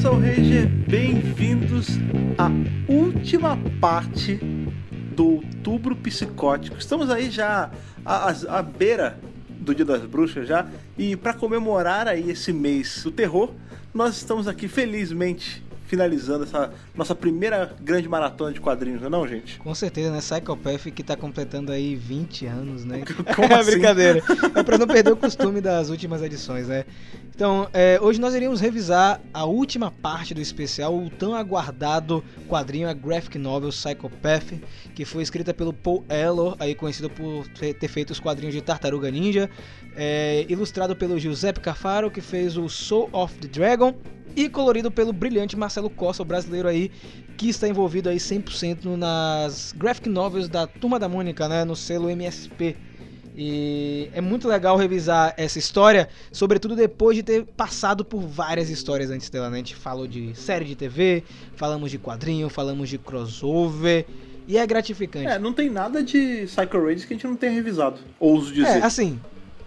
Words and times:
Soul 0.00 0.20
Ranger, 0.20 0.66
bem-vindos 0.88 1.88
à 2.38 2.48
última 2.90 3.58
parte 3.78 4.36
do 5.14 5.34
Outubro 5.34 5.94
Psicótico. 5.94 6.78
Estamos 6.78 7.10
aí 7.10 7.30
já 7.30 7.70
à, 8.02 8.30
à, 8.30 8.58
à 8.60 8.62
beira 8.62 9.20
do 9.46 9.74
Dia 9.74 9.84
das 9.84 10.00
Bruxas 10.06 10.48
já, 10.48 10.66
e 10.96 11.16
para 11.16 11.34
comemorar 11.34 12.08
aí 12.08 12.30
esse 12.30 12.50
mês 12.50 13.02
do 13.04 13.10
terror, 13.10 13.52
nós 13.92 14.16
estamos 14.16 14.48
aqui 14.48 14.68
felizmente 14.68 15.62
finalizando 15.90 16.44
essa 16.44 16.70
nossa 16.94 17.16
primeira 17.16 17.74
grande 17.80 18.08
maratona 18.08 18.52
de 18.52 18.60
quadrinhos, 18.60 19.00
não 19.00 19.08
é 19.08 19.10
não, 19.10 19.26
gente? 19.26 19.58
Com 19.58 19.74
certeza, 19.74 20.12
né? 20.12 20.20
Psychopath 20.20 20.84
que 20.94 21.02
tá 21.02 21.16
completando 21.16 21.72
aí 21.72 21.96
20 21.96 22.46
anos, 22.46 22.84
né? 22.84 23.02
Como 23.34 23.48
é 23.52 23.56
assim? 23.56 23.72
brincadeira. 23.72 24.22
É 24.54 24.62
pra 24.62 24.78
não 24.78 24.86
perder 24.86 25.12
o 25.12 25.16
costume 25.16 25.60
das 25.60 25.90
últimas 25.90 26.22
edições, 26.22 26.68
né? 26.68 26.84
Então, 27.34 27.68
é, 27.72 27.98
hoje 28.00 28.20
nós 28.20 28.34
iríamos 28.36 28.60
revisar 28.60 29.20
a 29.34 29.44
última 29.44 29.90
parte 29.90 30.32
do 30.32 30.40
especial, 30.40 30.96
o 30.96 31.10
tão 31.10 31.34
aguardado 31.34 32.22
quadrinho, 32.48 32.88
a 32.88 32.92
graphic 32.92 33.36
novel 33.36 33.70
Psychopath, 33.70 34.60
que 34.94 35.04
foi 35.04 35.24
escrita 35.24 35.52
pelo 35.52 35.72
Paul 35.72 36.04
Ellor, 36.08 36.54
aí 36.60 36.72
conhecido 36.72 37.10
por 37.10 37.48
ter 37.48 37.74
ter 37.74 37.88
feito 37.88 38.10
os 38.10 38.20
quadrinhos 38.20 38.54
de 38.54 38.60
Tartaruga 38.60 39.10
Ninja, 39.10 39.50
é, 39.96 40.46
ilustrado 40.48 40.94
pelo 40.94 41.18
Giuseppe 41.18 41.58
Cafaro, 41.58 42.10
que 42.10 42.20
fez 42.20 42.56
o 42.56 42.68
Soul 42.68 43.08
of 43.12 43.34
the 43.38 43.48
Dragon, 43.48 43.94
e 44.36 44.48
colorido 44.48 44.90
pelo 44.90 45.12
brilhante 45.12 45.56
Marcelo 45.56 45.79
Costa, 45.88 46.22
o 46.22 46.26
brasileiro 46.26 46.68
aí, 46.68 46.90
que 47.36 47.48
está 47.48 47.68
envolvido 47.68 48.08
aí 48.08 48.18
100% 48.18 48.84
nas 48.96 49.72
graphic 49.72 50.08
novels 50.08 50.48
da 50.48 50.66
Turma 50.66 50.98
da 50.98 51.08
Mônica, 51.08 51.48
né, 51.48 51.64
no 51.64 51.74
selo 51.74 52.10
MSP. 52.10 52.76
E 53.34 54.10
é 54.12 54.20
muito 54.20 54.48
legal 54.48 54.76
revisar 54.76 55.32
essa 55.36 55.58
história, 55.58 56.08
sobretudo 56.32 56.76
depois 56.76 57.16
de 57.16 57.22
ter 57.22 57.44
passado 57.44 58.04
por 58.04 58.20
várias 58.20 58.68
histórias 58.68 59.10
antes 59.10 59.30
dela, 59.30 59.48
né? 59.48 59.54
A 59.54 59.58
gente 59.58 59.76
falou 59.76 60.06
de 60.06 60.34
série 60.34 60.64
de 60.64 60.74
TV, 60.74 61.22
falamos 61.56 61.90
de 61.90 61.98
quadrinho, 61.98 62.48
falamos 62.48 62.88
de 62.88 62.98
crossover, 62.98 64.04
e 64.46 64.58
é 64.58 64.66
gratificante. 64.66 65.26
É, 65.26 65.38
não 65.38 65.52
tem 65.52 65.70
nada 65.70 66.02
de 66.02 66.44
Psycho 66.46 66.78
Rangers 66.78 67.04
que 67.04 67.14
a 67.14 67.16
gente 67.16 67.26
não 67.26 67.36
tenha 67.36 67.52
revisado, 67.52 68.00
ouso 68.18 68.52
dizer. 68.52 68.66
É, 68.78 68.82
assim, 68.82 69.18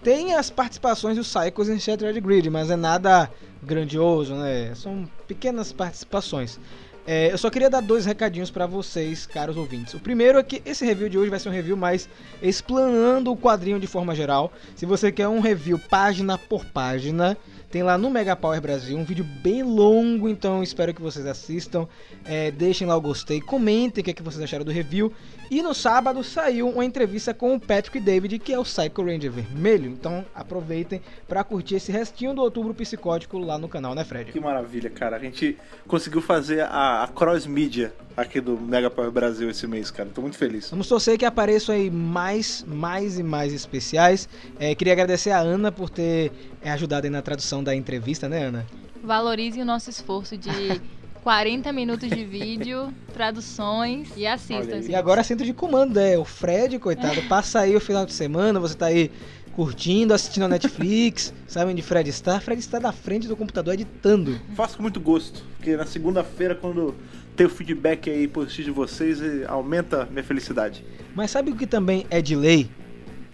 tem 0.03 0.35
as 0.35 0.49
participações 0.49 1.15
dos 1.15 1.33
Psychos 1.33 1.69
em 1.69 1.79
Shattered 1.79 2.19
Grid, 2.19 2.49
mas 2.49 2.69
é 2.69 2.75
nada 2.75 3.31
grandioso, 3.63 4.35
né? 4.35 4.75
São 4.75 5.09
pequenas 5.25 5.71
participações. 5.71 6.59
É, 7.07 7.31
eu 7.31 7.37
só 7.37 7.49
queria 7.49 7.69
dar 7.69 7.81
dois 7.81 8.05
recadinhos 8.05 8.51
pra 8.51 8.65
vocês, 8.65 9.25
caros 9.25 9.57
ouvintes. 9.57 9.93
O 9.93 9.99
primeiro 9.99 10.37
é 10.37 10.43
que 10.43 10.61
esse 10.65 10.85
review 10.85 11.09
de 11.09 11.17
hoje 11.17 11.29
vai 11.29 11.39
ser 11.39 11.49
um 11.49 11.53
review 11.53 11.75
mais 11.75 12.09
explanando 12.41 13.31
o 13.31 13.37
quadrinho 13.37 13.79
de 13.79 13.87
forma 13.87 14.13
geral. 14.13 14.51
Se 14.75 14.85
você 14.85 15.11
quer 15.11 15.27
um 15.27 15.39
review 15.39 15.79
página 15.79 16.38
por 16.38 16.65
página, 16.65 17.38
tem 17.73 17.81
lá 17.81 17.97
no 17.97 18.07
Mega 18.07 18.35
Power 18.35 18.61
Brasil 18.61 18.95
um 18.95 19.03
vídeo 19.03 19.23
bem 19.23 19.63
longo, 19.63 20.29
então 20.29 20.61
espero 20.61 20.93
que 20.93 21.02
vocês 21.02 21.25
assistam. 21.25 21.88
É, 22.23 22.52
deixem 22.52 22.85
lá 22.85 22.95
o 22.95 23.02
gostei, 23.02 23.41
comentem 23.41 24.03
o 24.03 24.05
que, 24.05 24.11
é 24.11 24.13
que 24.13 24.21
vocês 24.21 24.43
acharam 24.43 24.63
do 24.63 24.69
review. 24.69 25.11
E 25.49 25.59
no 25.63 25.73
sábado 25.73 26.23
saiu 26.23 26.69
uma 26.69 26.85
entrevista 26.85 27.33
com 27.33 27.55
o 27.55 27.59
Patrick 27.59 27.99
David, 27.99 28.38
que 28.38 28.53
é 28.53 28.59
o 28.59 28.63
Psycho 28.63 29.03
Ranger 29.03 29.31
Vermelho. 29.31 29.89
Então 29.89 30.23
aproveitem 30.35 31.01
para 31.27 31.44
curtir 31.44 31.73
esse 31.73 31.91
restinho 31.91 32.35
do 32.35 32.44
Outubro 32.44 32.75
Psicótico 32.75 33.39
lá 33.39 33.57
no 33.57 33.67
canal, 33.67 33.95
né, 33.95 34.03
Fred? 34.03 34.31
Que 34.31 34.39
maravilha, 34.39 34.91
cara. 34.91 35.16
A 35.16 35.19
gente 35.19 35.57
conseguiu 35.88 36.21
fazer 36.21 36.61
a, 36.61 37.01
a 37.01 37.07
cross 37.07 37.47
mídia 37.47 37.91
aqui 38.16 38.39
do 38.39 38.59
Mega 38.59 38.89
Power 38.89 39.11
Brasil 39.11 39.50
esse 39.50 39.67
mês, 39.67 39.92
cara. 39.92 40.09
Tô 40.14 40.22
muito 40.22 40.38
feliz. 40.38 40.69
Vamos 40.69 40.88
torcer 40.88 41.17
que 41.17 41.25
apareçam 41.25 41.73
aí 41.75 41.89
mais, 41.89 42.64
mais 42.67 43.19
e 43.19 43.23
mais 43.23 43.53
especiais. 43.53 44.30
É, 44.59 44.73
queria 44.75 44.94
agradecer 44.94 45.31
a 45.31 45.39
Ana 45.39 45.72
por 45.72 45.89
ter 45.89 46.31
é, 46.61 46.72
ajudado 46.72 47.06
aí 47.06 47.11
na 47.11 47.22
tradução 47.22 47.64
da 47.64 47.75
entrevista, 47.75 48.30
né, 48.30 48.45
Ana? 48.45 48.66
Valorize 49.03 49.59
o 49.59 49.66
nosso 49.66 49.89
esforço 49.89 50.38
de 50.38 50.50
40 51.23 51.72
minutos 51.72 52.09
de 52.09 52.25
vídeo, 52.25 52.94
traduções 53.14 54.09
e 54.18 54.23
gente. 54.23 54.91
E 54.91 54.96
agora 54.96 55.23
centro 55.23 55.46
de 55.46 55.53
comando, 55.53 55.96
né? 55.96 56.18
O 56.18 56.25
Fred, 56.25 56.78
coitado, 56.79 57.22
passa 57.29 57.62
aí 57.62 57.75
o 57.75 57.79
final 57.79 58.06
de 58.06 58.13
semana, 58.13 58.59
você 58.59 58.75
tá 58.75 58.88
aí 58.88 59.09
curtindo, 59.53 60.13
assistindo 60.13 60.44
a 60.44 60.47
Netflix, 60.50 61.34
sabe 61.47 61.72
onde 61.72 61.81
Fred 61.81 62.09
está? 62.09 62.40
Fred 62.40 62.59
está 62.59 62.79
na 62.79 62.91
frente 62.91 63.28
do 63.28 63.38
computador 63.38 63.73
editando. 63.75 64.40
Faço 64.56 64.75
com 64.75 64.84
muito 64.84 65.00
gosto, 65.00 65.46
porque 65.56 65.78
na 65.78 65.85
segunda-feira, 65.85 66.56
quando 66.56 66.94
tem 67.35 67.45
o 67.45 67.49
feedback 67.49 68.09
aí 68.09 68.27
positivo 68.27 68.66
de 68.66 68.71
vocês, 68.71 69.19
aumenta 69.47 70.07
minha 70.11 70.23
felicidade. 70.23 70.83
Mas 71.16 71.31
sabe 71.31 71.51
o 71.51 71.55
que 71.55 71.67
também 71.67 72.05
é 72.09 72.21
de 72.21 72.35
lei? 72.35 72.69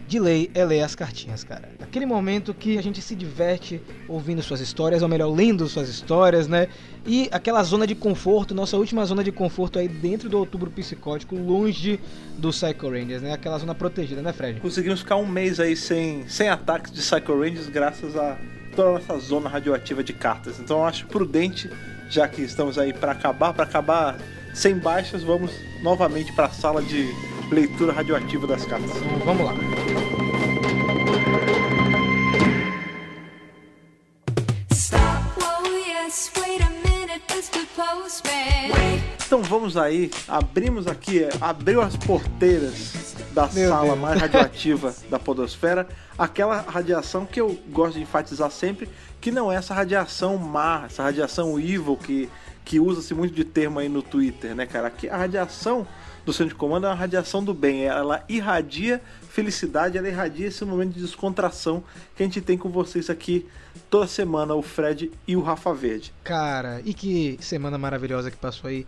De 0.07 0.19
lei 0.19 0.49
é 0.55 0.65
ler 0.65 0.81
as 0.81 0.95
cartinhas, 0.95 1.43
cara. 1.43 1.69
Aquele 1.79 2.05
momento 2.05 2.51
que 2.51 2.79
a 2.79 2.81
gente 2.81 2.99
se 2.99 3.15
diverte 3.15 3.79
ouvindo 4.07 4.41
suas 4.41 4.59
histórias, 4.59 5.03
ou 5.03 5.07
melhor, 5.07 5.31
lendo 5.31 5.67
suas 5.67 5.88
histórias, 5.88 6.47
né? 6.47 6.67
E 7.05 7.29
aquela 7.31 7.61
zona 7.61 7.85
de 7.85 7.93
conforto, 7.93 8.55
nossa 8.55 8.75
última 8.75 9.05
zona 9.05 9.23
de 9.23 9.31
conforto 9.31 9.77
aí 9.77 9.88
dentro 9.88 10.27
do 10.27 10.39
outubro 10.39 10.71
psicótico, 10.71 11.35
longe 11.35 11.99
do 12.39 12.49
Psycho 12.49 12.89
Rangers, 12.89 13.21
né? 13.21 13.33
Aquela 13.33 13.59
zona 13.59 13.75
protegida, 13.75 14.19
né, 14.21 14.33
Fred? 14.33 14.59
Conseguimos 14.59 15.01
ficar 15.01 15.17
um 15.17 15.27
mês 15.27 15.59
aí 15.59 15.75
sem, 15.75 16.27
sem 16.27 16.49
ataques 16.49 16.91
de 16.91 17.01
Psycho 17.01 17.39
Rangers 17.39 17.69
graças 17.69 18.15
a 18.15 18.35
toda 18.75 18.89
a 18.89 18.93
nossa 18.93 19.19
zona 19.19 19.47
radioativa 19.47 20.03
de 20.03 20.13
cartas. 20.13 20.59
Então 20.59 20.77
eu 20.79 20.85
acho 20.85 21.05
prudente, 21.05 21.69
já 22.09 22.27
que 22.27 22.41
estamos 22.41 22.77
aí 22.77 22.91
para 22.91 23.11
acabar, 23.11 23.53
para 23.53 23.63
acabar 23.63 24.17
sem 24.53 24.75
baixas, 24.77 25.23
vamos 25.23 25.51
novamente 25.81 26.33
para 26.33 26.47
a 26.47 26.49
sala 26.49 26.81
de 26.81 27.07
leitura 27.51 27.93
radioativa 27.93 28.47
das 28.47 28.65
cartas. 28.65 28.91
Então 28.91 29.19
vamos 29.25 29.45
lá. 29.45 29.53
Postman. 37.75 38.99
Então 39.25 39.43
vamos 39.43 39.77
aí, 39.77 40.09
abrimos 40.27 40.87
aqui, 40.87 41.23
é, 41.23 41.29
abriu 41.39 41.81
as 41.81 41.95
porteiras 41.95 43.08
da 43.47 43.53
Meu 43.53 43.69
sala 43.69 43.88
Deus. 43.88 44.00
mais 44.00 44.22
radioativa 44.22 44.94
da 45.09 45.17
podosfera, 45.17 45.88
aquela 46.17 46.61
radiação 46.61 47.25
que 47.25 47.39
eu 47.39 47.57
gosto 47.69 47.95
de 47.95 48.01
enfatizar 48.01 48.51
sempre, 48.51 48.89
que 49.22 49.31
não 49.31 49.51
é 49.51 49.55
essa 49.55 49.73
radiação 49.73 50.38
má, 50.38 50.83
essa 50.85 51.03
radiação 51.03 51.59
evil 51.59 51.97
que, 51.97 52.29
que 52.66 52.79
usa-se 52.79 53.13
muito 53.13 53.33
de 53.33 53.44
termo 53.44 53.79
aí 53.79 53.88
no 53.88 54.01
Twitter, 54.01 54.53
né, 54.53 54.66
cara? 54.66 54.88
Aqui 54.88 55.09
a 55.09 55.17
radiação 55.17 55.88
do 56.25 56.33
centro 56.33 56.53
de 56.53 56.55
comando 56.55 56.85
é 56.85 56.89
uma 56.89 56.95
radiação 56.95 57.44
do 57.44 57.53
bem, 57.53 57.85
ela 57.85 58.23
irradia 58.27 59.01
felicidade, 59.29 59.97
ela 59.97 60.07
irradia 60.07 60.47
esse 60.47 60.63
momento 60.66 60.94
de 60.94 61.01
descontração 61.01 61.83
que 62.16 62.23
a 62.23 62.25
gente 62.25 62.41
tem 62.41 62.57
com 62.57 62.69
vocês 62.69 63.09
aqui 63.09 63.47
toda 63.89 64.06
semana, 64.06 64.53
o 64.53 64.61
Fred 64.61 65.11
e 65.27 65.35
o 65.35 65.41
Rafa 65.41 65.73
Verde. 65.73 66.13
Cara, 66.23 66.81
e 66.83 66.94
que 66.94 67.38
semana 67.41 67.77
maravilhosa 67.77 68.29
que 68.29 68.38
passou 68.38 68.69
aí. 68.69 68.85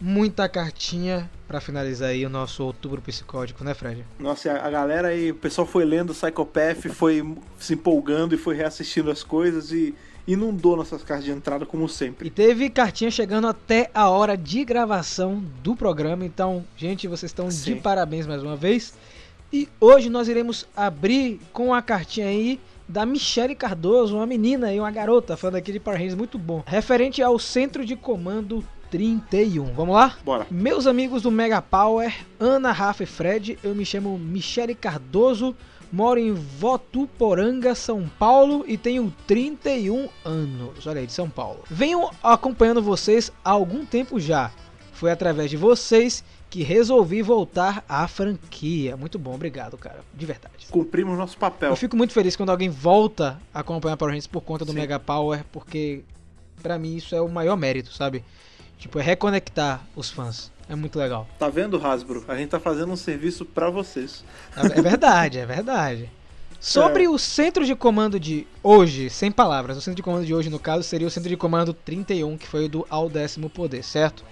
Muita 0.00 0.48
cartinha 0.48 1.30
pra 1.48 1.60
finalizar 1.60 2.10
aí 2.10 2.26
o 2.26 2.28
nosso 2.28 2.62
outubro 2.64 3.00
psicótico, 3.00 3.64
né, 3.64 3.72
Fred? 3.72 4.04
Nossa, 4.18 4.48
e 4.48 4.50
a 4.50 4.68
galera 4.70 5.08
aí, 5.08 5.30
o 5.30 5.34
pessoal 5.34 5.66
foi 5.66 5.84
lendo 5.84 6.12
Psychopath, 6.12 6.88
foi 6.92 7.24
se 7.58 7.74
empolgando 7.74 8.34
e 8.34 8.38
foi 8.38 8.54
reassistindo 8.56 9.10
as 9.10 9.22
coisas 9.22 9.72
e 9.72 9.94
inundou 10.26 10.76
nossas 10.76 11.02
cartas 11.02 11.24
de 11.24 11.30
entrada 11.30 11.64
como 11.64 11.86
E 11.86 11.88
sempre. 11.88 12.28
teve 12.30 12.68
cartinha 12.68 13.10
chegando 13.10 13.46
até 13.46 13.90
a 13.94 14.08
hora 14.10 14.36
de 14.36 14.64
gravação 14.64 15.42
do 15.62 15.74
programa. 15.76 16.26
Então, 16.26 16.64
gente, 16.76 17.06
vocês 17.06 17.30
estão 17.30 17.48
de 17.48 17.54
Sim. 17.54 17.76
parabéns 17.76 18.26
mais 18.26 18.42
uma 18.42 18.56
vez. 18.56 18.92
E 19.52 19.68
hoje 19.80 20.10
nós 20.10 20.28
iremos 20.28 20.66
abrir 20.76 21.40
com 21.52 21.72
a 21.72 21.80
cartinha 21.80 22.26
aí 22.26 22.60
da 22.88 23.06
Michele 23.06 23.54
Cardoso, 23.54 24.16
uma 24.16 24.26
menina 24.26 24.72
e 24.72 24.78
uma 24.78 24.90
garota, 24.90 25.36
falando 25.36 25.56
aqui 25.56 25.72
de 25.72 25.80
Power 25.80 25.98
Rangers, 25.98 26.16
muito 26.16 26.38
bom. 26.38 26.62
Referente 26.66 27.22
ao 27.22 27.38
Centro 27.38 27.84
de 27.84 27.96
Comando 27.96 28.64
31. 28.90 29.72
Vamos 29.74 29.94
lá? 29.94 30.16
Bora. 30.24 30.46
Meus 30.50 30.86
amigos 30.86 31.22
do 31.22 31.30
Mega 31.30 31.60
Power, 31.60 32.14
Ana, 32.38 32.72
Rafa 32.72 33.02
e 33.02 33.06
Fred, 33.06 33.58
eu 33.62 33.74
me 33.74 33.84
chamo 33.84 34.18
Michele 34.18 34.74
Cardoso, 34.74 35.54
moro 35.92 36.18
em 36.18 36.32
Votuporanga, 36.32 37.74
São 37.74 38.08
Paulo 38.18 38.64
e 38.66 38.76
tenho 38.76 39.12
31 39.26 40.08
anos. 40.24 40.86
Olha 40.86 41.00
aí, 41.00 41.06
de 41.06 41.12
São 41.12 41.28
Paulo. 41.28 41.60
Venho 41.70 42.08
acompanhando 42.22 42.82
vocês 42.82 43.32
há 43.44 43.50
algum 43.50 43.84
tempo 43.84 44.18
já. 44.20 44.50
Foi 44.92 45.10
através 45.10 45.50
de 45.50 45.56
vocês 45.56 46.24
que 46.48 46.62
resolvi 46.62 47.20
voltar 47.22 47.84
à 47.88 48.06
franquia. 48.08 48.96
Muito 48.96 49.18
bom, 49.18 49.34
obrigado, 49.34 49.76
cara. 49.76 50.00
De 50.14 50.24
verdade. 50.24 50.54
Cumprimos 50.70 51.18
nosso 51.18 51.36
papel. 51.36 51.70
Eu 51.70 51.76
fico 51.76 51.96
muito 51.96 52.12
feliz 52.12 52.34
quando 52.34 52.50
alguém 52.50 52.70
volta 52.70 53.38
a 53.52 53.60
acompanhar 53.60 53.96
Power 53.96 54.12
Rangers 54.12 54.26
por 54.26 54.40
conta 54.40 54.64
do 54.64 54.72
Sim. 54.72 54.78
Mega 54.78 54.98
Power, 54.98 55.44
porque 55.52 56.02
pra 56.62 56.78
mim 56.78 56.96
isso 56.96 57.14
é 57.14 57.20
o 57.20 57.28
maior 57.28 57.56
mérito, 57.56 57.92
sabe? 57.92 58.24
Tipo, 58.78 58.98
é 58.98 59.02
reconectar 59.02 59.82
os 59.94 60.10
fãs. 60.10 60.50
É 60.68 60.74
muito 60.74 60.98
legal. 60.98 61.28
Tá 61.38 61.48
vendo, 61.48 61.84
Hasbro? 61.84 62.24
A 62.26 62.36
gente 62.36 62.50
tá 62.50 62.60
fazendo 62.60 62.92
um 62.92 62.96
serviço 62.96 63.44
pra 63.44 63.70
vocês. 63.70 64.24
É 64.56 64.78
é 64.78 64.82
verdade, 64.82 65.38
é 65.38 65.46
verdade. 65.46 66.10
Sobre 66.58 67.06
o 67.06 67.18
centro 67.18 67.64
de 67.64 67.76
comando 67.76 68.18
de 68.18 68.46
hoje, 68.62 69.08
sem 69.08 69.30
palavras, 69.30 69.76
o 69.76 69.80
centro 69.80 69.96
de 69.96 70.02
comando 70.02 70.26
de 70.26 70.34
hoje, 70.34 70.50
no 70.50 70.58
caso, 70.58 70.82
seria 70.82 71.06
o 71.06 71.10
centro 71.10 71.28
de 71.28 71.36
comando 71.36 71.72
31, 71.72 72.36
que 72.36 72.48
foi 72.48 72.64
o 72.64 72.68
do 72.68 72.86
Ao 72.90 73.08
Décimo 73.08 73.48
Poder, 73.48 73.84
certo? 73.84 74.24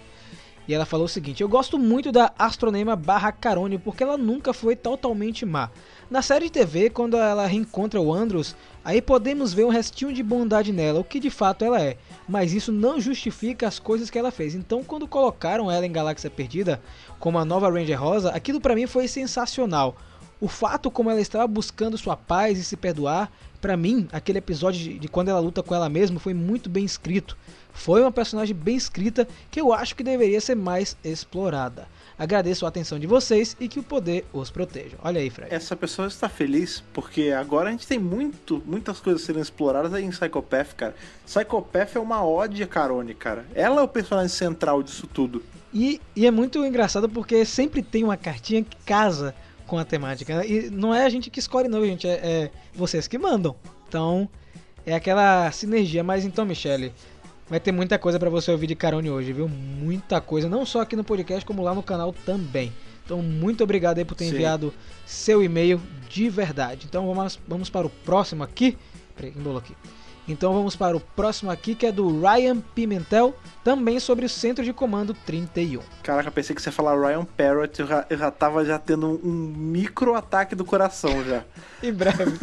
E 0.66 0.74
ela 0.74 0.86
falou 0.86 1.06
o 1.06 1.08
seguinte: 1.08 1.42
Eu 1.42 1.48
gosto 1.48 1.78
muito 1.78 2.10
da 2.10 2.32
Astronema 2.38 2.96
barra 2.96 3.30
Carone 3.30 3.78
porque 3.78 4.02
ela 4.02 4.16
nunca 4.16 4.52
foi 4.52 4.74
totalmente 4.74 5.44
má. 5.44 5.70
Na 6.10 6.22
série 6.22 6.46
de 6.46 6.52
TV, 6.52 6.90
quando 6.90 7.16
ela 7.16 7.46
reencontra 7.46 8.00
o 8.00 8.12
Andros, 8.12 8.56
aí 8.84 9.00
podemos 9.00 9.52
ver 9.52 9.64
um 9.64 9.70
restinho 9.70 10.12
de 10.12 10.22
bondade 10.22 10.72
nela, 10.72 11.00
o 11.00 11.04
que 11.04 11.20
de 11.20 11.30
fato 11.30 11.64
ela 11.64 11.80
é. 11.80 11.96
Mas 12.28 12.52
isso 12.52 12.72
não 12.72 13.00
justifica 13.00 13.68
as 13.68 13.78
coisas 13.78 14.08
que 14.08 14.18
ela 14.18 14.30
fez. 14.30 14.54
Então, 14.54 14.82
quando 14.82 15.06
colocaram 15.06 15.70
ela 15.70 15.84
em 15.84 15.92
Galáxia 15.92 16.30
Perdida, 16.30 16.80
como 17.18 17.38
a 17.38 17.44
nova 17.44 17.70
Ranger 17.70 18.00
Rosa, 18.00 18.30
aquilo 18.30 18.60
pra 18.60 18.74
mim 18.74 18.86
foi 18.86 19.06
sensacional. 19.08 19.96
O 20.40 20.48
fato 20.48 20.90
como 20.90 21.10
ela 21.10 21.20
estava 21.20 21.46
buscando 21.46 21.96
sua 21.96 22.16
paz 22.16 22.58
e 22.58 22.64
se 22.64 22.76
perdoar, 22.76 23.30
pra 23.60 23.76
mim, 23.76 24.08
aquele 24.12 24.38
episódio 24.38 24.98
de 24.98 25.08
quando 25.08 25.28
ela 25.28 25.40
luta 25.40 25.62
com 25.62 25.74
ela 25.74 25.88
mesma 25.88 26.18
foi 26.18 26.34
muito 26.34 26.68
bem 26.68 26.84
escrito. 26.84 27.36
Foi 27.72 28.00
uma 28.00 28.12
personagem 28.12 28.54
bem 28.54 28.76
escrita 28.76 29.26
que 29.50 29.60
eu 29.60 29.72
acho 29.72 29.96
que 29.96 30.02
deveria 30.02 30.40
ser 30.40 30.54
mais 30.54 30.96
explorada. 31.02 31.88
Agradeço 32.18 32.64
a 32.64 32.68
atenção 32.68 32.98
de 32.98 33.06
vocês 33.06 33.56
e 33.58 33.68
que 33.68 33.80
o 33.80 33.82
poder 33.82 34.24
os 34.32 34.50
proteja. 34.50 34.96
Olha 35.02 35.20
aí, 35.20 35.30
Fred. 35.30 35.52
Essa 35.52 35.74
pessoa 35.74 36.06
está 36.06 36.28
feliz 36.28 36.82
porque 36.92 37.30
agora 37.30 37.68
a 37.68 37.72
gente 37.72 37.86
tem 37.86 37.98
muito, 37.98 38.62
muitas 38.64 39.00
coisas 39.00 39.22
sendo 39.22 39.40
exploradas 39.40 39.92
aí 39.92 40.04
em 40.04 40.10
Psychopath, 40.10 40.74
cara. 40.76 40.94
Psychopath 41.26 41.96
é 41.96 41.98
uma 41.98 42.24
ode 42.24 42.62
a 42.62 42.66
Carone, 42.66 43.14
cara. 43.14 43.44
Ela 43.54 43.80
é 43.80 43.84
o 43.84 43.88
personagem 43.88 44.28
central 44.28 44.82
disso 44.82 45.06
tudo. 45.06 45.42
E, 45.72 46.00
e 46.14 46.24
é 46.24 46.30
muito 46.30 46.64
engraçado 46.64 47.08
porque 47.08 47.44
sempre 47.44 47.82
tem 47.82 48.04
uma 48.04 48.16
cartinha 48.16 48.62
que 48.62 48.76
casa 48.86 49.34
com 49.66 49.76
a 49.76 49.84
temática. 49.84 50.36
né? 50.36 50.46
E 50.46 50.70
não 50.70 50.94
é 50.94 51.04
a 51.04 51.08
gente 51.08 51.30
que 51.30 51.40
escolhe, 51.40 51.68
não, 51.68 51.84
gente. 51.84 52.06
É, 52.06 52.12
é 52.12 52.50
vocês 52.72 53.08
que 53.08 53.18
mandam. 53.18 53.56
Então, 53.88 54.28
é 54.86 54.94
aquela 54.94 55.50
sinergia. 55.50 56.04
Mas 56.04 56.24
então, 56.24 56.44
Michele, 56.44 56.92
vai 57.48 57.60
ter 57.60 57.72
muita 57.72 57.98
coisa 57.98 58.18
pra 58.18 58.30
você 58.30 58.50
ouvir 58.50 58.66
de 58.66 58.74
Carone 58.74 59.10
hoje, 59.10 59.32
viu? 59.32 59.48
Muita 59.48 60.20
coisa. 60.20 60.48
Não 60.48 60.64
só 60.64 60.80
aqui 60.80 60.96
no 60.96 61.04
podcast, 61.04 61.44
como 61.44 61.62
lá 61.62 61.74
no 61.74 61.82
canal 61.82 62.14
também. 62.24 62.72
Então, 63.04 63.20
muito 63.20 63.62
obrigado 63.62 63.98
aí 63.98 64.04
por 64.04 64.14
ter 64.14 64.24
Sim. 64.24 64.34
enviado 64.34 64.72
seu 65.04 65.42
e-mail 65.42 65.80
de 66.08 66.28
verdade. 66.30 66.86
Então, 66.88 67.06
vamos, 67.06 67.38
vamos 67.46 67.68
para 67.68 67.86
o 67.86 67.90
próximo 67.90 68.42
aqui. 68.42 68.78
Peraí, 69.14 69.32
embolou 69.36 69.58
aqui. 69.58 69.74
Então 70.26 70.54
vamos 70.54 70.74
para 70.74 70.96
o 70.96 71.00
próximo 71.00 71.50
aqui, 71.50 71.74
que 71.74 71.84
é 71.84 71.92
do 71.92 72.20
Ryan 72.20 72.58
Pimentel, 72.58 73.34
também 73.62 74.00
sobre 74.00 74.24
o 74.24 74.28
Centro 74.28 74.64
de 74.64 74.72
Comando 74.72 75.12
31. 75.12 75.82
Caraca, 76.02 76.30
pensei 76.30 76.56
que 76.56 76.62
você 76.62 76.70
ia 76.70 76.72
falar 76.72 76.98
Ryan 76.98 77.24
Parrott, 77.24 77.78
eu 77.78 77.86
já, 77.86 78.06
eu 78.08 78.16
já 78.16 78.30
tava 78.30 78.64
já 78.64 78.78
tendo 78.78 79.20
um 79.22 79.32
micro 79.32 80.14
ataque 80.14 80.54
do 80.54 80.64
coração 80.64 81.22
já. 81.24 81.44
Em 81.82 81.92
breve. 81.92 82.38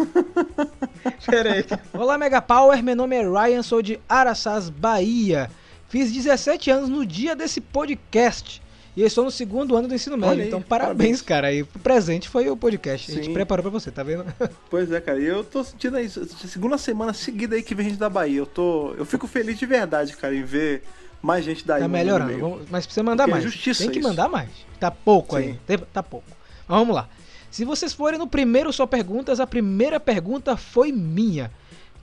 Pera 1.25 1.53
aí. 1.53 1.65
Olá, 1.93 2.17
Mega 2.17 2.41
Power. 2.41 2.81
Meu 2.83 2.95
nome 2.95 3.15
é 3.15 3.21
Ryan, 3.23 3.63
sou 3.63 3.81
de 3.81 3.99
Araçás, 4.07 4.69
Bahia. 4.69 5.49
Fiz 5.89 6.11
17 6.11 6.69
anos 6.71 6.89
no 6.89 7.05
dia 7.05 7.35
desse 7.35 7.59
podcast. 7.59 8.61
E 8.95 9.01
eu 9.01 9.07
estou 9.07 9.23
no 9.23 9.31
segundo 9.31 9.75
ano 9.75 9.87
do 9.87 9.95
ensino 9.95 10.17
médio. 10.17 10.31
Olha 10.31 10.41
aí, 10.43 10.47
então, 10.47 10.61
parabéns, 10.61 11.21
parabéns. 11.21 11.21
cara. 11.21 11.53
E 11.53 11.61
o 11.61 11.65
presente 11.65 12.27
foi 12.27 12.49
o 12.49 12.57
podcast. 12.57 13.09
A 13.11 13.15
gente 13.15 13.27
Sim. 13.27 13.33
preparou 13.33 13.63
pra 13.63 13.71
você, 13.71 13.89
tá 13.89 14.03
vendo? 14.03 14.25
Pois 14.69 14.91
é, 14.91 14.99
cara, 14.99 15.19
e 15.19 15.25
eu 15.25 15.43
tô 15.43 15.63
sentindo 15.63 15.95
aí, 15.97 16.09
segunda 16.09 16.77
semana 16.77 17.13
seguida 17.13 17.55
aí 17.55 17.63
que 17.63 17.73
vem 17.73 17.89
gente 17.89 17.97
da 17.99 18.09
Bahia. 18.09 18.39
Eu 18.39 18.45
tô. 18.45 18.93
Eu 18.97 19.05
fico 19.05 19.27
feliz 19.27 19.57
de 19.57 19.65
verdade, 19.65 20.15
cara, 20.17 20.35
em 20.35 20.43
ver 20.43 20.83
mais 21.21 21.45
gente 21.45 21.65
daí. 21.65 21.81
Tá 21.81 21.87
melhorando. 21.87 22.37
Vamos- 22.37 22.61
Mas 22.69 22.85
precisa 22.85 23.03
mandar 23.03 23.23
Porque 23.23 23.31
é 23.39 23.41
mais. 23.41 23.43
justiça 23.53 23.83
Tem 23.83 23.91
que 23.91 23.99
isso. 23.99 24.07
mandar 24.09 24.27
mais. 24.27 24.49
Tá 24.79 24.91
pouco 24.91 25.37
Sim. 25.39 25.57
aí. 25.69 25.77
Tá 25.93 26.03
pouco. 26.03 26.25
Mas 26.67 26.77
vamos 26.79 26.93
lá. 26.95 27.07
Se 27.51 27.65
vocês 27.65 27.93
forem 27.93 28.17
no 28.17 28.27
primeiro 28.27 28.71
só 28.71 28.87
perguntas, 28.87 29.39
a 29.39 29.45
primeira 29.45 29.99
pergunta 29.99 30.55
foi 30.55 30.91
minha. 30.91 31.51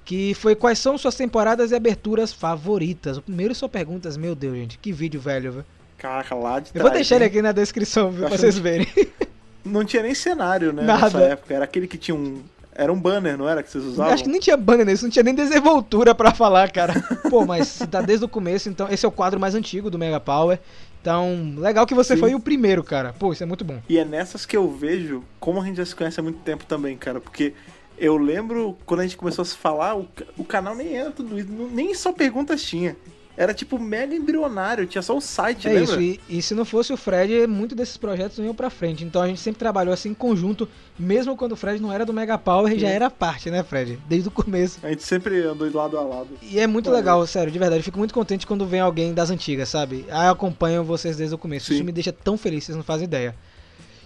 Que 0.05 0.33
foi 0.35 0.55
quais 0.55 0.79
são 0.79 0.97
suas 0.97 1.15
temporadas 1.17 1.71
e 1.71 1.75
aberturas 1.75 2.33
favoritas. 2.33 3.17
O 3.19 3.23
primeiro 3.23 3.55
só 3.55 3.67
perguntas, 3.69 4.17
meu 4.17 4.35
Deus, 4.35 4.57
gente, 4.57 4.79
que 4.79 4.93
vídeo 4.93 5.21
velho, 5.21 5.53
viu? 5.53 5.65
Caraca, 5.99 6.35
lá 6.35 6.61
de 6.61 6.69
Eu 6.69 6.81
vou 6.81 6.83
trás, 6.83 6.95
deixar 6.95 7.17
ele 7.17 7.25
hein? 7.25 7.31
aqui 7.31 7.43
na 7.43 7.53
descrição, 7.53 8.11
viu, 8.11 8.27
pra 8.27 8.37
vocês 8.37 8.57
verem. 8.57 8.87
Não 9.65 9.85
tinha 9.85 10.03
nem 10.03 10.15
cenário, 10.15 10.73
né? 10.73 10.83
Nada. 10.83 11.03
Nessa 11.05 11.21
época. 11.21 11.55
Era 11.55 11.65
aquele 11.65 11.87
que 11.87 11.99
tinha 11.99 12.15
um. 12.15 12.43
Era 12.75 12.93
um 12.93 12.99
banner, 12.99 13.37
não 13.37 13.49
era? 13.49 13.61
Que 13.61 13.69
vocês 13.69 13.83
usavam? 13.83 14.13
Acho 14.13 14.23
que 14.23 14.31
nem 14.31 14.39
tinha 14.39 14.57
banner 14.57 14.87
nisso, 14.87 15.03
não 15.03 15.11
tinha 15.11 15.25
nem 15.25 15.35
desenvoltura 15.35 16.15
pra 16.15 16.33
falar, 16.33 16.71
cara. 16.71 16.95
Pô, 17.29 17.45
mas 17.45 17.81
tá 17.91 18.01
desde 18.01 18.25
o 18.25 18.29
começo, 18.29 18.69
então 18.69 18.87
esse 18.89 19.05
é 19.05 19.09
o 19.09 19.11
quadro 19.11 19.41
mais 19.41 19.57
antigo 19.57 19.91
do 19.91 19.99
Mega 19.99 20.21
Power. 20.21 20.61
Então, 21.09 21.55
legal 21.57 21.87
que 21.87 21.95
você 21.95 22.13
Sim. 22.13 22.21
foi 22.21 22.35
o 22.35 22.41
primeiro, 22.41 22.85
cara. 22.85 23.15
Pô, 23.19 23.33
isso 23.33 23.43
é 23.43 23.47
muito 23.47 23.65
bom. 23.65 23.81
E 23.89 23.97
é 23.97 24.05
nessas 24.05 24.45
que 24.45 24.55
eu 24.55 24.71
vejo 24.71 25.25
como 25.41 25.59
a 25.59 25.65
gente 25.65 25.79
já 25.79 25.87
se 25.87 25.97
conhece 25.97 26.21
há 26.21 26.23
muito 26.23 26.41
tempo 26.41 26.67
também, 26.67 26.99
cara. 26.99 27.19
Porque 27.19 27.55
eu 27.97 28.19
lembro 28.19 28.77
quando 28.85 29.01
a 29.01 29.03
gente 29.05 29.17
começou 29.17 29.41
a 29.43 29.47
se 29.47 29.57
falar, 29.57 29.97
o, 29.97 30.07
o 30.37 30.45
canal 30.45 30.75
nem 30.75 30.99
era 30.99 31.11
tudo 31.11 31.39
isso, 31.39 31.49
nem 31.49 31.95
só 31.95 32.13
perguntas 32.13 32.63
tinha. 32.63 32.95
Era 33.41 33.55
tipo 33.55 33.79
mega 33.79 34.13
embrionário, 34.17 34.85
tinha 34.85 35.01
só 35.01 35.17
o 35.17 35.21
site, 35.21 35.69
É 35.69 35.73
lembra? 35.73 35.85
isso, 35.85 36.01
e, 36.01 36.21
e 36.29 36.43
se 36.43 36.57
não 36.57 36.65
fosse 36.65 36.93
o 36.93 36.97
Fred, 36.97 37.47
muito 37.47 37.73
desses 37.73 37.97
projetos 37.97 38.37
não 38.37 38.47
iam 38.47 38.55
pra 38.55 38.69
frente. 38.69 39.05
Então 39.05 39.23
a 39.23 39.29
gente 39.29 39.39
sempre 39.39 39.61
trabalhou 39.61 39.95
assim 39.95 40.09
em 40.09 40.15
conjunto, 40.15 40.69
mesmo 40.99 41.37
quando 41.37 41.53
o 41.53 41.57
Fred 41.57 41.81
não 41.81 41.93
era 41.93 42.05
do 42.05 42.13
Mega 42.13 42.37
Power, 42.37 42.73
já 42.77 42.89
Sim. 42.89 42.95
era 42.95 43.09
parte, 43.09 43.49
né, 43.49 43.63
Fred? 43.63 43.97
Desde 44.09 44.27
o 44.27 44.33
começo. 44.33 44.81
A 44.83 44.89
gente 44.89 45.05
sempre 45.05 45.41
andou 45.45 45.71
de 45.71 45.77
lado 45.77 45.97
a 45.97 46.03
lado. 46.03 46.31
E 46.43 46.59
é 46.59 46.67
muito 46.67 46.87
Valeu. 46.87 46.99
legal, 46.99 47.27
sério, 47.29 47.53
de 47.53 47.59
verdade. 47.61 47.79
Eu 47.79 47.85
fico 47.85 47.99
muito 47.99 48.13
contente 48.13 48.45
quando 48.45 48.67
vem 48.67 48.81
alguém 48.81 49.15
das 49.15 49.31
antigas, 49.31 49.69
sabe? 49.69 50.05
Ah, 50.11 50.27
eu 50.27 50.33
acompanho 50.33 50.83
vocês 50.83 51.17
desde 51.17 51.33
o 51.37 51.39
começo. 51.39 51.67
Sim. 51.67 51.75
Isso 51.77 51.85
me 51.85 51.93
deixa 51.93 52.13
tão 52.13 52.37
feliz, 52.37 52.65
vocês 52.65 52.75
não 52.75 52.83
fazem 52.83 53.05
ideia. 53.05 53.37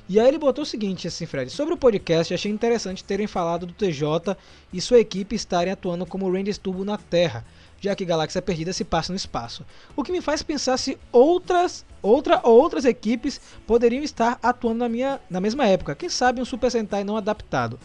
E 0.08 0.20
aí 0.20 0.28
ele 0.28 0.36
botou 0.38 0.62
o 0.62 0.66
seguinte, 0.66 1.08
assim, 1.08 1.24
Fred. 1.24 1.50
Sobre 1.50 1.72
o 1.72 1.76
podcast, 1.78 2.34
achei 2.34 2.52
interessante 2.52 3.02
terem 3.02 3.26
falado 3.26 3.64
do 3.64 3.72
TJ 3.72 4.36
e 4.72 4.78
sua 4.78 4.98
equipe 4.98 5.34
estarem 5.34 5.72
atuando 5.72 6.04
como 6.04 6.30
Rangers 6.30 6.58
Turbo 6.58 6.84
na 6.84 6.98
Terra, 6.98 7.46
já 7.82 7.94
que 7.96 8.04
Galáxia 8.04 8.40
Perdida 8.40 8.72
se 8.72 8.84
passa 8.84 9.12
no 9.12 9.16
espaço. 9.16 9.66
O 9.96 10.04
que 10.04 10.12
me 10.12 10.20
faz 10.22 10.40
pensar 10.42 10.78
se 10.78 10.96
outras, 11.10 11.84
outra 12.00 12.40
ou 12.44 12.58
outras 12.62 12.84
equipes 12.84 13.40
poderiam 13.66 14.04
estar 14.04 14.38
atuando 14.40 14.78
na, 14.78 14.88
minha, 14.88 15.20
na 15.28 15.40
mesma 15.40 15.66
época. 15.66 15.96
Quem 15.96 16.08
sabe 16.08 16.40
um 16.40 16.44
Super 16.44 16.70
Sentai 16.70 17.02
não 17.02 17.16
adaptado. 17.16 17.78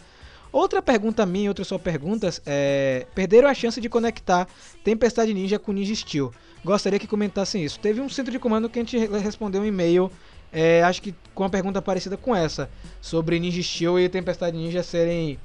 Outra 0.52 0.80
pergunta 0.80 1.26
minha 1.26 1.50
outras 1.50 1.66
só 1.66 1.76
perguntas 1.76 2.40
é. 2.46 3.06
Perderam 3.14 3.48
a 3.48 3.54
chance 3.54 3.80
de 3.80 3.88
conectar 3.88 4.46
Tempestade 4.84 5.34
Ninja 5.34 5.58
com 5.58 5.72
Ninja 5.72 5.94
Steel. 5.94 6.32
Gostaria 6.64 6.98
que 6.98 7.06
comentassem 7.06 7.64
isso. 7.64 7.80
Teve 7.80 8.00
um 8.00 8.08
centro 8.08 8.30
de 8.30 8.38
comando 8.38 8.68
que 8.68 8.78
a 8.78 8.82
gente 8.82 8.96
re- 8.96 9.18
respondeu 9.18 9.60
um 9.62 9.66
e-mail, 9.66 10.10
é, 10.52 10.82
acho 10.84 11.02
que 11.02 11.12
com 11.34 11.42
uma 11.42 11.50
pergunta 11.50 11.82
parecida 11.82 12.16
com 12.16 12.34
essa, 12.34 12.70
sobre 13.00 13.38
Ninja 13.40 13.62
Steel 13.62 13.98
e 13.98 14.08
Tempestade 14.08 14.56
Ninja 14.56 14.82
serem. 14.82 15.38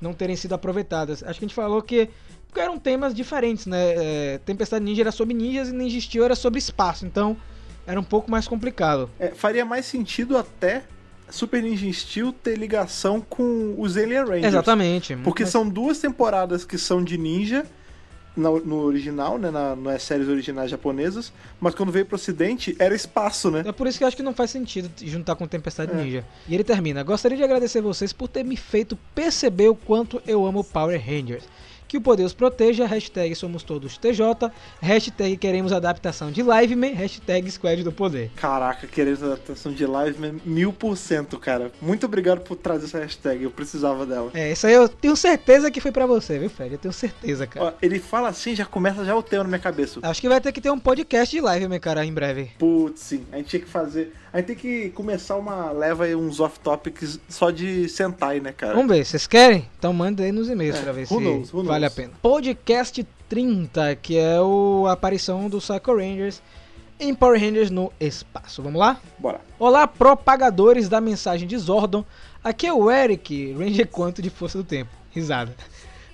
não 0.00 0.12
terem 0.14 0.34
sido 0.34 0.54
aproveitadas. 0.54 1.22
Acho 1.22 1.38
que 1.38 1.44
a 1.44 1.48
gente 1.48 1.54
falou 1.54 1.82
que 1.82 2.08
porque 2.50 2.60
eram 2.60 2.78
temas 2.78 3.14
diferentes, 3.14 3.66
né? 3.66 3.94
É, 3.96 4.40
Tempestade 4.44 4.84
Ninja 4.84 5.02
era 5.02 5.12
sobre 5.12 5.34
ninjas 5.34 5.68
e 5.68 5.72
Ninja 5.72 6.00
Steel 6.00 6.24
era 6.24 6.34
sobre 6.34 6.58
espaço, 6.58 7.06
então 7.06 7.36
era 7.86 7.98
um 7.98 8.04
pouco 8.04 8.30
mais 8.30 8.46
complicado. 8.46 9.08
É, 9.18 9.28
faria 9.28 9.64
mais 9.64 9.86
sentido 9.86 10.36
até 10.36 10.82
Super 11.30 11.62
Ninja 11.62 11.90
Steel 11.92 12.32
ter 12.32 12.56
ligação 12.58 13.20
com 13.20 13.74
os 13.78 13.96
Alien 13.96 14.24
Rangers. 14.24 14.44
Exatamente. 14.46 15.16
Porque 15.16 15.46
são 15.46 15.68
duas 15.68 15.98
temporadas 15.98 16.64
que 16.64 16.76
são 16.76 17.02
de 17.02 17.16
ninja 17.16 17.64
no, 18.36 18.58
no 18.60 18.76
original, 18.82 19.38
né? 19.38 19.50
Na, 19.50 19.76
nas 19.76 20.02
séries 20.02 20.28
originais 20.28 20.70
japonesas. 20.70 21.32
Mas 21.60 21.74
quando 21.74 21.92
veio 21.92 22.06
pro 22.06 22.16
ocidente, 22.16 22.74
era 22.78 22.94
espaço, 22.94 23.50
né? 23.50 23.62
É 23.64 23.72
por 23.72 23.86
isso 23.86 23.98
que 23.98 24.04
eu 24.04 24.08
acho 24.08 24.16
que 24.16 24.22
não 24.22 24.34
faz 24.34 24.50
sentido 24.50 24.90
juntar 25.04 25.36
com 25.36 25.46
Tempestade 25.46 25.92
É. 25.92 25.94
Ninja. 25.94 26.24
E 26.48 26.54
ele 26.54 26.64
termina: 26.64 27.02
Gostaria 27.02 27.36
de 27.36 27.44
agradecer 27.44 27.80
vocês 27.80 28.12
por 28.12 28.28
ter 28.28 28.44
me 28.44 28.56
feito 28.56 28.98
perceber 29.14 29.68
o 29.68 29.74
quanto 29.74 30.20
eu 30.26 30.44
amo 30.44 30.64
Power 30.64 31.00
Rangers. 31.00 31.44
Que 31.90 31.96
o 31.96 32.00
poder 32.00 32.22
os 32.22 32.32
proteja, 32.32 32.86
hashtag 32.86 33.34
somos 33.34 33.64
todos 33.64 33.98
TJ, 33.98 34.22
hashtag 34.80 35.36
queremos 35.36 35.72
adaptação 35.72 36.30
de 36.30 36.40
Liveman, 36.40 36.92
hashtag 36.92 37.50
Squad 37.50 37.82
do 37.82 37.90
Poder. 37.90 38.30
Caraca, 38.36 38.86
querendo 38.86 39.24
adaptação 39.24 39.72
de 39.72 39.84
live, 39.84 40.20
né? 40.20 40.32
mil 40.44 40.72
por 40.72 40.96
cento, 40.96 41.36
cara. 41.36 41.72
Muito 41.82 42.06
obrigado 42.06 42.42
por 42.42 42.54
trazer 42.54 42.84
essa 42.84 43.00
hashtag, 43.00 43.42
eu 43.42 43.50
precisava 43.50 44.06
dela. 44.06 44.30
É, 44.34 44.52
isso 44.52 44.68
aí 44.68 44.72
eu 44.72 44.88
tenho 44.88 45.16
certeza 45.16 45.68
que 45.68 45.80
foi 45.80 45.90
pra 45.90 46.06
você, 46.06 46.38
viu, 46.38 46.48
Fred? 46.48 46.74
Eu 46.74 46.78
tenho 46.78 46.94
certeza, 46.94 47.44
cara. 47.44 47.66
Ó, 47.66 47.72
ele 47.82 47.98
fala 47.98 48.28
assim, 48.28 48.54
já 48.54 48.64
começa 48.64 49.04
já 49.04 49.16
o 49.16 49.20
tema 49.20 49.42
na 49.42 49.48
minha 49.48 49.58
cabeça. 49.58 49.98
Acho 50.00 50.20
que 50.20 50.28
vai 50.28 50.40
ter 50.40 50.52
que 50.52 50.60
ter 50.60 50.70
um 50.70 50.78
podcast 50.78 51.34
de 51.34 51.42
Liveman, 51.44 51.80
cara, 51.80 52.06
em 52.06 52.12
breve. 52.12 52.52
Putz, 52.56 53.00
sim. 53.00 53.26
A 53.32 53.38
gente 53.38 53.48
tinha 53.48 53.62
que 53.62 53.68
fazer. 53.68 54.12
A 54.32 54.38
gente 54.38 54.46
tem 54.46 54.56
que 54.56 54.90
começar 54.90 55.36
uma 55.36 55.72
leva 55.72 56.04
aí, 56.04 56.14
uns 56.14 56.38
off-topics 56.38 57.18
só 57.28 57.50
de 57.50 57.88
Sentai, 57.88 58.38
né, 58.38 58.52
cara? 58.52 58.74
Vamos 58.74 58.88
ver, 58.94 59.04
vocês 59.04 59.26
querem? 59.26 59.68
Então 59.78 59.92
manda 59.92 60.22
aí 60.22 60.30
nos 60.30 60.48
e-mails 60.48 60.76
É, 60.76 60.82
pra 60.82 60.92
ver 60.92 61.06
se 61.06 61.18
knows, 61.18 61.50
vale 61.50 61.84
a 61.84 61.88
knows. 61.88 61.94
pena. 61.94 62.12
Podcast 62.22 63.04
30, 63.28 63.96
que 63.96 64.16
é 64.16 64.40
o, 64.40 64.84
a 64.86 64.92
aparição 64.92 65.48
do 65.48 65.58
Psycho 65.58 65.96
Rangers 65.96 66.40
em 67.00 67.12
Power 67.14 67.40
Rangers 67.40 67.70
no 67.70 67.92
espaço. 67.98 68.62
Vamos 68.62 68.78
lá? 68.78 69.00
Bora. 69.18 69.40
Olá, 69.58 69.88
propagadores 69.88 70.88
da 70.88 71.00
mensagem 71.00 71.48
de 71.48 71.56
Zordon. 71.58 72.04
Aqui 72.44 72.66
é 72.68 72.72
o 72.72 72.88
Eric, 72.90 73.52
Ranger 73.54 73.88
Quanto 73.88 74.22
de 74.22 74.30
Força 74.30 74.58
do 74.58 74.64
Tempo. 74.64 74.90
Risada. 75.10 75.52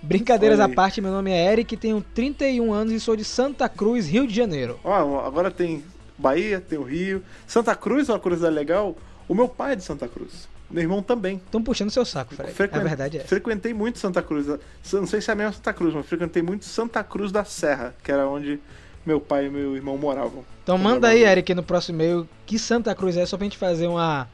Brincadeiras 0.02 0.60
à 0.60 0.68
parte, 0.68 1.00
meu 1.02 1.10
nome 1.10 1.30
é 1.32 1.52
Eric, 1.52 1.76
tenho 1.76 2.00
31 2.14 2.72
anos 2.72 2.92
e 2.92 3.00
sou 3.00 3.16
de 3.16 3.24
Santa 3.24 3.68
Cruz, 3.68 4.06
Rio 4.08 4.26
de 4.26 4.34
Janeiro. 4.34 4.78
Ó, 4.84 5.20
agora 5.26 5.50
tem 5.50 5.82
Bahia, 6.18 6.60
tem 6.60 6.78
o 6.78 6.82
Rio. 6.82 7.22
Santa 7.46 7.74
Cruz, 7.74 8.08
uma 8.08 8.18
curiosidade 8.18 8.54
legal. 8.54 8.96
O 9.28 9.34
meu 9.34 9.48
pai 9.48 9.72
é 9.72 9.76
de 9.76 9.82
Santa 9.84 10.06
Cruz. 10.08 10.48
Meu 10.70 10.82
irmão 10.82 11.02
também. 11.02 11.36
Estão 11.36 11.62
puxando 11.62 11.90
seu 11.90 12.04
saco, 12.04 12.34
Fred. 12.34 12.52
Frequen- 12.52 12.80
A 12.80 12.84
verdade 12.84 13.18
é. 13.18 13.20
Frequentei 13.20 13.72
muito 13.72 13.98
Santa 13.98 14.20
Cruz. 14.22 14.46
Não 14.92 15.06
sei 15.06 15.20
se 15.20 15.30
é 15.30 15.32
a 15.32 15.36
mesma 15.36 15.52
Santa 15.52 15.72
Cruz, 15.72 15.94
mas 15.94 16.06
frequentei 16.06 16.42
muito 16.42 16.64
Santa 16.64 17.04
Cruz 17.04 17.30
da 17.30 17.44
Serra, 17.44 17.94
que 18.02 18.10
era 18.10 18.26
onde 18.28 18.58
meu 19.04 19.20
pai 19.20 19.46
e 19.46 19.50
meu 19.50 19.76
irmão 19.76 19.96
moravam. 19.96 20.44
Então 20.64 20.76
manda 20.76 21.06
aí, 21.08 21.22
Eric, 21.24 21.54
no 21.54 21.62
próximo 21.62 21.96
e-mail 22.02 22.28
que 22.44 22.58
Santa 22.58 22.92
Cruz 22.94 23.16
é, 23.16 23.24
só 23.24 23.36
pra 23.36 23.44
gente 23.44 23.56
fazer 23.56 23.86
uma, 23.86 24.28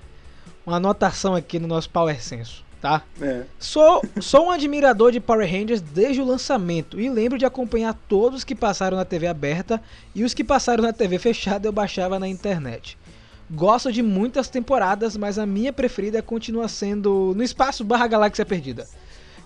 uma 0.67 0.77
anotação 0.77 1.35
aqui 1.35 1.59
no 1.59 1.69
nosso 1.69 1.91
Power 1.91 2.19
tá? 2.83 3.05
É. 3.21 3.45
Sou, 3.61 4.03
sou 4.21 4.47
um 4.47 4.51
admirador 4.51 5.13
de 5.13 5.21
Power 5.21 5.49
Rangers 5.49 5.81
desde 5.81 6.21
o 6.21 6.25
lançamento 6.25 7.01
e 7.01 7.09
lembro 7.09 7.39
de 7.39 7.47
acompanhar 7.47 7.95
todos 8.09 8.43
que 8.43 8.57
passaram 8.57 8.97
na 8.97 9.05
TV 9.05 9.29
aberta 9.29 9.81
e 10.13 10.25
os 10.25 10.35
que 10.35 10.43
passaram 10.43 10.83
na 10.83 10.93
TV 10.93 11.17
fechada 11.21 11.69
eu 11.69 11.73
baixava 11.73 12.19
na 12.19 12.27
internet. 12.27 12.99
Gosto 13.49 13.93
de 13.93 14.03
muitas 14.03 14.49
temporadas, 14.49 15.17
mas 15.17 15.39
a 15.39 15.47
minha 15.47 15.73
preferida 15.73 16.21
continua 16.21 16.67
sendo 16.67 17.33
No 17.37 17.43
Espaço 17.43 17.85
barra 17.85 18.09
Galáxia 18.09 18.45
Perdida. 18.45 18.89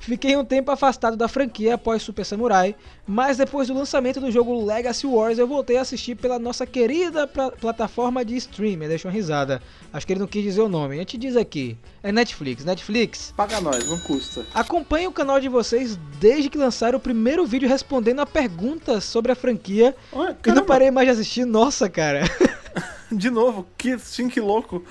Fiquei 0.07 0.37
um 0.37 0.45
tempo 0.45 0.71
afastado 0.71 1.17
da 1.17 1.27
franquia 1.27 1.75
após 1.75 2.01
Super 2.01 2.25
Samurai, 2.25 2.77
mas 3.05 3.37
depois 3.39 3.67
do 3.67 3.75
lançamento 3.75 4.21
do 4.21 4.31
jogo 4.31 4.65
Legacy 4.65 5.05
Wars 5.05 5.37
eu 5.37 5.49
voltei 5.49 5.79
a 5.79 5.81
assistir 5.81 6.15
pela 6.15 6.39
nossa 6.39 6.65
querida 6.65 7.27
pla- 7.27 7.51
plataforma 7.51 8.25
de 8.25 8.37
streaming. 8.37 8.87
Deixa 8.87 9.09
uma 9.09 9.13
risada. 9.13 9.61
Acho 9.93 10.07
que 10.07 10.13
ele 10.13 10.21
não 10.21 10.29
quis 10.29 10.45
dizer 10.45 10.61
o 10.61 10.69
nome. 10.69 10.95
A 10.95 10.99
gente 10.99 11.19
diz 11.19 11.37
aqui. 11.37 11.77
É 12.05 12.13
Netflix. 12.13 12.65
Netflix. 12.65 13.35
Paga 13.37 13.61
nós, 13.61 13.85
não 13.89 13.99
custa. 13.99 14.47
Acompanhe 14.55 15.09
o 15.09 15.13
canal 15.13 15.41
de 15.41 15.49
vocês 15.49 15.99
desde 16.21 16.49
que 16.49 16.57
lançaram 16.57 16.99
o 16.99 17.03
primeiro 17.03 17.45
vídeo 17.45 17.69
respondendo 17.69 18.21
a 18.21 18.27
perguntas 18.27 19.03
sobre 19.03 19.33
a 19.33 19.35
franquia. 19.35 19.93
Olha, 20.13 20.37
E 20.47 20.53
não 20.53 20.65
parei 20.65 20.93
mais 20.93 21.09
de 21.09 21.13
assistir. 21.15 21.45
Nossa, 21.45 21.89
cara. 21.91 22.23
de 23.11 23.29
novo, 23.29 23.67
que 23.77 23.99
sim, 23.99 24.29
que 24.29 24.41
louco. 24.41 24.85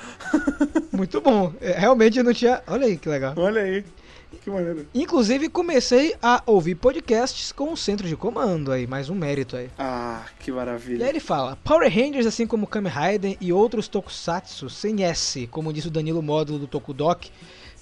Muito 0.92 1.22
bom. 1.22 1.54
É, 1.62 1.72
Realmente 1.80 2.18
eu 2.18 2.24
não 2.26 2.34
tinha. 2.34 2.62
Olha 2.68 2.86
aí 2.86 2.98
que 2.98 3.08
legal. 3.08 3.34
Olha 3.38 3.62
aí. 3.62 3.86
Que 4.46 4.52
maneiro. 4.52 4.86
Inclusive 4.94 5.50
comecei 5.50 6.16
a 6.22 6.40
ouvir 6.46 6.75
podcasts 6.75 7.52
com 7.52 7.74
o 7.74 7.75
centro 7.75 8.08
de 8.08 8.16
comando 8.16 8.72
aí, 8.72 8.86
mais 8.86 9.10
um 9.10 9.16
mérito 9.16 9.58
aí. 9.58 9.72
Ah, 9.75 10.22
que 10.40 10.52
E 10.52 10.54
maravilha. 10.54 11.04
aí 11.04 11.10
ele 11.10 11.20
fala: 11.20 11.58
Power 11.64 11.92
Rangers, 11.92 12.28
assim 12.28 12.46
como 12.46 12.68
Kamen 12.68 12.92
Rider 12.94 13.38
e 13.42 13.52
outros 13.52 13.88
tokusatsu 13.88 14.70
sem 14.70 15.04
S, 15.04 15.48
como 15.48 15.74
disse 15.74 15.88
o 15.88 15.92
Danilo 15.92 16.22
Módulo 16.22 16.60
do 16.60 16.68
Tokudok, 16.68 17.32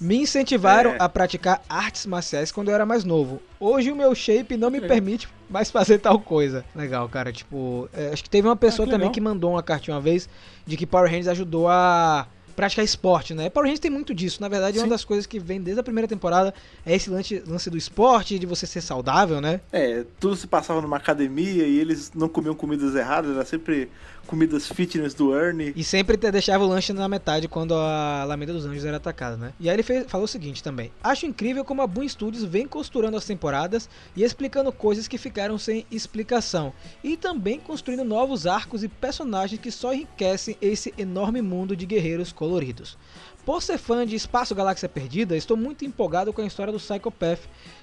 me 0.00 0.16
incentivaram 0.16 0.92
É. 0.92 0.96
a 1.00 1.06
praticar 1.06 1.62
artes 1.68 2.06
marciais 2.06 2.50
quando 2.50 2.68
eu 2.70 2.74
era 2.74 2.86
mais 2.86 3.04
novo. 3.04 3.42
Hoje 3.60 3.92
o 3.92 3.96
meu 3.96 4.14
shape 4.14 4.56
não 4.56 4.70
me 4.70 4.78
É. 4.78 4.88
permite 4.88 5.28
mais 5.50 5.70
fazer 5.70 5.98
tal 5.98 6.18
coisa. 6.18 6.64
Legal, 6.74 7.06
cara. 7.10 7.30
Tipo, 7.30 7.90
é, 7.92 8.08
acho 8.10 8.24
que 8.24 8.30
teve 8.30 8.48
uma 8.48 8.56
pessoa 8.56 8.86
que 8.86 8.90
também 8.90 9.08
legal. 9.08 9.12
que 9.12 9.20
mandou 9.20 9.50
uma 9.50 9.62
cartinha 9.62 9.94
uma 9.94 10.00
vez 10.00 10.26
de 10.66 10.78
que 10.78 10.86
Power 10.86 11.08
Rangers 11.10 11.28
ajudou 11.28 11.68
a 11.68 12.26
praticar 12.54 12.84
esporte, 12.84 13.34
né? 13.34 13.50
Power 13.50 13.66
Rangers 13.66 13.80
tem 13.80 13.90
muito 13.90 14.14
disso. 14.14 14.40
Na 14.40 14.48
verdade, 14.48 14.78
uma 14.78 14.84
Sim. 14.84 14.90
das 14.90 15.04
coisas 15.04 15.26
que 15.26 15.38
vem 15.38 15.60
desde 15.60 15.80
a 15.80 15.82
primeira 15.82 16.08
temporada 16.08 16.54
é 16.84 16.94
esse 16.94 17.10
lance, 17.10 17.42
lance 17.46 17.68
do 17.70 17.76
esporte, 17.76 18.38
de 18.38 18.46
você 18.46 18.66
ser 18.66 18.80
saudável, 18.80 19.40
né? 19.40 19.60
É, 19.72 20.04
tudo 20.18 20.36
se 20.36 20.46
passava 20.46 20.80
numa 20.80 20.96
academia 20.96 21.66
e 21.66 21.78
eles 21.78 22.12
não 22.14 22.28
comiam 22.28 22.54
comidas 22.54 22.94
erradas, 22.94 23.34
era 23.34 23.44
sempre 23.44 23.88
comidas 24.26 24.66
fitness 24.68 25.14
do 25.14 25.34
Ernie. 25.36 25.72
E 25.76 25.84
sempre 25.84 26.16
deixava 26.16 26.64
o 26.64 26.66
lanche 26.68 26.92
na 26.92 27.08
metade 27.08 27.48
quando 27.48 27.74
a 27.74 28.22
Alameda 28.22 28.52
dos 28.52 28.66
Anjos 28.66 28.84
era 28.84 28.96
atacada, 28.96 29.36
né? 29.36 29.52
E 29.60 29.68
aí 29.68 29.76
ele 29.76 29.82
fez- 29.82 30.06
falou 30.08 30.24
o 30.24 30.28
seguinte 30.28 30.62
também: 30.62 30.90
Acho 31.02 31.26
incrível 31.26 31.64
como 31.64 31.82
a 31.82 31.86
Boom 31.86 32.08
Studios 32.08 32.44
vem 32.44 32.66
costurando 32.66 33.16
as 33.16 33.24
temporadas 33.24 33.88
e 34.16 34.22
explicando 34.24 34.72
coisas 34.72 35.06
que 35.08 35.18
ficaram 35.18 35.58
sem 35.58 35.86
explicação. 35.90 36.72
E 37.02 37.16
também 37.16 37.58
construindo 37.60 38.04
novos 38.04 38.46
arcos 38.46 38.82
e 38.82 38.88
personagens 38.88 39.60
que 39.60 39.70
só 39.70 39.92
enriquecem 39.92 40.56
esse 40.60 40.92
enorme 40.96 41.40
mundo 41.42 41.76
de 41.76 41.86
guerreiros 41.86 42.32
coloridos. 42.32 42.96
Por 43.44 43.62
ser 43.62 43.76
fã 43.76 44.06
de 44.06 44.16
Espaço 44.16 44.54
Galáxia 44.54 44.88
Perdida, 44.88 45.36
estou 45.36 45.54
muito 45.54 45.84
empolgado 45.84 46.32
com 46.32 46.40
a 46.40 46.46
história 46.46 46.72
do 46.72 46.78
Psychopath 46.78 47.40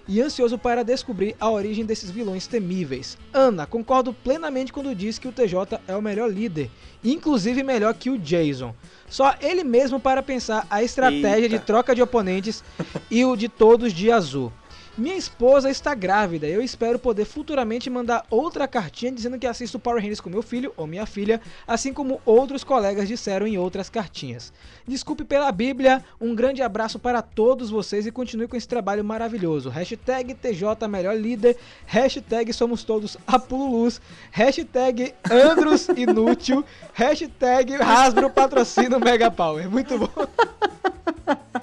e 0.08 0.20
ansioso 0.20 0.58
para 0.58 0.84
descobrir 0.84 1.36
a 1.40 1.52
origem 1.52 1.86
desses 1.86 2.10
vilões 2.10 2.48
temíveis. 2.48 3.16
Ana, 3.32 3.68
concordo 3.68 4.12
plenamente 4.12 4.74
quando 4.74 4.96
diz 4.96 5.20
que 5.20 5.28
o 5.28 5.32
TJ 5.32 5.80
é 5.88 5.96
o 5.96 6.02
melhor 6.02 6.32
líder, 6.32 6.72
inclusive 7.04 7.62
melhor 7.62 7.94
que 7.94 8.10
o 8.10 8.18
Jason. 8.18 8.74
Só 9.08 9.36
ele 9.40 9.64
mesmo 9.64 10.00
para 10.00 10.24
pensar 10.24 10.66
a 10.68 10.82
estratégia 10.82 11.46
Eita. 11.46 11.60
de 11.60 11.60
troca 11.60 11.94
de 11.94 12.02
oponentes 12.02 12.64
e 13.12 13.24
o 13.24 13.36
de 13.36 13.48
todos 13.48 13.94
de 13.94 14.12
azul. 14.12 14.52
Minha 14.98 15.16
esposa 15.16 15.70
está 15.70 15.96
grávida. 15.96 16.48
Eu 16.48 16.62
espero 16.62 17.00
poder 17.00 17.24
futuramente 17.24 17.90
mandar 17.90 18.26
outra 18.30 18.68
cartinha 18.68 19.12
dizendo 19.12 19.40
que 19.40 19.48
assisto 19.48 19.80
Power 19.80 20.02
Rangers 20.02 20.20
com 20.20 20.30
meu 20.30 20.42
filho 20.42 20.74
ou 20.76 20.86
minha 20.86 21.06
filha, 21.06 21.40
assim 21.66 21.94
como 21.94 22.22
outros 22.26 22.62
colegas 22.64 23.08
disseram 23.08 23.48
em 23.48 23.58
outras 23.58 23.90
cartinhas. 23.90 24.52
Desculpe 24.86 25.24
pela 25.24 25.50
Bíblia, 25.50 26.04
um 26.20 26.36
grande 26.36 26.62
abraço 26.62 27.00
para 27.00 27.22
todos 27.22 27.70
vocês 27.70 28.06
e 28.06 28.12
continue 28.12 28.50
com 28.50 28.58
esse 28.58 28.68
trabalho 28.68 29.04
maravilhoso. 29.04 29.70
Hashtag 29.70 30.34
TJ 30.34 30.88
Melhor 30.90 31.16
Líder, 31.16 31.56
hashtag 31.86 32.52
Somos 32.52 32.84
Todos 32.84 33.18
Apululus, 33.26 34.02
hashtag 34.30 35.14
Andros 35.32 35.88
Inútil, 35.96 36.66
hashtag 36.94 37.76
Hasbro 37.76 38.30
Patrocina 38.30 39.00
Mega 39.00 39.32
Power. 39.32 39.70
Muito 39.70 39.98
bom. 39.98 40.10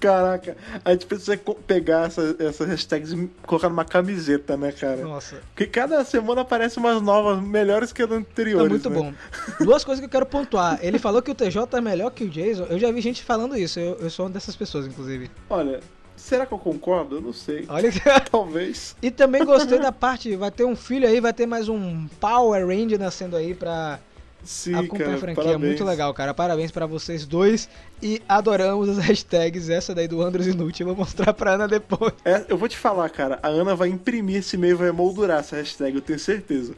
Caraca, 0.00 0.56
a 0.84 0.92
gente 0.92 1.06
precisa 1.06 1.36
pegar 1.66 2.06
essa- 2.06 2.36
essas 2.38 2.68
hashtags 2.68 3.12
e 3.12 3.30
colocar 3.46 3.68
numa 3.68 3.84
camiseta, 3.84 4.56
né, 4.56 4.72
cara? 4.72 4.96
Nossa. 4.98 5.40
Porque 5.54 5.66
cada 5.66 6.04
semana 6.04 6.42
aparecem 6.42 6.82
umas 6.82 7.00
novas, 7.02 7.42
melhores 7.42 7.92
que 7.92 8.02
as 8.02 8.10
anteriores. 8.10 8.68
muito 8.68 8.90
né? 8.90 8.96
bom. 8.96 9.64
Duas 9.64 9.84
coisas 9.84 10.00
que 10.00 10.06
eu 10.06 10.10
quero 10.10 10.26
pontuar. 10.26 10.78
Ele 10.82 10.98
falou 10.98 11.22
que 11.22 11.30
o 11.30 11.34
TJ 11.34 11.76
é 11.76 11.80
melhor 11.80 12.10
que 12.10 12.24
o 12.24 12.28
Jason. 12.28 12.64
Eu 12.64 12.78
já 12.78 12.90
vi 12.90 13.00
gente 13.00 13.22
falando 13.22 13.56
isso. 13.56 13.78
Eu, 13.78 13.96
eu 14.00 14.10
sou 14.10 14.26
uma 14.26 14.32
dessas 14.32 14.56
pessoas, 14.56 14.86
inclusive. 14.86 15.30
Olha, 15.48 15.80
será 16.16 16.46
que 16.46 16.52
eu 16.52 16.58
concordo? 16.58 17.16
Eu 17.16 17.20
não 17.20 17.32
sei. 17.32 17.64
Olha 17.68 17.90
que... 17.90 18.00
Talvez. 18.30 18.96
E 19.02 19.10
também 19.10 19.44
gostei 19.44 19.78
da 19.78 19.92
parte. 19.92 20.34
Vai 20.36 20.50
ter 20.50 20.64
um 20.64 20.76
filho 20.76 21.06
aí, 21.08 21.20
vai 21.20 21.32
ter 21.32 21.46
mais 21.46 21.68
um 21.68 22.06
Power 22.20 22.66
Ranger 22.66 22.98
nascendo 22.98 23.36
aí 23.36 23.54
pra 23.54 23.98
Sim, 24.42 24.74
acompanhar 24.74 25.04
cara. 25.04 25.16
a 25.16 25.18
franquia. 25.18 25.44
parabéns. 25.44 25.68
Muito 25.68 25.84
legal, 25.84 26.14
cara. 26.14 26.34
Parabéns 26.34 26.70
pra 26.70 26.86
vocês 26.86 27.26
dois. 27.26 27.68
E 28.02 28.22
adoramos 28.28 28.88
as 28.88 28.98
hashtags. 29.04 29.68
Essa 29.68 29.94
daí 29.94 30.08
do 30.08 30.22
Andros 30.22 30.46
Inútil. 30.46 30.88
Eu 30.88 30.94
vou 30.94 31.04
mostrar 31.04 31.32
pra 31.32 31.52
Ana 31.52 31.68
depois. 31.68 32.12
É, 32.24 32.44
eu 32.48 32.56
vou 32.56 32.68
te 32.68 32.76
falar, 32.76 33.08
cara. 33.10 33.38
A 33.42 33.48
Ana 33.48 33.74
vai 33.74 33.88
imprimir 33.88 34.36
esse 34.36 34.56
e-mail, 34.56 34.76
vai 34.76 34.90
moldurar 34.90 35.40
essa 35.40 35.56
hashtag, 35.56 35.96
eu 35.96 36.02
tenho 36.02 36.18
certeza. 36.18 36.74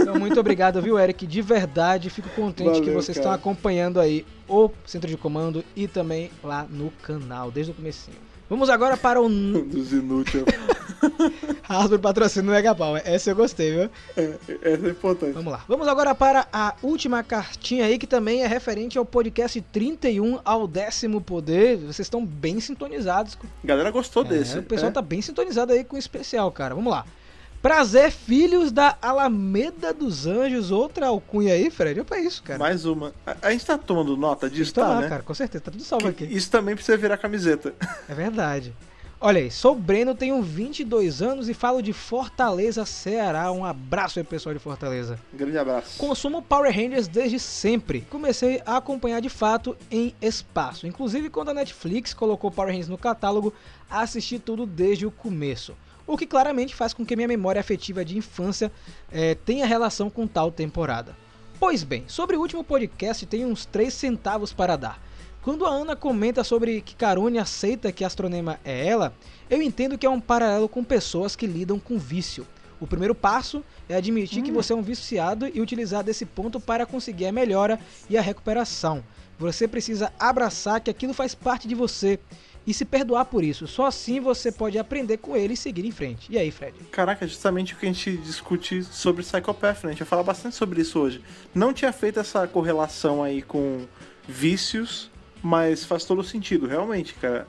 Então, 0.00 0.18
muito 0.18 0.38
obrigado, 0.40 0.80
viu, 0.80 0.98
Eric? 0.98 1.26
De 1.26 1.42
verdade, 1.42 2.10
fico 2.10 2.28
contente 2.30 2.80
que 2.80 2.86
Valeu, 2.86 2.94
vocês 2.94 3.18
cara. 3.18 3.20
estão 3.20 3.32
acompanhando 3.32 4.00
aí 4.00 4.24
o 4.48 4.70
Centro 4.86 5.08
de 5.08 5.16
Comando 5.16 5.62
e 5.76 5.86
também 5.86 6.30
lá 6.42 6.66
no 6.68 6.90
canal, 7.02 7.50
desde 7.50 7.72
o 7.72 7.74
comecinho. 7.74 8.27
Vamos 8.48 8.70
agora 8.70 8.96
para 8.96 9.20
o 9.20 9.28
Dos 9.62 9.92
inúteis. 9.92 10.44
Hasbro 11.68 11.98
patrocínio 11.98 12.50
Mega 12.50 12.74
Power. 12.74 13.02
Essa 13.04 13.30
eu 13.30 13.36
gostei, 13.36 13.70
viu? 13.72 13.90
é, 14.16 14.34
essa 14.62 14.86
é 14.86 14.90
importante. 14.90 15.32
Vamos 15.32 15.52
lá. 15.52 15.64
Vamos 15.68 15.86
agora 15.86 16.14
para 16.14 16.46
a 16.52 16.74
última 16.82 17.22
cartinha 17.22 17.84
aí, 17.84 17.98
que 17.98 18.06
também 18.06 18.42
é 18.42 18.46
referente 18.46 18.96
ao 18.98 19.04
podcast 19.04 19.60
31 19.60 20.40
ao 20.44 20.66
décimo 20.66 21.20
poder. 21.20 21.76
Vocês 21.78 22.00
estão 22.00 22.24
bem 22.24 22.58
sintonizados. 22.60 23.36
A 23.62 23.66
galera 23.66 23.90
gostou 23.90 24.24
É, 24.24 24.28
desse. 24.28 24.58
o 24.58 24.62
pessoal 24.62 24.90
é. 24.90 24.94
tá 24.94 25.02
bem 25.02 25.20
sintonizado 25.22 25.72
aí 25.72 25.84
com 25.84 25.96
o 25.96 25.98
especial, 25.98 26.50
cara. 26.50 26.74
Vamos 26.74 26.90
lá. 26.92 27.04
Prazer, 27.60 28.12
filhos 28.12 28.70
da 28.70 28.96
Alameda 29.02 29.92
dos 29.92 30.26
Anjos. 30.26 30.70
Outra 30.70 31.08
alcunha 31.08 31.54
aí, 31.54 31.70
Fred. 31.70 32.00
Opa, 32.00 32.16
é 32.16 32.20
isso, 32.20 32.42
cara. 32.42 32.58
Mais 32.58 32.84
uma. 32.84 33.12
A, 33.26 33.36
a 33.42 33.50
gente 33.50 33.66
tá 33.66 33.76
tomando 33.76 34.16
nota 34.16 34.48
disso, 34.48 34.70
Estou 34.70 34.84
tá, 34.84 34.90
lá, 34.90 35.00
né? 35.00 35.08
cara, 35.08 35.22
com 35.22 35.34
certeza. 35.34 35.64
Tá 35.64 35.70
tudo 35.72 35.82
salvo 35.82 36.12
Que 36.12 36.24
aqui. 36.24 36.36
Isso 36.36 36.50
também 36.50 36.76
precisa 36.76 36.96
virar 36.96 37.16
camiseta. 37.16 37.74
É 38.08 38.14
verdade. 38.14 38.72
Olha 39.20 39.40
aí, 39.40 39.50
sou 39.50 39.74
Breno, 39.74 40.14
tenho 40.14 40.40
22 40.40 41.20
anos 41.20 41.48
e 41.48 41.54
falo 41.54 41.82
de 41.82 41.92
Fortaleza, 41.92 42.86
Ceará. 42.86 43.50
Um 43.50 43.64
abraço 43.64 44.20
aí, 44.20 44.24
pessoal 44.24 44.54
de 44.54 44.60
Fortaleza. 44.60 45.18
Grande 45.34 45.58
abraço. 45.58 45.98
Consumo 45.98 46.40
Power 46.40 46.72
Rangers 46.72 47.08
desde 47.08 47.40
sempre. 47.40 48.02
Comecei 48.02 48.62
a 48.64 48.76
acompanhar 48.76 49.20
de 49.20 49.28
fato 49.28 49.76
em 49.90 50.14
espaço. 50.22 50.86
Inclusive 50.86 51.28
quando 51.30 51.48
a 51.48 51.54
Netflix 51.54 52.14
colocou 52.14 52.48
Power 52.52 52.70
Rangers 52.70 52.88
no 52.88 52.96
catálogo, 52.96 53.52
assisti 53.90 54.38
tudo 54.38 54.64
desde 54.64 55.04
o 55.04 55.10
começo. 55.10 55.74
O 56.08 56.16
que 56.16 56.26
claramente 56.26 56.74
faz 56.74 56.94
com 56.94 57.04
que 57.04 57.14
minha 57.14 57.28
memória 57.28 57.60
afetiva 57.60 58.02
de 58.02 58.16
infância 58.16 58.72
eh, 59.12 59.36
tenha 59.44 59.66
relação 59.66 60.08
com 60.08 60.26
tal 60.26 60.50
temporada. 60.50 61.14
Pois 61.60 61.84
bem, 61.84 62.04
sobre 62.08 62.34
o 62.34 62.40
último 62.40 62.64
podcast 62.64 63.26
tem 63.26 63.44
uns 63.44 63.66
3 63.66 63.92
centavos 63.92 64.50
para 64.50 64.74
dar. 64.74 65.02
Quando 65.42 65.66
a 65.66 65.68
Ana 65.68 65.94
comenta 65.94 66.42
sobre 66.42 66.80
que 66.80 66.96
Karune 66.96 67.38
aceita 67.38 67.92
que 67.92 68.06
Astronema 68.06 68.58
é 68.64 68.86
ela, 68.86 69.14
eu 69.50 69.60
entendo 69.60 69.98
que 69.98 70.06
é 70.06 70.10
um 70.10 70.18
paralelo 70.18 70.66
com 70.66 70.82
pessoas 70.82 71.36
que 71.36 71.46
lidam 71.46 71.78
com 71.78 71.98
vício. 71.98 72.46
O 72.80 72.86
primeiro 72.86 73.14
passo 73.14 73.62
é 73.86 73.94
admitir 73.94 74.42
que 74.42 74.50
você 74.50 74.72
é 74.72 74.76
um 74.76 74.82
viciado 74.82 75.46
e 75.46 75.60
utilizar 75.60 76.02
desse 76.02 76.24
ponto 76.24 76.58
para 76.58 76.86
conseguir 76.86 77.26
a 77.26 77.32
melhora 77.32 77.78
e 78.08 78.16
a 78.16 78.22
recuperação. 78.22 79.04
Você 79.38 79.68
precisa 79.68 80.10
abraçar 80.18 80.80
que 80.80 80.90
aquilo 80.90 81.12
faz 81.12 81.34
parte 81.34 81.68
de 81.68 81.74
você 81.74 82.18
e 82.68 82.74
se 82.74 82.84
perdoar 82.84 83.24
por 83.24 83.42
isso. 83.42 83.66
Só 83.66 83.86
assim 83.86 84.20
você 84.20 84.52
pode 84.52 84.78
aprender 84.78 85.16
com 85.16 85.34
ele 85.34 85.54
e 85.54 85.56
seguir 85.56 85.86
em 85.86 85.90
frente. 85.90 86.30
E 86.30 86.36
aí, 86.36 86.50
Fred? 86.50 86.78
Caraca, 86.92 87.26
justamente 87.26 87.72
o 87.72 87.78
que 87.78 87.86
a 87.86 87.88
gente 87.88 88.18
discute 88.18 88.84
sobre 88.84 89.22
Psychopath, 89.22 89.84
né? 89.84 89.88
A 89.88 89.92
gente 89.92 90.00
vai 90.00 90.08
falar 90.08 90.22
bastante 90.22 90.54
sobre 90.54 90.82
isso 90.82 91.00
hoje. 91.00 91.22
Não 91.54 91.72
tinha 91.72 91.90
feito 91.94 92.20
essa 92.20 92.46
correlação 92.46 93.22
aí 93.22 93.40
com 93.40 93.86
vícios, 94.28 95.10
mas 95.42 95.82
faz 95.82 96.04
todo 96.04 96.22
sentido, 96.22 96.66
realmente, 96.66 97.14
cara. 97.14 97.48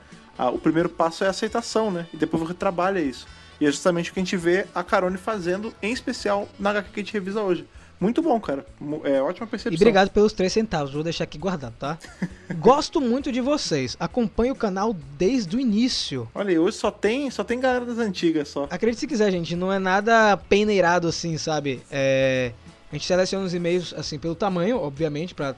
O 0.53 0.57
primeiro 0.57 0.87
passo 0.87 1.25
é 1.25 1.27
a 1.27 1.31
aceitação, 1.31 1.91
né? 1.91 2.07
E 2.13 2.17
depois 2.17 2.41
você 2.41 2.53
trabalha 2.53 2.99
isso. 2.99 3.27
E 3.59 3.65
é 3.65 3.71
justamente 3.71 4.11
o 4.11 4.13
que 4.13 4.21
a 4.21 4.23
gente 4.23 4.37
vê 4.37 4.67
a 4.73 4.81
Carone 4.85 5.17
fazendo, 5.17 5.73
em 5.81 5.91
especial 5.91 6.47
na 6.57 6.69
HQ 6.69 6.91
que 6.93 6.99
a 7.01 7.03
gente 7.03 7.11
revisa 7.11 7.41
hoje. 7.41 7.67
Muito 7.99 8.21
bom, 8.21 8.39
cara. 8.39 8.65
É 9.03 9.21
ótima 9.21 9.45
percepção. 9.45 9.73
E 9.73 9.75
obrigado 9.75 10.09
pelos 10.09 10.31
3 10.31 10.51
centavos, 10.51 10.93
vou 10.93 11.03
deixar 11.03 11.25
aqui 11.25 11.37
guardado, 11.37 11.73
tá? 11.77 11.97
Gosto 12.57 13.01
muito 13.01 13.31
de 13.31 13.41
vocês, 13.41 13.97
acompanho 13.99 14.53
o 14.53 14.55
canal 14.55 14.95
desde 15.17 15.57
o 15.57 15.59
início. 15.59 16.27
Olha 16.33 16.49
aí, 16.51 16.57
hoje 16.59 16.77
só 16.77 16.89
tem, 16.91 17.29
só 17.29 17.43
tem 17.43 17.59
galera 17.59 17.85
das 17.85 17.97
antigas 17.97 18.47
só. 18.47 18.67
Acredite 18.69 19.01
se 19.01 19.07
quiser, 19.07 19.29
gente, 19.31 19.55
não 19.55 19.71
é 19.71 19.79
nada 19.79 20.37
peneirado 20.37 21.07
assim, 21.09 21.37
sabe? 21.37 21.81
É, 21.91 22.53
A 22.91 22.95
gente 22.95 23.05
seleciona 23.05 23.45
os 23.45 23.53
e-mails 23.53 23.93
assim 23.97 24.17
pelo 24.17 24.33
tamanho, 24.35 24.79
obviamente, 24.79 25.35
pra 25.35 25.53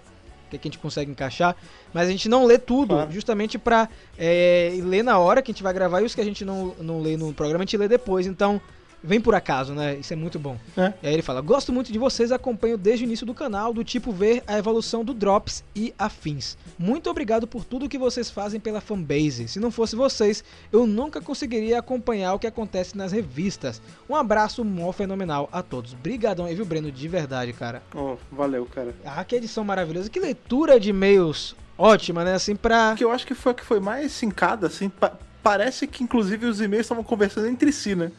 que 0.49 0.57
que 0.57 0.67
a 0.67 0.69
gente 0.71 0.79
consegue 0.79 1.09
encaixar, 1.09 1.55
mas 1.93 2.09
a 2.09 2.11
gente 2.11 2.27
não 2.27 2.43
lê 2.43 2.57
tudo, 2.57 2.95
Claro. 2.95 3.09
justamente 3.11 3.57
pra 3.57 3.87
é, 4.17 4.77
ler 4.83 5.01
na 5.01 5.17
hora 5.17 5.41
que 5.41 5.49
a 5.49 5.53
gente 5.53 5.63
vai 5.63 5.71
gravar 5.73 6.01
e 6.01 6.05
os 6.05 6.13
que 6.13 6.19
a 6.19 6.25
gente 6.25 6.43
não, 6.43 6.75
não 6.81 6.99
lê 7.01 7.15
no 7.15 7.33
programa 7.33 7.63
a 7.63 7.65
gente 7.65 7.77
lê 7.77 7.87
depois, 7.87 8.27
então 8.27 8.59
vem 9.03 9.19
por 9.19 9.33
acaso, 9.35 9.73
né? 9.73 9.95
Isso 9.95 10.13
é 10.13 10.15
muito 10.15 10.37
bom. 10.39 10.57
É. 10.77 10.93
E 11.03 11.07
aí 11.07 11.13
ele 11.13 11.21
fala: 11.21 11.41
Gosto 11.41 11.71
muito 11.73 11.91
de 11.91 11.97
vocês, 11.99 12.31
acompanho 12.31 12.77
desde 12.77 13.03
o 13.03 13.07
início 13.07 13.25
do 13.25 13.33
canal, 13.33 13.73
do 13.73 13.83
tipo 13.83 14.11
ver 14.11 14.43
a 14.47 14.57
evolução 14.57 15.03
do 15.03 15.13
Drops 15.13 15.63
e 15.75 15.93
afins. 15.97 16.57
Muito 16.77 17.09
obrigado 17.09 17.45
por 17.47 17.63
tudo 17.65 17.89
que 17.89 17.97
vocês 17.97 18.29
fazem 18.29 18.59
pela 18.59 18.81
fanbase. 18.81 19.47
Se 19.47 19.59
não 19.59 19.71
fosse 19.71 19.95
vocês, 19.95 20.43
eu 20.71 20.85
nunca 20.85 21.21
conseguiria 21.21 21.79
acompanhar 21.79 22.33
o 22.33 22.39
que 22.39 22.47
acontece 22.47 22.97
nas 22.97 23.11
revistas. 23.11 23.81
Um 24.09 24.15
abraço 24.15 24.63
mó 24.63 24.91
fenomenal 24.91 25.49
a 25.51 25.61
todos. 25.61 25.93
Brigadão 25.93 26.45
aí, 26.45 26.55
viu, 26.55 26.65
Breno? 26.65 26.91
De 26.91 27.07
verdade, 27.07 27.53
cara. 27.53 27.81
Oh, 27.95 28.15
valeu, 28.31 28.65
cara. 28.65 28.93
Ah, 29.05 29.23
que 29.23 29.35
edição 29.35 29.63
maravilhosa. 29.63 30.09
Que 30.09 30.19
leitura 30.19 30.79
de 30.79 30.89
e-mails 30.89 31.55
ótima, 31.77 32.23
né? 32.23 32.33
Assim, 32.35 32.55
pra. 32.55 32.93
que 32.95 33.03
eu 33.03 33.11
acho 33.11 33.25
que 33.25 33.33
foi 33.33 33.51
a 33.53 33.55
que 33.55 33.65
foi 33.65 33.79
mais 33.79 34.11
sincada, 34.11 34.67
assim. 34.67 34.87
pa- 34.89 35.13
parece 35.41 35.87
que, 35.87 36.03
inclusive, 36.03 36.45
os 36.45 36.61
e-mails 36.61 36.85
estavam 36.85 37.03
conversando 37.03 37.47
entre 37.47 37.71
si, 37.71 37.95
né? 37.95 38.11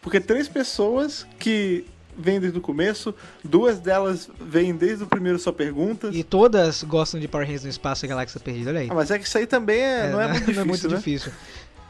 Porque 0.00 0.20
três 0.20 0.48
pessoas 0.48 1.26
que 1.38 1.84
vêm 2.16 2.40
desde 2.40 2.58
o 2.58 2.60
começo, 2.60 3.14
duas 3.44 3.78
delas 3.78 4.28
vêm 4.40 4.74
desde 4.74 5.04
o 5.04 5.06
primeiro 5.06 5.38
só 5.38 5.52
perguntas. 5.52 6.14
E 6.14 6.24
todas 6.24 6.82
gostam 6.82 7.20
de 7.20 7.28
Power 7.28 7.46
Rangers 7.46 7.64
no 7.64 7.70
espaço 7.70 8.04
e 8.04 8.08
Galáxia 8.08 8.40
Perdida, 8.40 8.70
olha 8.70 8.80
aí. 8.80 8.88
Ah, 8.90 8.94
mas 8.94 9.10
é 9.10 9.18
que 9.18 9.26
isso 9.26 9.38
aí 9.38 9.46
também 9.46 9.80
é, 9.80 10.08
não 10.10 10.20
é 10.20 10.28
muito 10.28 10.38
difícil, 10.40 10.54
não 10.54 10.62
é 10.62 10.64
muito 10.64 10.88
né? 10.88 10.96
difícil. 10.96 11.32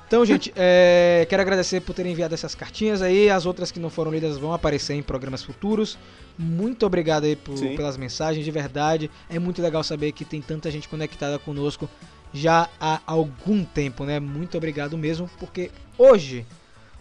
Então, 0.06 0.24
gente, 0.24 0.50
é, 0.56 1.26
quero 1.28 1.42
agradecer 1.42 1.82
por 1.82 1.92
terem 1.94 2.12
enviado 2.12 2.32
essas 2.32 2.54
cartinhas 2.54 3.02
aí. 3.02 3.28
As 3.28 3.44
outras 3.44 3.70
que 3.70 3.78
não 3.78 3.90
foram 3.90 4.10
lidas 4.10 4.38
vão 4.38 4.54
aparecer 4.54 4.94
em 4.94 5.02
programas 5.02 5.42
futuros. 5.42 5.98
Muito 6.38 6.86
obrigado 6.86 7.24
aí 7.24 7.36
por- 7.36 7.58
pelas 7.76 7.98
mensagens, 7.98 8.42
de 8.42 8.50
verdade. 8.50 9.10
É 9.28 9.38
muito 9.38 9.60
legal 9.60 9.84
saber 9.84 10.12
que 10.12 10.24
tem 10.24 10.40
tanta 10.40 10.70
gente 10.70 10.88
conectada 10.88 11.38
conosco 11.38 11.86
já 12.32 12.70
há 12.80 13.00
algum 13.06 13.62
tempo, 13.62 14.04
né? 14.04 14.18
Muito 14.18 14.56
obrigado 14.56 14.96
mesmo, 14.96 15.28
porque 15.38 15.70
hoje, 15.98 16.46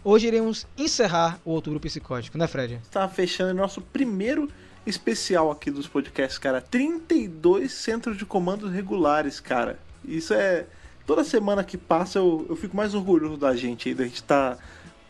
hoje 0.10 0.28
iremos 0.28 0.66
encerrar 0.78 1.40
o 1.44 1.52
Outubro 1.52 1.80
Psicótico, 1.80 2.38
né, 2.38 2.48
Fred? 2.48 2.80
Tá 2.92 3.08
fechando 3.08 3.52
o 3.52 3.56
nosso 3.56 3.82
primeiro 3.82 4.50
especial 4.86 5.52
aqui 5.52 5.70
dos 5.70 5.88
podcasts, 5.88 6.38
cara. 6.38 6.62
32 6.62 7.72
centros 7.74 8.18
de 8.18 8.26
comandos 8.26 8.72
regulares, 8.72 9.40
cara. 9.40 9.80
Isso 10.06 10.34
é. 10.34 10.66
Toda 11.06 11.24
semana 11.24 11.64
que 11.64 11.78
passa 11.78 12.20
eu, 12.20 12.46
eu 12.50 12.56
fico 12.56 12.76
mais 12.76 12.94
orgulhoso 12.94 13.38
da 13.38 13.56
gente 13.56 13.90
aí, 13.90 13.96
da 13.96 14.04
gente 14.04 14.22
tá 14.24 14.58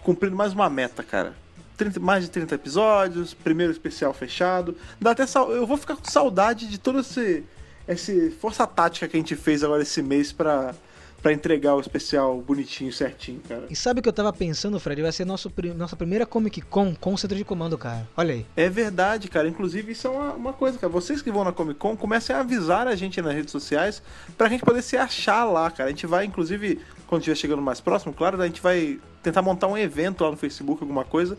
cumprindo 0.03 0.35
mais 0.35 0.53
uma 0.53 0.69
meta, 0.69 1.01
cara. 1.03 1.33
30 1.75 1.99
mais 1.99 2.23
de 2.23 2.31
30 2.31 2.55
episódios, 2.55 3.33
primeiro 3.33 3.71
especial 3.71 4.13
fechado. 4.13 4.75
Dá 4.99 5.11
até 5.11 5.25
sal- 5.27 5.51
Eu 5.51 5.65
vou 5.67 5.77
ficar 5.77 5.95
com 5.95 6.05
saudade 6.09 6.67
de 6.67 6.77
todo 6.79 6.99
esse. 6.99 7.43
esse 7.87 8.31
força 8.31 8.65
tática 8.67 9.07
que 9.07 9.15
a 9.15 9.19
gente 9.19 9.35
fez 9.35 9.63
agora 9.63 9.81
esse 9.83 10.01
mês 10.01 10.31
pra, 10.31 10.73
pra 11.21 11.33
entregar 11.33 11.75
o 11.75 11.79
especial 11.79 12.39
bonitinho, 12.41 12.91
certinho, 12.93 13.41
cara. 13.47 13.65
E 13.69 13.75
sabe 13.75 13.99
o 13.99 14.03
que 14.03 14.09
eu 14.09 14.13
tava 14.13 14.31
pensando, 14.31 14.79
Fred? 14.79 15.01
Vai 15.01 15.11
ser 15.11 15.25
nosso, 15.25 15.51
nossa 15.75 15.95
primeira 15.95 16.25
Comic 16.25 16.61
Con 16.61 16.95
com 16.95 17.17
centro 17.17 17.35
de 17.37 17.43
comando, 17.43 17.77
cara. 17.77 18.07
Olha 18.15 18.35
aí. 18.35 18.45
É 18.55 18.69
verdade, 18.69 19.27
cara. 19.27 19.47
Inclusive, 19.47 19.91
isso 19.91 20.07
é 20.07 20.09
uma, 20.09 20.33
uma 20.33 20.53
coisa, 20.53 20.77
cara. 20.77 20.91
Vocês 20.91 21.21
que 21.21 21.31
vão 21.31 21.43
na 21.43 21.51
Comic 21.51 21.79
Con, 21.79 21.97
comecem 21.97 22.35
a 22.35 22.39
avisar 22.39 22.87
a 22.87 22.95
gente 22.95 23.21
nas 23.21 23.33
redes 23.33 23.51
sociais 23.51 24.01
pra 24.37 24.47
gente 24.47 24.63
poder 24.63 24.81
se 24.81 24.95
achar 24.95 25.43
lá, 25.45 25.69
cara. 25.71 25.89
A 25.89 25.91
gente 25.91 26.05
vai, 26.05 26.25
inclusive, 26.25 26.79
quando 27.07 27.21
estiver 27.21 27.35
chegando 27.35 27.61
mais 27.61 27.81
próximo, 27.81 28.13
claro, 28.13 28.41
a 28.41 28.45
gente 28.45 28.61
vai 28.61 28.99
tentar 29.23 29.41
montar 29.41 29.67
um 29.67 29.77
evento 29.77 30.23
lá 30.23 30.31
no 30.31 30.37
Facebook, 30.37 30.81
alguma 30.81 31.03
coisa, 31.03 31.37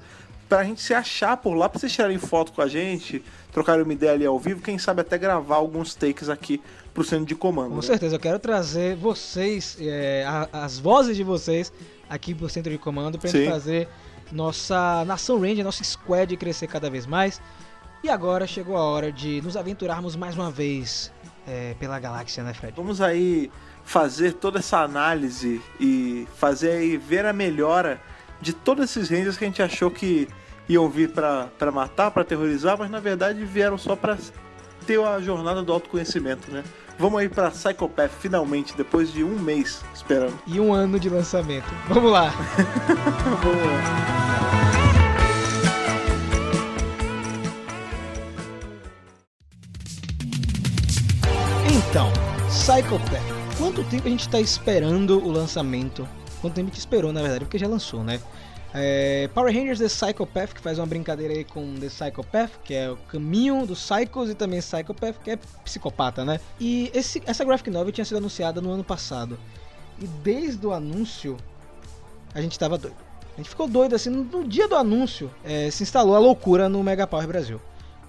pra 0.49 0.65
gente 0.65 0.81
se 0.81 0.95
achar 0.95 1.37
por 1.37 1.55
lá, 1.55 1.69
pra 1.69 1.79
vocês 1.79 1.93
tirarem 1.93 2.19
foto 2.19 2.53
com 2.53 2.63
a 2.63 2.67
gente, 2.67 3.23
trocarem 3.53 3.83
uma 3.83 3.93
ideia 3.93 4.13
ali 4.13 4.27
ao 4.27 4.39
vivo, 4.39 4.63
quem 4.63 4.79
sabe 4.79 5.03
até 5.03 5.19
gravar 5.19 5.57
alguns 5.57 5.95
takes 5.95 6.29
aqui 6.29 6.61
pro 6.99 7.05
centro 7.09 7.27
de 7.27 7.35
comando. 7.37 7.71
Com 7.71 7.77
né? 7.77 7.83
certeza, 7.83 8.17
eu 8.17 8.21
quero 8.21 8.39
trazer 8.41 8.97
vocês, 8.97 9.77
é, 9.81 10.25
a- 10.27 10.49
as 10.65 10.79
vozes 10.81 11.17
de 11.17 11.23
vocês 11.23 11.73
aqui 12.11 12.35
pro 12.35 12.49
centro 12.49 12.73
de 12.73 12.79
comando 12.79 13.19
pra 13.19 13.31
gente 13.31 13.49
fazer 13.49 13.89
nossa 14.33 15.05
Nação 15.05 15.41
Ranger, 15.41 15.65
nosso 15.65 15.85
squad 15.85 16.37
crescer 16.37 16.67
cada 16.67 16.91
vez 16.91 17.07
mais. 17.07 17.41
E 18.03 18.09
agora 18.09 18.47
chegou 18.47 18.77
a 18.77 18.83
hora 18.83 19.13
de 19.13 19.41
nos 19.43 19.57
aventurarmos 19.57 20.17
mais 20.17 20.35
uma 20.35 20.51
vez 20.51 21.13
é, 21.47 21.75
pela 21.79 21.99
galáxia, 22.01 22.43
né, 22.43 22.53
Fred? 22.53 22.75
Vamos 22.77 23.01
aí 23.01 23.51
fazer 23.85 24.33
toda 24.35 24.59
essa 24.59 24.79
análise 24.79 25.61
e 25.81 26.27
fazer 26.37 26.73
aí 26.73 26.97
ver 26.97 27.25
a 27.27 27.33
melhora 27.33 28.01
de 28.41 28.53
todos 28.53 28.85
esses 28.85 29.09
rangers 29.09 29.37
que 29.37 29.45
a 29.45 29.47
gente 29.47 29.63
achou 29.63 29.91
que 29.91 30.29
iam 30.69 30.89
vir 30.91 31.11
pra 31.11 31.49
matar, 31.73 32.11
pra 32.11 32.25
terrorizar, 32.25 32.77
mas 32.77 32.91
na 32.91 33.01
verdade 33.01 33.45
vieram 33.45 33.79
só 33.79 33.95
pra 33.97 34.17
ter 34.87 35.01
a 35.01 35.21
jornada 35.21 35.63
do 35.63 35.73
autoconhecimento, 35.73 36.51
né? 36.51 36.63
Vamos 36.99 37.21
aí 37.21 37.29
pra 37.29 37.51
Psychopath 37.51 38.11
finalmente, 38.11 38.77
depois 38.77 39.13
de 39.13 39.23
um 39.23 39.39
mês 39.39 39.85
esperando. 39.95 40.37
E 40.47 40.59
um 40.59 40.73
ano 40.73 40.99
de 40.99 41.09
lançamento. 41.09 41.73
Vamos 41.89 42.11
lá! 42.11 42.31
Vamos 43.41 43.67
lá. 43.67 44.29
Então, 51.89 52.13
Psychopath. 52.49 53.23
Quanto 53.57 53.85
tempo 53.85 54.09
a 54.09 54.11
gente 54.11 54.29
tá 54.29 54.41
esperando 54.41 55.25
o 55.25 55.31
lançamento? 55.31 56.07
Quanto 56.41 56.55
tempo 56.55 56.67
a 56.67 56.71
gente 56.71 56.81
esperou, 56.81 57.13
na 57.13 57.23
verdade, 57.23 57.45
porque 57.45 57.59
já 57.59 57.69
lançou, 57.69 58.03
né? 58.03 58.21
É, 58.75 59.29
Power 59.35 59.53
Rangers 59.55 59.79
The 59.79 59.87
Psychopath, 59.87 60.53
que 60.55 60.61
faz 60.61 60.79
uma 60.79 60.87
brincadeira 60.87 61.33
aí 61.35 61.45
com 61.45 61.75
The 61.75 61.87
Psychopath, 61.87 62.51
que 62.65 62.75
é 62.75 62.91
o 62.91 62.97
caminho 62.97 63.67
dos 63.67 63.83
Psychos, 63.83 64.31
e 64.31 64.35
também 64.35 64.61
Psychopath, 64.61 65.17
que 65.23 65.31
é 65.31 65.39
psicopata, 65.65 66.25
né? 66.25 66.39
E 66.61 66.91
esse- 66.95 67.23
essa 67.27 67.45
graphic 67.45 67.71
novel 67.71 67.93
tinha 67.93 68.05
sido 68.05 68.19
anunciada 68.19 68.61
no 68.61 68.71
ano 68.71 68.85
passado. 68.85 69.39
E 69.99 70.07
desde 70.07 70.67
o 70.67 70.73
anúncio, 70.73 71.37
a 72.35 72.41
gente 72.41 72.59
tava 72.59 72.77
doido. 72.77 72.97
A 73.35 73.37
gente 73.39 73.51
ficou 73.51 73.69
doido, 73.69 73.95
assim, 73.95 74.11
no, 74.11 74.47
dia 74.47 74.69
do 74.69 74.75
anúncio, 74.77 75.31
é, 75.45 75.71
se 75.71 75.83
instalou 75.83 76.15
a 76.15 76.19
loucura 76.19 76.69
no 76.69 76.83
Mega 76.83 77.07
Power 77.07 77.27
Brasil. 77.27 77.61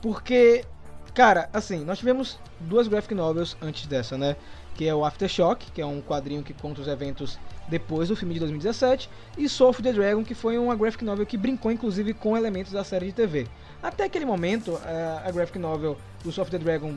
Porque 0.01 0.65
Cara, 1.13 1.49
assim, 1.51 1.83
nós 1.83 1.99
tivemos 1.99 2.39
duas 2.59 2.87
graphic 2.87 3.13
novels 3.13 3.57
antes 3.61 3.85
dessa, 3.87 4.17
né? 4.17 4.35
Que 4.75 4.87
é 4.87 4.95
o 4.95 5.03
Aftershock, 5.03 5.71
que 5.71 5.81
é 5.81 5.85
um 5.85 6.01
quadrinho 6.01 6.43
que 6.43 6.53
conta 6.53 6.81
os 6.81 6.87
eventos 6.87 7.37
depois 7.69 8.10
do 8.10 8.15
filme 8.15 8.34
de 8.34 8.39
2017, 8.39 9.10
e 9.38 9.47
Soul 9.47 9.69
of 9.69 9.82
the 9.84 9.93
Dragon, 9.93 10.23
que 10.23 10.34
foi 10.34 10.58
uma 10.58 10.75
graphic 10.75 11.03
novel 11.05 11.25
que 11.25 11.38
brincou 11.38 11.71
inclusive 11.71 12.13
com 12.13 12.36
elementos 12.36 12.71
da 12.71 12.84
série 12.84 13.08
de 13.08 13.13
TV. 13.13 13.47
Até 13.82 14.05
aquele 14.05 14.25
momento, 14.25 14.77
a- 15.23 15.32
graphic 15.32 15.60
novel 15.60 15.97
do 16.23 16.32
Soul 16.32 16.43
of 16.43 16.51
the 16.51 16.58
Dragon 16.58 16.95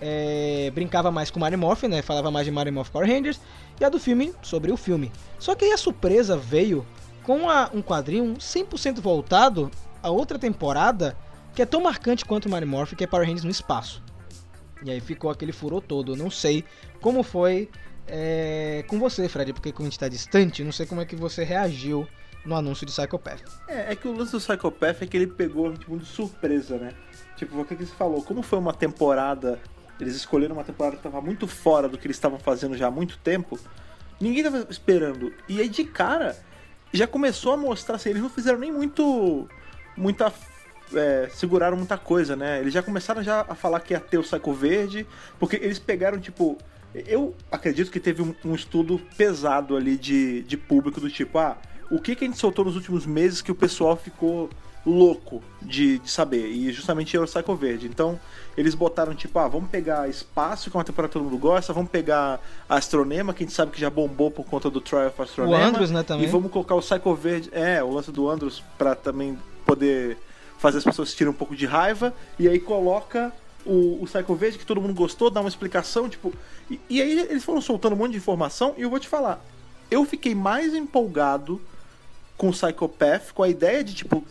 é, 0.00 0.70
brincava 0.74 1.10
mais 1.10 1.30
com 1.30 1.38
Mario 1.38 1.58
Morphin, 1.58 1.88
né? 1.88 2.02
Falava 2.02 2.30
mais 2.30 2.44
de 2.46 2.50
Mario 2.50 2.72
Morphin 2.72 2.92
Power 2.92 3.08
Rangers, 3.08 3.40
e 3.80 3.84
a 3.84 3.88
do 3.88 3.98
filme 4.00 4.32
sobre 4.42 4.72
o 4.72 4.76
filme. 4.76 5.12
Só 5.38 5.54
que 5.54 5.64
aí 5.64 5.72
a 5.72 5.76
surpresa 5.76 6.36
veio 6.36 6.86
com 7.22 7.48
a- 7.48 7.70
um 7.72 7.80
quadrinho 7.82 8.36
100% 8.40 9.00
voltado 9.00 9.70
a 10.02 10.10
outra 10.10 10.38
temporada 10.38 11.16
que 11.54 11.62
é 11.62 11.66
tão 11.66 11.82
marcante 11.82 12.24
quanto 12.24 12.48
Mario 12.48 12.66
Morphin, 12.66 12.96
que 12.96 13.04
é 13.04 13.06
Power 13.06 13.24
Rangers 13.26 13.44
no 13.44 13.50
espaço. 13.50 14.02
E 14.84 14.90
aí 14.90 15.00
ficou 15.00 15.30
aquele 15.30 15.52
furor 15.52 15.80
todo. 15.80 16.16
Não 16.16 16.30
sei 16.30 16.64
como 17.00 17.22
foi 17.22 17.68
é, 18.06 18.84
com 18.88 18.98
você, 18.98 19.28
Fred, 19.28 19.52
porque 19.52 19.72
como 19.72 19.86
a 19.86 19.90
gente 19.90 19.98
tá 19.98 20.08
distante, 20.08 20.64
não 20.64 20.72
sei 20.72 20.86
como 20.86 21.00
é 21.00 21.04
que 21.04 21.16
você 21.16 21.44
reagiu 21.44 22.06
no 22.44 22.56
anúncio 22.56 22.84
de 22.84 22.92
Psychopath. 22.92 23.42
É, 23.68 23.92
é 23.92 23.96
que 23.96 24.08
o 24.08 24.12
lance 24.12 24.32
do 24.32 24.38
Psychopath 24.38 25.02
é 25.02 25.06
que 25.06 25.16
ele 25.16 25.26
pegou 25.26 25.68
muito 25.86 26.04
de 26.04 26.06
surpresa, 26.06 26.76
né? 26.76 26.92
Tipo, 27.36 27.60
o 27.60 27.64
que 27.64 27.76
que 27.76 27.86
você 27.86 27.94
falou? 27.94 28.22
Como 28.22 28.42
foi 28.42 28.58
uma 28.58 28.74
temporada, 28.74 29.60
eles 30.00 30.14
escolheram 30.14 30.54
uma 30.54 30.64
temporada 30.64 30.96
que 30.96 31.02
tava 31.02 31.20
muito 31.20 31.46
fora 31.46 31.88
do 31.88 31.96
que 31.96 32.06
eles 32.06 32.16
estavam 32.16 32.38
fazendo 32.38 32.76
já 32.76 32.88
há 32.88 32.90
muito 32.90 33.18
tempo, 33.18 33.58
ninguém 34.20 34.42
tava 34.42 34.66
esperando. 34.68 35.32
E 35.48 35.60
aí 35.60 35.68
de 35.68 35.84
cara, 35.84 36.36
já 36.92 37.06
começou 37.06 37.52
a 37.52 37.56
mostrar, 37.56 37.96
assim, 37.96 38.10
eles 38.10 38.22
não 38.22 38.30
fizeram 38.30 38.58
nem 38.58 38.70
muito. 38.70 39.48
muita. 39.96 40.32
é, 40.94 41.28
seguraram 41.32 41.76
muita 41.76 41.96
coisa, 41.96 42.36
né? 42.36 42.60
Eles 42.60 42.72
já 42.72 42.82
começaram 42.82 43.22
já 43.22 43.46
a 43.48 43.54
falar 43.54 43.80
que 43.80 43.94
ia 43.94 44.00
ter 44.00 44.18
o 44.18 44.22
Psycho 44.22 44.52
Verde, 44.52 45.06
porque 45.38 45.56
eles 45.56 45.78
pegaram, 45.78 46.20
tipo. 46.20 46.58
Eu 46.94 47.34
acredito 47.50 47.90
que 47.90 48.00
teve 48.00 48.22
um, 48.22 48.34
um 48.44 48.54
estudo 48.54 49.00
pesado 49.16 49.76
ali 49.76 49.96
de, 49.96 50.42
de 50.42 50.56
público 50.56 51.00
do 51.00 51.10
tipo, 51.10 51.38
ah, 51.38 51.56
o 51.90 51.98
que, 51.98 52.14
que 52.14 52.24
a 52.24 52.28
gente 52.28 52.38
soltou 52.38 52.64
nos 52.64 52.76
últimos 52.76 53.06
meses 53.06 53.42
que 53.42 53.50
o 53.50 53.54
pessoal 53.54 53.96
ficou 53.96 54.50
louco 54.84 55.42
de, 55.60 55.98
de 55.98 56.10
saber. 56.10 56.46
E 56.48 56.72
justamente 56.72 57.16
era 57.16 57.24
o 57.24 57.28
Psycho 57.28 57.54
Verde. 57.54 57.86
Então, 57.86 58.18
eles 58.56 58.74
botaram 58.74 59.14
tipo, 59.14 59.38
ah, 59.38 59.48
vamos 59.48 59.70
pegar 59.70 60.08
Espaço, 60.08 60.70
que 60.70 60.76
é 60.76 60.78
uma 60.78 60.84
temporada 60.84 61.08
que 61.08 61.12
todo 61.14 61.24
mundo 61.24 61.38
gosta, 61.38 61.72
vamos 61.72 61.90
pegar 61.90 62.40
Astronema, 62.68 63.32
que 63.32 63.44
a 63.44 63.46
gente 63.46 63.54
sabe 63.54 63.72
que 63.72 63.80
já 63.80 63.90
bombou 63.90 64.30
por 64.30 64.44
conta 64.44 64.68
do 64.68 64.80
Trial 64.80 65.08
of 65.08 65.22
Astronema. 65.22 65.58
O 65.58 65.62
Andros, 65.62 65.90
né, 65.90 66.02
também. 66.02 66.26
E 66.26 66.28
vamos 66.28 66.50
colocar 66.50 66.74
o 66.74 66.80
Psycho 66.80 67.14
Verde, 67.14 67.48
é, 67.52 67.82
o 67.82 67.90
lance 67.90 68.10
do 68.10 68.28
Andros, 68.28 68.62
pra 68.76 68.94
também 68.94 69.38
poder 69.64 70.18
fazer 70.58 70.78
as 70.78 70.84
pessoas 70.84 71.10
sentirem 71.10 71.32
um 71.32 71.36
pouco 71.36 71.54
de 71.54 71.66
raiva. 71.66 72.12
E 72.38 72.48
aí 72.48 72.58
coloca 72.58 73.32
o, 73.64 74.02
o 74.02 74.06
Psycho 74.06 74.34
Verde, 74.34 74.58
que 74.58 74.66
todo 74.66 74.80
mundo 74.80 74.94
gostou, 74.94 75.30
dá 75.30 75.40
uma 75.40 75.48
explicação, 75.48 76.08
tipo. 76.08 76.32
E, 76.70 76.80
e 76.88 77.02
aí 77.02 77.20
eles 77.20 77.44
foram 77.44 77.60
soltando 77.60 77.94
um 77.94 77.96
monte 77.96 78.12
de 78.12 78.18
informação, 78.18 78.74
e 78.76 78.82
eu 78.82 78.90
vou 78.90 78.98
te 78.98 79.08
falar, 79.08 79.44
eu 79.90 80.04
fiquei 80.04 80.34
mais 80.34 80.74
empolgado 80.74 81.60
com 82.36 82.48
o 82.48 82.52
Psychopath, 82.52 83.32
com 83.32 83.42
a 83.44 83.48
ideia 83.48 83.84
de 83.84 83.94
tipo, 83.94 84.24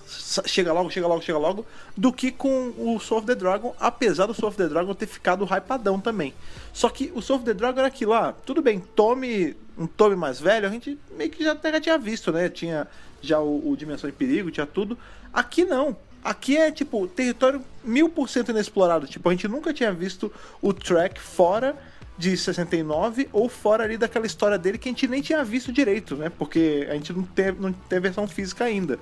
chega 0.46 0.74
logo, 0.74 0.90
chega 0.90 1.08
logo, 1.08 1.22
chega 1.22 1.38
logo, 1.38 1.66
do 1.96 2.12
que 2.12 2.30
com 2.30 2.74
o 2.78 3.00
Soul 3.00 3.20
of 3.20 3.28
the 3.28 3.36
Dragon, 3.36 3.74
apesar 3.80 4.26
do 4.26 4.34
Soul 4.34 4.50
of 4.50 4.58
the 4.58 4.68
Dragon 4.68 4.94
ter 4.94 5.08
ficado 5.08 5.46
hypadão 5.46 6.00
também. 6.00 6.34
Só 6.74 6.90
que 6.90 7.12
o 7.16 7.22
Soul 7.22 7.40
of 7.40 7.46
the 7.46 7.54
Dragon 7.54 7.80
era 7.80 7.88
aquilo, 7.88 8.14
ah, 8.14 8.36
tudo 8.46 8.62
bem, 8.62 8.80
Tommy, 8.80 9.56
um 9.78 9.88
Tommy 9.88 10.16
mais 10.16 10.42
velho, 10.42 10.68
a 10.68 10.70
gente 10.70 11.00
meio 11.16 11.30
que 11.30 11.44
já, 11.44 11.56
já 11.56 11.80
tinha 11.80 11.98
visto, 11.98 12.32
né? 12.34 12.50
Tinha 12.50 12.88
já 13.22 13.40
o, 13.40 13.72
o 13.72 13.78
Dimensão 13.78 14.10
em 14.10 14.14
Perigo, 14.14 14.52
tinha 14.52 14.66
tudo. 14.66 14.98
Aqui 15.32 15.64
não. 15.64 15.96
Aqui 16.24 16.58
é 16.58 16.72
tipo 16.72 17.08
território 17.08 17.62
mil 17.84 18.10
por 18.10 18.30
cento 18.30 18.52
inexplorado. 18.52 19.08
Tipo, 19.08 19.30
a 19.30 19.32
gente 19.32 19.48
nunca 19.48 19.74
tinha 19.74 19.92
visto 19.92 20.32
o 20.62 20.72
track 20.74 21.20
fora 21.20 21.76
de 22.18 22.38
69 22.38 23.30
ou 23.34 23.50
fora 23.50 23.84
ali 23.84 23.98
daquela 23.98 24.28
história 24.28 24.58
dele 24.58 24.78
que 24.78 24.88
a 24.88 24.92
gente 24.92 25.08
nem 25.08 25.22
tinha 25.22 25.44
visto 25.44 25.72
direito, 25.72 26.16
né? 26.16 26.30
Porque 26.30 26.88
a 26.90 26.94
gente 26.94 27.12
não 27.12 27.24
teve, 27.24 27.60
não 27.60 27.74
teve 27.74 28.02
versão 28.02 28.28
física 28.28 28.64
ainda. 28.64 29.00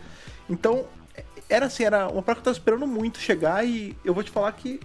Então, 0.49 0.85
era 1.49 1.65
assim, 1.65 1.83
era 1.83 2.07
uma 2.07 2.21
parada 2.21 2.35
que 2.35 2.49
eu 2.49 2.53
tava 2.53 2.57
esperando 2.57 2.87
muito 2.87 3.19
chegar 3.19 3.65
e 3.65 3.97
eu 4.05 4.13
vou 4.13 4.23
te 4.23 4.31
falar 4.31 4.51
que 4.53 4.79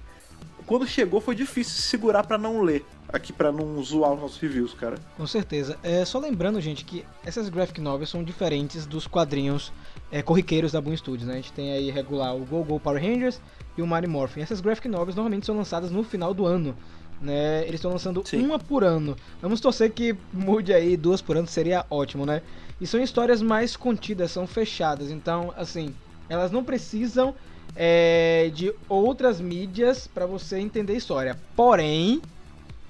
quando 0.67 0.87
chegou 0.87 1.21
foi 1.21 1.35
difícil 1.35 1.75
se 1.75 1.83
segurar 1.83 2.25
pra 2.25 2.37
não 2.37 2.63
ler 2.63 2.85
aqui 3.15 3.33
pra 3.33 3.53
não 3.53 3.81
zoar 3.83 4.13
os 4.13 4.21
nossos 4.21 4.39
reviews, 4.39 4.75
cara. 4.75 4.99
Com 5.17 5.27
certeza. 5.27 5.79
É, 5.83 6.05
só 6.05 6.19
lembrando, 6.19 6.61
gente, 6.61 6.85
que 6.85 7.05
essas 7.25 7.49
graphic 7.49 7.81
novels 7.81 8.11
são 8.11 8.25
diferentes 8.25 8.87
dos 8.87 9.07
quadrinhos 9.07 9.73
é, 10.11 10.21
corriqueiros 10.21 10.73
da 10.73 10.81
Boom 10.81 10.97
Studios, 10.97 11.27
né? 11.27 11.35
A 11.35 11.37
gente 11.37 11.53
tem 11.53 11.73
aí 11.73 11.91
regular 11.91 12.35
o 12.35 12.41
Go 12.41 12.65
Go 12.65 12.81
Power 12.81 13.01
Rangers 13.01 13.41
e 13.79 13.83
o 13.83 13.87
Mighty 13.87 14.09
Morphin. 14.09 14.41
Essas 14.41 14.61
graphic 14.61 14.89
novels 14.89 15.15
normalmente 15.15 15.47
são 15.47 15.57
lançadas 15.57 15.91
no 15.91 16.03
final 16.03 16.35
do 16.35 16.45
ano. 16.45 16.77
Né? 17.21 17.63
Eles 17.63 17.77
estão 17.77 17.93
lançando 17.93 18.23
Sim. 18.27 18.45
uma 18.45 18.59
por 18.59 18.83
ano. 18.83 19.17
Vamos 19.41 19.61
torcer 19.61 19.93
que 19.93 20.17
mude 20.33 20.75
aí 20.75 20.97
duas 20.97 21.23
por 21.23 21.37
ano, 21.37 21.47
seria 21.47 21.87
ótimo, 21.89 22.27
né? 22.27 22.43
E 22.81 22.87
são 22.87 23.01
histórias 23.01 23.41
mais 23.41 23.77
contidas, 23.77 24.33
são 24.33 24.47
fechadas. 24.47 25.11
Então, 25.11 25.55
assim, 25.57 25.95
elas 26.29 26.51
não 26.51 26.65
precisam 26.65 27.35
é, 27.77 28.51
de 28.53 28.75
outras 28.89 29.41
mídias 29.41 30.07
para 30.07 30.27
você 30.27 30.59
entender 30.59 30.95
a 30.95 30.97
história. 30.97 31.39
Porém, 31.57 32.21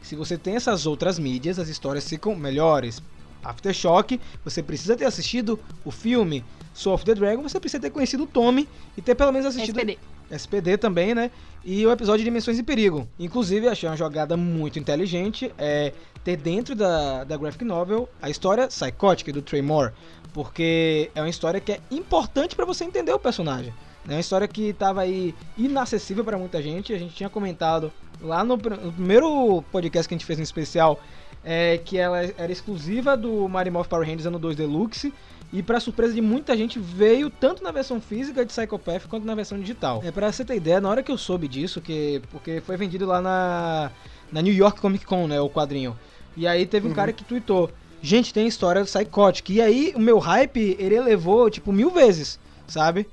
se 0.04 0.14
você 0.14 0.36
tem 0.36 0.54
essas 0.54 0.86
outras 0.86 1.18
mídias, 1.18 1.58
as 1.58 1.68
histórias 1.68 2.06
ficam 2.06 2.36
melhores. 2.36 3.02
Aftershock, 3.42 4.20
você 4.44 4.62
precisa 4.62 4.96
ter 4.96 5.06
assistido 5.06 5.58
o 5.84 5.90
filme 5.90 6.44
Soul 6.74 6.94
of 6.94 7.04
the 7.04 7.14
Dragon, 7.14 7.42
você 7.42 7.58
precisa 7.58 7.80
ter 7.80 7.90
conhecido 7.90 8.24
o 8.24 8.26
Tommy 8.26 8.68
e 8.96 9.02
ter 9.02 9.14
pelo 9.14 9.32
menos 9.32 9.46
assistido 9.46 9.78
SPD. 9.78 9.98
SPD 10.30 10.76
também, 10.76 11.14
né? 11.14 11.30
E 11.64 11.86
o 11.86 11.90
episódio 11.90 12.18
de 12.18 12.24
Dimensões 12.24 12.58
em 12.58 12.64
Perigo. 12.64 13.08
Inclusive, 13.18 13.66
achei 13.66 13.88
uma 13.88 13.96
jogada 13.96 14.36
muito 14.36 14.78
inteligente 14.78 15.50
é 15.56 15.92
ter 16.22 16.36
dentro 16.36 16.74
da, 16.74 17.24
da 17.24 17.36
graphic 17.36 17.64
novel 17.64 18.08
a 18.20 18.28
história 18.28 18.68
Psychotic 18.68 19.32
do 19.32 19.42
Trey 19.42 19.62
Moore, 19.62 19.92
porque 20.32 21.10
é 21.14 21.20
uma 21.20 21.28
história 21.28 21.60
que 21.60 21.72
é 21.72 21.80
importante 21.90 22.54
para 22.54 22.64
você 22.66 22.84
entender 22.84 23.12
o 23.12 23.18
personagem. 23.18 23.72
É 24.06 24.12
uma 24.12 24.20
história 24.20 24.46
que 24.46 24.68
estava 24.68 25.00
aí 25.00 25.34
inacessível 25.56 26.24
para 26.24 26.36
muita 26.36 26.62
gente. 26.62 26.92
A 26.92 26.98
gente 26.98 27.14
tinha 27.14 27.30
comentado 27.30 27.90
lá 28.24 28.42
no, 28.42 28.56
no 28.56 28.92
primeiro 28.92 29.62
podcast 29.70 30.08
que 30.08 30.14
a 30.14 30.18
gente 30.18 30.26
fez 30.26 30.38
em 30.38 30.42
especial 30.42 31.00
é, 31.44 31.78
que 31.78 31.98
ela 31.98 32.22
era 32.22 32.50
exclusiva 32.50 33.16
do 33.16 33.48
Morphin 33.48 33.88
Power 33.88 34.08
Rangers 34.08 34.26
ano 34.26 34.38
2 34.38 34.56
Deluxe. 34.56 35.12
E 35.52 35.62
pra 35.62 35.78
surpresa 35.78 36.12
de 36.12 36.20
muita 36.20 36.56
gente, 36.56 36.80
veio 36.80 37.30
tanto 37.30 37.62
na 37.62 37.70
versão 37.70 38.00
física 38.00 38.44
de 38.44 38.52
Psychopath 38.52 39.06
quanto 39.08 39.24
na 39.24 39.37
versão 39.37 39.56
digital. 39.60 40.02
É, 40.04 40.10
pra 40.10 40.32
você 40.32 40.44
ter 40.44 40.56
ideia, 40.56 40.80
na 40.80 40.88
hora 40.88 41.00
que 41.00 41.12
eu 41.12 41.18
soube 41.18 41.46
disso, 41.46 41.80
que 41.80 42.20
porque 42.32 42.60
foi 42.60 42.76
vendido 42.76 43.06
lá 43.06 43.20
na, 43.20 43.92
na 44.32 44.42
New 44.42 44.52
York 44.52 44.80
Comic 44.80 45.04
Con, 45.04 45.28
né, 45.28 45.40
o 45.40 45.48
quadrinho. 45.48 45.96
E 46.37 46.44
aí 46.44 46.66
teve 46.66 46.88
um 46.88 46.92
cara 46.92 47.12
que 47.12 47.22
tweetou, 47.22 47.70
gente, 48.02 48.34
tem 48.34 48.48
história 48.48 48.82
do 48.82 48.87
Psychotic. 48.87 49.48
E 49.50 49.60
aí 49.60 49.92
o 49.94 50.00
meu 50.00 50.18
hype, 50.18 50.76
ele 50.76 50.96
elevou, 50.96 51.48
tipo, 51.48 51.72
mil 51.72 51.90
vezes, 51.90 52.40
sabe? 52.66 53.06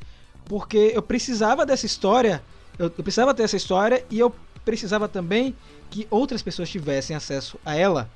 Porque 0.46 0.92
eu 0.96 1.02
precisava 1.04 1.64
dessa 1.64 1.86
história, 1.86 2.42
eu, 2.80 2.86
eu 2.86 3.04
precisava 3.04 3.36
ter 3.36 3.44
essa 3.44 3.58
história 3.58 4.04
e 4.10 4.20
eu 4.20 4.34
precisava 4.66 5.08
também 5.08 5.56
que 5.90 6.08
outras 6.10 6.42
pessoas 6.42 6.70
tivessem 6.70 7.16
acesso 7.16 7.60
a 7.66 7.76
ela. 7.76 8.10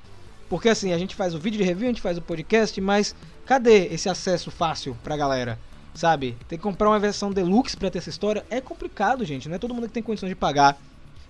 Porque 0.48 0.68
assim, 0.68 0.92
a 0.92 0.98
gente 0.98 1.14
faz 1.14 1.34
o 1.34 1.38
vídeo 1.38 1.58
de 1.58 1.64
review, 1.64 1.86
a 1.86 1.92
gente 1.92 2.00
faz 2.00 2.16
o 2.16 2.22
podcast, 2.22 2.80
mas 2.80 3.14
cadê 3.44 3.86
esse 3.86 4.08
acesso 4.08 4.50
fácil 4.50 4.96
pra 5.02 5.16
galera? 5.16 5.58
Sabe? 5.94 6.36
Tem 6.46 6.58
que 6.58 6.62
comprar 6.62 6.88
uma 6.88 6.98
versão 6.98 7.32
deluxe 7.32 7.76
pra 7.76 7.90
ter 7.90 7.98
essa 7.98 8.10
história. 8.10 8.44
É 8.50 8.60
complicado, 8.60 9.24
gente. 9.24 9.48
Não 9.48 9.56
é 9.56 9.58
todo 9.58 9.74
mundo 9.74 9.88
que 9.88 9.94
tem 9.94 10.02
condições 10.02 10.28
de 10.28 10.36
pagar 10.36 10.78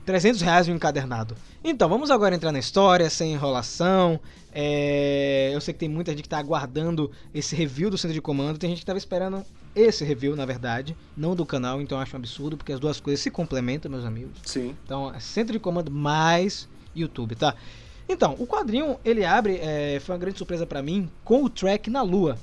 300 0.04 0.40
reais 0.40 0.68
um 0.68 0.74
encadernado. 0.74 1.36
Então, 1.62 1.88
vamos 1.88 2.10
agora 2.10 2.34
entrar 2.34 2.52
na 2.52 2.58
história, 2.58 3.08
sem 3.08 3.32
enrolação. 3.32 4.20
É, 4.52 5.50
Eu 5.52 5.60
sei 5.60 5.72
que 5.72 5.80
tem 5.80 5.88
muita 5.88 6.10
gente 6.10 6.22
que 6.22 6.28
tá 6.28 6.38
aguardando 6.38 7.10
esse 7.32 7.54
review 7.54 7.90
do 7.90 7.96
centro 7.96 8.14
de 8.14 8.20
comando. 8.20 8.58
Tem 8.58 8.70
gente 8.70 8.80
que 8.80 8.86
tava 8.86 8.98
esperando 8.98 9.44
esse 9.76 10.02
review, 10.04 10.34
na 10.34 10.46
verdade, 10.46 10.96
não 11.14 11.36
do 11.36 11.44
canal. 11.44 11.80
Então 11.80 11.98
eu 11.98 12.02
acho 12.02 12.16
um 12.16 12.18
absurdo, 12.18 12.56
porque 12.56 12.72
as 12.72 12.80
duas 12.80 12.98
coisas 12.98 13.20
se 13.22 13.30
complementam, 13.30 13.90
meus 13.90 14.04
amigos. 14.04 14.38
Sim. 14.44 14.74
Então, 14.84 15.14
é 15.14 15.20
centro 15.20 15.52
de 15.52 15.60
comando 15.60 15.90
mais 15.90 16.66
YouTube, 16.94 17.36
tá? 17.36 17.54
Então, 18.08 18.34
o 18.38 18.46
quadrinho, 18.46 18.98
ele 19.04 19.24
abre, 19.24 19.58
é, 19.60 20.00
foi 20.00 20.14
uma 20.14 20.18
grande 20.18 20.38
surpresa 20.38 20.66
pra 20.66 20.82
mim, 20.82 21.10
com 21.22 21.44
o 21.44 21.50
track 21.50 21.90
na 21.90 22.02
Lua. 22.02 22.38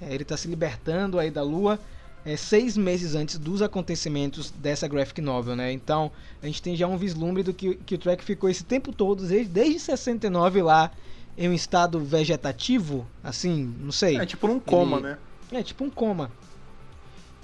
É, 0.00 0.12
ele 0.12 0.24
tá 0.24 0.36
se 0.36 0.48
libertando 0.48 1.18
aí 1.18 1.30
da 1.30 1.42
Lua 1.42 1.78
é, 2.24 2.36
seis 2.36 2.76
meses 2.76 3.14
antes 3.14 3.38
dos 3.38 3.62
acontecimentos 3.62 4.50
dessa 4.50 4.88
graphic 4.88 5.20
novel, 5.20 5.54
né? 5.54 5.72
Então, 5.72 6.10
a 6.42 6.46
gente 6.46 6.62
tem 6.62 6.74
já 6.74 6.86
um 6.86 6.96
vislumbre 6.96 7.42
do 7.42 7.52
que, 7.52 7.74
que 7.74 7.94
o 7.94 7.98
track 7.98 8.24
ficou 8.24 8.48
esse 8.48 8.64
tempo 8.64 8.92
todo, 8.92 9.26
desde, 9.26 9.48
desde 9.52 9.78
69 9.80 10.62
lá, 10.62 10.90
em 11.36 11.48
um 11.48 11.52
estado 11.52 11.98
vegetativo, 12.00 13.06
assim, 13.22 13.74
não 13.80 13.92
sei. 13.92 14.18
É 14.18 14.26
tipo 14.26 14.46
num 14.46 14.60
coma, 14.60 14.98
Ele- 14.98 15.06
né? 15.08 15.18
É, 15.52 15.62
tipo 15.62 15.84
um 15.84 15.90
coma. 15.90 16.30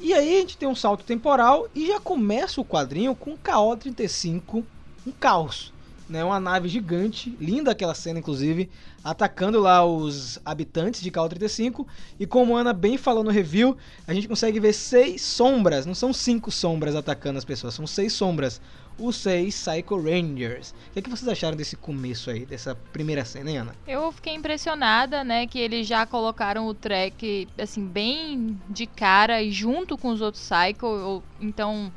E 0.01 0.15
aí 0.15 0.37
a 0.37 0.41
gente 0.41 0.57
tem 0.57 0.69
um 0.69 0.77
salto 0.77 1.05
temporal 1.05 1.67
e 1.75 1.89
já 1.89 1.99
começa 1.99 2.61
o 2.61 2.65
quadrinho 2.65 3.17
com 3.17 3.33
o 3.33 3.39
KO-35, 3.39 4.65
um 5.05 5.11
caos. 5.11 5.73
Né, 6.09 6.25
uma 6.25 6.41
nave 6.41 6.71
gigante, 6.71 7.37
linda 7.39 7.73
aquela 7.73 7.93
cena 7.95 8.19
inclusive, 8.19 8.71
atacando 9.05 9.61
lá 9.61 9.85
os 9.85 10.39
habitantes 10.43 11.03
de 11.03 11.11
KO-35. 11.11 11.87
E 12.19 12.27
como 12.27 12.57
a 12.57 12.61
Ana 12.61 12.73
bem 12.73 12.97
falou 12.97 13.23
no 13.23 13.31
review, 13.31 13.77
a 14.07 14.15
gente 14.15 14.27
consegue 14.27 14.59
ver 14.59 14.73
seis 14.73 15.21
sombras, 15.21 15.85
não 15.85 15.95
são 15.95 16.13
cinco 16.13 16.51
sombras 16.51 16.97
atacando 16.97 17.37
as 17.37 17.45
pessoas, 17.45 17.75
são 17.75 17.87
seis 17.87 18.15
sombras. 18.15 18.59
Os 18.99 19.17
seis 19.17 19.55
Psycho 19.63 19.97
Rangers. 19.97 20.71
O 20.89 20.93
que, 20.93 20.99
é 20.99 21.03
que 21.03 21.09
vocês 21.09 21.29
acharam 21.29 21.57
desse 21.57 21.77
começo 21.77 22.31
aí, 22.31 22.45
dessa 22.45 22.75
primeira 22.75 23.25
cena, 23.25 23.49
hein, 23.51 23.59
Ana? 23.59 23.75
Eu 23.87 24.11
fiquei 24.11 24.35
impressionada, 24.35 25.23
né, 25.23 25.47
que 25.47 25.59
eles 25.59 25.87
já 25.87 26.05
colocaram 26.05 26.67
o 26.67 26.75
track, 26.75 27.47
assim, 27.57 27.87
bem 27.87 28.61
de 28.69 28.87
cara 28.87 29.41
e 29.41 29.53
junto 29.53 29.97
com 29.97 30.09
os 30.09 30.21
outros 30.21 30.43
Cycle. 30.43 30.89
ou- 30.89 31.23
Então, 31.41 31.93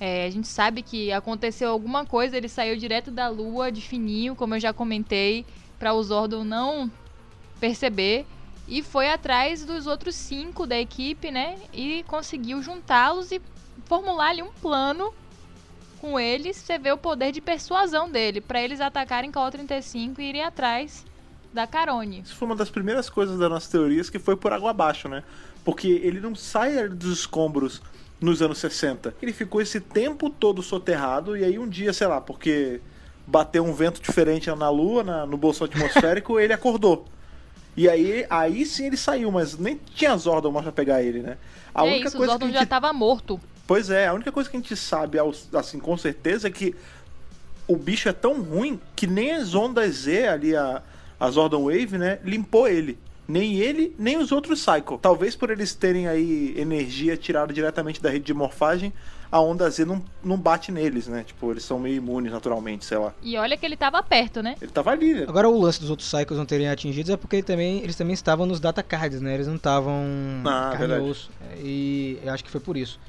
é, 0.00 0.24
a 0.26 0.30
gente 0.30 0.48
sabe 0.48 0.80
que 0.82 1.12
aconteceu 1.12 1.70
alguma 1.70 2.06
coisa, 2.06 2.36
ele 2.36 2.48
saiu 2.48 2.74
direto 2.76 3.10
da 3.10 3.28
lua 3.28 3.70
de 3.70 3.82
fininho, 3.82 4.34
como 4.34 4.54
eu 4.54 4.60
já 4.60 4.72
comentei, 4.72 5.44
para 5.78 5.92
o 5.92 6.02
Zordon 6.02 6.42
não 6.42 6.90
perceber. 7.60 8.24
E 8.68 8.82
foi 8.82 9.08
atrás 9.10 9.64
dos 9.64 9.86
outros 9.86 10.14
cinco 10.16 10.66
da 10.66 10.78
equipe, 10.78 11.30
né, 11.30 11.56
e 11.72 12.02
conseguiu 12.08 12.62
juntá-los 12.62 13.30
e 13.30 13.40
formular 13.84 14.30
ali 14.30 14.42
um 14.42 14.50
plano 14.60 15.12
com 16.00 16.18
eles. 16.18 16.56
Você 16.56 16.78
vê 16.78 16.92
o 16.92 16.96
poder 16.98 17.32
de 17.32 17.40
persuasão 17.40 18.10
dele, 18.10 18.40
para 18.40 18.60
eles 18.62 18.80
atacarem 18.80 19.30
com 19.32 19.40
a 19.40 19.50
35 19.50 20.20
e 20.20 20.24
irem 20.28 20.42
atrás 20.44 21.04
da 21.52 21.66
Carone. 21.66 22.20
Isso 22.24 22.36
foi 22.36 22.46
uma 22.46 22.56
das 22.56 22.70
primeiras 22.70 23.08
coisas 23.08 23.38
das 23.38 23.48
nossas 23.50 23.68
teorias 23.70 24.10
que 24.10 24.18
foi 24.18 24.36
por 24.36 24.52
água 24.52 24.70
abaixo, 24.70 25.08
né? 25.08 25.22
Porque 25.64 25.88
ele 25.88 26.20
não 26.20 26.34
sai 26.34 26.88
dos 26.88 27.20
escombros 27.20 27.80
nos 28.20 28.40
anos 28.42 28.58
60. 28.58 29.14
Ele 29.20 29.32
ficou 29.32 29.60
esse 29.60 29.80
tempo 29.80 30.30
todo 30.30 30.62
soterrado 30.62 31.36
e 31.36 31.44
aí 31.44 31.58
um 31.58 31.68
dia, 31.68 31.92
sei 31.92 32.06
lá, 32.06 32.20
porque 32.20 32.80
bateu 33.26 33.64
um 33.64 33.72
vento 33.72 34.00
diferente 34.00 34.50
na 34.50 34.70
Lua, 34.70 35.02
na- 35.02 35.26
no 35.26 35.36
bolso 35.36 35.64
atmosférico, 35.64 36.38
ele 36.40 36.52
acordou. 36.52 37.06
E 37.76 37.88
aí, 37.88 38.24
aí 38.30 38.64
sim 38.64 38.86
ele 38.86 38.96
saiu, 38.96 39.30
mas 39.30 39.58
nem 39.58 39.78
tinha 39.94 40.16
Zordon 40.16 40.50
mais 40.50 40.64
pra 40.64 40.72
pegar 40.72 41.02
ele, 41.02 41.20
né? 41.20 41.36
A 41.74 41.84
é 41.86 41.90
única 41.90 42.08
isso, 42.08 42.16
o 42.16 42.18
coisa 42.18 42.32
Zordon 42.32 42.46
que 42.46 42.52
já 42.54 42.60
gente 42.60 42.68
tava 42.68 42.92
morto. 42.92 43.38
Pois 43.66 43.90
é, 43.90 44.06
a 44.06 44.14
única 44.14 44.30
coisa 44.30 44.48
que 44.48 44.56
a 44.56 44.60
gente 44.60 44.76
sabe, 44.76 45.18
assim, 45.54 45.78
com 45.78 45.96
certeza, 45.96 46.48
é 46.48 46.50
que 46.50 46.74
o 47.66 47.76
bicho 47.76 48.08
é 48.08 48.12
tão 48.12 48.40
ruim 48.42 48.80
que 48.94 49.06
nem 49.06 49.32
as 49.32 49.54
ondas 49.54 49.92
Z 49.94 50.28
ali, 50.28 50.54
a, 50.54 50.82
a 51.18 51.30
Zordon 51.30 51.64
Wave, 51.64 51.98
né, 51.98 52.18
limpou 52.24 52.68
ele. 52.68 52.98
Nem 53.28 53.56
ele, 53.56 53.92
nem 53.98 54.16
os 54.18 54.30
outros 54.30 54.64
Psycho. 54.64 54.98
Talvez 55.02 55.34
por 55.34 55.50
eles 55.50 55.74
terem 55.74 56.06
aí 56.06 56.54
energia 56.56 57.16
tirada 57.16 57.52
diretamente 57.52 58.00
da 58.00 58.08
rede 58.08 58.24
de 58.24 58.32
morfagem, 58.32 58.92
a 59.32 59.40
onda 59.40 59.68
Z 59.68 59.84
não, 59.84 60.00
não 60.22 60.36
bate 60.38 60.70
neles, 60.70 61.08
né? 61.08 61.24
Tipo, 61.26 61.50
eles 61.50 61.64
são 61.64 61.80
meio 61.80 61.96
imunes 61.96 62.30
naturalmente, 62.30 62.84
sei 62.84 62.98
lá. 62.98 63.12
E 63.20 63.36
olha 63.36 63.56
que 63.56 63.66
ele 63.66 63.76
tava 63.76 64.00
perto, 64.00 64.44
né? 64.44 64.54
Ele 64.62 64.70
tava 64.70 64.92
ali, 64.92 65.12
né? 65.12 65.24
Agora 65.26 65.48
o 65.48 65.60
lance 65.60 65.80
dos 65.80 65.90
outros 65.90 66.08
Cycles 66.08 66.38
não 66.38 66.46
terem 66.46 66.68
atingidos 66.68 67.10
é 67.10 67.16
porque 67.16 67.34
ele 67.34 67.42
também, 67.42 67.82
eles 67.82 67.96
também 67.96 68.14
estavam 68.14 68.46
nos 68.46 68.60
data 68.60 68.80
cards, 68.80 69.20
né? 69.20 69.34
Eles 69.34 69.48
não 69.48 69.56
estavam 69.56 70.04
Ah, 70.44 70.76
carne 70.78 70.94
e 70.94 70.98
osso. 71.00 71.28
É, 71.50 71.58
E 71.60 72.18
eu 72.22 72.32
acho 72.32 72.44
que 72.44 72.50
foi 72.50 72.60
por 72.60 72.76
isso. 72.76 73.00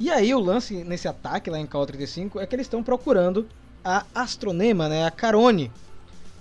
E 0.00 0.10
aí 0.10 0.34
o 0.34 0.40
lance 0.40 0.82
nesse 0.82 1.06
ataque 1.06 1.50
lá 1.50 1.60
em 1.60 1.66
KO35 1.66 2.40
é 2.40 2.46
que 2.46 2.56
eles 2.56 2.64
estão 2.64 2.82
procurando 2.82 3.46
a 3.84 4.04
Astronema, 4.14 4.88
né? 4.88 5.04
A 5.06 5.10
Carone. 5.10 5.70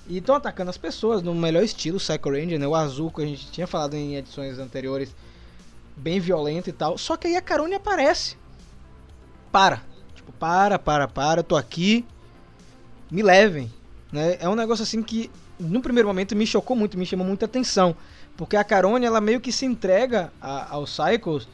E 0.07 0.17
estão 0.17 0.33
atacando 0.33 0.69
as 0.69 0.77
pessoas 0.77 1.21
no 1.21 1.35
melhor 1.35 1.61
estilo 1.61 1.99
Psycho 1.99 2.29
Ranger, 2.31 2.57
né? 2.57 2.65
O 2.65 2.73
azul 2.73 3.11
que 3.11 3.21
a 3.21 3.25
gente 3.25 3.51
tinha 3.51 3.67
falado 3.67 3.95
em 3.95 4.15
edições 4.15 4.57
anteriores, 4.57 5.13
bem 5.95 6.21
violento 6.21 6.69
e 6.69 6.73
tal. 6.73 6.97
Só 6.97 7.17
que 7.17 7.27
aí 7.27 7.35
a 7.35 7.41
Carone 7.41 7.75
aparece. 7.75 8.37
Para. 9.51 9.83
Tipo, 10.15 10.31
para, 10.31 10.79
para, 10.79 11.07
para, 11.07 11.41
eu 11.41 11.43
tô 11.43 11.57
aqui. 11.57 12.05
Me 13.11 13.21
levem. 13.21 13.71
Né? 14.11 14.37
É 14.39 14.47
um 14.47 14.55
negócio 14.55 14.83
assim 14.83 15.03
que, 15.03 15.29
no 15.59 15.81
primeiro 15.81 16.07
momento, 16.07 16.33
me 16.33 16.47
chocou 16.47 16.77
muito, 16.77 16.97
me 16.97 17.05
chamou 17.05 17.27
muita 17.27 17.45
atenção. 17.45 17.93
Porque 18.37 18.55
a 18.55 18.63
Carone, 18.63 19.05
ela 19.05 19.19
meio 19.19 19.41
que 19.41 19.51
se 19.51 19.65
entrega 19.65 20.31
a- 20.41 20.73
aos 20.73 20.95
Cycles. 20.95 21.45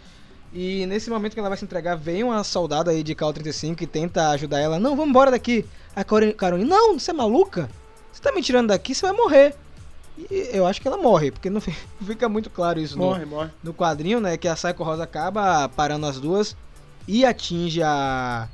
E 0.58 0.86
nesse 0.86 1.10
momento 1.10 1.34
que 1.34 1.40
ela 1.40 1.50
vai 1.50 1.58
se 1.58 1.66
entregar, 1.66 1.96
vem 1.98 2.24
uma 2.24 2.42
soldada 2.42 2.90
aí 2.90 3.04
de 3.04 3.14
KO-35 3.14 3.76
que 3.76 3.86
tenta 3.86 4.30
ajudar 4.30 4.60
ela. 4.62 4.80
Não, 4.80 4.92
vamos 4.96 5.10
embora 5.10 5.30
daqui. 5.30 5.66
A 5.94 6.02
Carone, 6.02 6.34
Carone, 6.34 6.64
não, 6.64 6.98
você 6.98 7.12
é 7.12 7.14
maluca? 7.14 7.70
Você 8.14 8.22
tá 8.22 8.32
me 8.32 8.42
tirando 8.42 8.70
daqui, 8.70 8.96
você 8.96 9.06
vai 9.06 9.12
morrer. 9.12 9.54
E 10.18 10.50
eu 10.54 10.66
acho 10.66 10.80
que 10.82 10.88
ela 10.88 10.96
morre, 10.96 11.30
porque 11.30 11.50
não 11.50 11.60
fi- 11.60 11.76
não 12.00 12.08
fica 12.08 12.30
muito 12.30 12.50
claro 12.50 12.80
isso 12.80 12.98
no, 12.98 13.04
Morre, 13.04 13.26
morre. 13.26 13.50
no 13.62 13.74
quadrinho, 13.74 14.22
né? 14.22 14.38
Que 14.38 14.48
a 14.48 14.56
Psycho 14.56 14.82
Rosa 14.82 15.04
acaba 15.04 15.68
parando 15.68 16.06
as 16.06 16.22
duas 16.22 16.56
e 17.06 17.26
atinge 17.26 17.84
a, 17.84 18.48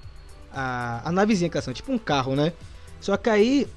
a, 0.52 1.08
a 1.08 1.12
navezinha 1.12 1.52
que 1.52 1.56
elas 1.56 1.66
são, 1.66 1.74
tipo 1.74 1.92
um 1.92 2.00
carro, 2.00 2.36
né? 2.36 2.52
Só 3.00 3.16
que 3.16 3.30
aí 3.30 3.68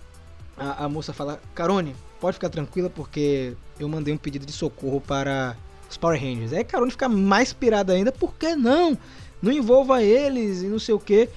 a, 0.57 0.85
a 0.85 0.89
moça 0.89 1.13
fala, 1.13 1.39
Carone, 1.55 1.95
pode 2.19 2.35
ficar 2.35 2.49
tranquila 2.49 2.89
porque 2.89 3.53
eu 3.79 3.87
mandei 3.87 4.15
um 4.15 4.19
pedido 4.19 4.47
de 4.47 4.53
socorro 4.53 4.99
para 4.99 5.55
os 5.95 5.99
Power 5.99 6.21
Rangers. 6.21 6.53
Aí 6.53 6.65
Carone 6.65 6.91
fica 6.91 7.09
mais 7.09 7.53
pirada 7.53 7.93
ainda, 7.93 8.13
por 8.13 8.35
que 8.35 8.55
não? 8.55 8.99
Não 9.41 9.53
envolva 9.53 10.03
eles 10.03 10.63
e 10.63 10.67
não 10.67 10.79
sei 10.79 10.95
o 10.95 10.99
que. 10.99 11.29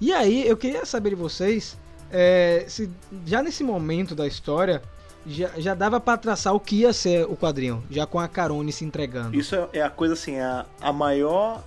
E 0.00 0.12
aí 0.12 0.46
eu 0.46 0.56
queria 0.56 0.84
saber 0.84 1.10
de 1.10 1.16
vocês, 1.16 1.76
é, 2.10 2.64
se 2.68 2.90
já 3.26 3.42
nesse 3.42 3.62
momento 3.62 4.14
da 4.14 4.26
história 4.26 4.82
já, 5.26 5.50
já 5.58 5.74
dava 5.74 6.00
pra 6.00 6.16
traçar 6.16 6.54
o 6.54 6.60
que 6.60 6.76
ia 6.76 6.92
ser 6.92 7.26
o 7.26 7.36
quadrinho, 7.36 7.84
já 7.90 8.06
com 8.06 8.18
a 8.18 8.26
Carone 8.26 8.72
se 8.72 8.84
entregando. 8.84 9.36
Isso 9.36 9.54
é, 9.54 9.68
é 9.74 9.82
a 9.82 9.90
coisa 9.90 10.14
assim, 10.14 10.36
é 10.36 10.42
a, 10.42 10.66
a 10.80 10.92
maior. 10.92 11.62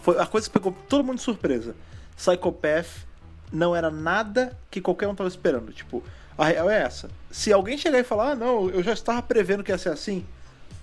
Foi 0.00 0.18
a 0.18 0.26
coisa 0.26 0.46
que 0.46 0.52
pegou 0.52 0.74
todo 0.88 1.04
mundo 1.04 1.16
de 1.16 1.22
surpresa. 1.22 1.74
Psychopath 2.16 3.06
não 3.52 3.74
era 3.74 3.90
nada 3.90 4.56
que 4.70 4.80
qualquer 4.80 5.08
um 5.08 5.14
tava 5.14 5.28
esperando. 5.28 5.72
Tipo, 5.72 6.02
a 6.36 6.46
real 6.46 6.68
é 6.68 6.82
essa. 6.82 7.08
Se 7.30 7.52
alguém 7.52 7.78
chegar 7.78 7.98
e 7.98 8.04
falar, 8.04 8.32
ah, 8.32 8.34
não, 8.34 8.68
eu 8.70 8.82
já 8.82 8.92
estava 8.92 9.22
prevendo 9.22 9.62
que 9.62 9.70
ia 9.70 9.78
ser 9.78 9.90
assim. 9.90 10.26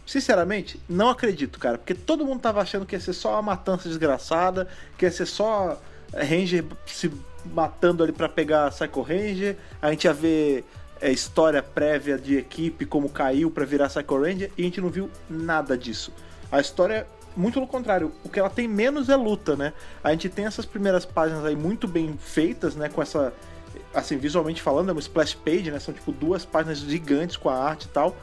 Sinceramente, 0.05 0.79
não 0.87 1.09
acredito, 1.09 1.59
cara. 1.59 1.77
Porque 1.77 1.95
todo 1.95 2.25
mundo 2.25 2.39
tava 2.39 2.61
achando 2.61 2.85
que 2.85 2.95
ia 2.95 2.99
ser 2.99 3.13
só 3.13 3.33
uma 3.33 3.41
matança 3.41 3.89
desgraçada, 3.89 4.67
que 4.97 5.05
ia 5.05 5.11
ser 5.11 5.25
só 5.25 5.81
Ranger 6.13 6.63
se 6.85 7.11
matando 7.45 8.03
ali 8.03 8.11
pra 8.11 8.29
pegar 8.29 8.71
Psycho 8.71 9.01
Ranger. 9.01 9.57
A 9.81 9.89
gente 9.91 10.05
ia 10.05 10.13
ver 10.13 10.63
é, 11.01 11.11
história 11.11 11.61
prévia 11.61 12.17
de 12.17 12.37
equipe, 12.37 12.85
como 12.85 13.09
caiu 13.09 13.49
pra 13.49 13.65
virar 13.65 13.87
Psycho 13.87 14.21
Ranger, 14.21 14.51
e 14.57 14.61
a 14.61 14.65
gente 14.65 14.81
não 14.81 14.89
viu 14.89 15.09
nada 15.29 15.77
disso. 15.77 16.13
A 16.51 16.59
história, 16.59 17.07
muito 17.35 17.55
pelo 17.55 17.67
contrário, 17.67 18.11
o 18.23 18.29
que 18.29 18.39
ela 18.39 18.49
tem 18.49 18.67
menos 18.67 19.09
é 19.09 19.15
luta, 19.15 19.55
né? 19.55 19.73
A 20.03 20.11
gente 20.11 20.29
tem 20.29 20.45
essas 20.45 20.65
primeiras 20.65 21.03
páginas 21.03 21.43
aí 21.43 21.55
muito 21.55 21.87
bem 21.87 22.17
feitas, 22.17 22.75
né? 22.75 22.89
Com 22.89 23.01
essa, 23.01 23.33
assim, 23.93 24.17
visualmente 24.17 24.61
falando, 24.61 24.89
é 24.89 24.91
uma 24.91 25.01
splash 25.01 25.33
page, 25.33 25.71
né? 25.71 25.79
São 25.79 25.93
tipo 25.93 26.11
duas 26.11 26.45
páginas 26.45 26.79
gigantes 26.79 27.37
com 27.37 27.49
a 27.49 27.57
arte 27.57 27.85
e 27.85 27.89
tal. 27.89 28.15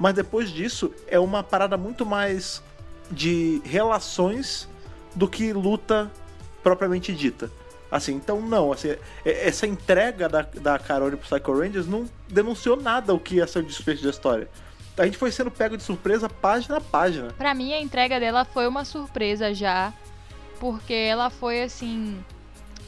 Mas 0.00 0.14
depois 0.14 0.48
disso 0.50 0.90
é 1.06 1.20
uma 1.20 1.42
parada 1.42 1.76
muito 1.76 2.06
mais 2.06 2.62
de 3.10 3.60
relações 3.66 4.66
do 5.14 5.28
que 5.28 5.52
luta 5.52 6.10
propriamente 6.62 7.14
dita. 7.14 7.50
Assim, 7.90 8.14
então 8.14 8.40
não, 8.40 8.72
assim, 8.72 8.88
é- 8.90 8.98
essa 9.48 9.66
entrega 9.66 10.26
da, 10.26 10.40
da 10.40 10.78
Carone 10.78 11.16
pro 11.16 11.28
Psycho 11.28 11.52
Rangers 11.52 11.86
não 11.86 12.08
denunciou 12.28 12.80
nada 12.80 13.12
o 13.12 13.20
que 13.20 13.34
ia 13.36 13.46
ser 13.46 13.58
o 13.58 13.62
desfecho 13.62 14.02
da 14.02 14.08
história. 14.10 14.48
A 14.96 15.04
gente 15.04 15.18
foi 15.18 15.30
sendo 15.30 15.50
pego 15.50 15.76
de 15.76 15.82
surpresa 15.82 16.28
página 16.30 16.78
a 16.78 16.80
página. 16.80 17.32
Pra 17.36 17.52
mim, 17.52 17.74
a 17.74 17.80
entrega 17.80 18.18
dela 18.18 18.44
foi 18.46 18.66
uma 18.66 18.84
surpresa 18.86 19.52
já, 19.52 19.92
porque 20.58 20.94
ela 20.94 21.28
foi 21.28 21.62
assim 21.62 22.18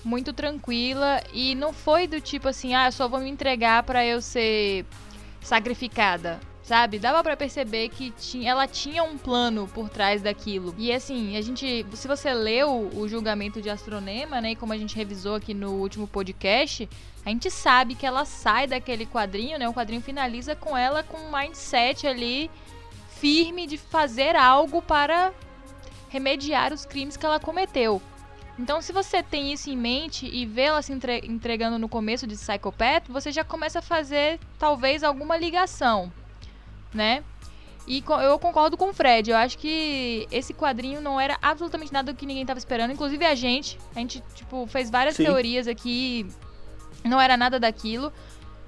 muito 0.02 0.32
tranquila 0.32 1.22
e 1.32 1.54
não 1.54 1.72
foi 1.74 2.06
do 2.06 2.20
tipo 2.20 2.48
assim, 2.48 2.74
ah, 2.74 2.86
eu 2.88 2.92
só 2.92 3.06
vou 3.06 3.20
me 3.20 3.28
entregar 3.28 3.82
pra 3.82 4.04
eu 4.04 4.20
ser 4.22 4.86
sacrificada. 5.42 6.40
Sabe? 6.62 6.98
Dava 6.98 7.22
pra 7.24 7.36
perceber 7.36 7.88
que 7.88 8.12
tinha, 8.12 8.50
ela 8.50 8.68
tinha 8.68 9.02
um 9.02 9.18
plano 9.18 9.68
por 9.74 9.88
trás 9.88 10.22
daquilo. 10.22 10.72
E 10.78 10.92
assim, 10.92 11.36
a 11.36 11.40
gente, 11.40 11.84
se 11.92 12.06
você 12.06 12.32
leu 12.32 12.88
o 12.94 13.08
julgamento 13.08 13.60
de 13.60 13.68
Astronema, 13.68 14.40
né, 14.40 14.52
e 14.52 14.56
como 14.56 14.72
a 14.72 14.78
gente 14.78 14.94
revisou 14.94 15.34
aqui 15.34 15.52
no 15.54 15.72
último 15.72 16.06
podcast, 16.06 16.88
a 17.26 17.30
gente 17.30 17.50
sabe 17.50 17.96
que 17.96 18.06
ela 18.06 18.24
sai 18.24 18.66
daquele 18.68 19.06
quadrinho, 19.06 19.58
né? 19.58 19.68
O 19.68 19.74
quadrinho 19.74 20.00
finaliza 20.00 20.54
com 20.54 20.76
ela 20.76 21.02
com 21.02 21.16
um 21.16 21.36
mindset 21.36 22.06
ali 22.06 22.50
firme 23.20 23.66
de 23.66 23.76
fazer 23.78 24.34
algo 24.36 24.82
para 24.82 25.32
remediar 26.08 26.72
os 26.72 26.84
crimes 26.84 27.16
que 27.16 27.24
ela 27.24 27.40
cometeu. 27.40 28.02
Então, 28.58 28.82
se 28.82 28.92
você 28.92 29.22
tem 29.22 29.52
isso 29.52 29.70
em 29.70 29.76
mente 29.76 30.26
e 30.26 30.44
vê 30.44 30.62
ela 30.62 30.82
se 30.82 30.92
entre- 30.92 31.22
entregando 31.24 31.78
no 31.78 31.88
começo 31.88 32.26
de 32.26 32.36
Psychopath, 32.36 33.04
você 33.08 33.32
já 33.32 33.42
começa 33.42 33.78
a 33.78 33.82
fazer 33.82 34.38
talvez 34.58 35.02
alguma 35.02 35.36
ligação, 35.36 36.12
né? 36.92 37.22
E 37.86 38.02
eu 38.22 38.38
concordo 38.38 38.76
com 38.76 38.90
o 38.90 38.92
Fred. 38.92 39.30
Eu 39.30 39.36
acho 39.36 39.58
que 39.58 40.26
esse 40.30 40.54
quadrinho 40.54 41.00
não 41.00 41.20
era 41.20 41.36
absolutamente 41.42 41.92
nada 41.92 42.12
do 42.12 42.16
que 42.16 42.24
ninguém 42.24 42.42
estava 42.42 42.58
esperando, 42.58 42.92
inclusive 42.92 43.24
a 43.24 43.34
gente. 43.34 43.78
A 43.94 43.98
gente 43.98 44.22
tipo 44.34 44.66
fez 44.66 44.88
várias 44.88 45.16
Sim. 45.16 45.24
teorias 45.24 45.66
aqui, 45.66 46.26
não 47.04 47.20
era 47.20 47.36
nada 47.36 47.58
daquilo. 47.58 48.12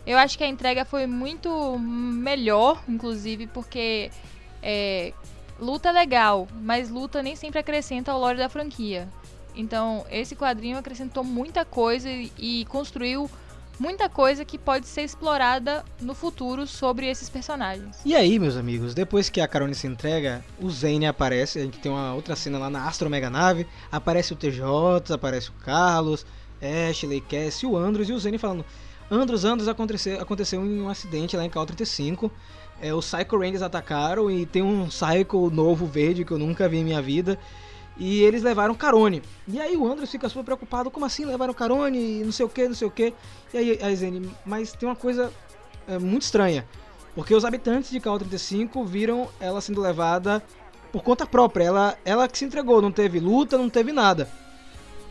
Eu 0.07 0.19
acho 0.19 0.37
que 0.37 0.45
a 0.45 0.49
entrega 0.49 0.85
foi 0.85 1.07
muito 1.07 1.79
melhor, 1.79 2.83
inclusive, 2.89 3.47
porque 3.47 4.11
é, 4.63 5.13
luta 5.59 5.89
é 5.89 5.93
legal, 5.93 6.47
mas 6.61 6.91
luta 6.91 7.23
nem 7.23 7.37
sempre 7.37 7.61
acrescenta 7.61 8.13
ao 8.13 8.21
lore 8.21 8.37
da 8.37 8.49
franquia. 8.49 9.09
Então, 9.55 10.05
esse 10.11 10.35
quadrinho 10.35 10.77
acrescentou 10.77 11.23
muita 11.23 11.65
coisa 11.65 12.11
e, 12.11 12.33
e 12.37 12.65
construiu 12.67 13.31
muita 13.79 14.09
coisa 14.09 14.45
que 14.45 14.59
pode 14.59 14.87
ser 14.87 15.03
explorada 15.03 15.85
no 16.01 16.15
futuro 16.15 16.67
sobre 16.67 17.09
esses 17.09 17.29
personagens. 17.29 17.99
E 18.05 18.15
aí, 18.15 18.39
meus 18.39 18.57
amigos, 18.57 18.95
depois 18.95 19.29
que 19.29 19.41
a 19.41 19.49
Carone 19.49 19.75
se 19.75 19.87
entrega, 19.87 20.45
o 20.61 20.71
Zane 20.71 21.07
aparece. 21.07 21.59
A 21.59 21.63
gente 21.63 21.79
tem 21.79 21.91
uma 21.91 22.15
outra 22.15 22.37
cena 22.37 22.59
lá 22.59 22.71
na 22.71 22.87
Astro 22.87 23.11
Mega 23.11 23.31
Nave. 23.31 23.67
Aparece 23.91 24.33
o 24.33 24.37
TJ, 24.37 25.13
aparece 25.13 25.51
o 25.51 25.55
Carlos, 25.65 26.25
Ashley, 26.63 27.21
Cass 27.21 27.63
e 27.63 27.67
o 27.67 27.77
Andros. 27.77 28.09
E 28.09 28.13
o 28.13 28.19
Zane 28.19 28.39
falando: 28.39 28.65
Andros, 29.11 29.45
Andros, 29.45 29.69
aconteceu, 29.69 30.21
aconteceu 30.21 30.61
um 30.61 30.89
acidente 30.89 31.37
lá 31.37 31.45
em 31.45 31.51
Cal 31.51 31.67
35. 31.67 32.31
É, 32.81 32.93
os 32.93 33.07
Psycho 33.13 33.39
Rangers 33.39 33.63
atacaram 33.63 34.31
e 34.31 34.45
tem 34.47 34.63
um 34.63 34.89
Psycho 34.89 35.51
novo 35.51 35.87
verde 35.87 36.25
que 36.25 36.33
eu 36.33 36.39
nunca 36.39 36.69
vi 36.69 36.79
em 36.79 36.85
minha 36.85 37.01
vida. 37.01 37.39
E 37.97 38.23
eles 38.23 38.43
levaram 38.43 38.75
Carone. 38.75 39.23
E 39.47 39.61
aí 39.61 39.77
o 39.77 39.87
Andros 39.87 40.11
fica 40.11 40.29
super 40.29 40.45
preocupado: 40.45 40.91
como 40.91 41.07
assim 41.07 41.25
levaram 41.25 41.55
Carone? 41.55 42.21
E 42.21 42.25
não 42.25 42.33
sei 42.33 42.45
o 42.45 42.49
que, 42.49 42.67
não 42.67 42.75
sei 42.75 42.89
o 42.89 42.91
que. 42.91 43.15
E 43.53 43.59
aí 43.59 43.79
a 43.83 43.95
Zane, 43.95 44.31
mas 44.45 44.73
tem 44.73 44.89
uma 44.89 44.97
coisa 44.97 45.33
é, 45.87 45.99
muito 45.99 46.23
estranha. 46.23 46.67
Porque 47.15 47.35
os 47.35 47.45
habitantes 47.45 47.91
de 47.91 48.01
KO-35 48.01 48.85
viram 48.85 49.29
ela 49.39 49.61
sendo 49.61 49.81
levada 49.81 50.43
por 50.91 51.03
conta 51.03 51.25
própria. 51.25 51.65
Ela, 51.65 51.99
ela 52.05 52.29
que 52.29 52.37
se 52.37 52.45
entregou, 52.45 52.83
não 52.83 52.91
teve 52.91 53.21
luta, 53.21 53.57
não 53.57 53.71
teve 53.71 53.93
nada. 53.93 54.29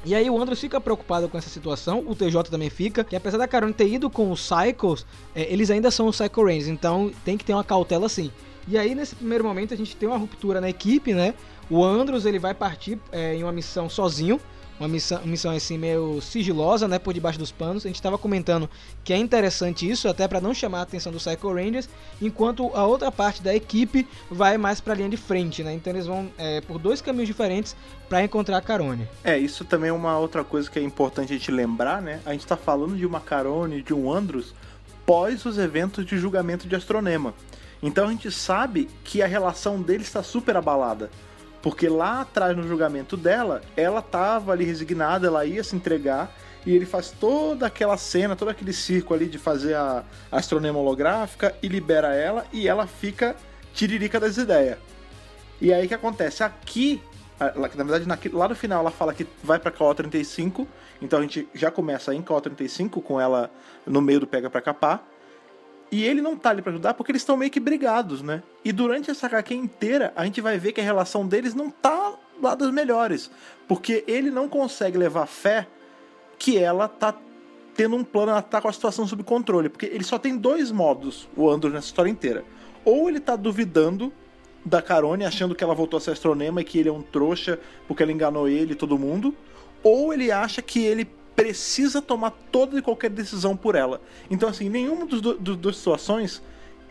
E 0.05 0.13
aí 0.13 0.29
o 0.29 0.37
Andros 0.37 0.59
fica 0.59 0.81
preocupado 0.81 1.29
com 1.29 1.37
essa 1.37 1.49
situação, 1.49 2.03
o 2.05 2.13
TJ 2.13 2.43
também 2.51 2.69
fica, 2.69 3.05
que 3.05 3.15
apesar 3.15 3.37
da 3.37 3.47
Carone 3.47 3.73
ter 3.73 3.87
ido 3.87 4.09
com 4.09 4.29
os 4.31 4.45
Cycles, 4.45 5.05
é, 5.33 5.43
eles 5.51 5.71
ainda 5.71 5.89
são 5.89 6.07
os 6.07 6.19
Psycho 6.19 6.43
Rangers, 6.43 6.67
então 6.67 7.09
tem 7.23 7.37
que 7.37 7.45
ter 7.45 7.53
uma 7.53 7.63
cautela 7.63 8.09
sim. 8.09 8.29
E 8.67 8.77
aí 8.77 8.93
nesse 8.93 9.15
primeiro 9.15 9.45
momento 9.45 9.73
a 9.73 9.77
gente 9.77 9.95
tem 9.95 10.09
uma 10.09 10.17
ruptura 10.17 10.59
na 10.59 10.69
equipe, 10.69 11.13
né? 11.13 11.33
O 11.69 11.83
Andros 11.83 12.25
ele 12.25 12.39
vai 12.39 12.53
partir 12.53 12.99
é, 13.11 13.35
em 13.35 13.43
uma 13.43 13.51
missão 13.51 13.89
sozinho, 13.89 14.39
uma 14.79 14.87
missão, 14.87 15.21
missão 15.23 15.51
assim 15.51 15.77
meio 15.77 16.19
sigilosa, 16.21 16.87
né, 16.87 16.99
por 16.99 17.13
debaixo 17.13 17.39
dos 17.39 17.51
panos. 17.51 17.85
A 17.85 17.89
gente 17.89 17.95
estava 17.95 18.17
comentando 18.17 18.69
que 19.03 19.13
é 19.13 19.17
interessante 19.17 19.89
isso, 19.89 20.07
até 20.07 20.27
para 20.27 20.41
não 20.41 20.53
chamar 20.53 20.79
a 20.79 20.81
atenção 20.81 21.11
dos 21.11 21.23
Psycho 21.23 21.53
Rangers, 21.53 21.89
enquanto 22.21 22.71
a 22.73 22.85
outra 22.85 23.11
parte 23.11 23.41
da 23.41 23.55
equipe 23.55 24.07
vai 24.29 24.57
mais 24.57 24.81
para 24.81 24.93
a 24.93 24.95
linha 24.95 25.09
de 25.09 25.17
frente, 25.17 25.63
né? 25.63 25.73
Então 25.73 25.93
eles 25.93 26.05
vão 26.05 26.29
é, 26.37 26.61
por 26.61 26.79
dois 26.79 27.01
caminhos 27.01 27.27
diferentes 27.27 27.75
para 28.09 28.23
encontrar 28.23 28.57
a 28.57 28.61
Carone. 28.61 29.07
É, 29.23 29.37
isso 29.37 29.63
também 29.63 29.89
é 29.89 29.93
uma 29.93 30.17
outra 30.17 30.43
coisa 30.43 30.69
que 30.69 30.79
é 30.79 30.83
importante 30.83 31.33
a 31.33 31.37
gente 31.37 31.51
lembrar, 31.51 32.01
né? 32.01 32.19
A 32.25 32.31
gente 32.31 32.45
tá 32.45 32.57
falando 32.57 32.95
de 32.95 33.05
uma 33.05 33.19
Carone, 33.19 33.81
de 33.81 33.93
um 33.93 34.11
Andros, 34.11 34.53
pós 35.05 35.45
os 35.45 35.57
eventos 35.57 36.05
de 36.05 36.17
julgamento 36.17 36.67
de 36.67 36.75
Astronema. 36.75 37.33
Então 37.81 38.07
a 38.07 38.11
gente 38.11 38.31
sabe 38.31 38.89
que 39.03 39.21
a 39.21 39.27
relação 39.27 39.81
deles 39.81 40.07
está 40.07 40.23
super 40.23 40.55
abalada. 40.55 41.09
Porque 41.63 41.87
lá 41.87 42.21
atrás 42.21 42.55
no 42.55 42.67
julgamento 42.67 43.17
dela, 43.17 43.61
ela 43.75 44.01
tava 44.01 44.51
ali 44.51 44.65
resignada, 44.65 45.27
ela 45.27 45.45
ia 45.45 45.63
se 45.63 45.75
entregar, 45.75 46.29
e 46.65 46.75
ele 46.75 46.85
faz 46.85 47.09
toda 47.09 47.65
aquela 47.65 47.97
cena, 47.97 48.35
todo 48.35 48.49
aquele 48.49 48.73
circo 48.73 49.13
ali 49.13 49.27
de 49.27 49.37
fazer 49.37 49.73
a 49.75 50.03
astronema 50.29 50.77
holográfica 50.77 51.55
e 51.63 51.69
libera 51.69 52.13
ela, 52.13 52.45
e 52.51 52.67
ela 52.67 52.85
fica 52.85 53.35
tiririca 53.73 54.19
das 54.19 54.37
ideias. 54.37 54.77
E 55.61 55.73
aí 55.73 55.85
o 55.85 55.87
que 55.87 55.93
acontece? 55.93 56.43
Aqui, 56.43 57.01
na 57.39 57.83
verdade, 57.83 58.29
lá 58.33 58.49
no 58.49 58.55
final 58.55 58.81
ela 58.81 58.91
fala 58.91 59.13
que 59.13 59.25
vai 59.41 59.57
pra 59.57 59.71
KO35, 59.71 60.67
então 61.01 61.19
a 61.19 61.21
gente 61.21 61.47
já 61.53 61.71
começa 61.71 62.13
em 62.13 62.21
KO35 62.21 63.01
com 63.01 63.19
ela 63.19 63.49
no 63.87 64.01
meio 64.01 64.19
do 64.19 64.27
pega 64.27 64.49
pra 64.49 64.61
capar. 64.61 65.01
E 65.93 66.03
ele 66.03 66.21
não 66.23 66.35
tá 66.35 66.49
ali 66.49 66.63
pra 66.63 66.71
ajudar 66.71 66.95
porque 66.95 67.11
eles 67.11 67.21
estão 67.21 67.37
meio 67.37 67.51
que 67.51 67.59
brigados, 67.59 68.23
né? 68.23 68.41
E 68.65 68.71
durante 68.71 69.11
essa 69.11 69.27
HQ 69.27 69.53
inteira, 69.53 70.11
a 70.15 70.25
gente 70.25 70.41
vai 70.41 70.57
ver 70.57 70.71
que 70.71 70.81
a 70.81 70.83
relação 70.83 71.27
deles 71.27 71.53
não 71.53 71.69
tá 71.69 72.15
lá 72.41 72.55
das 72.55 72.71
melhores. 72.71 73.29
Porque 73.67 74.03
ele 74.07 74.31
não 74.31 74.49
consegue 74.49 74.97
levar 74.97 75.27
fé 75.27 75.67
que 76.39 76.57
ela 76.57 76.87
tá 76.87 77.15
tendo 77.75 77.95
um 77.95 78.03
plano, 78.03 78.31
ela 78.31 78.41
tá 78.41 78.59
com 78.59 78.67
a 78.67 78.73
situação 78.73 79.05
sob 79.05 79.21
controle. 79.21 79.69
Porque 79.69 79.85
ele 79.85 80.03
só 80.03 80.17
tem 80.17 80.35
dois 80.35 80.71
modos, 80.71 81.29
o 81.37 81.47
Andrew, 81.47 81.71
nessa 81.71 81.85
história 81.85 82.09
inteira. 82.09 82.43
Ou 82.83 83.07
ele 83.07 83.19
tá 83.19 83.35
duvidando 83.35 84.11
da 84.65 84.81
Carone, 84.81 85.25
achando 85.25 85.53
que 85.53 85.63
ela 85.63 85.75
voltou 85.75 85.99
a 85.99 86.01
ser 86.01 86.09
astronema 86.09 86.61
e 86.61 86.63
que 86.63 86.79
ele 86.79 86.89
é 86.89 86.91
um 86.91 87.03
trouxa 87.03 87.59
porque 87.87 88.01
ela 88.01 88.11
enganou 88.11 88.49
ele 88.49 88.71
e 88.71 88.75
todo 88.75 88.97
mundo. 88.97 89.35
Ou 89.83 90.11
ele 90.11 90.31
acha 90.31 90.59
que 90.59 90.83
ele 90.83 91.07
precisa 91.35 92.01
tomar 92.01 92.31
toda 92.51 92.77
e 92.77 92.81
qualquer 92.81 93.09
decisão 93.09 93.55
por 93.57 93.75
ela. 93.75 94.01
Então, 94.29 94.47
assim, 94.49 94.69
nenhuma 94.69 95.05
dos 95.05 95.21
do- 95.21 95.33
dos 95.37 95.57
duas 95.57 95.77
situações 95.77 96.41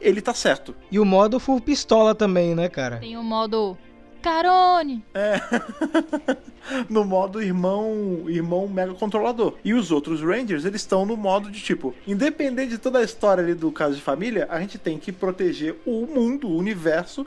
ele 0.00 0.20
tá 0.20 0.34
certo. 0.34 0.74
E 0.90 0.98
o 0.98 1.04
modo 1.04 1.38
full 1.38 1.60
pistola 1.60 2.14
também, 2.14 2.54
né, 2.54 2.68
cara? 2.68 2.96
Tem 2.98 3.16
o 3.16 3.22
modo 3.22 3.78
Carone. 4.20 5.04
no 6.88 7.04
modo 7.04 7.42
irmão 7.42 8.24
irmão 8.28 8.68
mega 8.68 8.94
controlador. 8.94 9.54
E 9.64 9.74
os 9.74 9.90
outros 9.90 10.20
Rangers, 10.20 10.64
eles 10.64 10.80
estão 10.80 11.04
no 11.06 11.16
modo 11.16 11.50
de 11.50 11.60
tipo, 11.60 11.94
independente 12.06 12.70
de 12.70 12.78
toda 12.78 12.98
a 12.98 13.02
história 13.02 13.42
ali 13.42 13.54
do 13.54 13.70
caso 13.70 13.94
de 13.96 14.00
família, 14.02 14.46
a 14.50 14.60
gente 14.60 14.78
tem 14.78 14.98
que 14.98 15.12
proteger 15.12 15.76
o 15.86 16.06
mundo, 16.06 16.48
o 16.48 16.56
universo 16.56 17.26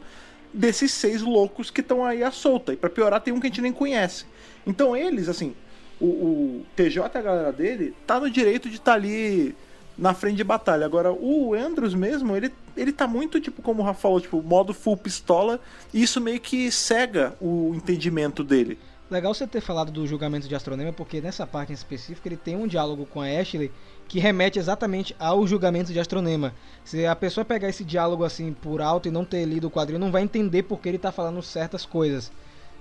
desses 0.53 0.91
seis 0.91 1.21
loucos 1.21 1.69
que 1.69 1.81
estão 1.81 2.03
aí 2.03 2.23
à 2.23 2.31
solta. 2.31 2.73
E 2.73 2.77
pra 2.77 2.89
piorar, 2.89 3.19
tem 3.21 3.33
um 3.33 3.39
que 3.39 3.47
a 3.47 3.49
gente 3.49 3.61
nem 3.61 3.73
conhece. 3.73 4.25
Então 4.65 4.95
eles, 4.95 5.27
assim, 5.27 5.53
o, 5.99 6.05
o 6.05 6.65
TJ 6.75 7.17
a 7.17 7.21
galera 7.21 7.51
dele 7.51 7.93
tá 8.05 8.19
no 8.19 8.29
direito 8.29 8.69
de 8.69 8.75
estar 8.75 8.93
ali 8.93 9.55
na 9.97 10.13
frente 10.13 10.37
de 10.37 10.43
batalha. 10.43 10.85
Agora, 10.85 11.11
o 11.11 11.53
Andrews 11.53 11.93
mesmo, 11.93 12.35
ele, 12.35 12.51
ele 12.75 12.91
tá 12.91 13.07
muito, 13.07 13.39
tipo, 13.39 13.61
como 13.61 13.81
o 13.81 13.85
Rafa 13.85 14.01
falou, 14.01 14.21
tipo, 14.21 14.41
modo 14.41 14.73
full 14.73 14.97
pistola, 14.97 15.59
e 15.93 16.03
isso 16.03 16.19
meio 16.19 16.39
que 16.39 16.71
cega 16.71 17.33
o 17.39 17.73
entendimento 17.75 18.43
dele. 18.43 18.77
Legal 19.09 19.33
você 19.33 19.45
ter 19.45 19.61
falado 19.61 19.91
do 19.91 20.07
julgamento 20.07 20.47
de 20.47 20.55
Astronema, 20.55 20.91
porque 20.91 21.21
nessa 21.21 21.45
parte 21.45 21.71
em 21.71 21.75
específico 21.75 22.27
ele 22.27 22.35
tem 22.35 22.55
um 22.55 22.65
diálogo 22.65 23.05
com 23.05 23.21
a 23.21 23.27
Ashley 23.27 23.71
que 24.07 24.19
remete 24.19 24.57
exatamente 24.57 25.15
ao 25.19 25.45
julgamento 25.45 25.93
de 25.93 25.99
Astronema. 25.99 26.55
Se 26.83 27.05
a 27.05 27.15
pessoa 27.15 27.45
pegar 27.45 27.69
esse 27.69 27.83
diálogo 27.83 28.23
assim 28.23 28.51
por 28.51 28.81
alto 28.81 29.07
e 29.07 29.11
não 29.11 29.23
ter 29.23 29.45
lido 29.45 29.67
o 29.67 29.71
quadrinho, 29.71 29.99
não 29.99 30.11
vai 30.11 30.23
entender 30.23 30.63
porque 30.63 30.89
ele 30.89 30.97
tá 30.97 31.11
falando 31.11 31.41
certas 31.43 31.85
coisas. 31.85 32.31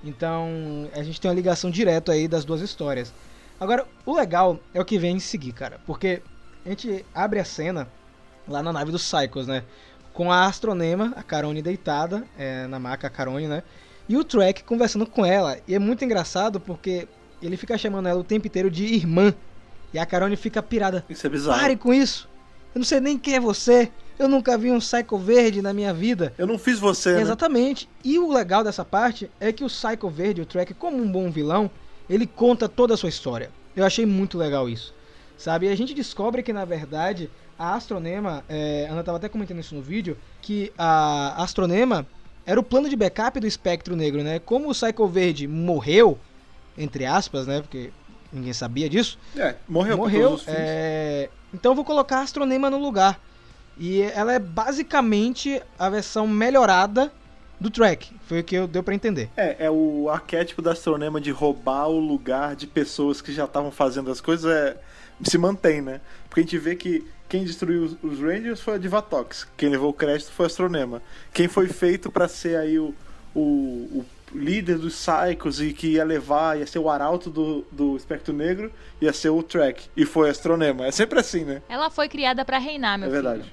Então 0.04 0.88
a 0.92 1.02
gente 1.02 1.20
tem 1.20 1.30
uma 1.30 1.34
ligação 1.34 1.70
direta 1.70 2.12
aí 2.12 2.28
das 2.28 2.44
duas 2.44 2.60
histórias. 2.60 3.12
Agora, 3.58 3.86
o 4.04 4.14
legal 4.14 4.58
é 4.74 4.80
o 4.80 4.84
que 4.84 4.98
vem 4.98 5.16
em 5.16 5.20
seguir, 5.20 5.52
cara, 5.52 5.80
porque 5.86 6.22
a 6.64 6.68
gente 6.68 7.04
abre 7.14 7.40
a 7.40 7.44
cena 7.44 7.88
lá 8.46 8.62
na 8.62 8.72
nave 8.72 8.92
dos 8.92 9.02
Cycles, 9.02 9.46
né? 9.46 9.64
Com 10.12 10.30
a 10.30 10.46
Astronema, 10.46 11.12
a 11.16 11.22
Carone 11.22 11.62
deitada 11.62 12.24
é, 12.38 12.66
na 12.66 12.78
maca, 12.78 13.06
a 13.06 13.10
Carone, 13.10 13.48
né? 13.48 13.62
E 14.08 14.16
o 14.16 14.24
Trek 14.24 14.62
conversando 14.64 15.06
com 15.06 15.24
ela. 15.24 15.58
E 15.66 15.74
é 15.74 15.78
muito 15.78 16.04
engraçado 16.04 16.60
porque 16.60 17.08
ele 17.40 17.56
fica 17.56 17.78
chamando 17.78 18.08
ela 18.08 18.20
o 18.20 18.24
tempo 18.24 18.46
inteiro 18.46 18.70
de 18.70 18.84
irmã. 18.84 19.34
E 19.92 19.98
a 19.98 20.04
Carone 20.04 20.36
fica 20.36 20.62
pirada. 20.62 21.04
Isso 21.08 21.26
é 21.26 21.30
bizarro. 21.30 21.58
Pare 21.58 21.76
com 21.76 21.94
isso! 21.94 22.28
Eu 22.74 22.80
não 22.80 22.84
sei 22.84 23.00
nem 23.00 23.16
quem 23.16 23.34
é 23.34 23.40
você. 23.40 23.90
Eu 24.18 24.28
nunca 24.28 24.56
vi 24.56 24.70
um 24.70 24.78
Psycho 24.78 25.18
verde 25.18 25.60
na 25.60 25.72
minha 25.72 25.92
vida. 25.92 26.32
Eu 26.38 26.46
não 26.46 26.58
fiz 26.58 26.78
você, 26.78 27.14
né? 27.14 27.22
Exatamente. 27.22 27.88
E 28.04 28.18
o 28.18 28.32
legal 28.32 28.62
dessa 28.62 28.84
parte 28.84 29.30
é 29.40 29.52
que 29.52 29.64
o 29.64 29.68
Psycho 29.68 30.08
Verde, 30.08 30.40
o 30.42 30.46
Trek, 30.46 30.72
como 30.74 30.96
um 30.96 31.10
bom 31.10 31.30
vilão, 31.30 31.70
ele 32.08 32.26
conta 32.26 32.68
toda 32.68 32.94
a 32.94 32.96
sua 32.96 33.08
história. 33.08 33.50
Eu 33.74 33.84
achei 33.84 34.06
muito 34.06 34.38
legal 34.38 34.68
isso. 34.68 34.94
Sabe? 35.36 35.66
E 35.66 35.68
a 35.68 35.76
gente 35.76 35.94
descobre 35.94 36.42
que, 36.42 36.52
na 36.52 36.64
verdade, 36.64 37.28
a 37.58 37.74
Astronema, 37.74 38.44
é, 38.48 38.86
a 38.88 38.92
Ana 38.92 39.02
tava 39.02 39.18
até 39.18 39.28
comentando 39.28 39.58
isso 39.58 39.74
no 39.74 39.82
vídeo, 39.82 40.16
que 40.40 40.72
a 40.78 41.42
Astronema 41.42 42.06
era 42.46 42.58
o 42.60 42.62
plano 42.62 42.88
de 42.88 42.94
backup 42.94 43.40
do 43.40 43.46
Espectro 43.46 43.96
Negro, 43.96 44.22
né? 44.22 44.38
Como 44.38 44.68
o 44.68 44.72
Psycho 44.72 45.08
Verde 45.08 45.48
morreu, 45.48 46.18
entre 46.78 47.04
aspas, 47.04 47.46
né? 47.46 47.60
Porque 47.60 47.90
ninguém 48.32 48.52
sabia 48.52 48.88
disso. 48.88 49.18
É, 49.36 49.56
morreu, 49.68 49.96
morreu. 49.96 50.40
é, 50.46 51.28
Então 51.52 51.72
eu 51.72 51.76
vou 51.76 51.84
colocar 51.84 52.18
a 52.18 52.22
Astronema 52.22 52.70
no 52.70 52.78
lugar. 52.78 53.20
E 53.78 54.02
ela 54.02 54.32
é 54.32 54.38
basicamente 54.38 55.60
a 55.78 55.90
versão 55.90 56.26
melhorada 56.26 57.12
do 57.60 57.70
track. 57.70 58.12
Foi 58.26 58.40
o 58.40 58.44
que 58.44 58.54
eu 58.54 58.66
deu 58.66 58.82
pra 58.82 58.94
entender. 58.94 59.30
É, 59.36 59.66
é 59.66 59.70
o 59.70 60.08
arquétipo 60.10 60.60
da 60.60 60.72
astronema 60.72 61.20
de 61.20 61.30
roubar 61.30 61.88
o 61.88 61.98
lugar 61.98 62.54
de 62.54 62.66
pessoas 62.66 63.20
que 63.20 63.32
já 63.32 63.44
estavam 63.44 63.70
fazendo 63.70 64.10
as 64.10 64.20
coisas, 64.20 64.50
é, 64.50 64.76
se 65.22 65.38
mantém, 65.38 65.80
né? 65.80 66.00
Porque 66.28 66.40
a 66.40 66.42
gente 66.42 66.58
vê 66.58 66.76
que 66.76 67.06
quem 67.28 67.44
destruiu 67.44 67.84
os, 67.84 67.96
os 68.02 68.20
Rangers 68.20 68.60
foi 68.60 68.74
a 68.74 68.78
Divatox, 68.78 69.46
quem 69.56 69.68
levou 69.68 69.90
o 69.90 69.94
crédito 69.94 70.30
foi 70.30 70.46
a 70.46 70.48
Astronema. 70.48 71.02
Quem 71.32 71.48
foi 71.48 71.68
feito 71.68 72.10
pra 72.10 72.28
ser 72.28 72.56
aí 72.56 72.78
o, 72.78 72.94
o, 73.34 73.40
o 73.40 74.04
líder 74.34 74.78
dos 74.78 74.94
Psychos 74.94 75.60
e 75.60 75.72
que 75.72 75.92
ia 75.92 76.04
levar, 76.04 76.58
ia 76.58 76.66
ser 76.66 76.78
o 76.78 76.90
arauto 76.90 77.30
do, 77.30 77.64
do 77.70 77.96
Espectro 77.96 78.34
Negro, 78.34 78.70
ia 79.00 79.12
ser 79.12 79.30
o 79.30 79.42
Track, 79.42 79.88
e 79.96 80.04
foi 80.04 80.28
a 80.28 80.32
Astronema. 80.32 80.86
É 80.86 80.90
sempre 80.90 81.18
assim, 81.18 81.44
né? 81.44 81.62
Ela 81.68 81.88
foi 81.88 82.08
criada 82.08 82.44
pra 82.44 82.58
reinar, 82.58 82.98
meu 82.98 83.08
é 83.08 83.10
filho. 83.10 83.22
verdade. 83.22 83.52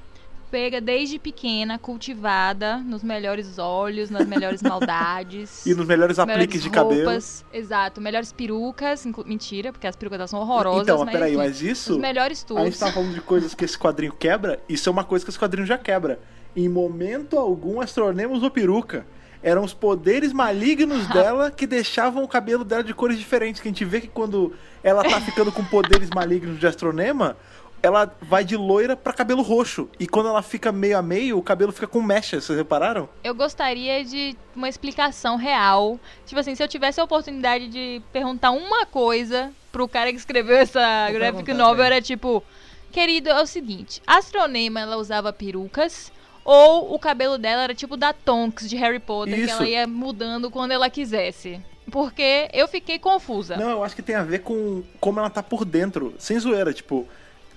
Pega 0.51 0.81
desde 0.81 1.17
pequena, 1.17 1.79
cultivada, 1.79 2.77
nos 2.79 3.01
melhores 3.01 3.57
olhos, 3.57 4.09
nas 4.09 4.27
melhores 4.27 4.61
maldades. 4.61 5.65
E 5.65 5.73
nos 5.73 5.87
melhores 5.87 6.19
apliques 6.19 6.39
melhores 6.39 6.63
de 6.63 6.69
cabelo. 6.69 7.05
roupas, 7.05 7.45
Exato, 7.53 8.01
melhores 8.01 8.33
perucas. 8.33 9.05
Mentira, 9.25 9.71
porque 9.71 9.87
as 9.87 9.95
perucas 9.95 10.17
delas 10.19 10.29
são 10.29 10.41
horrorosas. 10.41 10.83
Então, 10.83 11.05
mas, 11.05 11.13
peraí, 11.13 11.31
enfim, 11.31 11.37
mas 11.37 11.61
isso. 11.61 11.93
Os 11.93 11.97
melhores 11.97 12.45
A 12.49 12.63
gente 12.65 12.73
tudo. 12.73 12.85
tá 12.85 12.91
falando 12.91 13.13
de 13.13 13.21
coisas 13.21 13.53
que 13.53 13.63
esse 13.63 13.79
quadrinho 13.79 14.11
quebra, 14.11 14.59
isso 14.67 14.89
é 14.89 14.91
uma 14.91 15.05
coisa 15.05 15.23
que 15.23 15.31
esse 15.31 15.39
quadrinho 15.39 15.65
já 15.65 15.77
quebra. 15.77 16.19
Em 16.53 16.67
momento 16.67 17.39
algum, 17.39 17.79
Astronema 17.79 18.33
usou 18.33 18.51
peruca. 18.51 19.05
Eram 19.43 19.63
os 19.63 19.73
poderes 19.73 20.31
malignos 20.33 21.07
dela 21.07 21.49
que 21.49 21.65
deixavam 21.65 22.23
o 22.23 22.27
cabelo 22.27 22.63
dela 22.63 22.83
de 22.83 22.93
cores 22.93 23.17
diferentes. 23.17 23.59
Que 23.59 23.67
a 23.69 23.71
gente 23.71 23.83
vê 23.83 23.99
que 24.01 24.07
quando 24.07 24.53
ela 24.83 25.01
tá 25.03 25.19
ficando 25.19 25.51
com 25.51 25.63
poderes 25.63 26.09
malignos 26.11 26.59
de 26.59 26.67
Astronema, 26.67 27.35
ela 27.81 28.15
vai 28.21 28.43
de 28.43 28.55
loira 28.55 28.95
pra 28.95 29.13
cabelo 29.13 29.41
roxo. 29.41 29.89
E 29.99 30.07
quando 30.07 30.29
ela 30.29 30.41
fica 30.41 30.71
meio 30.71 30.97
a 30.97 31.01
meio, 31.01 31.37
o 31.37 31.41
cabelo 31.41 31.71
fica 31.71 31.87
com 31.87 32.01
mechas, 32.01 32.43
vocês 32.43 32.57
repararam? 32.57 33.09
Eu 33.23 33.33
gostaria 33.33 34.03
de 34.03 34.35
uma 34.55 34.69
explicação 34.69 35.35
real. 35.35 35.99
Tipo 36.25 36.39
assim, 36.39 36.55
se 36.55 36.63
eu 36.63 36.67
tivesse 36.67 36.99
a 36.99 37.03
oportunidade 37.03 37.67
de 37.67 38.01
perguntar 38.11 38.51
uma 38.51 38.85
coisa 38.85 39.51
pro 39.71 39.87
cara 39.87 40.11
que 40.11 40.17
escreveu 40.17 40.57
essa 40.57 41.07
Vou 41.09 41.19
graphic 41.19 41.53
novel, 41.53 41.85
era 41.85 42.01
tipo... 42.01 42.43
Querido, 42.91 43.29
é 43.29 43.41
o 43.41 43.45
seguinte. 43.45 44.01
A 44.05 44.17
Astronema, 44.17 44.79
ela 44.79 44.97
usava 44.97 45.31
perucas... 45.31 46.11
Ou 46.43 46.95
o 46.95 46.97
cabelo 46.97 47.37
dela 47.37 47.61
era 47.61 47.75
tipo 47.75 47.95
da 47.95 48.13
Tonks 48.13 48.67
de 48.67 48.75
Harry 48.75 48.97
Potter, 48.97 49.35
que 49.35 49.41
Isso. 49.41 49.53
ela 49.53 49.69
ia 49.69 49.85
mudando 49.85 50.49
quando 50.49 50.71
ela 50.71 50.89
quisesse. 50.89 51.61
Porque 51.91 52.49
eu 52.51 52.67
fiquei 52.67 52.97
confusa. 52.97 53.55
Não, 53.55 53.69
eu 53.69 53.83
acho 53.83 53.95
que 53.95 54.01
tem 54.01 54.15
a 54.15 54.23
ver 54.23 54.39
com 54.39 54.83
como 54.99 55.19
ela 55.19 55.29
tá 55.29 55.43
por 55.43 55.63
dentro. 55.63 56.15
Sem 56.17 56.39
zoeira, 56.39 56.73
tipo... 56.73 57.07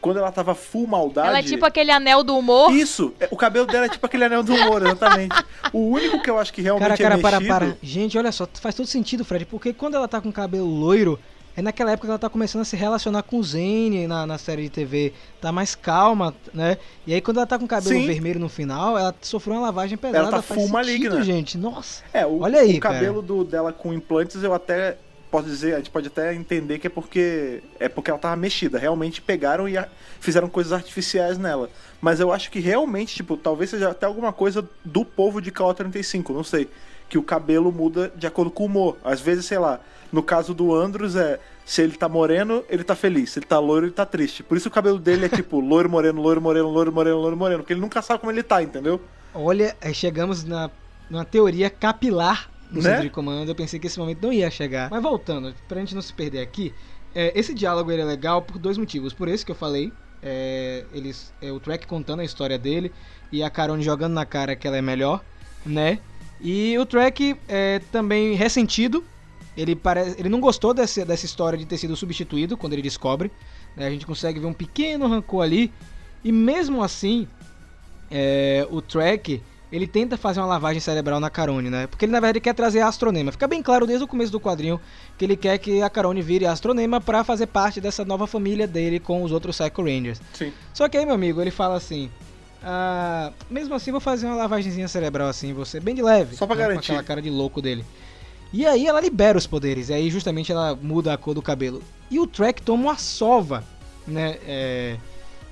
Quando 0.05 0.19
ela 0.19 0.31
tava 0.31 0.55
full 0.55 0.87
maldade... 0.87 1.29
Ela 1.29 1.39
é 1.39 1.43
tipo 1.43 1.65
aquele 1.65 1.91
anel 1.91 2.23
do 2.23 2.37
humor. 2.37 2.71
Isso, 2.73 3.15
é, 3.19 3.27
o 3.31 3.37
cabelo 3.37 3.67
dela 3.67 3.87
é 3.87 3.89
tipo 3.89 4.05
aquele 4.05 4.25
anel 4.25 4.43
do 4.43 4.55
humor, 4.55 4.83
exatamente. 4.83 5.35
O 5.73 5.89
único 5.89 6.23
que 6.23 6.29
eu 6.29 6.39
acho 6.39 6.53
que 6.53 6.61
realmente 6.61 6.87
Cara, 6.87 6.97
cara, 6.99 7.15
é 7.15 7.19
para, 7.19 7.41
mexido... 7.41 7.59
para. 7.59 7.77
Gente, 7.83 8.19
olha 8.19 8.31
só, 8.31 8.47
faz 8.61 8.75
todo 8.75 8.87
sentido, 8.87 9.25
Fred, 9.25 9.47
porque 9.47 9.73
quando 9.73 9.95
ela 9.95 10.07
tá 10.07 10.21
com 10.21 10.31
cabelo 10.31 10.67
loiro, 10.67 11.19
é 11.57 11.63
naquela 11.63 11.93
época 11.93 12.07
que 12.07 12.11
ela 12.11 12.19
tá 12.19 12.29
começando 12.29 12.63
a 12.63 12.65
se 12.65 12.77
relacionar 12.77 13.23
com 13.23 13.39
o 13.39 13.43
Zane 13.43 14.07
na, 14.07 14.27
na 14.27 14.39
série 14.39 14.65
de 14.65 14.71
TV. 14.71 15.13
Tá 15.41 15.53
mais 15.53 15.75
calma, 15.75 16.35
né? 16.53 16.79
E 17.07 17.15
aí 17.15 17.21
quando 17.21 17.37
ela 17.37 17.47
tá 17.47 17.59
com 17.59 17.67
cabelo 17.67 18.01
Sim. 18.01 18.07
vermelho 18.07 18.41
no 18.41 18.49
final, 18.49 18.99
ela 18.99 19.15
sofreu 19.23 19.57
uma 19.57 19.63
lavagem 19.63 19.97
pesada. 19.97 20.31
tá 20.31 20.43
faz 20.43 20.47
full 20.47 20.57
sentido, 20.57 20.73
maligna. 20.73 21.23
gente. 21.23 21.57
Nossa. 21.57 22.03
É, 22.13 22.27
o, 22.27 22.41
Olha 22.41 22.61
aí, 22.61 22.77
o 22.77 22.81
cabelo 22.81 23.23
do, 23.23 23.45
dela 23.45 23.73
com 23.73 23.95
implantes 23.95 24.43
eu 24.43 24.53
até 24.53 24.97
posso 25.35 25.49
dizer, 25.49 25.75
a 25.75 25.79
gente 25.79 25.91
pode 25.91 26.07
até 26.07 26.33
entender 26.33 26.79
que 26.79 26.87
é 26.87 26.91
porque 26.91 27.61
é 27.81 27.89
porque 27.89 28.09
ela 28.09 28.21
tava 28.21 28.37
mexida. 28.37 28.79
Realmente 28.79 29.21
pegaram 29.21 29.69
e 29.69 29.75
fizeram 30.21 30.49
coisas 30.49 30.73
artificiais 30.73 31.37
nela. 31.37 31.69
Mas 32.01 32.21
eu 32.21 32.33
acho 32.33 32.53
que 32.53 32.61
realmente, 32.61 33.17
tipo, 33.17 33.37
talvez 33.37 33.71
seja 33.71 33.91
até 33.91 34.07
alguma 34.07 34.33
coisa 34.33 34.65
do 34.85 35.05
povo 35.05 35.43
de 35.43 35.51
KO35, 35.51 36.33
não 36.33 36.45
sei. 36.45 36.69
Que 37.09 37.19
o 37.19 37.23
cabelo 37.23 37.73
muda 37.73 38.13
de 38.15 38.29
acordo 38.29 38.49
com 38.49 38.63
o 38.63 38.67
humor. 38.67 38.97
Às 39.03 39.21
vezes, 39.21 39.45
sei 39.47 39.59
lá, 39.59 39.81
no 40.13 40.23
caso 40.23 40.55
do 40.55 40.73
Andros 40.73 41.17
é 41.17 41.41
se 41.67 41.83
ele 41.83 41.97
tá 41.97 42.09
moreno, 42.09 42.63
ele 42.69 42.85
tá 42.85 42.95
feliz. 42.95 43.31
Se 43.31 43.41
ele 43.41 43.47
tá 43.47 43.59
loiro, 43.59 43.87
ele 43.87 43.93
tá 43.93 44.07
triste. 44.07 44.45
Por 44.45 44.57
isso 44.57 44.69
o 44.69 44.73
cabelo 44.73 45.01
dele 45.01 45.27
é 45.27 45.29
tipo 45.29 45.59
loiro, 45.61 45.91
moreno, 45.91 46.23
loiro, 46.23 46.41
moreno, 46.41 46.69
loiro, 46.69 46.93
moreno, 46.93 47.19
loiro, 47.19 47.37
moreno. 47.37 47.59
Porque 47.65 47.73
ele 47.73 47.81
nunca 47.81 48.01
sabe 48.03 48.21
como 48.21 48.31
ele 48.31 48.45
tá, 48.45 48.63
entendeu? 48.63 49.01
Olha, 49.35 49.77
é, 49.81 49.93
chegamos 49.93 50.45
na, 50.45 50.71
numa 51.11 51.25
teoria 51.25 51.69
capilar 51.69 52.54
no 52.75 52.83
Né? 52.83 52.91
centro 52.91 53.05
de 53.05 53.11
comando. 53.11 53.49
Eu 53.49 53.55
pensei 53.55 53.79
que 53.79 53.87
esse 53.87 53.99
momento 53.99 54.23
não 54.23 54.33
ia 54.33 54.51
chegar. 54.51 54.91
Mas 54.91 55.03
voltando, 55.03 55.55
pra 55.69 55.81
gente 55.81 55.95
não 55.95 56.03
se 56.03 56.13
perder 56.13 56.41
aqui, 56.41 56.73
é, 57.15 57.33
esse 57.39 57.55
diálogo 57.55 57.91
ele 57.91 58.03
é 58.03 58.05
legal 58.05 58.43
por 58.43 58.59
dois 58.59 58.77
motivos. 58.77 59.13
Por 59.13 59.29
esse 59.29 59.45
que 59.45 59.53
eu 59.53 59.57
falei, 59.57 59.93
é, 60.23 60.85
eles, 60.93 61.33
é 61.41 61.51
o 61.53 61.61
Trek 61.61 61.87
contando 61.87 62.21
a 62.21 62.25
história 62.25 62.59
dele 62.59 62.93
e 63.31 63.43
a 63.43 63.51
Carone 63.51 63.83
jogando 63.83 64.13
na 64.15 64.25
cara 64.27 64.57
que 64.57 64.67
ela 64.67 64.77
é 64.77 64.83
melhor, 64.83 65.23
né? 65.65 65.99
E 66.41 66.77
o 66.79 66.85
Trek 66.85 67.37
é 67.49 67.81
também 67.93 68.35
ressentido. 68.35 69.05
Ele, 69.57 69.77
parece, 69.77 70.19
ele 70.19 70.29
não 70.29 70.41
gostou 70.41 70.75
dessa, 70.75 71.05
dessa 71.05 71.25
história 71.25 71.57
de 71.57 71.65
ter 71.65 71.79
sido 71.79 71.95
substituído 71.97 72.57
quando 72.57 72.73
ele 72.73 72.83
descobre. 72.83 73.31
né? 73.77 73.87
A 73.87 73.91
gente 73.91 74.05
consegue 74.05 74.41
ver 74.41 74.47
um 74.47 74.53
pequeno 74.53 75.07
rancor 75.07 75.43
ali. 75.45 75.73
E 76.25 76.33
mesmo 76.33 76.83
assim, 76.83 77.29
é, 78.11 78.67
o 78.71 78.83
Trek 78.83 79.41
ele 79.75 79.89
tenta 79.89 80.17
fazer 80.17 80.39
uma 80.39 80.47
lavagem 80.47 80.81
cerebral 80.81 81.19
na 81.19 81.29
Carone, 81.29 81.69
né? 81.69 81.89
Porque 81.89 82.05
ele 82.05 82.13
na 82.13 82.21
verdade 82.21 82.41
quer 82.41 82.55
trazer 82.55 82.81
a 82.81 82.87
Astronema. 82.87 83.33
Fica 83.33 83.49
bem 83.49 83.61
claro 83.61 83.89
desde 83.89 84.05
o 84.05 84.07
começo 84.07 84.31
do 84.31 84.39
quadrinho 84.39 84.81
que 85.19 85.25
ele 85.25 85.37
quer 85.37 85.59
que 85.59 85.83
a 85.83 85.91
Carone 85.91 86.23
vire 86.23 86.47
a 86.47 86.53
Astronema 86.53 87.01
pra 87.01 87.25
fazer 87.25 87.49
parte 87.49 87.81
dessa 87.81 88.05
nova 88.05 88.29
família 88.29 88.69
dele 88.69 89.01
com 89.01 89.25
os 89.25 89.33
outros 89.33 89.59
Psycho 89.59 89.83
Rangers. 89.83 90.23
Sim. 90.33 90.53
Só 90.73 90.89
que 90.89 90.97
aí, 90.97 91.05
meu 91.05 91.17
amigo, 91.17 91.41
ele 91.41 91.51
fala 91.51 91.75
assim: 91.75 92.09
ah, 92.63 93.33
mesmo 93.51 93.75
assim, 93.75 93.91
vou 93.91 94.01
fazer 94.01 94.27
uma 94.27 94.37
lavagenzinha 94.37 94.87
cerebral 94.87 95.29
assim, 95.29 95.53
você, 95.53 95.81
bem 95.81 95.95
de 95.95 96.03
leve. 96.03 96.37
Só 96.37 96.47
pra 96.47 96.55
né, 96.55 96.63
garantir. 96.63 96.87
Com 96.87 96.93
aquela 96.93 97.03
cara 97.03 97.21
de 97.21 97.31
louco 97.31 97.61
dele. 97.61 97.85
E 98.53 98.65
aí 98.65 98.87
ela 98.87 99.01
libera 99.01 99.37
os 99.37 99.49
poderes, 99.49 99.89
e 99.89 99.93
aí 99.93 100.09
justamente 100.09 100.53
ela 100.53 100.79
muda 100.81 101.13
a 101.13 101.19
cor 101.19 101.35
do 101.35 101.43
cabelo. 101.43 101.83
E 102.09 102.21
o 102.21 102.29
Trek 102.29 102.63
toma 102.63 102.85
uma 102.85 102.97
sova, 102.97 103.65
né? 104.07 104.39
é, 104.47 104.97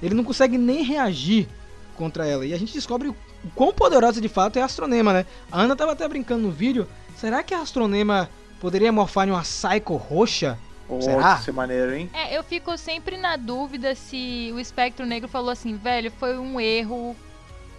ele 0.00 0.14
não 0.14 0.22
consegue 0.22 0.56
nem 0.56 0.84
reagir 0.84 1.48
contra 1.96 2.26
ela. 2.26 2.44
E 2.44 2.52
a 2.52 2.58
gente 2.58 2.72
descobre 2.72 3.08
o 3.08 3.16
quão 3.54 3.72
poderosa 3.72 4.20
de 4.20 4.28
fato 4.28 4.58
é 4.58 4.62
a 4.62 4.64
Astronema, 4.64 5.12
né? 5.12 5.26
A 5.50 5.60
Ana 5.62 5.76
tava 5.76 5.92
até 5.92 6.06
brincando 6.08 6.42
no 6.42 6.50
vídeo. 6.50 6.86
Será 7.16 7.42
que 7.42 7.54
a 7.54 7.60
Astronema 7.60 8.28
poderia 8.60 8.92
morfar 8.92 9.28
em 9.28 9.30
uma 9.30 9.42
Psycho 9.42 9.96
roxa? 9.96 10.58
Oh, 10.88 11.00
Será? 11.00 11.38
Isso 11.40 11.50
é 11.50 11.52
maneiro, 11.52 11.94
hein? 11.94 12.10
É, 12.12 12.36
eu 12.36 12.42
fico 12.42 12.76
sempre 12.76 13.16
na 13.16 13.36
dúvida 13.36 13.94
se 13.94 14.50
o 14.54 14.58
Espectro 14.58 15.06
Negro 15.06 15.28
falou 15.28 15.50
assim, 15.50 15.76
velho, 15.76 16.10
foi 16.18 16.38
um 16.38 16.60
erro 16.60 17.16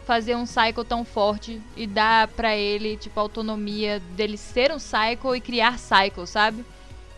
fazer 0.05 0.35
um 0.35 0.45
Psycho 0.45 0.83
tão 0.83 1.05
forte 1.05 1.61
e 1.75 1.87
dar 1.87 2.27
pra 2.29 2.55
ele, 2.55 2.97
tipo, 2.97 3.19
a 3.19 3.23
autonomia 3.23 4.01
dele 4.15 4.37
ser 4.37 4.71
um 4.71 4.77
Psycho 4.77 5.35
e 5.35 5.41
criar 5.41 5.77
Psycho, 5.77 6.25
sabe? 6.27 6.65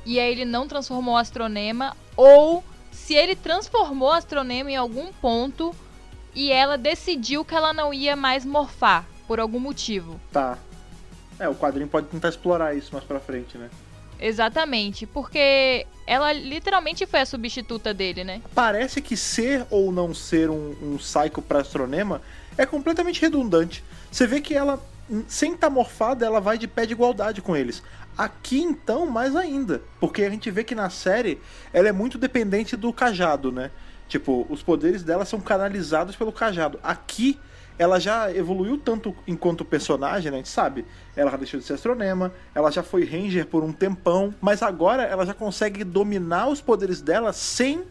E 0.05 0.19
aí 0.19 0.31
ele 0.31 0.45
não 0.45 0.67
transformou 0.67 1.15
o 1.15 1.17
Astronema, 1.17 1.95
ou 2.15 2.63
se 2.91 3.15
ele 3.15 3.35
transformou 3.35 4.09
o 4.09 4.13
Astronema 4.13 4.71
em 4.71 4.75
algum 4.75 5.11
ponto 5.13 5.75
e 6.35 6.51
ela 6.51 6.77
decidiu 6.77 7.45
que 7.45 7.55
ela 7.55 7.73
não 7.73 7.93
ia 7.93 8.15
mais 8.15 8.45
morfar, 8.45 9.05
por 9.27 9.39
algum 9.39 9.59
motivo. 9.59 10.19
Tá. 10.31 10.57
É, 11.39 11.49
o 11.49 11.55
quadrinho 11.55 11.87
pode 11.87 12.07
tentar 12.07 12.29
explorar 12.29 12.75
isso 12.75 12.93
mais 12.93 13.03
pra 13.03 13.19
frente, 13.19 13.57
né? 13.57 13.69
Exatamente, 14.19 15.05
porque 15.05 15.85
ela 16.07 16.31
literalmente 16.31 17.05
foi 17.05 17.21
a 17.21 17.25
substituta 17.25 17.93
dele, 17.93 18.23
né? 18.23 18.41
Parece 18.53 19.01
que 19.01 19.17
ser 19.17 19.65
ou 19.69 19.91
não 19.91 20.13
ser 20.13 20.49
um, 20.49 20.75
um 20.81 20.97
psycho 20.97 21.41
pra 21.41 21.59
astronema 21.59 22.21
é 22.57 22.65
completamente 22.65 23.21
redundante. 23.21 23.83
Você 24.11 24.25
vê 24.25 24.39
que 24.39 24.53
ela, 24.53 24.81
sem 25.27 25.53
estar 25.53 25.69
morfada, 25.69 26.25
ela 26.25 26.39
vai 26.39 26.57
de 26.57 26.67
pé 26.67 26.85
de 26.85 26.93
igualdade 26.93 27.41
com 27.41 27.55
eles. 27.55 27.83
Aqui, 28.17 28.61
então, 28.61 29.05
mais 29.05 29.35
ainda. 29.35 29.81
Porque 29.99 30.23
a 30.23 30.29
gente 30.29 30.49
vê 30.49 30.63
que 30.63 30.73
na 30.73 30.89
série 30.89 31.41
ela 31.73 31.89
é 31.89 31.91
muito 31.91 32.17
dependente 32.17 32.77
do 32.77 32.93
cajado, 32.93 33.51
né? 33.51 33.71
Tipo, 34.07 34.45
os 34.49 34.61
poderes 34.61 35.03
dela 35.03 35.25
são 35.25 35.39
canalizados 35.39 36.15
pelo 36.15 36.31
cajado. 36.31 36.79
Aqui, 36.83 37.39
ela 37.77 37.99
já 37.99 38.31
evoluiu 38.31 38.77
tanto 38.77 39.15
enquanto 39.27 39.65
personagem, 39.65 40.31
né? 40.31 40.37
A 40.37 40.39
gente 40.39 40.49
sabe. 40.49 40.85
Ela 41.15 41.31
já 41.31 41.37
deixou 41.37 41.59
de 41.59 41.65
ser 41.65 41.73
astronema, 41.73 42.31
ela 42.53 42.71
já 42.71 42.83
foi 42.83 43.03
ranger 43.03 43.45
por 43.45 43.63
um 43.63 43.71
tempão, 43.71 44.33
mas 44.39 44.61
agora 44.61 45.03
ela 45.03 45.25
já 45.25 45.33
consegue 45.33 45.83
dominar 45.83 46.47
os 46.47 46.61
poderes 46.61 47.01
dela 47.01 47.33
sem 47.33 47.83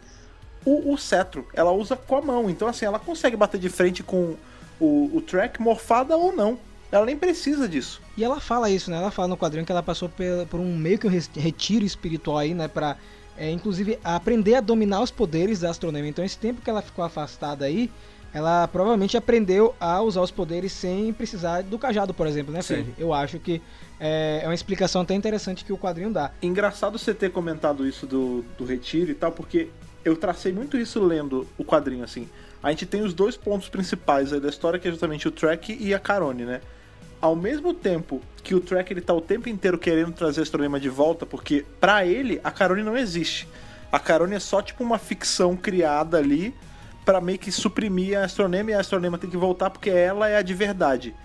o, 0.65 0.93
o 0.93 0.97
cetro. 0.97 1.47
Ela 1.53 1.71
usa 1.71 1.95
com 1.95 2.15
a 2.15 2.21
mão. 2.21 2.49
Então, 2.49 2.67
assim, 2.67 2.85
ela 2.85 2.97
consegue 2.97 3.35
bater 3.35 3.59
de 3.59 3.69
frente 3.69 4.01
com 4.01 4.35
o, 4.79 5.11
o 5.13 5.21
track 5.21 5.61
morfada 5.61 6.17
ou 6.17 6.35
não. 6.35 6.57
Ela 6.91 7.05
nem 7.05 7.17
precisa 7.17 7.67
disso. 7.67 8.01
E 8.15 8.23
ela 8.23 8.39
fala 8.39 8.69
isso, 8.69 8.89
né? 8.89 8.97
Ela 8.97 9.11
fala 9.11 9.27
no 9.27 9.37
quadrinho 9.37 9.65
que 9.65 9.71
ela 9.71 9.83
passou 9.83 10.09
por 10.49 10.59
um 10.59 10.77
meio 10.77 10.97
que 10.97 11.07
um 11.07 11.11
retiro 11.11 11.83
espiritual 11.83 12.37
aí, 12.37 12.53
né? 12.53 12.67
Pra, 12.67 12.97
é, 13.37 13.51
inclusive, 13.51 13.99
aprender 14.03 14.55
a 14.55 14.61
dominar 14.61 15.01
os 15.01 15.11
poderes 15.11 15.59
da 15.59 15.69
astronema. 15.69 16.07
Então, 16.07 16.23
esse 16.23 16.37
tempo 16.37 16.61
que 16.61 16.69
ela 16.69 16.81
ficou 16.81 17.03
afastada 17.03 17.65
aí, 17.65 17.91
ela 18.33 18.67
provavelmente 18.67 19.15
aprendeu 19.15 19.73
a 19.79 20.01
usar 20.01 20.21
os 20.21 20.31
poderes 20.31 20.73
sem 20.73 21.13
precisar 21.13 21.63
do 21.63 21.79
cajado, 21.79 22.13
por 22.13 22.27
exemplo, 22.27 22.53
né, 22.53 22.61
Sim. 22.61 22.75
Fred? 22.75 22.93
Eu 22.97 23.13
acho 23.13 23.39
que 23.39 23.61
é, 23.97 24.41
é 24.43 24.47
uma 24.47 24.53
explicação 24.53 25.01
até 25.01 25.13
interessante 25.13 25.63
que 25.63 25.71
o 25.71 25.77
quadrinho 25.77 26.11
dá. 26.11 26.31
Engraçado 26.41 26.99
você 26.99 27.13
ter 27.13 27.31
comentado 27.31 27.87
isso 27.87 28.05
do, 28.05 28.43
do 28.57 28.65
retiro 28.65 29.11
e 29.11 29.15
tal, 29.15 29.31
porque 29.31 29.69
eu 30.03 30.17
tracei 30.17 30.51
muito 30.51 30.77
isso 30.77 31.01
lendo 31.01 31.47
o 31.57 31.63
quadrinho, 31.63 32.03
assim. 32.03 32.27
A 32.61 32.71
gente 32.71 32.85
tem 32.85 33.01
os 33.01 33.13
dois 33.13 33.37
pontos 33.37 33.69
principais 33.69 34.33
aí 34.33 34.39
da 34.39 34.49
história, 34.49 34.79
que 34.79 34.87
é 34.87 34.91
justamente 34.91 35.27
o 35.27 35.31
Trek 35.31 35.77
e 35.79 35.93
a 35.93 35.99
Carone, 35.99 36.43
né? 36.43 36.61
Ao 37.21 37.35
mesmo 37.35 37.73
tempo 37.73 38.21
que 38.43 38.53
o 38.53 38.59
Trek 38.59 38.93
ele 38.93 39.01
tá 39.01 39.13
o 39.13 39.21
tempo 39.21 39.49
inteiro 39.49 39.77
querendo 39.77 40.11
trazer 40.11 40.41
a 40.41 40.43
astronema 40.43 40.79
de 40.79 40.89
volta, 40.89 41.25
porque 41.25 41.65
pra 41.79 42.05
ele 42.05 42.39
a 42.43 42.51
Carone 42.51 42.83
não 42.83 42.95
existe. 42.95 43.47
A 43.91 43.99
Carone 43.99 44.35
é 44.35 44.39
só 44.39 44.61
tipo 44.61 44.83
uma 44.83 44.97
ficção 44.97 45.55
criada 45.55 46.17
ali 46.17 46.53
pra 47.03 47.21
meio 47.21 47.39
que 47.39 47.51
suprimir 47.51 48.19
a 48.19 48.25
astronema 48.25 48.71
e 48.71 48.73
a 48.73 48.79
astronema 48.79 49.17
tem 49.17 49.29
que 49.29 49.37
voltar 49.37 49.69
porque 49.69 49.89
ela 49.89 50.27
é 50.27 50.37
a 50.37 50.41
de 50.41 50.53
verdade. 50.53 51.15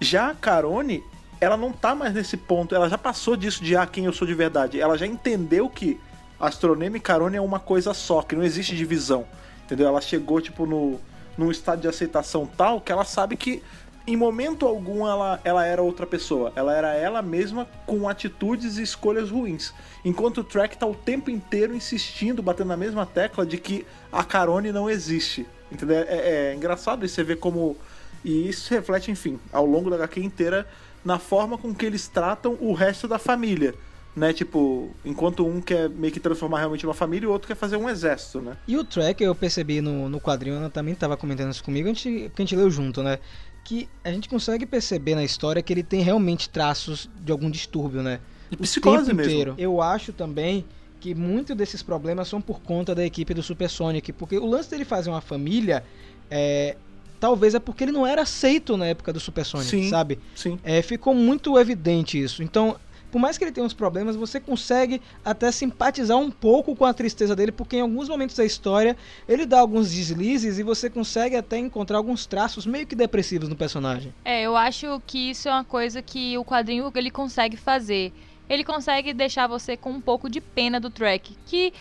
Já 0.00 0.30
a 0.30 0.34
Carone, 0.34 1.02
ela 1.40 1.56
não 1.56 1.72
tá 1.72 1.94
mais 1.94 2.12
nesse 2.12 2.36
ponto, 2.36 2.74
ela 2.74 2.88
já 2.88 2.98
passou 2.98 3.36
disso 3.36 3.62
de 3.62 3.76
ah, 3.76 3.86
quem 3.86 4.06
eu 4.06 4.12
sou 4.12 4.26
de 4.26 4.34
verdade. 4.34 4.80
Ela 4.80 4.98
já 4.98 5.06
entendeu 5.06 5.68
que 5.70 6.00
astronema 6.38 6.96
e 6.96 7.00
Carone 7.00 7.36
é 7.36 7.40
uma 7.40 7.60
coisa 7.60 7.94
só, 7.94 8.22
que 8.22 8.34
não 8.34 8.42
existe 8.42 8.76
divisão. 8.76 9.26
Entendeu? 9.64 9.86
Ela 9.88 10.00
chegou 10.00 10.40
tipo 10.40 10.66
no 10.66 11.00
num 11.36 11.50
estado 11.50 11.82
de 11.82 11.88
aceitação 11.88 12.46
tal 12.46 12.80
que 12.80 12.90
ela 12.90 13.04
sabe 13.04 13.36
que 13.36 13.62
em 14.06 14.16
momento 14.16 14.66
algum 14.66 15.06
ela, 15.06 15.40
ela 15.42 15.66
era 15.66 15.82
outra 15.82 16.06
pessoa. 16.06 16.52
Ela 16.54 16.74
era 16.74 16.94
ela 16.94 17.20
mesma 17.20 17.66
com 17.84 18.08
atitudes 18.08 18.78
e 18.78 18.82
escolhas 18.82 19.30
ruins. 19.30 19.74
Enquanto 20.04 20.38
o 20.38 20.44
Trek 20.44 20.78
tá 20.78 20.86
o 20.86 20.94
tempo 20.94 21.28
inteiro 21.28 21.74
insistindo, 21.74 22.42
batendo 22.42 22.68
na 22.68 22.76
mesma 22.76 23.04
tecla 23.04 23.44
de 23.44 23.58
que 23.58 23.84
a 24.12 24.22
Carone 24.22 24.70
não 24.70 24.88
existe. 24.88 25.46
Entendeu? 25.70 25.96
É, 25.96 26.50
é 26.50 26.54
engraçado 26.54 27.04
isso, 27.04 27.16
você 27.16 27.24
vê 27.24 27.34
como. 27.34 27.76
E 28.24 28.48
isso 28.48 28.72
reflete, 28.72 29.10
enfim, 29.10 29.38
ao 29.52 29.66
longo 29.66 29.90
da 29.90 29.96
HQ 29.96 30.20
inteira, 30.20 30.66
na 31.04 31.18
forma 31.18 31.58
com 31.58 31.74
que 31.74 31.84
eles 31.84 32.06
tratam 32.08 32.56
o 32.60 32.72
resto 32.72 33.08
da 33.08 33.18
família. 33.18 33.74
Né? 34.14 34.32
Tipo, 34.32 34.90
enquanto 35.04 35.46
um 35.46 35.60
quer 35.60 35.90
meio 35.90 36.12
que 36.12 36.18
transformar 36.18 36.60
realmente 36.60 36.86
uma 36.86 36.94
família, 36.94 37.28
o 37.28 37.32
outro 37.32 37.46
quer 37.46 37.54
fazer 37.54 37.76
um 37.76 37.88
exército, 37.88 38.40
né? 38.40 38.56
E 38.66 38.74
o 38.74 38.82
track 38.82 39.22
eu 39.22 39.34
percebi 39.34 39.82
no, 39.82 40.08
no 40.08 40.18
quadrinho, 40.18 40.56
Ana 40.56 40.70
também 40.70 40.94
estava 40.94 41.18
comentando 41.18 41.50
isso 41.50 41.62
comigo, 41.62 41.86
a 41.86 41.92
gente, 41.92 42.32
a 42.34 42.40
gente 42.40 42.56
leu 42.56 42.70
junto, 42.70 43.02
né? 43.02 43.18
Que 43.66 43.88
a 44.04 44.12
gente 44.12 44.28
consegue 44.28 44.64
perceber 44.64 45.16
na 45.16 45.24
história 45.24 45.60
que 45.60 45.72
ele 45.72 45.82
tem 45.82 46.00
realmente 46.00 46.48
traços 46.48 47.10
de 47.20 47.32
algum 47.32 47.50
distúrbio, 47.50 48.00
né? 48.02 48.20
De 48.48 48.56
O 48.56 48.60
psicose 48.60 49.12
mesmo. 49.12 49.30
inteiro. 49.32 49.54
Eu 49.58 49.82
acho 49.82 50.12
também 50.12 50.64
que 51.00 51.14
muitos 51.14 51.56
desses 51.56 51.82
problemas 51.82 52.28
são 52.28 52.40
por 52.40 52.60
conta 52.60 52.94
da 52.94 53.04
equipe 53.04 53.34
do 53.34 53.42
Supersonic, 53.42 54.12
porque 54.12 54.38
o 54.38 54.46
lance 54.46 54.70
dele 54.70 54.84
fazer 54.84 55.10
uma 55.10 55.20
família, 55.20 55.82
é, 56.30 56.76
talvez 57.18 57.54
é 57.56 57.58
porque 57.58 57.82
ele 57.84 57.92
não 57.92 58.06
era 58.06 58.22
aceito 58.22 58.76
na 58.76 58.86
época 58.86 59.12
do 59.12 59.18
Supersonic, 59.18 59.68
Sim. 59.68 59.90
sabe? 59.90 60.18
Sim. 60.34 60.58
É, 60.62 60.80
ficou 60.80 61.12
muito 61.12 61.58
evidente 61.58 62.22
isso. 62.22 62.42
Então, 62.44 62.76
por 63.10 63.18
mais 63.18 63.38
que 63.38 63.44
ele 63.44 63.52
tenha 63.52 63.64
uns 63.64 63.72
problemas, 63.72 64.16
você 64.16 64.40
consegue 64.40 65.00
até 65.24 65.50
simpatizar 65.50 66.18
um 66.18 66.30
pouco 66.30 66.74
com 66.74 66.84
a 66.84 66.92
tristeza 66.92 67.34
dele, 67.34 67.52
porque 67.52 67.76
em 67.76 67.80
alguns 67.80 68.08
momentos 68.08 68.36
da 68.36 68.44
história 68.44 68.96
ele 69.28 69.46
dá 69.46 69.60
alguns 69.60 69.90
deslizes 69.90 70.58
e 70.58 70.62
você 70.62 70.90
consegue 70.90 71.36
até 71.36 71.58
encontrar 71.58 71.98
alguns 71.98 72.26
traços 72.26 72.66
meio 72.66 72.86
que 72.86 72.94
depressivos 72.94 73.48
no 73.48 73.56
personagem. 73.56 74.12
É, 74.24 74.42
eu 74.42 74.56
acho 74.56 75.00
que 75.06 75.30
isso 75.30 75.48
é 75.48 75.52
uma 75.52 75.64
coisa 75.64 76.02
que 76.02 76.36
o 76.38 76.44
quadrinho 76.44 76.90
ele 76.94 77.10
consegue 77.10 77.56
fazer. 77.56 78.12
Ele 78.48 78.64
consegue 78.64 79.12
deixar 79.12 79.46
você 79.46 79.76
com 79.76 79.90
um 79.90 80.00
pouco 80.00 80.30
de 80.30 80.40
pena 80.40 80.78
do 80.78 80.90
track. 80.90 81.36
Que 81.46 81.72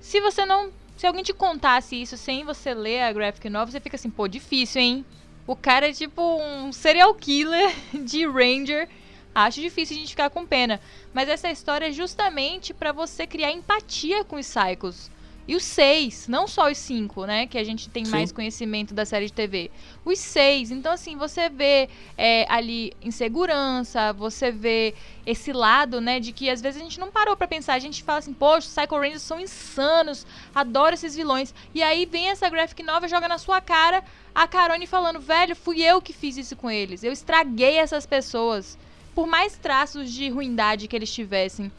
se 0.00 0.20
você 0.20 0.44
não. 0.44 0.70
Se 0.96 1.06
alguém 1.06 1.22
te 1.22 1.32
contasse 1.32 2.00
isso 2.00 2.16
sem 2.16 2.44
você 2.44 2.74
ler 2.74 3.02
a 3.02 3.12
graphic 3.12 3.48
novel, 3.48 3.70
você 3.70 3.80
fica 3.80 3.94
assim, 3.94 4.10
pô, 4.10 4.26
difícil, 4.26 4.82
hein? 4.82 5.04
O 5.46 5.54
cara 5.54 5.88
é 5.88 5.92
tipo 5.92 6.20
um 6.42 6.72
serial 6.72 7.14
killer 7.14 7.72
de 8.04 8.26
Ranger. 8.26 8.88
Acho 9.34 9.60
difícil 9.60 9.96
a 9.96 10.00
gente 10.00 10.10
ficar 10.10 10.30
com 10.30 10.46
pena. 10.46 10.80
Mas 11.12 11.28
essa 11.28 11.50
história 11.50 11.86
é 11.86 11.92
justamente 11.92 12.74
pra 12.74 12.92
você 12.92 13.26
criar 13.26 13.52
empatia 13.52 14.24
com 14.24 14.36
os 14.36 14.48
Psychos. 14.48 15.10
E 15.48 15.56
os 15.56 15.64
seis, 15.64 16.28
não 16.28 16.46
só 16.46 16.70
os 16.70 16.76
cinco, 16.76 17.24
né? 17.24 17.46
Que 17.46 17.56
a 17.56 17.64
gente 17.64 17.88
tem 17.88 18.04
Sim. 18.04 18.10
mais 18.10 18.30
conhecimento 18.30 18.92
da 18.92 19.06
série 19.06 19.24
de 19.24 19.32
TV. 19.32 19.70
Os 20.04 20.18
seis. 20.18 20.70
Então, 20.70 20.92
assim, 20.92 21.16
você 21.16 21.48
vê 21.48 21.88
é, 22.18 22.44
ali 22.50 22.92
insegurança, 23.00 24.12
você 24.12 24.50
vê 24.52 24.94
esse 25.24 25.50
lado, 25.50 26.02
né? 26.02 26.20
De 26.20 26.32
que 26.32 26.50
às 26.50 26.60
vezes 26.60 26.78
a 26.78 26.84
gente 26.84 27.00
não 27.00 27.10
parou 27.10 27.34
pra 27.34 27.48
pensar. 27.48 27.72
A 27.72 27.78
gente 27.78 28.02
fala 28.02 28.18
assim, 28.18 28.34
poxa, 28.34 28.68
os 28.68 28.74
Psycho 28.74 28.98
Rangers 28.98 29.22
são 29.22 29.40
insanos, 29.40 30.26
adoro 30.54 30.92
esses 30.92 31.16
vilões. 31.16 31.54
E 31.74 31.82
aí 31.82 32.04
vem 32.04 32.28
essa 32.28 32.50
graphic 32.50 32.82
nova, 32.82 33.08
joga 33.08 33.26
na 33.26 33.38
sua 33.38 33.58
cara 33.58 34.04
a 34.34 34.46
Carone 34.46 34.86
falando, 34.86 35.18
velho, 35.18 35.56
fui 35.56 35.82
eu 35.82 36.02
que 36.02 36.12
fiz 36.12 36.36
isso 36.36 36.56
com 36.56 36.70
eles. 36.70 37.02
Eu 37.02 37.10
estraguei 37.10 37.78
essas 37.78 38.04
pessoas. 38.04 38.76
Por 39.18 39.26
mais 39.26 39.56
traços 39.56 40.12
de 40.12 40.28
ruindade 40.28 40.86
que 40.86 40.94
eles 40.94 41.12
tivessem, 41.12 41.72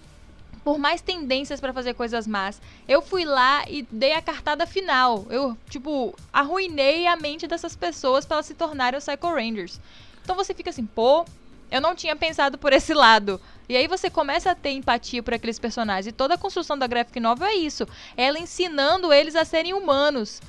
por 0.61 0.77
mais 0.77 1.01
tendências 1.01 1.61
pra 1.61 1.71
fazer 1.71 1.93
coisas 1.93 2.27
más, 2.27 2.61
eu 2.85 3.01
fui 3.01 3.23
lá 3.23 3.63
e 3.65 3.83
dei 3.83 4.11
a 4.11 4.21
cartada 4.21 4.67
final. 4.67 5.25
Eu, 5.29 5.57
tipo, 5.69 6.13
arruinei 6.33 7.07
a 7.07 7.15
mente 7.15 7.47
dessas 7.47 7.77
pessoas 7.77 8.25
pra 8.25 8.35
elas 8.35 8.45
se 8.45 8.53
tornarem 8.53 8.97
os 8.97 9.05
Psycho 9.05 9.33
Rangers. 9.33 9.79
Então 10.21 10.35
você 10.35 10.53
fica 10.53 10.69
assim, 10.69 10.85
pô, 10.85 11.23
eu 11.71 11.79
não 11.79 11.95
tinha 11.95 12.13
pensado 12.13 12.57
por 12.57 12.73
esse 12.73 12.93
lado. 12.93 13.39
E 13.69 13.77
aí 13.77 13.87
você 13.87 14.09
começa 14.09 14.51
a 14.51 14.55
ter 14.55 14.71
empatia 14.71 15.23
por 15.23 15.33
aqueles 15.33 15.57
personagens. 15.57 16.07
E 16.07 16.11
toda 16.11 16.33
a 16.33 16.37
construção 16.37 16.77
da 16.77 16.87
graphic 16.87 17.21
novel 17.21 17.47
é 17.47 17.55
isso. 17.55 17.87
Ela 18.17 18.37
ensinando 18.37 19.13
eles 19.13 19.37
a 19.37 19.45
serem 19.45 19.73
humanos. 19.73 20.41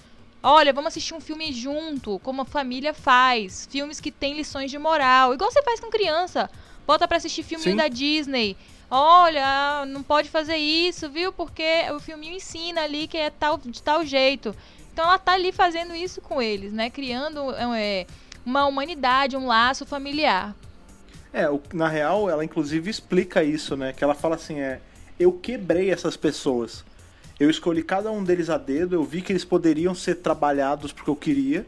Olha, 0.43 0.73
vamos 0.73 0.89
assistir 0.89 1.15
um 1.15 1.21
filme 1.21 1.53
junto, 1.53 2.19
como 2.19 2.43
a 2.43 2.47
família 2.47 2.93
faz. 2.93 3.69
Filmes 3.71 4.01
que 4.01 4.11
têm 4.11 4.35
lições 4.35 4.73
de 4.73 4.79
moral. 4.79 5.33
Igual 5.33 5.53
você 5.53 5.63
faz 5.63 5.79
com 5.79 5.89
criança. 5.89 6.51
Bota 6.91 7.07
pra 7.07 7.19
assistir 7.19 7.45
filme 7.45 7.63
Sim. 7.63 7.77
da 7.77 7.87
Disney. 7.87 8.57
Olha, 8.91 9.85
não 9.87 10.03
pode 10.03 10.29
fazer 10.29 10.57
isso, 10.57 11.09
viu? 11.09 11.33
Porque 11.33 11.63
o 11.95 12.01
filminho 12.01 12.35
ensina 12.35 12.81
ali 12.81 13.07
que 13.07 13.17
é 13.17 13.31
tal, 13.31 13.59
de 13.59 13.81
tal 13.81 14.05
jeito. 14.05 14.53
Então 14.93 15.05
ela 15.05 15.17
tá 15.17 15.35
ali 15.35 15.53
fazendo 15.53 15.95
isso 15.95 16.21
com 16.21 16.43
eles, 16.43 16.73
né? 16.73 16.91
Criando 16.91 17.53
é, 17.77 18.09
uma 18.45 18.67
humanidade, 18.67 19.37
um 19.37 19.47
laço 19.47 19.87
familiar. 19.87 20.53
É, 21.33 21.49
o- 21.49 21.63
na 21.73 21.87
real, 21.87 22.29
ela 22.29 22.45
inclusive 22.45 22.91
explica 22.91 23.45
isso, 23.45 23.77
né? 23.77 23.93
Que 23.93 24.03
ela 24.03 24.17
fala 24.17 24.35
assim, 24.35 24.59
é, 24.59 24.81
eu 25.17 25.31
quebrei 25.31 25.93
essas 25.93 26.17
pessoas. 26.17 26.85
Eu 27.39 27.49
escolhi 27.49 27.85
cada 27.85 28.11
um 28.11 28.25
deles 28.25 28.51
a 28.51 28.59
dedo, 28.59 28.97
eu 28.97 29.05
vi 29.05 29.23
que 29.23 29.31
eles 29.31 29.45
poderiam 29.45 29.95
ser 29.95 30.17
trabalhados 30.17 30.91
porque 30.93 31.09
eu 31.09 31.15
queria. 31.15 31.65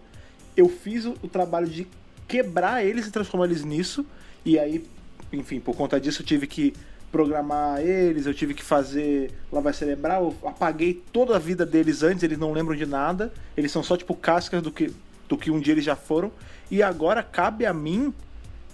Eu 0.57 0.69
fiz 0.69 1.05
o, 1.05 1.15
o 1.23 1.29
trabalho 1.29 1.69
de 1.69 1.87
quebrar 2.27 2.85
eles 2.85 3.07
e 3.07 3.13
transformar 3.13 3.45
eles 3.45 3.63
nisso. 3.63 4.05
E 4.45 4.59
aí, 4.59 4.85
enfim, 5.33 5.61
por 5.61 5.75
conta 5.77 6.01
disso 6.01 6.23
eu 6.23 6.27
tive 6.27 6.47
que 6.47 6.75
programar 7.11 7.81
eles, 7.81 8.25
eu 8.27 8.33
tive 8.33 8.55
que 8.55 8.63
fazer 8.63 9.31
lavar 9.53 9.75
cerebral, 9.75 10.35
eu 10.43 10.49
apaguei 10.49 11.03
toda 11.13 11.37
a 11.37 11.39
vida 11.39 11.67
deles 11.67 12.03
antes, 12.03 12.23
eles 12.23 12.39
não 12.39 12.53
lembram 12.53 12.75
de 12.75 12.87
nada. 12.87 13.33
Eles 13.57 13.71
são 13.71 13.83
só 13.83 13.97
tipo 13.97 14.15
cascas 14.15 14.63
do 14.63 14.73
que, 14.73 14.91
do 15.29 15.37
que 15.37 15.51
um 15.51 15.61
dia 15.61 15.75
eles 15.75 15.85
já 15.85 15.95
foram. 15.97 16.33
E 16.71 16.83
agora 16.83 17.23
cabe 17.23 17.67
a 17.67 17.73
mim 17.75 18.15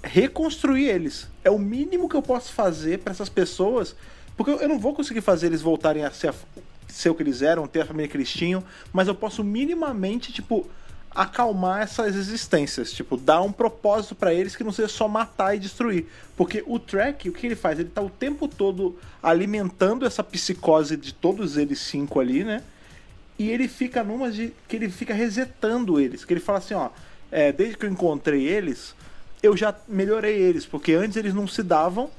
reconstruir 0.03 0.87
eles. 0.89 1.29
É 1.43 1.51
o 1.51 1.59
mínimo 1.59 2.09
que 2.09 2.15
eu 2.15 2.23
posso 2.23 2.53
fazer 2.53 3.01
para 3.01 3.11
essas 3.13 3.29
pessoas, 3.29 3.97
porque 4.37 4.51
eu 4.53 4.69
não 4.69 4.79
vou 4.79 4.95
conseguir 4.95 5.21
fazer 5.21 5.47
eles 5.47 5.61
voltarem 5.61 6.05
a 6.05 6.11
ser, 6.13 6.29
a- 6.29 6.35
ser 6.87 7.11
o 7.11 7.15
que 7.17 7.23
eles 7.25 7.43
eram, 7.43 7.67
ter 7.67 7.81
a 7.81 7.85
família 7.87 8.09
que 8.09 8.17
eles 8.17 8.31
tinham, 8.31 8.63
mas 8.93 9.09
eu 9.09 9.15
posso 9.17 9.43
minimamente, 9.43 10.33
tipo, 10.33 10.69
acalmar 11.15 11.83
essas 11.83 12.15
existências, 12.15 12.93
tipo, 12.93 13.17
dar 13.17 13.43
um 13.43 13.51
propósito 13.51 14.15
para 14.15 14.33
eles 14.33 14.55
que 14.55 14.63
não 14.63 14.73
seja 14.73 14.89
só 14.89 15.09
matar 15.09 15.55
e 15.55 15.59
destruir. 15.59 16.07
Porque 16.37 16.63
o 16.67 16.79
Track, 16.79 17.29
o 17.29 17.33
que 17.33 17.47
ele 17.47 17.57
faz? 17.57 17.79
Ele 17.79 17.89
tá 17.89 18.01
o 18.01 18.11
tempo 18.11 18.47
todo 18.47 18.99
alimentando 19.23 20.07
essa 20.07 20.23
psicose 20.23 20.97
de 20.97 21.13
todos 21.13 21.57
eles 21.57 21.81
cinco 21.81 22.21
ali, 22.21 22.45
né? 22.45 22.63
E 23.39 23.51
ele 23.51 23.69
fica 23.69 24.03
numa 24.03 24.31
de 24.31 24.53
que 24.67 24.77
ele 24.77 24.89
fica 24.89 25.15
resetando 25.15 26.01
eles. 26.01 26.25
Que 26.25 26.33
ele 26.33 26.41
fala 26.41 26.59
assim, 26.59 26.75
ó, 26.75 26.91
é, 27.31 27.53
desde 27.53 27.77
que 27.77 27.87
eu 27.87 27.91
encontrei 27.91 28.47
eles, 28.47 28.95
eu 29.43 29.57
já 29.57 29.75
melhorei 29.87 30.37
eles, 30.37 30.67
porque 30.67 30.93
antes 30.93 31.17
eles 31.17 31.35
não 31.35 31.47
se 31.47 31.63
davam, 31.63 32.11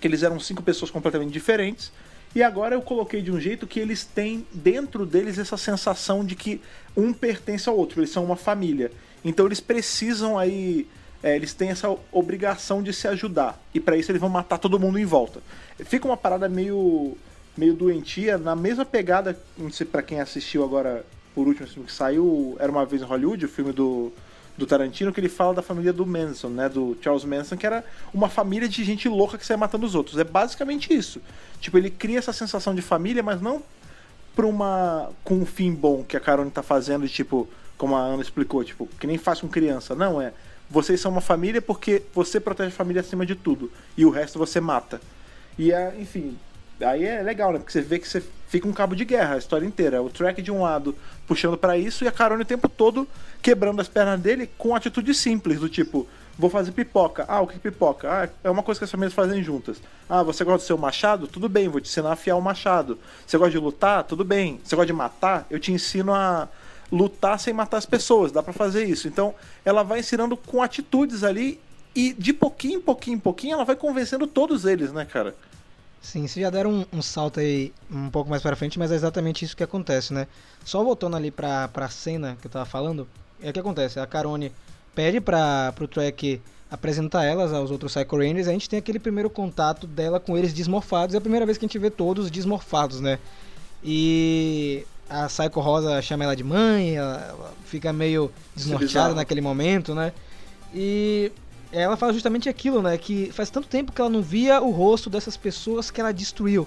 que 0.00 0.06
eles 0.06 0.22
eram 0.22 0.38
cinco 0.38 0.62
pessoas 0.62 0.90
completamente 0.90 1.32
diferentes. 1.32 1.92
E 2.34 2.42
agora 2.42 2.74
eu 2.74 2.82
coloquei 2.82 3.22
de 3.22 3.32
um 3.32 3.40
jeito 3.40 3.66
que 3.66 3.80
eles 3.80 4.04
têm 4.04 4.46
dentro 4.52 5.06
deles 5.06 5.38
essa 5.38 5.56
sensação 5.56 6.24
de 6.24 6.34
que 6.36 6.60
um 6.96 7.12
pertence 7.12 7.68
ao 7.68 7.76
outro, 7.76 8.00
eles 8.00 8.10
são 8.10 8.24
uma 8.24 8.36
família. 8.36 8.92
Então 9.24 9.46
eles 9.46 9.60
precisam 9.60 10.38
aí. 10.38 10.86
é, 11.22 11.34
eles 11.34 11.52
têm 11.52 11.70
essa 11.70 11.94
obrigação 12.12 12.82
de 12.82 12.92
se 12.92 13.08
ajudar. 13.08 13.60
E 13.74 13.80
para 13.80 13.96
isso 13.96 14.10
eles 14.10 14.20
vão 14.20 14.30
matar 14.30 14.58
todo 14.58 14.78
mundo 14.78 14.98
em 14.98 15.04
volta. 15.04 15.40
Fica 15.84 16.06
uma 16.06 16.16
parada 16.16 16.48
meio. 16.48 17.16
meio 17.56 17.74
doentia, 17.74 18.38
na 18.38 18.54
mesma 18.54 18.84
pegada, 18.84 19.38
não 19.56 19.70
sei 19.70 19.86
pra 19.86 20.02
quem 20.02 20.20
assistiu 20.20 20.62
agora 20.62 21.04
por 21.34 21.46
último 21.46 21.66
filme 21.68 21.86
que 21.86 21.92
saiu, 21.92 22.56
Era 22.58 22.70
uma 22.70 22.84
vez 22.84 23.00
em 23.00 23.04
Hollywood, 23.04 23.44
o 23.44 23.48
filme 23.48 23.72
do, 23.72 24.12
do 24.58 24.66
Tarantino, 24.66 25.12
que 25.12 25.20
ele 25.20 25.28
fala 25.28 25.54
da 25.54 25.62
família 25.62 25.92
do 25.92 26.04
Manson, 26.04 26.48
né? 26.48 26.68
Do 26.68 26.98
Charles 27.00 27.24
Manson, 27.24 27.56
que 27.56 27.64
era 27.64 27.84
uma 28.12 28.28
família 28.28 28.68
de 28.68 28.82
gente 28.82 29.08
louca 29.08 29.38
que 29.38 29.46
saia 29.46 29.56
matando 29.56 29.86
os 29.86 29.94
outros. 29.94 30.18
É 30.18 30.24
basicamente 30.24 30.92
isso. 30.92 31.22
Tipo, 31.60 31.78
ele 31.78 31.88
cria 31.88 32.18
essa 32.18 32.32
sensação 32.32 32.74
de 32.74 32.82
família, 32.82 33.22
mas 33.22 33.40
não 33.40 33.62
pra 34.34 34.46
uma. 34.46 35.10
com 35.22 35.36
um 35.36 35.46
fim 35.46 35.72
bom 35.72 36.02
que 36.02 36.16
a 36.16 36.20
Carone 36.20 36.50
tá 36.50 36.62
fazendo, 36.62 37.06
de, 37.06 37.12
tipo, 37.12 37.48
como 37.76 37.94
a 37.94 38.00
Ana 38.00 38.20
explicou, 38.20 38.64
tipo, 38.64 38.88
que 38.98 39.06
nem 39.06 39.16
faz 39.16 39.40
com 39.40 39.48
criança. 39.48 39.94
Não, 39.94 40.20
é. 40.20 40.32
Vocês 40.68 41.00
são 41.00 41.12
uma 41.12 41.20
família 41.20 41.62
porque 41.62 42.02
você 42.12 42.40
protege 42.40 42.68
a 42.68 42.76
família 42.76 43.00
acima 43.00 43.24
de 43.24 43.36
tudo. 43.36 43.70
E 43.96 44.04
o 44.04 44.10
resto 44.10 44.38
você 44.38 44.60
mata. 44.60 45.00
E 45.56 45.72
é, 45.72 45.94
enfim. 45.98 46.36
Aí 46.80 47.04
é 47.04 47.22
legal, 47.22 47.52
né? 47.52 47.58
Porque 47.58 47.72
você 47.72 47.80
vê 47.80 47.98
que 47.98 48.08
você 48.08 48.22
fica 48.48 48.66
um 48.68 48.72
cabo 48.72 48.94
de 48.94 49.04
guerra 49.04 49.34
a 49.34 49.38
história 49.38 49.66
inteira. 49.66 50.02
O 50.02 50.08
track 50.08 50.40
de 50.40 50.50
um 50.50 50.62
lado 50.62 50.94
puxando 51.26 51.56
pra 51.56 51.76
isso 51.76 52.04
e 52.04 52.08
a 52.08 52.12
Carone 52.12 52.42
o 52.42 52.46
tempo 52.46 52.68
todo 52.68 53.06
quebrando 53.42 53.80
as 53.80 53.88
pernas 53.88 54.20
dele 54.20 54.48
com 54.56 54.74
atitude 54.74 55.12
simples, 55.14 55.60
do 55.60 55.68
tipo, 55.68 56.06
vou 56.38 56.48
fazer 56.48 56.72
pipoca. 56.72 57.24
Ah, 57.28 57.40
o 57.40 57.46
que 57.46 57.58
pipoca? 57.58 58.08
Ah, 58.10 58.28
é 58.42 58.50
uma 58.50 58.62
coisa 58.62 58.78
que 58.78 58.84
as 58.84 58.90
famílias 58.90 59.12
fazem 59.12 59.42
juntas. 59.42 59.80
Ah, 60.08 60.22
você 60.22 60.44
gosta 60.44 60.64
do 60.64 60.66
seu 60.66 60.78
machado? 60.78 61.26
Tudo 61.26 61.48
bem, 61.48 61.68
vou 61.68 61.80
te 61.80 61.88
ensinar 61.88 62.10
a 62.10 62.12
afiar 62.12 62.36
o 62.36 62.42
machado. 62.42 62.98
Você 63.26 63.36
gosta 63.36 63.50
de 63.50 63.58
lutar? 63.58 64.04
Tudo 64.04 64.24
bem. 64.24 64.60
Você 64.64 64.74
gosta 64.76 64.86
de 64.86 64.92
matar? 64.92 65.46
Eu 65.50 65.58
te 65.58 65.72
ensino 65.72 66.14
a 66.14 66.48
lutar 66.90 67.38
sem 67.38 67.52
matar 67.52 67.76
as 67.78 67.86
pessoas. 67.86 68.32
Dá 68.32 68.42
pra 68.42 68.52
fazer 68.52 68.84
isso. 68.84 69.08
Então, 69.08 69.34
ela 69.64 69.82
vai 69.82 69.98
ensinando 70.00 70.36
com 70.36 70.62
atitudes 70.62 71.24
ali 71.24 71.60
e 71.94 72.12
de 72.12 72.32
pouquinho 72.32 72.78
em 72.78 72.80
pouquinho 72.80 73.16
em 73.16 73.20
pouquinho 73.20 73.54
ela 73.54 73.64
vai 73.64 73.74
convencendo 73.74 74.26
todos 74.26 74.64
eles, 74.64 74.92
né, 74.92 75.04
cara? 75.04 75.34
Sim, 76.00 76.26
vocês 76.26 76.42
já 76.42 76.50
deram 76.50 76.70
um, 76.70 76.98
um 76.98 77.02
salto 77.02 77.40
aí 77.40 77.72
um 77.90 78.08
pouco 78.08 78.30
mais 78.30 78.40
pra 78.40 78.56
frente, 78.56 78.78
mas 78.78 78.90
é 78.92 78.94
exatamente 78.94 79.44
isso 79.44 79.56
que 79.56 79.64
acontece, 79.64 80.12
né? 80.12 80.26
Só 80.64 80.82
voltando 80.82 81.16
ali 81.16 81.30
pra, 81.30 81.68
pra 81.68 81.88
cena 81.88 82.36
que 82.40 82.46
eu 82.46 82.50
tava 82.50 82.64
falando, 82.64 83.06
é 83.42 83.50
o 83.50 83.52
que 83.52 83.60
acontece, 83.60 83.98
a 83.98 84.06
Carone 84.06 84.52
pede 84.94 85.20
pra, 85.20 85.72
pro 85.74 85.88
Trek 85.88 86.40
apresentar 86.70 87.24
elas 87.24 87.52
aos 87.52 87.70
outros 87.70 87.94
Psycho 87.94 88.16
Rangers, 88.16 88.48
a 88.48 88.52
gente 88.52 88.68
tem 88.68 88.78
aquele 88.78 88.98
primeiro 88.98 89.28
contato 89.28 89.86
dela 89.86 90.20
com 90.20 90.36
eles 90.36 90.52
desmorfados, 90.52 91.14
é 91.14 91.18
a 91.18 91.20
primeira 91.20 91.44
vez 91.46 91.58
que 91.58 91.64
a 91.64 91.68
gente 91.68 91.78
vê 91.78 91.90
todos 91.90 92.30
desmorfados, 92.30 93.00
né? 93.00 93.18
E 93.82 94.86
a 95.08 95.26
Psycho 95.26 95.60
Rosa 95.60 96.00
chama 96.02 96.24
ela 96.24 96.36
de 96.36 96.44
mãe, 96.44 96.96
ela, 96.96 97.26
ela 97.28 97.54
fica 97.64 97.92
meio 97.92 98.30
desnorteada 98.54 98.88
bizarro. 98.88 99.14
naquele 99.14 99.40
momento, 99.40 99.94
né? 99.94 100.12
E 100.74 101.32
ela 101.72 101.96
fala 101.96 102.12
justamente 102.12 102.48
aquilo, 102.48 102.82
né? 102.82 102.96
Que 102.96 103.30
faz 103.32 103.50
tanto 103.50 103.68
tempo 103.68 103.92
que 103.92 104.00
ela 104.00 104.10
não 104.10 104.22
via 104.22 104.60
o 104.60 104.70
rosto 104.70 105.10
dessas 105.10 105.36
pessoas 105.36 105.90
que 105.90 106.00
ela 106.00 106.12
destruiu. 106.12 106.66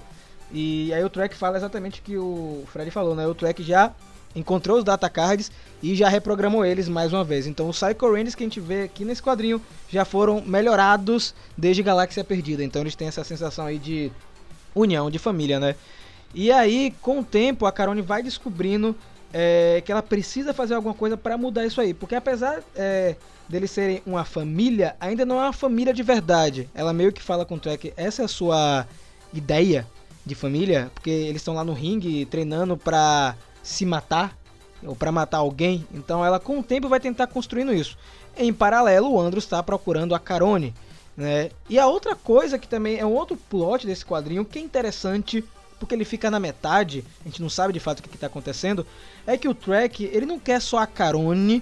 E 0.52 0.92
aí 0.92 1.02
o 1.02 1.10
Trek 1.10 1.34
fala 1.34 1.56
exatamente 1.56 2.00
o 2.00 2.02
que 2.02 2.16
o 2.16 2.64
Fred 2.72 2.90
falou, 2.90 3.14
né? 3.14 3.26
O 3.26 3.34
Trek 3.34 3.62
já 3.62 3.92
encontrou 4.34 4.78
os 4.78 4.84
data 4.84 5.08
cards 5.10 5.50
e 5.82 5.94
já 5.94 6.08
reprogramou 6.08 6.64
eles 6.64 6.88
mais 6.88 7.12
uma 7.12 7.24
vez. 7.24 7.46
Então 7.46 7.68
os 7.68 7.78
Psycho 7.80 8.10
Rangers 8.10 8.34
que 8.34 8.42
a 8.42 8.46
gente 8.46 8.60
vê 8.60 8.82
aqui 8.82 9.04
nesse 9.04 9.22
quadrinho 9.22 9.60
já 9.88 10.04
foram 10.04 10.40
melhorados 10.40 11.34
desde 11.56 11.82
Galáxia 11.82 12.22
Perdida. 12.22 12.62
Então 12.62 12.82
eles 12.82 12.94
têm 12.94 13.08
essa 13.08 13.24
sensação 13.24 13.66
aí 13.66 13.78
de 13.78 14.12
união, 14.74 15.10
de 15.10 15.18
família, 15.18 15.58
né? 15.58 15.74
E 16.34 16.50
aí, 16.50 16.94
com 17.02 17.20
o 17.20 17.24
tempo, 17.24 17.66
a 17.66 17.72
Carone 17.72 18.00
vai 18.00 18.22
descobrindo 18.22 18.96
é, 19.32 19.82
que 19.84 19.92
ela 19.92 20.02
precisa 20.02 20.54
fazer 20.54 20.74
alguma 20.74 20.94
coisa 20.94 21.16
para 21.16 21.36
mudar 21.36 21.66
isso 21.66 21.80
aí. 21.80 21.92
Porque 21.92 22.14
apesar 22.14 22.62
é, 22.74 23.16
deles 23.52 23.70
serem 23.70 24.02
uma 24.06 24.24
família, 24.24 24.96
ainda 24.98 25.26
não 25.26 25.38
é 25.38 25.44
uma 25.44 25.52
família 25.52 25.92
de 25.92 26.02
verdade. 26.02 26.70
Ela 26.74 26.92
meio 26.92 27.12
que 27.12 27.22
fala 27.22 27.44
com 27.44 27.56
o 27.56 27.60
Trek, 27.60 27.92
essa 27.98 28.22
é 28.22 28.24
a 28.24 28.28
sua 28.28 28.86
ideia 29.32 29.86
de 30.24 30.34
família? 30.34 30.90
Porque 30.94 31.10
eles 31.10 31.42
estão 31.42 31.54
lá 31.54 31.62
no 31.62 31.74
ringue 31.74 32.24
treinando 32.24 32.78
pra 32.78 33.36
se 33.62 33.84
matar, 33.84 34.36
ou 34.82 34.96
pra 34.96 35.12
matar 35.12 35.38
alguém. 35.38 35.86
Então 35.92 36.24
ela 36.24 36.40
com 36.40 36.58
o 36.58 36.62
tempo 36.62 36.88
vai 36.88 36.98
tentar 36.98 37.26
construindo 37.26 37.74
isso. 37.74 37.98
Em 38.38 38.54
paralelo, 38.54 39.12
o 39.12 39.20
Andros 39.20 39.44
está 39.44 39.62
procurando 39.62 40.14
a 40.14 40.18
Carone. 40.18 40.74
Né? 41.14 41.50
E 41.68 41.78
a 41.78 41.86
outra 41.86 42.16
coisa 42.16 42.58
que 42.58 42.66
também 42.66 42.98
é 42.98 43.04
um 43.04 43.12
outro 43.12 43.36
plot 43.36 43.86
desse 43.86 44.04
quadrinho 44.04 44.46
que 44.46 44.58
é 44.58 44.62
interessante 44.62 45.44
porque 45.78 45.94
ele 45.94 46.04
fica 46.04 46.30
na 46.30 46.38
metade, 46.40 47.04
a 47.20 47.28
gente 47.28 47.42
não 47.42 47.50
sabe 47.50 47.72
de 47.72 47.80
fato 47.80 47.98
o 47.98 48.02
que 48.04 48.14
está 48.14 48.28
acontecendo, 48.28 48.86
é 49.26 49.36
que 49.36 49.48
o 49.48 49.54
Trek 49.54 50.08
ele 50.12 50.24
não 50.24 50.38
quer 50.38 50.62
só 50.62 50.78
a 50.78 50.86
Carone 50.86 51.60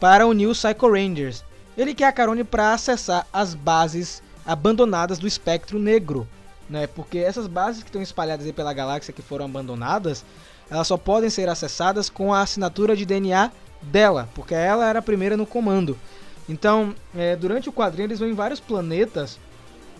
para 0.00 0.26
unir 0.26 0.46
os 0.46 0.62
Psycho 0.62 0.90
Rangers. 0.90 1.44
Ele 1.76 1.94
quer 1.94 2.06
a 2.06 2.12
Carone 2.12 2.44
para 2.44 2.72
acessar 2.72 3.26
as 3.32 3.54
bases 3.54 4.22
abandonadas 4.44 5.18
do 5.18 5.26
espectro 5.26 5.78
negro, 5.78 6.26
né? 6.68 6.86
Porque 6.86 7.18
essas 7.18 7.46
bases 7.46 7.82
que 7.82 7.88
estão 7.88 8.02
espalhadas 8.02 8.46
aí 8.46 8.52
pela 8.52 8.72
galáxia 8.72 9.12
que 9.12 9.22
foram 9.22 9.44
abandonadas, 9.44 10.24
elas 10.70 10.86
só 10.86 10.96
podem 10.96 11.30
ser 11.30 11.48
acessadas 11.48 12.10
com 12.10 12.32
a 12.32 12.40
assinatura 12.40 12.96
de 12.96 13.06
DNA 13.06 13.50
dela, 13.80 14.28
porque 14.34 14.54
ela 14.54 14.88
era 14.88 14.98
a 14.98 15.02
primeira 15.02 15.36
no 15.36 15.46
comando. 15.46 15.96
Então, 16.48 16.94
é, 17.14 17.36
durante 17.36 17.68
o 17.68 17.72
quadrinho, 17.72 18.06
eles 18.06 18.18
vão 18.18 18.28
em 18.28 18.34
vários 18.34 18.58
planetas 18.58 19.38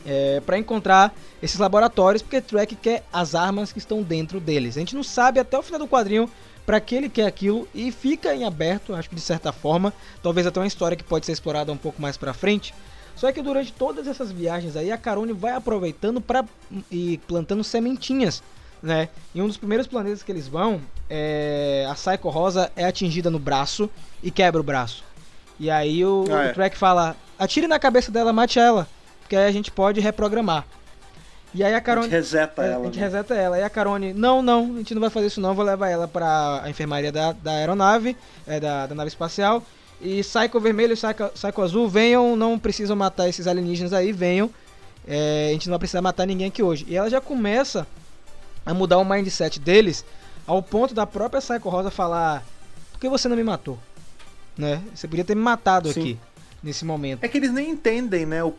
é, 0.06 0.40
para 0.40 0.58
encontrar 0.58 1.14
esses 1.42 1.58
laboratórios, 1.58 2.22
porque 2.22 2.40
Trek 2.40 2.74
quer 2.76 3.04
as 3.12 3.34
armas 3.34 3.72
que 3.72 3.78
estão 3.78 4.02
dentro 4.02 4.40
deles. 4.40 4.76
A 4.76 4.80
gente 4.80 4.96
não 4.96 5.02
sabe 5.02 5.38
até 5.38 5.58
o 5.58 5.62
final 5.62 5.78
do 5.78 5.86
quadrinho 5.86 6.28
para 6.68 6.80
que 6.80 6.94
ele 6.94 7.08
quer 7.08 7.24
aquilo 7.24 7.66
e 7.74 7.90
fica 7.90 8.34
em 8.34 8.44
aberto, 8.44 8.94
acho 8.94 9.08
que 9.08 9.14
de 9.14 9.22
certa 9.22 9.54
forma, 9.54 9.90
talvez 10.22 10.46
até 10.46 10.60
uma 10.60 10.66
história 10.66 10.94
que 10.94 11.02
pode 11.02 11.24
ser 11.24 11.32
explorada 11.32 11.72
um 11.72 11.78
pouco 11.78 12.02
mais 12.02 12.18
para 12.18 12.34
frente. 12.34 12.74
Só 13.16 13.32
que 13.32 13.40
durante 13.40 13.72
todas 13.72 14.06
essas 14.06 14.30
viagens 14.30 14.76
aí, 14.76 14.92
a 14.92 14.98
Carone 14.98 15.32
vai 15.32 15.52
aproveitando 15.52 16.20
para 16.20 16.44
e 16.92 17.16
plantando 17.26 17.64
sementinhas, 17.64 18.42
né? 18.82 19.08
Em 19.34 19.40
um 19.40 19.46
dos 19.46 19.56
primeiros 19.56 19.86
planetas 19.86 20.22
que 20.22 20.30
eles 20.30 20.46
vão, 20.46 20.78
é, 21.08 21.86
a 21.88 21.94
Psycho 21.94 22.28
Rosa 22.28 22.70
é 22.76 22.84
atingida 22.84 23.30
no 23.30 23.38
braço 23.38 23.88
e 24.22 24.30
quebra 24.30 24.60
o 24.60 24.62
braço. 24.62 25.02
E 25.58 25.70
aí 25.70 26.04
o, 26.04 26.26
Ah, 26.30 26.44
é. 26.44 26.50
o 26.50 26.54
Trek 26.54 26.76
fala: 26.76 27.16
atire 27.38 27.66
na 27.66 27.78
cabeça 27.78 28.12
dela, 28.12 28.30
mate 28.30 28.58
ela, 28.58 28.86
porque 29.20 29.34
aí 29.34 29.46
a 29.46 29.52
gente 29.52 29.70
pode 29.70 30.00
reprogramar. 30.00 30.66
E 31.54 31.64
aí 31.64 31.74
a 31.74 31.78
A 31.78 31.80
Carone 31.80 32.06
gente 32.06 32.14
reseta 32.14 32.62
ela. 32.62 32.82
a 32.82 32.84
gente 32.84 32.98
né? 32.98 33.04
reseta 33.04 33.34
ela. 33.34 33.58
E 33.58 33.62
a 33.62 33.70
Carone, 33.70 34.12
não, 34.12 34.42
não, 34.42 34.74
a 34.74 34.78
gente 34.78 34.94
não 34.94 35.00
vai 35.00 35.10
fazer 35.10 35.28
isso 35.28 35.40
não, 35.40 35.54
vou 35.54 35.64
levar 35.64 35.88
ela 35.88 36.06
pra 36.06 36.60
a 36.62 36.70
enfermaria 36.70 37.10
da, 37.10 37.32
da 37.32 37.52
aeronave, 37.52 38.16
é, 38.46 38.60
da, 38.60 38.86
da 38.86 38.94
nave 38.94 39.08
espacial. 39.08 39.62
E 40.00 40.20
Psycho 40.22 40.60
Vermelho 40.60 40.92
e 40.92 40.96
Psycho, 40.96 41.28
Psycho 41.34 41.62
Azul, 41.62 41.88
venham, 41.88 42.36
não 42.36 42.58
precisam 42.58 42.94
matar 42.94 43.28
esses 43.28 43.46
alienígenas 43.46 43.92
aí, 43.92 44.12
venham. 44.12 44.50
É, 45.06 45.48
a 45.48 45.52
gente 45.52 45.66
não 45.68 45.72
vai 45.72 45.78
precisar 45.80 46.02
matar 46.02 46.26
ninguém 46.26 46.48
aqui 46.48 46.62
hoje. 46.62 46.84
E 46.86 46.96
ela 46.96 47.08
já 47.08 47.20
começa 47.20 47.86
a 48.64 48.74
mudar 48.74 48.98
o 48.98 49.04
mindset 49.04 49.58
deles, 49.58 50.04
ao 50.46 50.62
ponto 50.62 50.94
da 50.94 51.06
própria 51.06 51.40
Psycho 51.40 51.68
Rosa 51.70 51.90
falar, 51.90 52.44
por 52.92 53.00
que 53.00 53.08
você 53.08 53.26
não 53.26 53.36
me 53.36 53.42
matou? 53.42 53.78
Né? 54.56 54.82
Você 54.94 55.08
podia 55.08 55.24
ter 55.24 55.34
me 55.34 55.42
matado 55.42 55.90
Sim. 55.92 56.00
aqui, 56.00 56.18
nesse 56.62 56.84
momento. 56.84 57.24
É 57.24 57.28
que 57.28 57.38
eles 57.38 57.52
nem 57.52 57.70
entendem, 57.70 58.26
né, 58.26 58.44
o, 58.44 58.54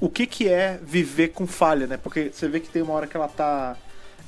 o, 0.00 0.08
que 0.08 0.26
que 0.26 0.48
é 0.48 0.78
viver 0.82 1.28
com 1.28 1.46
falha, 1.46 1.86
né? 1.86 1.96
Porque 1.96 2.30
você 2.32 2.48
vê 2.48 2.60
que 2.60 2.68
tem 2.68 2.82
uma 2.82 2.94
hora 2.94 3.06
que 3.06 3.16
ela 3.16 3.28
tá 3.28 3.76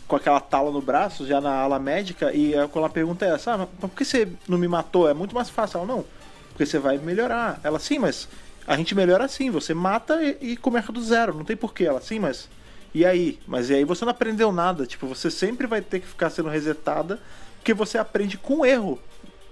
com 0.06 0.16
aquela 0.16 0.40
tala 0.40 0.70
no 0.70 0.82
braço, 0.82 1.26
já 1.26 1.40
na 1.40 1.54
ala 1.54 1.78
médica, 1.78 2.32
e 2.32 2.54
aí 2.54 2.68
quando 2.68 2.84
ela 2.84 2.90
pergunta 2.90 3.24
é 3.24 3.30
essa, 3.30 3.54
ah, 3.54 3.58
mas 3.58 3.68
por 3.80 3.90
que 3.90 4.04
você 4.04 4.28
não 4.46 4.58
me 4.58 4.68
matou? 4.68 5.08
É 5.08 5.14
muito 5.14 5.34
mais 5.34 5.48
fácil. 5.48 5.78
Ela, 5.78 5.86
não, 5.86 6.04
porque 6.50 6.66
você 6.66 6.78
vai 6.78 6.98
melhorar. 6.98 7.58
Ela, 7.64 7.78
sim, 7.78 7.98
mas 7.98 8.28
a 8.66 8.76
gente 8.76 8.94
melhora 8.94 9.24
assim, 9.24 9.50
você 9.50 9.72
mata 9.72 10.22
e, 10.22 10.52
e 10.52 10.56
começa 10.56 10.92
do 10.92 11.02
zero, 11.02 11.34
não 11.34 11.44
tem 11.44 11.56
porquê. 11.56 11.84
Ela, 11.84 12.00
sim, 12.00 12.18
mas 12.18 12.48
e 12.94 13.04
aí? 13.06 13.38
Mas 13.46 13.70
e 13.70 13.74
aí 13.74 13.84
você 13.84 14.04
não 14.04 14.12
aprendeu 14.12 14.52
nada, 14.52 14.86
tipo, 14.86 15.06
você 15.06 15.30
sempre 15.30 15.66
vai 15.66 15.80
ter 15.80 16.00
que 16.00 16.06
ficar 16.06 16.30
sendo 16.30 16.48
resetada, 16.48 17.18
porque 17.56 17.72
você 17.72 17.96
aprende 17.96 18.36
com 18.36 18.66
erro, 18.66 18.98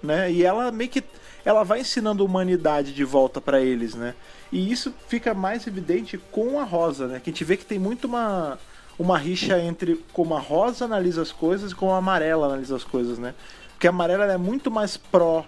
né? 0.03 0.31
E 0.31 0.45
ela 0.45 0.71
meio 0.71 0.91
que 0.91 1.03
ela 1.45 1.65
vai 1.65 1.81
ensinando 1.81 2.25
humanidade 2.25 2.93
de 2.93 3.05
volta 3.05 3.41
pra 3.41 3.61
eles, 3.61 3.95
né? 3.95 4.15
E 4.53 4.71
isso 4.73 4.93
fica 5.09 5.33
mais 5.33 5.67
evidente 5.67 6.19
com 6.19 6.59
a 6.59 6.65
Rosa, 6.65 7.07
né? 7.07 7.21
Que 7.23 7.31
a 7.31 7.33
gente 7.33 7.45
vê 7.45 7.57
que 7.57 7.65
tem 7.65 7.79
muito 7.79 8.07
uma 8.07 8.59
uma 8.99 9.17
rixa 9.17 9.59
entre 9.59 9.97
como 10.13 10.35
a 10.37 10.41
Rosa 10.41 10.85
analisa 10.85 11.23
as 11.23 11.33
coisas 11.33 11.73
e 11.73 11.75
como 11.75 11.91
a 11.93 11.97
Amarela 11.97 12.47
analisa 12.49 12.77
as 12.77 12.85
coisas, 12.85 13.19
né? 13.19 13.35
Porque 13.73 13.87
a 13.87 13.91
Amarela 13.91 14.25
ela 14.25 14.35
é 14.35 14.37
muito 14.39 14.71
mais 14.71 14.97
pró 14.99 15.45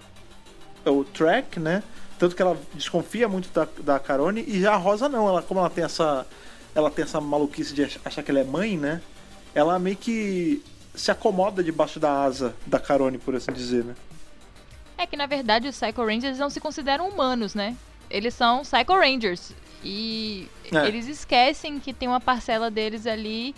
o 0.86 1.04
track, 1.04 1.60
né? 1.60 1.82
Tanto 2.18 2.34
que 2.34 2.40
ela 2.40 2.56
desconfia 2.72 3.28
muito 3.28 3.50
da, 3.52 3.66
da 3.82 3.98
Carone 3.98 4.42
e 4.48 4.66
a 4.66 4.76
Rosa 4.76 5.08
não, 5.08 5.28
ela 5.28 5.42
como 5.42 5.60
ela 5.60 5.68
tem 5.68 5.84
essa 5.84 6.26
ela 6.74 6.90
tem 6.90 7.02
essa 7.04 7.20
maluquice 7.20 7.74
de 7.74 7.84
ach- 7.84 7.98
achar 8.04 8.22
que 8.22 8.30
ela 8.30 8.40
é 8.40 8.44
mãe, 8.44 8.78
né? 8.78 9.02
Ela 9.54 9.78
meio 9.78 9.96
que 9.96 10.64
se 10.94 11.10
acomoda 11.10 11.62
debaixo 11.62 12.00
da 12.00 12.22
asa 12.22 12.54
da 12.66 12.78
Carone, 12.78 13.18
por 13.18 13.34
assim 13.34 13.52
dizer, 13.52 13.84
né? 13.84 13.94
É 14.96 15.06
que 15.06 15.16
na 15.16 15.26
verdade 15.26 15.68
os 15.68 15.76
Psycho 15.78 16.06
Rangers 16.06 16.38
não 16.38 16.48
se 16.48 16.60
consideram 16.60 17.08
humanos, 17.08 17.54
né? 17.54 17.76
Eles 18.12 18.34
são 18.34 18.60
Psycho 18.62 18.92
Rangers. 18.94 19.52
E 19.82 20.48
É. 20.70 20.86
eles 20.86 21.08
esquecem 21.08 21.80
que 21.80 21.92
tem 21.92 22.06
uma 22.08 22.20
parcela 22.20 22.70
deles 22.70 23.06
ali 23.06 23.54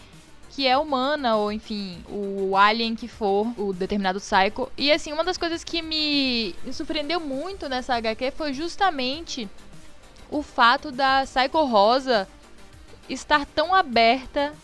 que 0.50 0.68
é 0.68 0.78
humana, 0.78 1.34
ou 1.36 1.50
enfim, 1.50 1.98
o 2.08 2.56
alien 2.56 2.94
que 2.94 3.08
for, 3.08 3.48
o 3.58 3.72
determinado 3.72 4.20
Psycho. 4.20 4.70
E 4.78 4.92
assim, 4.92 5.12
uma 5.12 5.24
das 5.24 5.36
coisas 5.36 5.64
que 5.64 5.82
me, 5.82 6.54
me 6.64 6.72
surpreendeu 6.72 7.18
muito 7.18 7.68
nessa 7.68 7.96
HQ 7.96 8.30
foi 8.30 8.52
justamente 8.52 9.48
o 10.30 10.42
fato 10.42 10.92
da 10.92 11.24
Psycho 11.26 11.64
Rosa 11.64 12.28
estar 13.08 13.44
tão 13.46 13.74
aberta 13.74 14.54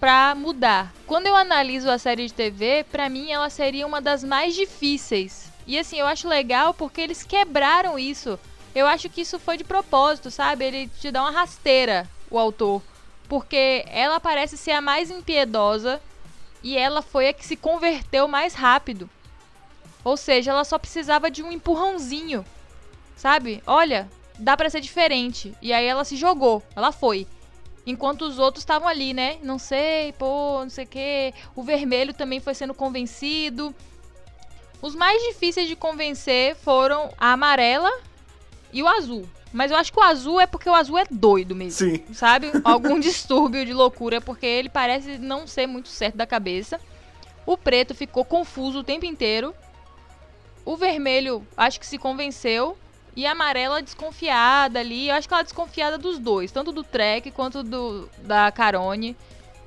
pra 0.00 0.34
mudar. 0.34 0.92
Quando 1.06 1.28
eu 1.28 1.36
analiso 1.36 1.88
a 1.88 1.96
série 1.96 2.26
de 2.26 2.34
TV, 2.34 2.84
pra 2.90 3.08
mim 3.08 3.30
ela 3.30 3.48
seria 3.48 3.86
uma 3.86 4.00
das 4.00 4.24
mais 4.24 4.52
difíceis. 4.54 5.50
E 5.64 5.78
assim, 5.78 5.98
eu 6.00 6.06
acho 6.06 6.28
legal 6.28 6.74
porque 6.74 7.00
eles 7.00 7.22
quebraram 7.22 7.96
isso. 7.96 8.36
Eu 8.76 8.86
acho 8.86 9.08
que 9.08 9.22
isso 9.22 9.38
foi 9.38 9.56
de 9.56 9.64
propósito, 9.64 10.30
sabe? 10.30 10.66
Ele 10.66 10.86
te 11.00 11.10
dá 11.10 11.22
uma 11.22 11.30
rasteira, 11.30 12.06
o 12.30 12.38
autor. 12.38 12.82
Porque 13.26 13.82
ela 13.88 14.20
parece 14.20 14.58
ser 14.58 14.72
a 14.72 14.82
mais 14.82 15.10
impiedosa 15.10 15.98
e 16.62 16.76
ela 16.76 17.00
foi 17.00 17.28
a 17.28 17.32
que 17.32 17.46
se 17.46 17.56
converteu 17.56 18.28
mais 18.28 18.52
rápido. 18.52 19.08
Ou 20.04 20.14
seja, 20.14 20.50
ela 20.50 20.62
só 20.62 20.78
precisava 20.78 21.30
de 21.30 21.42
um 21.42 21.50
empurrãozinho. 21.50 22.44
Sabe? 23.16 23.62
Olha, 23.66 24.10
dá 24.38 24.54
pra 24.54 24.68
ser 24.68 24.82
diferente. 24.82 25.54
E 25.62 25.72
aí 25.72 25.86
ela 25.86 26.04
se 26.04 26.14
jogou, 26.14 26.62
ela 26.76 26.92
foi. 26.92 27.26
Enquanto 27.86 28.26
os 28.26 28.38
outros 28.38 28.60
estavam 28.60 28.86
ali, 28.86 29.14
né? 29.14 29.38
Não 29.42 29.58
sei, 29.58 30.12
pô, 30.18 30.60
não 30.60 30.68
sei 30.68 30.84
o 30.84 30.88
quê. 30.88 31.32
O 31.54 31.62
vermelho 31.62 32.12
também 32.12 32.40
foi 32.40 32.52
sendo 32.52 32.74
convencido. 32.74 33.74
Os 34.82 34.94
mais 34.94 35.22
difíceis 35.22 35.66
de 35.66 35.74
convencer 35.74 36.54
foram 36.56 37.10
a 37.16 37.32
amarela 37.32 37.90
e 38.76 38.82
o 38.82 38.88
azul. 38.88 39.26
Mas 39.54 39.70
eu 39.70 39.76
acho 39.78 39.90
que 39.90 39.98
o 39.98 40.02
azul 40.02 40.38
é 40.38 40.46
porque 40.46 40.68
o 40.68 40.74
azul 40.74 40.98
é 40.98 41.06
doido 41.10 41.56
mesmo. 41.56 41.78
Sim. 41.78 42.04
Sabe? 42.12 42.52
Algum 42.62 43.00
distúrbio 43.00 43.64
de 43.64 43.72
loucura, 43.72 44.20
porque 44.20 44.44
ele 44.44 44.68
parece 44.68 45.16
não 45.16 45.46
ser 45.46 45.66
muito 45.66 45.88
certo 45.88 46.16
da 46.16 46.26
cabeça. 46.26 46.78
O 47.46 47.56
preto 47.56 47.94
ficou 47.94 48.22
confuso 48.22 48.80
o 48.80 48.84
tempo 48.84 49.06
inteiro. 49.06 49.54
O 50.62 50.76
vermelho 50.76 51.46
acho 51.56 51.80
que 51.80 51.86
se 51.86 51.96
convenceu. 51.96 52.76
E 53.16 53.24
a 53.24 53.32
amarela 53.32 53.80
desconfiada 53.80 54.78
ali. 54.78 55.08
Eu 55.08 55.14
acho 55.14 55.26
que 55.26 55.32
ela 55.32 55.40
é 55.40 55.44
desconfiada 55.44 55.96
dos 55.96 56.18
dois, 56.18 56.52
tanto 56.52 56.70
do 56.70 56.84
Trek 56.84 57.30
quanto 57.30 57.62
do 57.62 58.10
da 58.18 58.52
Carone. 58.52 59.16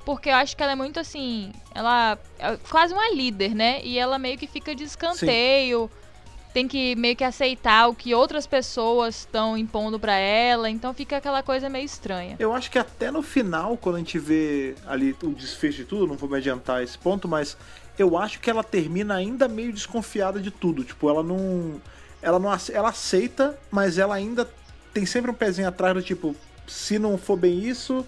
Porque 0.04 0.28
eu 0.28 0.36
acho 0.36 0.56
que 0.56 0.62
ela 0.62 0.70
é 0.72 0.76
muito 0.76 1.00
assim. 1.00 1.52
Ela 1.74 2.16
é 2.38 2.56
quase 2.70 2.94
uma 2.94 3.10
líder, 3.10 3.56
né? 3.56 3.80
E 3.82 3.98
ela 3.98 4.20
meio 4.20 4.38
que 4.38 4.46
fica 4.46 4.72
de 4.72 4.84
escanteio. 4.84 5.90
Tem 6.52 6.66
que 6.66 6.96
meio 6.96 7.14
que 7.14 7.22
aceitar 7.22 7.88
o 7.88 7.94
que 7.94 8.14
outras 8.14 8.46
pessoas 8.46 9.20
estão 9.20 9.56
impondo 9.56 9.98
pra 10.00 10.14
ela. 10.14 10.68
Então 10.68 10.92
fica 10.92 11.16
aquela 11.16 11.42
coisa 11.42 11.68
meio 11.68 11.84
estranha. 11.84 12.36
Eu 12.38 12.52
acho 12.52 12.70
que 12.70 12.78
até 12.78 13.10
no 13.10 13.22
final, 13.22 13.76
quando 13.76 13.96
a 13.96 13.98
gente 13.98 14.18
vê 14.18 14.74
ali 14.86 15.16
o 15.22 15.30
desfecho 15.30 15.78
de 15.78 15.84
tudo, 15.84 16.06
não 16.06 16.16
vou 16.16 16.28
me 16.28 16.36
adiantar 16.36 16.82
esse 16.82 16.98
ponto, 16.98 17.28
mas 17.28 17.56
eu 17.98 18.16
acho 18.16 18.40
que 18.40 18.50
ela 18.50 18.64
termina 18.64 19.14
ainda 19.14 19.46
meio 19.46 19.72
desconfiada 19.72 20.40
de 20.40 20.50
tudo. 20.50 20.84
Tipo, 20.84 21.08
ela 21.08 21.22
não. 21.22 21.80
Ela 22.22 22.38
não 22.38 22.50
ela 22.72 22.88
aceita, 22.90 23.58
mas 23.70 23.96
ela 23.96 24.14
ainda 24.14 24.48
tem 24.92 25.06
sempre 25.06 25.30
um 25.30 25.34
pezinho 25.34 25.68
atrás 25.68 25.94
do 25.94 26.02
tipo, 26.02 26.36
se 26.66 26.98
não 26.98 27.16
for 27.16 27.36
bem 27.36 27.64
isso, 27.64 28.06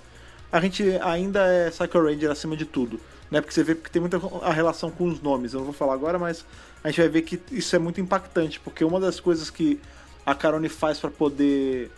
a 0.51 0.61
gente 0.61 0.83
ainda 1.03 1.41
é 1.47 1.71
Psycho 1.71 1.99
Ranger 2.03 2.31
acima 2.31 2.57
de 2.57 2.65
tudo. 2.65 3.01
Né? 3.33 3.41
Porque 3.41 3.55
você 3.55 3.65
vê 3.65 3.75
que 3.75 3.91
tem 3.91 3.99
muita 3.99 4.21
a 4.43 4.53
relação 4.53 4.91
com 4.91 5.09
os 5.09 5.23
nomes. 5.23 5.55
Eu 5.55 5.61
não 5.61 5.65
vou 5.65 5.75
falar 5.75 5.95
agora, 5.95 6.19
mas 6.19 6.45
a 6.85 6.89
gente 6.89 7.01
vai 7.01 7.09
ver 7.09 7.23
que 7.23 7.41
isso 7.51 7.75
é 7.75 7.79
muito 7.79 7.99
impactante, 7.99 8.61
porque 8.61 8.85
uma 8.85 9.01
das 9.01 9.19
coisas 9.19 9.49
que 9.49 9.81
a 10.27 10.35
Carone 10.35 10.69
faz 10.69 11.01
pra 11.01 11.11
poder 11.11 11.91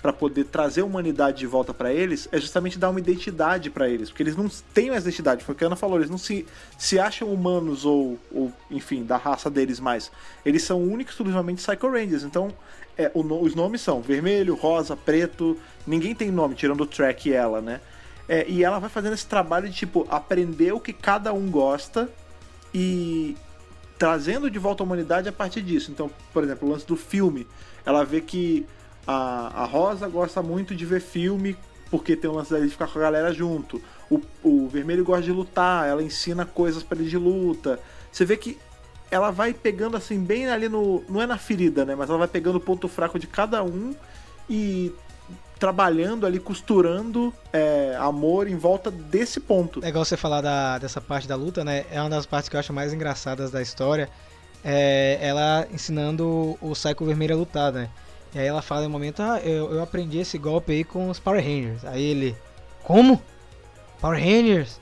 para 0.00 0.12
poder 0.12 0.44
trazer 0.44 0.82
a 0.82 0.84
humanidade 0.84 1.38
de 1.38 1.46
volta 1.46 1.74
pra 1.74 1.92
eles 1.92 2.28
é 2.30 2.38
justamente 2.38 2.78
dar 2.78 2.90
uma 2.90 3.00
identidade 3.00 3.70
pra 3.70 3.88
eles, 3.88 4.08
porque 4.08 4.22
eles 4.22 4.36
não 4.36 4.48
têm 4.72 4.90
mais 4.90 5.02
identidade, 5.02 5.42
foi 5.42 5.52
o 5.52 5.58
que 5.58 5.64
a 5.64 5.66
Ana 5.66 5.74
falou, 5.74 5.96
eles 5.96 6.10
não 6.10 6.18
se, 6.18 6.46
se 6.78 6.96
acham 6.96 7.32
humanos 7.32 7.84
ou, 7.84 8.16
ou, 8.30 8.52
enfim, 8.70 9.02
da 9.02 9.16
raça 9.16 9.50
deles 9.50 9.80
mais. 9.80 10.12
Eles 10.44 10.62
são 10.62 10.80
únicos 10.80 11.14
exclusivamente 11.14 11.60
Psycho 11.66 11.90
Rangers, 11.90 12.22
então 12.22 12.52
é, 12.96 13.10
o 13.14 13.22
os 13.42 13.56
nomes 13.56 13.80
são 13.80 14.00
vermelho, 14.00 14.54
rosa, 14.54 14.96
preto, 14.96 15.58
ninguém 15.84 16.14
tem 16.14 16.30
nome, 16.30 16.54
tirando 16.54 16.82
o 16.82 16.86
Track 16.86 17.28
e 17.28 17.32
ela, 17.32 17.60
né? 17.60 17.80
É, 18.28 18.44
e 18.48 18.64
ela 18.64 18.78
vai 18.78 18.90
fazendo 18.90 19.14
esse 19.14 19.26
trabalho 19.26 19.68
de, 19.68 19.74
tipo, 19.74 20.06
aprender 20.10 20.72
o 20.72 20.80
que 20.80 20.92
cada 20.92 21.32
um 21.32 21.50
gosta 21.50 22.08
e 22.74 23.36
trazendo 23.98 24.50
de 24.50 24.58
volta 24.58 24.82
a 24.82 24.84
humanidade 24.84 25.28
a 25.28 25.32
partir 25.32 25.62
disso. 25.62 25.90
Então, 25.90 26.10
por 26.32 26.42
exemplo, 26.42 26.68
o 26.68 26.72
lance 26.72 26.86
do 26.86 26.96
filme, 26.96 27.46
ela 27.84 28.04
vê 28.04 28.20
que 28.20 28.66
a, 29.06 29.62
a 29.62 29.64
Rosa 29.64 30.08
gosta 30.08 30.42
muito 30.42 30.74
de 30.74 30.84
ver 30.84 31.00
filme 31.00 31.56
porque 31.90 32.16
tem 32.16 32.28
o 32.28 32.34
lance 32.34 32.52
dele 32.52 32.66
de 32.66 32.72
ficar 32.72 32.88
com 32.88 32.98
a 32.98 33.02
galera 33.02 33.32
junto. 33.32 33.80
O, 34.10 34.20
o 34.42 34.68
Vermelho 34.68 35.04
gosta 35.04 35.22
de 35.22 35.32
lutar, 35.32 35.88
ela 35.88 36.02
ensina 36.02 36.44
coisas 36.44 36.82
pra 36.82 36.98
ele 36.98 37.08
de 37.08 37.16
luta. 37.16 37.78
Você 38.10 38.24
vê 38.24 38.36
que 38.36 38.58
ela 39.10 39.30
vai 39.30 39.54
pegando 39.54 39.96
assim, 39.96 40.18
bem 40.18 40.48
ali 40.48 40.68
no. 40.68 41.04
Não 41.08 41.22
é 41.22 41.26
na 41.26 41.38
ferida, 41.38 41.84
né? 41.84 41.94
Mas 41.94 42.08
ela 42.08 42.18
vai 42.18 42.28
pegando 42.28 42.56
o 42.56 42.60
ponto 42.60 42.88
fraco 42.88 43.18
de 43.18 43.26
cada 43.26 43.62
um 43.62 43.94
e 44.50 44.92
trabalhando 45.58 46.26
ali, 46.26 46.38
costurando 46.38 47.32
é, 47.52 47.96
amor 47.98 48.46
em 48.46 48.56
volta 48.56 48.90
desse 48.90 49.40
ponto. 49.40 49.84
É 49.84 49.88
igual 49.88 50.04
você 50.04 50.16
falar 50.16 50.40
da, 50.40 50.78
dessa 50.78 51.00
parte 51.00 51.26
da 51.26 51.34
luta, 51.34 51.64
né? 51.64 51.84
É 51.90 52.00
uma 52.00 52.10
das 52.10 52.26
partes 52.26 52.48
que 52.48 52.56
eu 52.56 52.60
acho 52.60 52.72
mais 52.72 52.92
engraçadas 52.92 53.50
da 53.50 53.62
história. 53.62 54.08
É 54.64 55.18
ela 55.20 55.66
ensinando 55.72 56.58
o 56.60 56.72
Psycho 56.72 57.04
Vermelho 57.04 57.34
a 57.34 57.38
lutar, 57.38 57.72
né? 57.72 57.88
E 58.34 58.38
aí 58.38 58.46
ela 58.46 58.60
fala 58.60 58.84
em 58.84 58.86
um 58.86 58.90
momento, 58.90 59.22
ah, 59.22 59.40
eu, 59.42 59.72
eu 59.72 59.82
aprendi 59.82 60.18
esse 60.18 60.36
golpe 60.36 60.72
aí 60.72 60.84
com 60.84 61.08
os 61.08 61.18
Power 61.18 61.42
Rangers. 61.42 61.84
Aí 61.84 62.02
ele, 62.02 62.36
como? 62.82 63.22
Power 64.00 64.18
Rangers? 64.18 64.78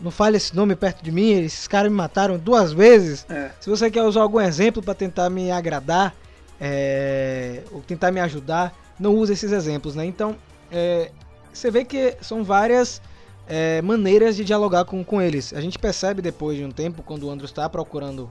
Não 0.00 0.10
fale 0.10 0.36
esse 0.36 0.54
nome 0.56 0.74
perto 0.74 1.02
de 1.02 1.12
mim, 1.12 1.30
esses 1.30 1.68
caras 1.68 1.90
me 1.90 1.96
mataram 1.96 2.38
duas 2.38 2.72
vezes. 2.72 3.26
É. 3.28 3.50
Se 3.60 3.68
você 3.68 3.90
quer 3.90 4.02
usar 4.02 4.22
algum 4.22 4.40
exemplo 4.40 4.82
pra 4.82 4.94
tentar 4.94 5.28
me 5.28 5.50
agradar, 5.50 6.14
é, 6.60 7.62
ou 7.70 7.80
tentar 7.80 8.10
me 8.10 8.20
ajudar, 8.20 8.74
não 8.98 9.14
use 9.14 9.32
esses 9.32 9.52
exemplos, 9.52 9.94
né? 9.94 10.04
Então, 10.04 10.36
é, 10.70 11.10
você 11.52 11.70
vê 11.70 11.84
que 11.84 12.16
são 12.20 12.44
várias 12.44 13.00
é, 13.48 13.80
maneiras 13.82 14.36
de 14.36 14.44
dialogar 14.44 14.84
com, 14.84 15.02
com 15.02 15.20
eles. 15.20 15.52
A 15.52 15.60
gente 15.60 15.78
percebe 15.78 16.20
depois 16.20 16.56
de 16.56 16.64
um 16.64 16.70
tempo, 16.70 17.02
quando 17.02 17.24
o 17.24 17.30
Andrew 17.30 17.46
está 17.46 17.68
procurando 17.68 18.30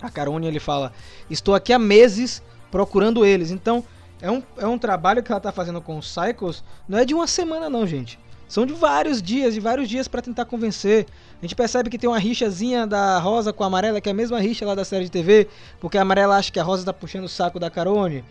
a 0.00 0.10
Carone, 0.10 0.46
ele 0.46 0.60
fala: 0.60 0.92
Estou 1.30 1.54
aqui 1.54 1.72
há 1.72 1.78
meses 1.78 2.42
procurando 2.70 3.24
eles. 3.24 3.50
Então, 3.50 3.84
é 4.20 4.30
um, 4.30 4.42
é 4.56 4.66
um 4.66 4.78
trabalho 4.78 5.22
que 5.22 5.30
ela 5.30 5.38
está 5.38 5.52
fazendo 5.52 5.80
com 5.80 5.98
os 5.98 6.12
Cycles, 6.12 6.64
não 6.88 6.98
é 6.98 7.04
de 7.04 7.14
uma 7.14 7.26
semana, 7.26 7.68
não, 7.68 7.86
gente. 7.86 8.18
São 8.48 8.64
de 8.64 8.72
vários 8.72 9.20
dias, 9.20 9.54
de 9.54 9.60
vários 9.60 9.88
dias 9.88 10.06
para 10.06 10.22
tentar 10.22 10.44
convencer. 10.44 11.06
A 11.40 11.44
gente 11.44 11.54
percebe 11.54 11.90
que 11.90 11.98
tem 11.98 12.08
uma 12.08 12.18
rixazinha 12.18 12.86
da 12.86 13.18
Rosa 13.18 13.52
com 13.52 13.64
a 13.64 13.66
Amarela, 13.66 14.00
que 14.00 14.08
é 14.08 14.12
a 14.12 14.14
mesma 14.14 14.40
rixa 14.40 14.64
lá 14.64 14.74
da 14.74 14.84
série 14.84 15.04
de 15.04 15.10
TV, 15.10 15.48
porque 15.80 15.98
a 15.98 16.02
Amarela 16.02 16.36
acha 16.36 16.52
que 16.52 16.60
a 16.60 16.62
Rosa 16.62 16.84
tá 16.84 16.92
puxando 16.92 17.24
o 17.24 17.28
saco 17.28 17.58
da 17.58 17.68
Carone. 17.68 18.24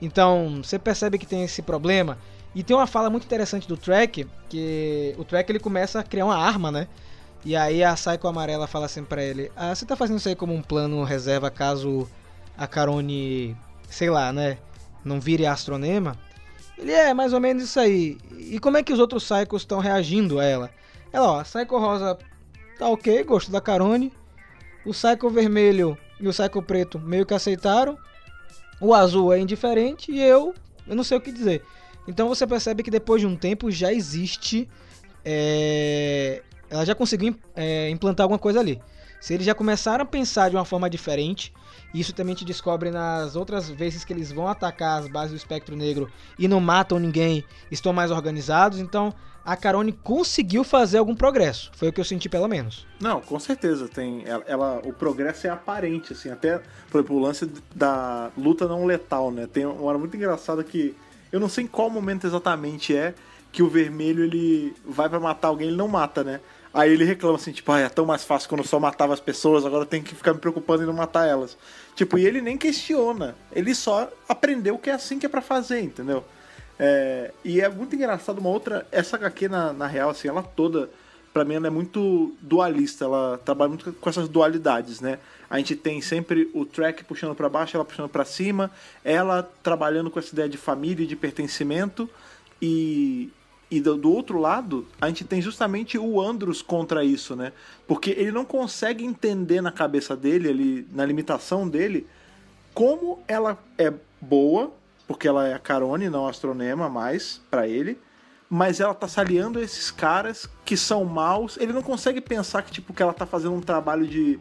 Então, 0.00 0.60
você 0.62 0.78
percebe 0.78 1.18
que 1.18 1.26
tem 1.26 1.44
esse 1.44 1.62
problema. 1.62 2.18
E 2.54 2.62
tem 2.62 2.74
uma 2.74 2.86
fala 2.86 3.10
muito 3.10 3.24
interessante 3.24 3.68
do 3.68 3.76
Track, 3.76 4.26
que 4.48 5.14
o 5.18 5.24
Track 5.24 5.50
ele 5.52 5.60
começa 5.60 6.00
a 6.00 6.02
criar 6.02 6.24
uma 6.24 6.36
arma, 6.36 6.70
né? 6.72 6.88
E 7.44 7.56
aí 7.56 7.82
a 7.82 7.94
Psycho 7.94 8.26
Amarela 8.26 8.66
fala 8.66 8.86
assim 8.86 9.04
pra 9.04 9.22
ele: 9.22 9.50
Ah, 9.56 9.74
você 9.74 9.86
tá 9.86 9.96
fazendo 9.96 10.18
isso 10.18 10.28
aí 10.28 10.34
como 10.34 10.52
um 10.52 10.62
plano 10.62 11.02
reserva 11.04 11.50
caso 11.50 12.08
a 12.56 12.66
Carone, 12.66 13.56
sei 13.88 14.10
lá, 14.10 14.32
né? 14.32 14.58
Não 15.04 15.20
vire 15.20 15.46
astronema? 15.46 16.18
Ele 16.76 16.92
é 16.92 17.14
mais 17.14 17.32
ou 17.32 17.40
menos 17.40 17.62
isso 17.62 17.78
aí. 17.78 18.18
E 18.36 18.58
como 18.58 18.76
é 18.76 18.82
que 18.82 18.92
os 18.92 18.98
outros 18.98 19.24
Psychos 19.24 19.62
estão 19.62 19.78
reagindo 19.78 20.40
a 20.40 20.44
ela? 20.44 20.70
Ela, 21.12 21.32
ó, 21.32 21.40
a 21.40 21.44
Psycho 21.44 21.78
Rosa 21.78 22.18
tá 22.78 22.88
ok, 22.88 23.22
gosto 23.24 23.50
da 23.50 23.60
Carone. 23.60 24.12
O 24.84 24.90
Psycho 24.90 25.30
Vermelho 25.30 25.96
e 26.18 26.26
o 26.26 26.30
Psycho 26.30 26.62
Preto 26.62 26.98
meio 26.98 27.24
que 27.24 27.34
aceitaram. 27.34 27.96
O 28.80 28.94
azul 28.94 29.32
é 29.32 29.38
indiferente 29.38 30.10
e 30.10 30.20
eu, 30.20 30.54
eu 30.86 30.96
não 30.96 31.04
sei 31.04 31.18
o 31.18 31.20
que 31.20 31.30
dizer. 31.30 31.62
Então 32.08 32.28
você 32.28 32.46
percebe 32.46 32.82
que 32.82 32.90
depois 32.90 33.20
de 33.20 33.26
um 33.26 33.36
tempo 33.36 33.70
já 33.70 33.92
existe. 33.92 34.68
é, 35.24 36.42
Ela 36.68 36.84
já 36.84 36.94
conseguiu 36.94 37.36
é, 37.54 37.90
implantar 37.90 38.24
alguma 38.24 38.38
coisa 38.38 38.58
ali. 38.58 38.80
Se 39.20 39.34
eles 39.34 39.44
já 39.44 39.54
começaram 39.54 40.02
a 40.02 40.06
pensar 40.06 40.48
de 40.48 40.56
uma 40.56 40.64
forma 40.64 40.88
diferente, 40.88 41.52
isso 41.92 42.14
também 42.14 42.34
te 42.34 42.44
descobre 42.44 42.90
nas 42.90 43.36
outras 43.36 43.68
vezes 43.68 44.02
que 44.02 44.14
eles 44.14 44.32
vão 44.32 44.48
atacar 44.48 44.98
as 44.98 45.08
bases 45.08 45.32
do 45.32 45.36
espectro 45.36 45.76
negro 45.76 46.10
e 46.38 46.48
não 46.48 46.58
matam 46.58 46.98
ninguém, 46.98 47.44
estão 47.70 47.92
mais 47.92 48.10
organizados. 48.10 48.78
Então 48.78 49.12
a 49.52 49.56
Carone 49.56 49.90
conseguiu 49.92 50.62
fazer 50.62 50.98
algum 50.98 51.14
progresso. 51.14 51.70
Foi 51.74 51.88
o 51.88 51.92
que 51.92 52.00
eu 52.00 52.04
senti 52.04 52.28
pelo 52.28 52.46
menos. 52.46 52.86
Não, 53.00 53.20
com 53.20 53.38
certeza. 53.40 53.88
Tem, 53.88 54.22
ela, 54.24 54.44
ela- 54.46 54.80
o 54.84 54.92
progresso 54.92 55.46
é 55.46 55.50
aparente, 55.50 56.12
assim. 56.12 56.30
Até, 56.30 56.60
por 56.88 56.98
exemplo, 56.98 57.16
o 57.16 57.18
lance 57.18 57.50
da 57.74 58.30
luta 58.38 58.68
não 58.68 58.84
letal, 58.86 59.32
né? 59.32 59.48
Tem 59.52 59.66
uma 59.66 59.82
hora 59.82 59.98
muito 59.98 60.16
engraçada 60.16 60.62
que 60.62 60.94
eu 61.32 61.40
não 61.40 61.48
sei 61.48 61.64
em 61.64 61.66
qual 61.66 61.90
momento 61.90 62.28
exatamente 62.28 62.94
é 62.96 63.12
que 63.50 63.60
o 63.60 63.68
vermelho 63.68 64.22
ele 64.22 64.72
vai 64.86 65.08
pra 65.08 65.18
matar 65.18 65.48
alguém, 65.48 65.66
ele 65.66 65.76
não 65.76 65.88
mata, 65.88 66.22
né? 66.22 66.40
Aí 66.72 66.92
ele 66.92 67.02
reclama 67.04 67.34
assim, 67.34 67.50
tipo, 67.50 67.72
ah, 67.72 67.80
é 67.80 67.88
tão 67.88 68.06
mais 68.06 68.22
fácil 68.22 68.48
quando 68.48 68.60
eu 68.60 68.66
só 68.68 68.78
matava 68.78 69.12
as 69.12 69.18
pessoas, 69.18 69.66
agora 69.66 69.84
tenho 69.84 70.04
que 70.04 70.14
ficar 70.14 70.32
me 70.32 70.38
preocupando 70.38 70.84
em 70.84 70.86
não 70.86 70.92
matar 70.92 71.26
elas. 71.26 71.58
Tipo, 71.96 72.16
e 72.16 72.24
ele 72.24 72.40
nem 72.40 72.56
questiona. 72.56 73.34
Ele 73.52 73.74
só 73.74 74.08
aprendeu 74.28 74.78
que 74.78 74.88
é 74.88 74.92
assim 74.92 75.18
que 75.18 75.26
é 75.26 75.28
pra 75.28 75.40
fazer, 75.42 75.80
entendeu? 75.80 76.24
É, 76.82 77.30
e 77.44 77.60
é 77.60 77.68
muito 77.68 77.94
engraçado 77.94 78.38
uma 78.38 78.48
outra. 78.48 78.86
Essa 78.90 79.16
HQ, 79.16 79.50
na, 79.50 79.70
na 79.74 79.86
real, 79.86 80.08
assim, 80.08 80.28
ela 80.28 80.42
toda, 80.42 80.88
pra 81.30 81.44
mim, 81.44 81.56
ela 81.56 81.66
é 81.66 81.70
muito 81.70 82.34
dualista. 82.40 83.04
Ela 83.04 83.38
trabalha 83.44 83.68
muito 83.68 83.92
com 83.92 84.08
essas 84.08 84.26
dualidades, 84.28 84.98
né? 84.98 85.18
A 85.50 85.58
gente 85.58 85.76
tem 85.76 86.00
sempre 86.00 86.50
o 86.54 86.64
track 86.64 87.04
puxando 87.04 87.34
pra 87.34 87.50
baixo, 87.50 87.76
ela 87.76 87.84
puxando 87.84 88.08
pra 88.08 88.24
cima, 88.24 88.70
ela 89.04 89.42
trabalhando 89.62 90.10
com 90.10 90.18
essa 90.18 90.32
ideia 90.32 90.48
de 90.48 90.56
família 90.56 91.04
e 91.04 91.06
de 91.06 91.16
pertencimento. 91.16 92.08
E, 92.62 93.30
e 93.70 93.78
do, 93.78 93.98
do 93.98 94.10
outro 94.10 94.38
lado, 94.38 94.86
a 94.98 95.08
gente 95.08 95.24
tem 95.24 95.42
justamente 95.42 95.98
o 95.98 96.18
Andros 96.18 96.62
contra 96.62 97.04
isso, 97.04 97.36
né? 97.36 97.52
Porque 97.86 98.10
ele 98.10 98.32
não 98.32 98.44
consegue 98.44 99.04
entender 99.04 99.60
na 99.60 99.70
cabeça 99.70 100.16
dele, 100.16 100.48
ali, 100.48 100.86
na 100.92 101.04
limitação 101.04 101.68
dele, 101.68 102.06
como 102.72 103.22
ela 103.28 103.58
é 103.76 103.92
boa, 104.18 104.72
porque 105.10 105.26
ela 105.26 105.48
é 105.48 105.54
a 105.54 105.58
Carone, 105.58 106.08
não 106.08 106.28
a 106.28 106.30
Astronema 106.30 106.88
mais 106.88 107.40
pra 107.50 107.66
ele, 107.66 107.98
mas 108.48 108.78
ela 108.78 108.94
tá 108.94 109.08
se 109.08 109.18
aliando 109.18 109.58
a 109.58 109.62
esses 109.62 109.90
caras 109.90 110.48
que 110.64 110.76
são 110.76 111.04
maus. 111.04 111.56
Ele 111.56 111.72
não 111.72 111.82
consegue 111.82 112.20
pensar 112.20 112.62
que 112.62 112.70
tipo 112.70 112.94
que 112.94 113.02
ela 113.02 113.12
tá 113.12 113.26
fazendo 113.26 113.56
um 113.56 113.60
trabalho 113.60 114.06
de 114.06 114.38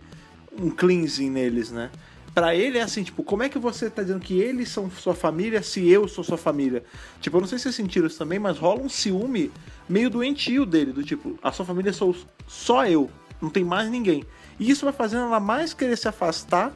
um 0.56 0.70
cleansing 0.70 1.32
neles, 1.32 1.72
né? 1.72 1.90
Pra 2.36 2.54
ele 2.54 2.78
é 2.78 2.84
assim, 2.84 3.02
tipo, 3.02 3.24
como 3.24 3.42
é 3.42 3.50
que 3.50 3.58
você 3.58 3.90
tá 3.90 4.04
dizendo 4.04 4.20
que 4.20 4.40
eles 4.40 4.70
são 4.70 4.92
sua 4.92 5.16
família 5.16 5.64
se 5.64 5.90
eu 5.90 6.08
sou 6.08 6.24
sua 6.24 6.38
família? 6.38 6.84
Tipo, 7.20 7.38
eu 7.38 7.42
não 7.42 7.48
sei 7.48 7.58
se 7.58 7.64
vocês 7.64 7.76
sentiram 7.76 8.06
isso 8.06 8.20
também, 8.20 8.38
mas 8.38 8.60
rola 8.60 8.80
um 8.80 8.90
ciúme 8.90 9.52
meio 9.90 10.08
doentio 10.08 10.68
dele, 10.68 10.94
do 10.94 11.04
tipo, 11.04 11.40
a 11.42 11.52
sua 11.52 11.66
família 11.66 11.92
sou 11.92 12.16
só 12.48 12.86
eu, 12.86 13.10
não 13.42 13.50
tem 13.50 13.64
mais 13.64 13.90
ninguém. 13.90 14.24
E 14.60 14.70
isso 14.70 14.86
vai 14.86 14.94
fazendo 14.94 15.24
ela 15.24 15.40
mais 15.40 15.74
querer 15.74 15.98
se 15.98 16.08
afastar 16.08 16.72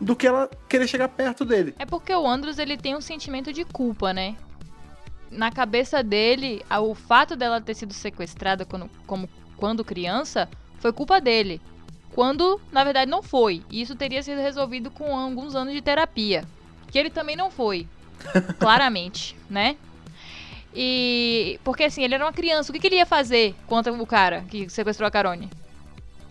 do 0.00 0.14
que 0.14 0.26
ela 0.26 0.50
querer 0.68 0.86
chegar 0.86 1.08
perto 1.08 1.44
dele. 1.44 1.74
É 1.78 1.86
porque 1.86 2.14
o 2.14 2.26
Andros 2.26 2.58
ele 2.58 2.76
tem 2.76 2.94
um 2.94 3.00
sentimento 3.00 3.52
de 3.52 3.64
culpa, 3.64 4.12
né? 4.12 4.36
Na 5.30 5.50
cabeça 5.50 6.02
dele, 6.02 6.64
o 6.70 6.94
fato 6.94 7.34
dela 7.36 7.60
ter 7.60 7.74
sido 7.74 7.92
sequestrada 7.92 8.64
quando, 8.64 8.88
como, 9.06 9.28
quando 9.56 9.84
criança 9.84 10.48
foi 10.78 10.92
culpa 10.92 11.20
dele. 11.20 11.60
Quando, 12.14 12.60
na 12.72 12.84
verdade, 12.84 13.10
não 13.10 13.22
foi. 13.22 13.62
E 13.70 13.82
isso 13.82 13.94
teria 13.94 14.22
sido 14.22 14.40
resolvido 14.40 14.90
com 14.90 15.16
alguns 15.16 15.54
anos 15.54 15.74
de 15.74 15.82
terapia. 15.82 16.44
Que 16.90 16.98
ele 16.98 17.10
também 17.10 17.36
não 17.36 17.50
foi. 17.50 17.86
claramente, 18.58 19.36
né? 19.48 19.76
E. 20.74 21.58
Porque 21.64 21.84
assim, 21.84 22.02
ele 22.02 22.14
era 22.14 22.24
uma 22.24 22.32
criança. 22.32 22.70
O 22.70 22.72
que, 22.72 22.80
que 22.80 22.86
ele 22.86 22.96
ia 22.96 23.06
fazer 23.06 23.54
contra 23.66 23.92
o 23.92 24.06
cara 24.06 24.42
que 24.48 24.68
sequestrou 24.68 25.06
a 25.06 25.10
Carone? 25.10 25.50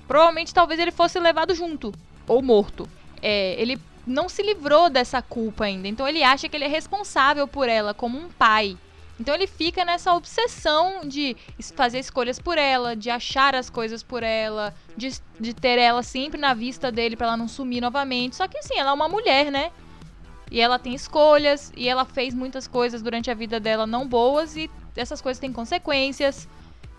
Provavelmente 0.07 0.53
talvez 0.53 0.79
ele 0.79 0.91
fosse 0.91 1.19
levado 1.19 1.53
junto. 1.53 1.93
Ou 2.27 2.41
morto. 2.41 2.87
É, 3.27 3.59
ele 3.59 3.79
não 4.05 4.29
se 4.29 4.43
livrou 4.43 4.87
dessa 4.87 5.19
culpa 5.19 5.65
ainda. 5.65 5.87
Então 5.87 6.07
ele 6.07 6.21
acha 6.21 6.47
que 6.47 6.55
ele 6.55 6.65
é 6.65 6.67
responsável 6.67 7.47
por 7.47 7.67
ela 7.67 7.91
como 7.91 8.19
um 8.19 8.29
pai. 8.29 8.77
Então 9.19 9.33
ele 9.33 9.47
fica 9.47 9.83
nessa 9.83 10.13
obsessão 10.13 11.01
de 11.07 11.35
fazer 11.75 11.97
escolhas 11.97 12.37
por 12.37 12.57
ela, 12.57 12.95
de 12.95 13.09
achar 13.09 13.55
as 13.55 13.67
coisas 13.67 14.03
por 14.03 14.21
ela, 14.21 14.75
de, 14.95 15.09
de 15.39 15.55
ter 15.55 15.79
ela 15.79 16.03
sempre 16.03 16.39
na 16.39 16.53
vista 16.53 16.91
dele 16.91 17.15
pra 17.15 17.27
ela 17.27 17.37
não 17.37 17.47
sumir 17.47 17.81
novamente. 17.81 18.35
Só 18.35 18.47
que 18.47 18.59
assim, 18.59 18.77
ela 18.77 18.91
é 18.91 18.93
uma 18.93 19.09
mulher, 19.09 19.51
né? 19.51 19.71
E 20.51 20.61
ela 20.61 20.77
tem 20.77 20.93
escolhas, 20.93 21.73
e 21.75 21.89
ela 21.89 22.05
fez 22.05 22.33
muitas 22.33 22.67
coisas 22.67 23.01
durante 23.01 23.31
a 23.31 23.33
vida 23.33 23.59
dela 23.59 23.87
não 23.87 24.07
boas, 24.07 24.55
e 24.55 24.69
essas 24.95 25.19
coisas 25.19 25.39
têm 25.39 25.51
consequências. 25.51 26.47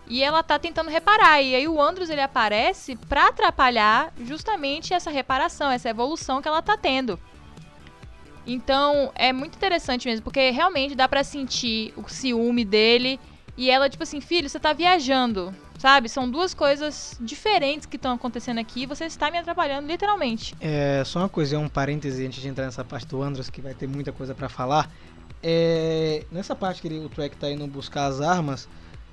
E 0.06 0.22
ela 0.22 0.42
tá 0.42 0.58
tentando 0.58 0.90
reparar. 0.90 1.42
E 1.42 1.54
aí 1.54 1.66
o 1.66 1.80
Andros 1.80 2.10
ele 2.10 2.20
aparece 2.20 2.96
pra 3.08 3.28
atrapalhar 3.28 4.12
justamente 4.24 4.94
essa 4.94 5.10
reparação, 5.10 5.70
essa 5.70 5.88
evolução 5.88 6.40
que 6.40 6.48
ela 6.48 6.62
tá 6.62 6.76
tendo. 6.76 7.18
Então 8.46 9.10
é 9.14 9.32
muito 9.32 9.56
interessante 9.56 10.06
mesmo, 10.06 10.22
porque 10.22 10.50
realmente 10.50 10.94
dá 10.94 11.08
pra 11.08 11.24
sentir 11.24 11.92
o 11.96 12.08
ciúme 12.08 12.64
dele. 12.64 13.18
E 13.56 13.70
ela, 13.70 13.88
tipo 13.88 14.02
assim, 14.02 14.20
filho, 14.20 14.48
você 14.48 14.60
tá 14.60 14.72
viajando, 14.72 15.52
sabe? 15.78 16.08
São 16.08 16.30
duas 16.30 16.54
coisas 16.54 17.16
diferentes 17.20 17.86
que 17.86 17.96
estão 17.96 18.12
acontecendo 18.12 18.58
aqui 18.58 18.86
você 18.86 19.06
está 19.06 19.30
me 19.30 19.38
atrapalhando, 19.38 19.88
literalmente. 19.88 20.54
É, 20.60 21.02
só 21.04 21.20
uma 21.20 21.28
coisa, 21.28 21.58
um 21.58 21.68
parêntese 21.68 22.24
antes 22.24 22.40
de 22.40 22.48
entrar 22.48 22.66
nessa 22.66 22.84
parte 22.84 23.06
do 23.06 23.22
Andros, 23.22 23.48
que 23.48 23.60
vai 23.60 23.74
ter 23.74 23.88
muita 23.88 24.12
coisa 24.12 24.34
pra 24.34 24.48
falar. 24.48 24.90
É, 25.42 26.24
nessa 26.30 26.54
parte 26.54 26.82
que 26.82 26.88
ele, 26.88 26.98
o 26.98 27.08
Trek 27.08 27.36
tá 27.36 27.50
indo 27.50 27.66
buscar 27.66 28.06
as 28.06 28.20
armas, 28.20 28.68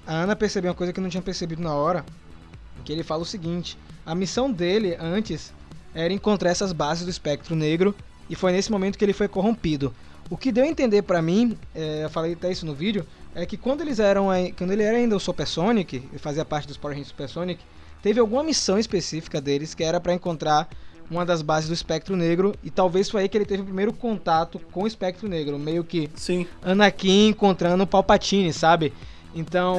a 0.05 0.13
Ana 0.13 0.35
percebeu 0.35 0.69
uma 0.69 0.75
coisa 0.75 0.91
que 0.91 0.99
eu 0.99 1.03
não 1.03 1.09
tinha 1.09 1.23
percebido 1.23 1.61
na 1.61 1.73
hora. 1.73 2.05
Que 2.83 2.91
ele 2.91 3.03
fala 3.03 3.23
o 3.23 3.25
seguinte: 3.25 3.77
a 4.05 4.13
missão 4.13 4.51
dele 4.51 4.95
antes 4.99 5.53
era 5.93 6.13
encontrar 6.13 6.49
essas 6.49 6.73
bases 6.73 7.05
do 7.05 7.09
espectro 7.09 7.55
negro, 7.55 7.95
e 8.29 8.35
foi 8.35 8.51
nesse 8.51 8.71
momento 8.71 8.97
que 8.97 9.05
ele 9.05 9.13
foi 9.13 9.27
corrompido. 9.27 9.93
O 10.29 10.37
que 10.37 10.51
deu 10.51 10.63
a 10.63 10.67
entender 10.67 11.03
pra 11.03 11.21
mim, 11.21 11.57
é, 11.75 12.03
eu 12.05 12.09
falei 12.09 12.33
até 12.33 12.51
isso 12.51 12.65
no 12.65 12.73
vídeo, 12.73 13.05
é 13.35 13.45
que 13.45 13.57
quando 13.57 13.81
eles 13.81 13.99
eram 13.99 14.27
quando 14.57 14.71
ele 14.71 14.83
era 14.83 14.97
ainda 14.97 15.15
o 15.15 15.19
Supersonic, 15.19 15.97
ele 15.97 16.19
fazia 16.19 16.45
parte 16.45 16.67
dos 16.67 16.77
Power 16.77 16.95
Rangers 16.95 17.09
Supersonic, 17.09 17.61
teve 18.01 18.19
alguma 18.19 18.43
missão 18.43 18.77
específica 18.77 19.39
deles 19.39 19.73
que 19.73 19.83
era 19.83 19.99
pra 19.99 20.13
encontrar 20.13 20.69
uma 21.09 21.25
das 21.25 21.41
bases 21.41 21.69
do 21.69 21.73
espectro 21.73 22.15
negro. 22.15 22.55
E 22.63 22.69
talvez 22.69 23.09
foi 23.09 23.21
aí 23.21 23.29
que 23.29 23.37
ele 23.37 23.45
teve 23.45 23.61
o 23.61 23.65
primeiro 23.65 23.93
contato 23.93 24.59
com 24.71 24.83
o 24.83 24.87
espectro 24.87 25.27
negro. 25.27 25.59
Meio 25.59 25.83
que 25.83 26.09
Sim. 26.15 26.47
Anakin 26.61 27.29
encontrando 27.29 27.83
o 27.83 27.87
Palpatine, 27.87 28.51
sabe? 28.53 28.93
Então, 29.35 29.77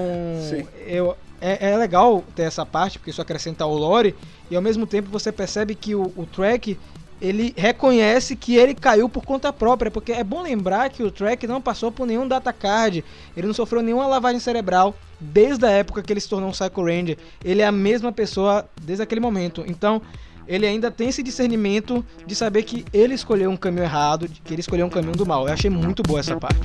Sim. 0.48 0.66
eu, 0.86 1.16
é, 1.40 1.72
é 1.72 1.76
legal 1.76 2.24
ter 2.34 2.42
essa 2.42 2.64
parte, 2.64 2.98
porque 2.98 3.10
isso 3.10 3.22
acrescenta 3.22 3.66
o 3.66 3.76
lore, 3.76 4.14
e 4.50 4.56
ao 4.56 4.62
mesmo 4.62 4.86
tempo 4.86 5.10
você 5.10 5.30
percebe 5.30 5.74
que 5.74 5.94
o, 5.94 6.12
o 6.16 6.26
Trek, 6.26 6.78
ele 7.20 7.54
reconhece 7.56 8.34
que 8.34 8.56
ele 8.56 8.74
caiu 8.74 9.08
por 9.08 9.24
conta 9.24 9.52
própria, 9.52 9.90
porque 9.90 10.12
é 10.12 10.24
bom 10.24 10.42
lembrar 10.42 10.90
que 10.90 11.02
o 11.02 11.10
Trek 11.10 11.46
não 11.46 11.60
passou 11.60 11.92
por 11.92 12.06
nenhum 12.06 12.26
data 12.26 12.52
card, 12.52 13.04
ele 13.36 13.46
não 13.46 13.54
sofreu 13.54 13.82
nenhuma 13.82 14.06
lavagem 14.06 14.40
cerebral 14.40 14.94
desde 15.20 15.64
a 15.64 15.70
época 15.70 16.02
que 16.02 16.12
ele 16.12 16.20
se 16.20 16.28
tornou 16.28 16.48
um 16.48 16.52
Psycho 16.52 16.84
Ranger. 16.84 17.18
Ele 17.44 17.62
é 17.62 17.66
a 17.66 17.72
mesma 17.72 18.12
pessoa 18.12 18.68
desde 18.82 19.02
aquele 19.02 19.20
momento. 19.20 19.64
Então, 19.66 20.02
ele 20.46 20.66
ainda 20.66 20.90
tem 20.90 21.08
esse 21.08 21.22
discernimento 21.22 22.04
de 22.26 22.34
saber 22.34 22.62
que 22.64 22.84
ele 22.92 23.14
escolheu 23.14 23.50
um 23.50 23.56
caminho 23.56 23.84
errado, 23.84 24.28
que 24.44 24.52
ele 24.52 24.60
escolheu 24.60 24.86
um 24.86 24.90
caminho 24.90 25.14
do 25.14 25.24
mal. 25.24 25.46
Eu 25.46 25.54
achei 25.54 25.70
muito 25.70 26.02
boa 26.02 26.20
essa 26.20 26.36
parte. 26.36 26.60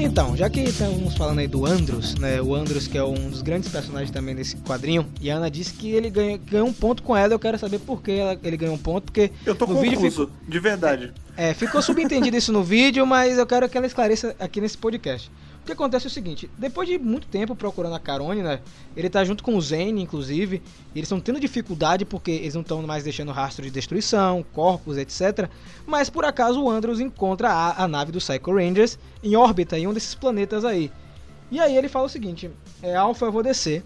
Então, 0.00 0.36
já 0.36 0.48
que 0.48 0.60
estamos 0.60 1.16
falando 1.16 1.40
aí 1.40 1.48
do 1.48 1.66
Andros, 1.66 2.14
né? 2.14 2.40
O 2.40 2.54
Andros 2.54 2.86
que 2.86 2.96
é 2.96 3.02
um 3.02 3.30
dos 3.30 3.42
grandes 3.42 3.68
personagens 3.68 4.10
também 4.10 4.34
desse 4.34 4.56
quadrinho, 4.58 5.06
e 5.20 5.30
a 5.30 5.36
Ana 5.36 5.50
disse 5.50 5.72
que 5.74 5.90
ele 5.90 6.08
ganha- 6.08 6.36
ganhou 6.38 6.68
um 6.68 6.72
ponto 6.72 7.02
com 7.02 7.16
ela. 7.16 7.32
Eu 7.34 7.38
quero 7.38 7.58
saber 7.58 7.78
por 7.80 8.00
que 8.02 8.12
ela- 8.12 8.38
ele 8.42 8.56
ganhou 8.56 8.74
um 8.74 8.78
ponto, 8.78 9.04
porque 9.06 9.32
Eu 9.44 9.54
tô 9.56 9.66
confuso, 9.66 10.30
de 10.46 10.58
verdade. 10.60 11.12
é, 11.36 11.52
ficou 11.52 11.82
subentendido 11.82 12.36
isso 12.36 12.52
no 12.52 12.62
vídeo, 12.62 13.04
mas 13.06 13.38
eu 13.38 13.46
quero 13.46 13.68
que 13.68 13.76
ela 13.76 13.86
esclareça 13.86 14.34
aqui 14.38 14.60
nesse 14.60 14.78
podcast. 14.78 15.30
O 15.68 15.70
que 15.70 15.74
acontece 15.74 16.06
é 16.06 16.08
o 16.08 16.10
seguinte, 16.10 16.50
depois 16.56 16.88
de 16.88 16.98
muito 16.98 17.26
tempo 17.26 17.54
procurando 17.54 17.94
a 17.94 18.00
Carone, 18.00 18.42
né? 18.42 18.60
Ele 18.96 19.10
tá 19.10 19.22
junto 19.22 19.44
com 19.44 19.54
o 19.54 19.60
Zane, 19.60 20.00
inclusive, 20.00 20.62
e 20.94 20.98
eles 20.98 21.04
estão 21.04 21.20
tendo 21.20 21.38
dificuldade 21.38 22.06
porque 22.06 22.30
eles 22.30 22.54
não 22.54 22.62
estão 22.62 22.80
mais 22.84 23.04
deixando 23.04 23.32
rastro 23.32 23.62
de 23.62 23.70
destruição, 23.70 24.42
corpos, 24.54 24.96
etc. 24.96 25.46
Mas 25.86 26.08
por 26.08 26.24
acaso 26.24 26.62
o 26.62 26.70
Andros 26.70 27.00
encontra 27.00 27.50
a, 27.50 27.84
a 27.84 27.86
nave 27.86 28.10
do 28.10 28.18
Psycho 28.18 28.54
Rangers 28.54 28.98
em 29.22 29.36
órbita 29.36 29.78
em 29.78 29.86
um 29.86 29.92
desses 29.92 30.14
planetas 30.14 30.64
aí. 30.64 30.90
E 31.50 31.60
aí 31.60 31.76
ele 31.76 31.90
fala 31.90 32.06
o 32.06 32.08
seguinte: 32.08 32.50
é 32.82 32.94
Alpha, 32.94 33.26
eu 33.26 33.32
vou 33.32 33.42
descer. 33.42 33.84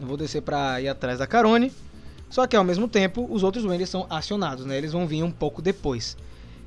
Eu 0.00 0.06
vou 0.06 0.16
descer 0.16 0.40
pra 0.40 0.80
ir 0.80 0.86
atrás 0.86 1.18
da 1.18 1.26
Carone. 1.26 1.72
Só 2.28 2.46
que 2.46 2.54
ao 2.54 2.62
mesmo 2.62 2.86
tempo, 2.86 3.26
os 3.28 3.42
outros 3.42 3.64
Rangers 3.64 3.90
são 3.90 4.06
acionados, 4.08 4.64
né? 4.64 4.78
Eles 4.78 4.92
vão 4.92 5.04
vir 5.04 5.24
um 5.24 5.32
pouco 5.32 5.60
depois. 5.60 6.16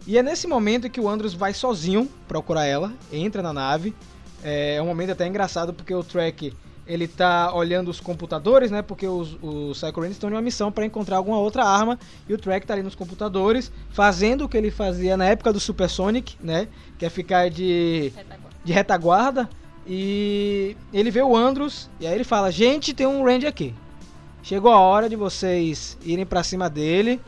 E 0.05 0.17
é 0.17 0.23
nesse 0.23 0.47
momento 0.47 0.89
que 0.89 0.99
o 0.99 1.07
Andros 1.07 1.33
vai 1.33 1.53
sozinho 1.53 2.09
procurar 2.27 2.65
ela, 2.65 2.91
entra 3.11 3.41
na 3.41 3.53
nave. 3.53 3.95
É 4.43 4.81
um 4.81 4.85
momento 4.85 5.11
até 5.11 5.25
engraçado 5.25 5.73
porque 5.73 5.93
o 5.93 6.03
Trek 6.03 6.53
ele 6.85 7.07
tá 7.07 7.53
olhando 7.53 7.89
os 7.89 8.01
computadores, 8.01 8.69
né? 8.69 8.81
Porque 8.81 9.07
os, 9.07 9.37
os 9.41 9.77
Psycho 9.77 9.99
Rangers 10.01 10.15
estão 10.15 10.29
em 10.29 10.33
uma 10.33 10.41
missão 10.41 10.71
para 10.71 10.85
encontrar 10.85 11.17
alguma 11.17 11.37
outra 11.37 11.63
arma 11.63 11.97
e 12.27 12.33
o 12.33 12.37
Trek 12.37 12.67
tá 12.67 12.73
ali 12.73 12.83
nos 12.83 12.95
computadores 12.95 13.71
fazendo 13.89 14.43
o 14.43 14.49
que 14.49 14.57
ele 14.57 14.69
fazia 14.69 15.15
na 15.15 15.25
época 15.25 15.53
do 15.53 15.59
Supersonic, 15.59 16.35
né? 16.41 16.67
Que 16.97 17.05
é 17.05 17.09
ficar 17.09 17.49
de 17.49 18.11
de 18.65 18.71
retaguarda 18.73 19.49
e 19.87 20.75
ele 20.93 21.11
vê 21.11 21.21
o 21.21 21.35
Andros 21.35 21.89
e 21.99 22.07
aí 22.07 22.13
ele 22.13 22.25
fala: 22.25 22.51
"Gente, 22.51 22.93
tem 22.93 23.07
um 23.07 23.23
Ranger 23.23 23.49
aqui. 23.49 23.73
Chegou 24.41 24.71
a 24.71 24.79
hora 24.79 25.07
de 25.07 25.15
vocês 25.15 25.97
irem 26.03 26.25
pra 26.25 26.43
cima 26.43 26.69
dele, 26.69 27.21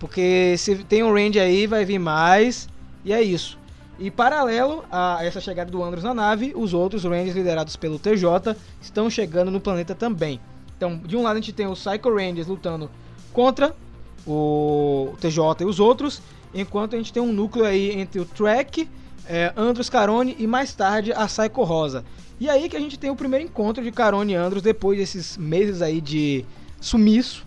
porque 0.00 0.56
se 0.58 0.76
tem 0.76 1.04
um 1.04 1.12
Ranger 1.12 1.42
aí, 1.42 1.68
vai 1.68 1.84
vir 1.84 2.00
mais". 2.00 2.68
E 3.04 3.12
é 3.12 3.22
isso. 3.22 3.60
E 4.00 4.10
paralelo 4.10 4.82
a 4.90 5.18
essa 5.22 5.40
chegada 5.40 5.70
do 5.70 5.84
Andros 5.84 6.02
na 6.02 6.14
nave, 6.14 6.54
os 6.56 6.72
outros 6.72 7.04
Rangers 7.04 7.36
liderados 7.36 7.76
pelo 7.76 7.98
TJ 7.98 8.56
estão 8.80 9.10
chegando 9.10 9.50
no 9.50 9.60
planeta 9.60 9.94
também. 9.94 10.40
Então, 10.74 10.96
de 10.96 11.14
um 11.14 11.22
lado 11.22 11.34
a 11.34 11.40
gente 11.40 11.52
tem 11.52 11.66
os 11.66 11.78
Psycho 11.78 12.08
Rangers 12.08 12.46
lutando 12.46 12.90
contra 13.30 13.76
o 14.26 15.12
TJ 15.20 15.40
e 15.60 15.64
os 15.64 15.78
outros, 15.78 16.22
enquanto 16.54 16.94
a 16.94 16.98
gente 16.98 17.12
tem 17.12 17.22
um 17.22 17.30
núcleo 17.30 17.66
aí 17.66 17.90
entre 17.90 18.18
o 18.18 18.24
Trek, 18.24 18.88
é, 19.28 19.52
Andros 19.54 19.90
Carone 19.90 20.34
e 20.38 20.46
mais 20.46 20.74
tarde 20.74 21.12
a 21.12 21.26
Psycho 21.26 21.62
Rosa. 21.62 22.02
E 22.40 22.48
aí 22.48 22.70
que 22.70 22.76
a 22.78 22.80
gente 22.80 22.98
tem 22.98 23.10
o 23.10 23.16
primeiro 23.16 23.44
encontro 23.44 23.84
de 23.84 23.92
Carone 23.92 24.32
e 24.32 24.36
Andros 24.36 24.62
depois 24.62 24.98
desses 24.98 25.36
meses 25.36 25.82
aí 25.82 26.00
de 26.00 26.42
sumiço. 26.80 27.46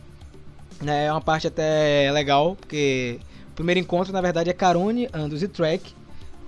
Né, 0.84 1.06
é 1.06 1.12
uma 1.12 1.22
parte 1.22 1.48
até 1.48 2.12
legal, 2.12 2.56
porque 2.56 3.20
o 3.50 3.56
primeiro 3.56 3.80
encontro 3.80 4.12
na 4.12 4.22
verdade 4.22 4.50
é 4.50 4.54
Carone, 4.54 5.08
Andros 5.14 5.42
e 5.42 5.48
Trek. 5.48 5.94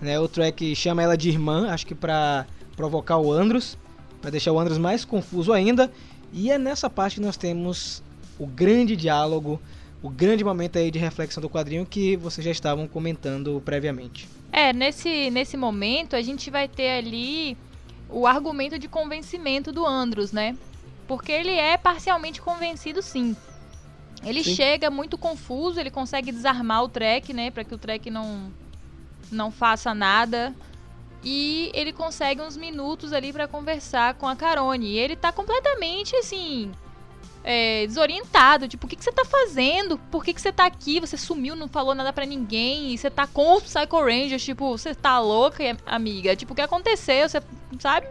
Né, 0.02 0.20
o 0.20 0.28
Trek 0.28 0.76
chama 0.76 1.02
ela 1.02 1.16
de 1.16 1.30
irmã, 1.30 1.70
acho 1.70 1.88
que 1.88 1.96
pra 1.96 2.46
provocar 2.76 3.18
o 3.18 3.32
Andros, 3.32 3.78
pra 4.22 4.30
deixar 4.30 4.52
o 4.52 4.60
Andros 4.60 4.78
mais 4.78 5.06
confuso 5.06 5.54
ainda. 5.54 5.90
E 6.34 6.52
é 6.52 6.58
nessa 6.58 6.90
parte 6.90 7.16
que 7.16 7.22
nós 7.22 7.38
temos 7.38 8.04
o 8.38 8.46
grande 8.46 8.96
diálogo, 8.96 9.62
o 10.04 10.10
grande 10.10 10.44
momento 10.44 10.78
aí 10.78 10.92
de 10.92 11.00
reflexão 11.00 11.42
do 11.42 11.50
quadrinho 11.50 11.86
que 11.86 12.18
vocês 12.18 12.44
já 12.44 12.52
estavam 12.52 12.88
comentando 12.88 13.62
previamente. 13.64 14.28
É, 14.52 14.74
nesse, 14.74 15.30
nesse 15.32 15.56
momento 15.56 16.16
a 16.16 16.22
gente 16.22 16.52
vai 16.52 16.68
ter 16.68 16.90
ali 16.90 17.58
o 18.10 18.28
argumento 18.28 18.78
de 18.78 18.88
convencimento 18.88 19.72
do 19.72 19.86
Andros, 19.86 20.32
né? 20.32 20.56
Porque 21.08 21.32
ele 21.32 21.52
é 21.52 21.78
parcialmente 21.78 22.42
convencido 22.42 23.02
sim. 23.02 23.36
Ele 24.26 24.44
Sim. 24.44 24.56
chega 24.56 24.90
muito 24.90 25.18
confuso, 25.18 25.80
ele 25.80 25.92
consegue 25.92 26.32
desarmar 26.32 26.84
o 26.84 26.90
Trek, 26.90 27.32
né? 27.32 27.52
Pra 27.52 27.64
que 27.64 27.76
o 27.76 27.78
Trek 27.78 28.10
não, 28.10 28.52
não 29.32 29.52
faça 29.52 29.94
nada. 29.94 30.54
E 31.24 31.72
ele 31.74 31.94
consegue 31.94 32.42
uns 32.42 32.58
minutos 32.58 33.14
ali 33.14 33.32
pra 33.32 33.48
conversar 33.48 34.16
com 34.16 34.28
a 34.28 34.36
Carone. 34.36 34.88
E 34.88 34.98
ele 35.00 35.16
tá 35.16 35.32
completamente 35.32 36.16
assim. 36.16 36.72
é, 37.44 37.86
desorientado, 37.86 38.68
tipo, 38.68 38.88
o 38.88 38.90
que, 38.90 38.96
que 38.96 39.04
você 39.04 39.12
tá 39.12 39.24
fazendo? 39.24 40.00
Por 40.10 40.24
que, 40.26 40.34
que 40.34 40.42
você 40.42 40.52
tá 40.52 40.66
aqui? 40.66 41.00
Você 41.00 41.16
sumiu, 41.16 41.56
não 41.56 41.68
falou 41.68 41.94
nada 41.94 42.12
pra 42.12 42.26
ninguém, 42.26 42.92
e 42.92 42.98
você 42.98 43.10
tá 43.12 43.28
com 43.28 43.56
os 43.58 43.64
Psycho 43.64 44.00
Rangers, 44.04 44.44
tipo, 44.44 44.72
você 44.76 44.96
tá 44.96 45.20
louca, 45.20 45.64
amiga? 45.86 46.36
Tipo, 46.36 46.54
o 46.54 46.56
que 46.56 46.62
aconteceu? 46.62 47.30
Você, 47.30 47.42
sabe? 47.80 48.08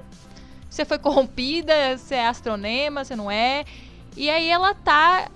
Você 0.70 0.84
foi 0.84 0.98
corrompida, 0.98 1.98
você 1.98 2.14
é 2.14 2.28
astronema, 2.28 3.04
você 3.04 3.16
não 3.16 3.28
é. 3.30 3.64
E 4.16 4.30
aí 4.30 4.48
ela 4.48 4.72
tá 4.72 5.28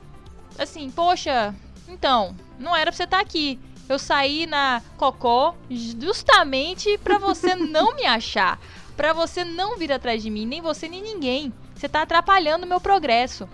assim, 0.58 0.90
poxa, 0.90 1.54
então, 1.88 2.36
não 2.58 2.74
era 2.74 2.90
pra 2.90 2.96
você 2.96 3.04
estar 3.04 3.20
aqui. 3.20 3.58
Eu 3.88 3.98
saí 3.98 4.46
na 4.46 4.82
Cocó 4.96 5.54
justamente 5.70 6.98
pra 6.98 7.18
você 7.18 7.54
não 7.56 7.94
me 7.94 8.04
achar. 8.04 8.60
Pra 8.96 9.12
você 9.12 9.44
não 9.44 9.78
vir 9.78 9.92
atrás 9.92 10.22
de 10.22 10.28
mim, 10.28 10.44
nem 10.44 10.60
você 10.60 10.88
nem 10.88 11.00
ninguém. 11.00 11.52
Você 11.74 11.88
tá 11.88 12.02
atrapalhando 12.02 12.66
o 12.66 12.68
meu 12.68 12.80
progresso. 12.80 13.48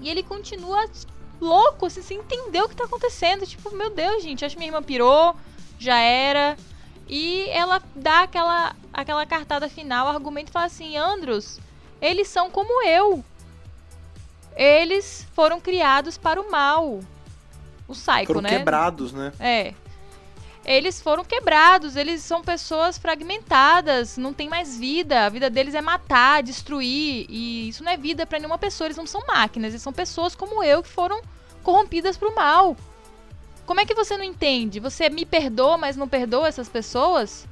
E 0.00 0.08
ele 0.08 0.22
continua 0.22 0.88
louco, 1.40 1.86
assim, 1.86 2.02
sem 2.02 2.18
entender 2.18 2.62
o 2.62 2.68
que 2.68 2.74
tá 2.74 2.84
acontecendo. 2.84 3.46
Tipo, 3.46 3.74
meu 3.76 3.90
Deus, 3.90 4.22
gente, 4.22 4.44
acho 4.44 4.56
que 4.56 4.58
minha 4.58 4.70
irmã 4.70 4.82
pirou, 4.82 5.36
já 5.78 5.98
era. 5.98 6.56
E 7.08 7.48
ela 7.50 7.82
dá 7.94 8.20
aquela, 8.20 8.74
aquela 8.92 9.26
cartada 9.26 9.68
final, 9.68 10.08
argumento 10.08 10.48
e 10.48 10.52
fala 10.52 10.66
assim: 10.66 10.96
Andros, 10.96 11.60
eles 12.00 12.28
são 12.28 12.50
como 12.50 12.86
eu. 12.86 13.24
Eles 14.56 15.26
foram 15.32 15.60
criados 15.60 16.18
para 16.18 16.40
o 16.40 16.50
mal. 16.50 17.00
O 17.88 17.92
Psycho, 17.92 18.26
Foram 18.26 18.40
né? 18.42 18.50
quebrados, 18.50 19.12
né? 19.12 19.32
É. 19.40 19.74
Eles 20.64 21.00
foram 21.00 21.24
quebrados, 21.24 21.96
eles 21.96 22.22
são 22.22 22.42
pessoas 22.42 22.98
fragmentadas, 22.98 24.16
não 24.16 24.32
tem 24.32 24.48
mais 24.48 24.78
vida. 24.78 25.24
A 25.26 25.28
vida 25.28 25.48
deles 25.48 25.74
é 25.74 25.80
matar, 25.80 26.42
destruir. 26.42 27.26
E 27.28 27.68
isso 27.68 27.82
não 27.82 27.90
é 27.90 27.96
vida 27.96 28.26
pra 28.26 28.38
nenhuma 28.38 28.58
pessoa, 28.58 28.86
eles 28.86 28.96
não 28.96 29.06
são 29.06 29.22
máquinas, 29.26 29.72
eles 29.72 29.82
são 29.82 29.92
pessoas 29.92 30.34
como 30.34 30.62
eu 30.62 30.82
que 30.82 30.88
foram 30.88 31.20
corrompidas 31.62 32.16
pro 32.16 32.34
mal. 32.34 32.76
Como 33.66 33.80
é 33.80 33.86
que 33.86 33.94
você 33.94 34.16
não 34.16 34.24
entende? 34.24 34.78
Você 34.80 35.08
me 35.08 35.24
perdoa, 35.24 35.78
mas 35.78 35.96
não 35.96 36.08
perdoa 36.08 36.48
essas 36.48 36.68
pessoas? 36.68 37.46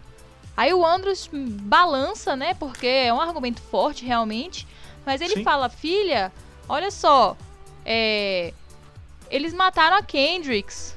Aí 0.57 0.74
o 0.74 0.84
Andros 0.84 1.30
balança, 1.32 2.34
né? 2.36 2.55
Porque 2.55 2.86
é 2.86 3.14
um 3.14 3.20
argumento 3.20 3.62
forte 3.62 4.05
realmente. 4.05 4.66
Mas 5.07 5.20
ele 5.20 5.34
Sim. 5.34 5.44
fala, 5.44 5.68
filha, 5.68 6.32
olha 6.68 6.90
só, 6.90 7.36
é, 7.84 8.52
eles 9.30 9.54
mataram 9.54 9.96
a 9.96 10.02
Kendricks. 10.02 10.96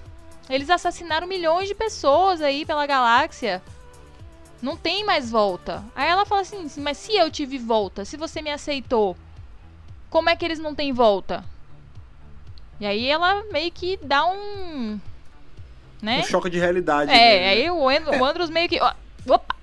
Eles 0.49 0.69
assassinaram 0.69 1.27
milhões 1.27 1.67
de 1.67 1.75
pessoas 1.75 2.41
aí 2.41 2.65
pela 2.65 2.85
galáxia. 2.85 3.61
Não 4.61 4.75
tem 4.75 5.03
mais 5.03 5.31
volta. 5.31 5.83
Aí 5.95 6.09
ela 6.09 6.25
fala 6.25 6.41
assim: 6.41 6.69
mas 6.77 6.97
se 6.97 7.15
eu 7.15 7.31
tive 7.31 7.57
volta, 7.57 8.03
se 8.03 8.17
você 8.17 8.41
me 8.41 8.51
aceitou, 8.51 9.15
como 10.09 10.29
é 10.29 10.35
que 10.35 10.43
eles 10.43 10.59
não 10.59 10.75
têm 10.75 10.91
volta? 10.91 11.43
E 12.79 12.85
aí 12.85 13.07
ela 13.07 13.43
meio 13.51 13.71
que 13.71 13.97
dá 14.03 14.25
um. 14.25 14.99
Né? 16.01 16.19
Um 16.19 16.23
choque 16.23 16.49
de 16.49 16.59
realidade. 16.59 17.11
É, 17.11 17.39
né? 17.39 17.49
aí 17.49 17.71
o, 17.71 17.87
And 17.87 18.19
o 18.19 18.25
Andros 18.25 18.49
meio 18.49 18.67
que. 18.67 18.79
Opa! 18.81 19.55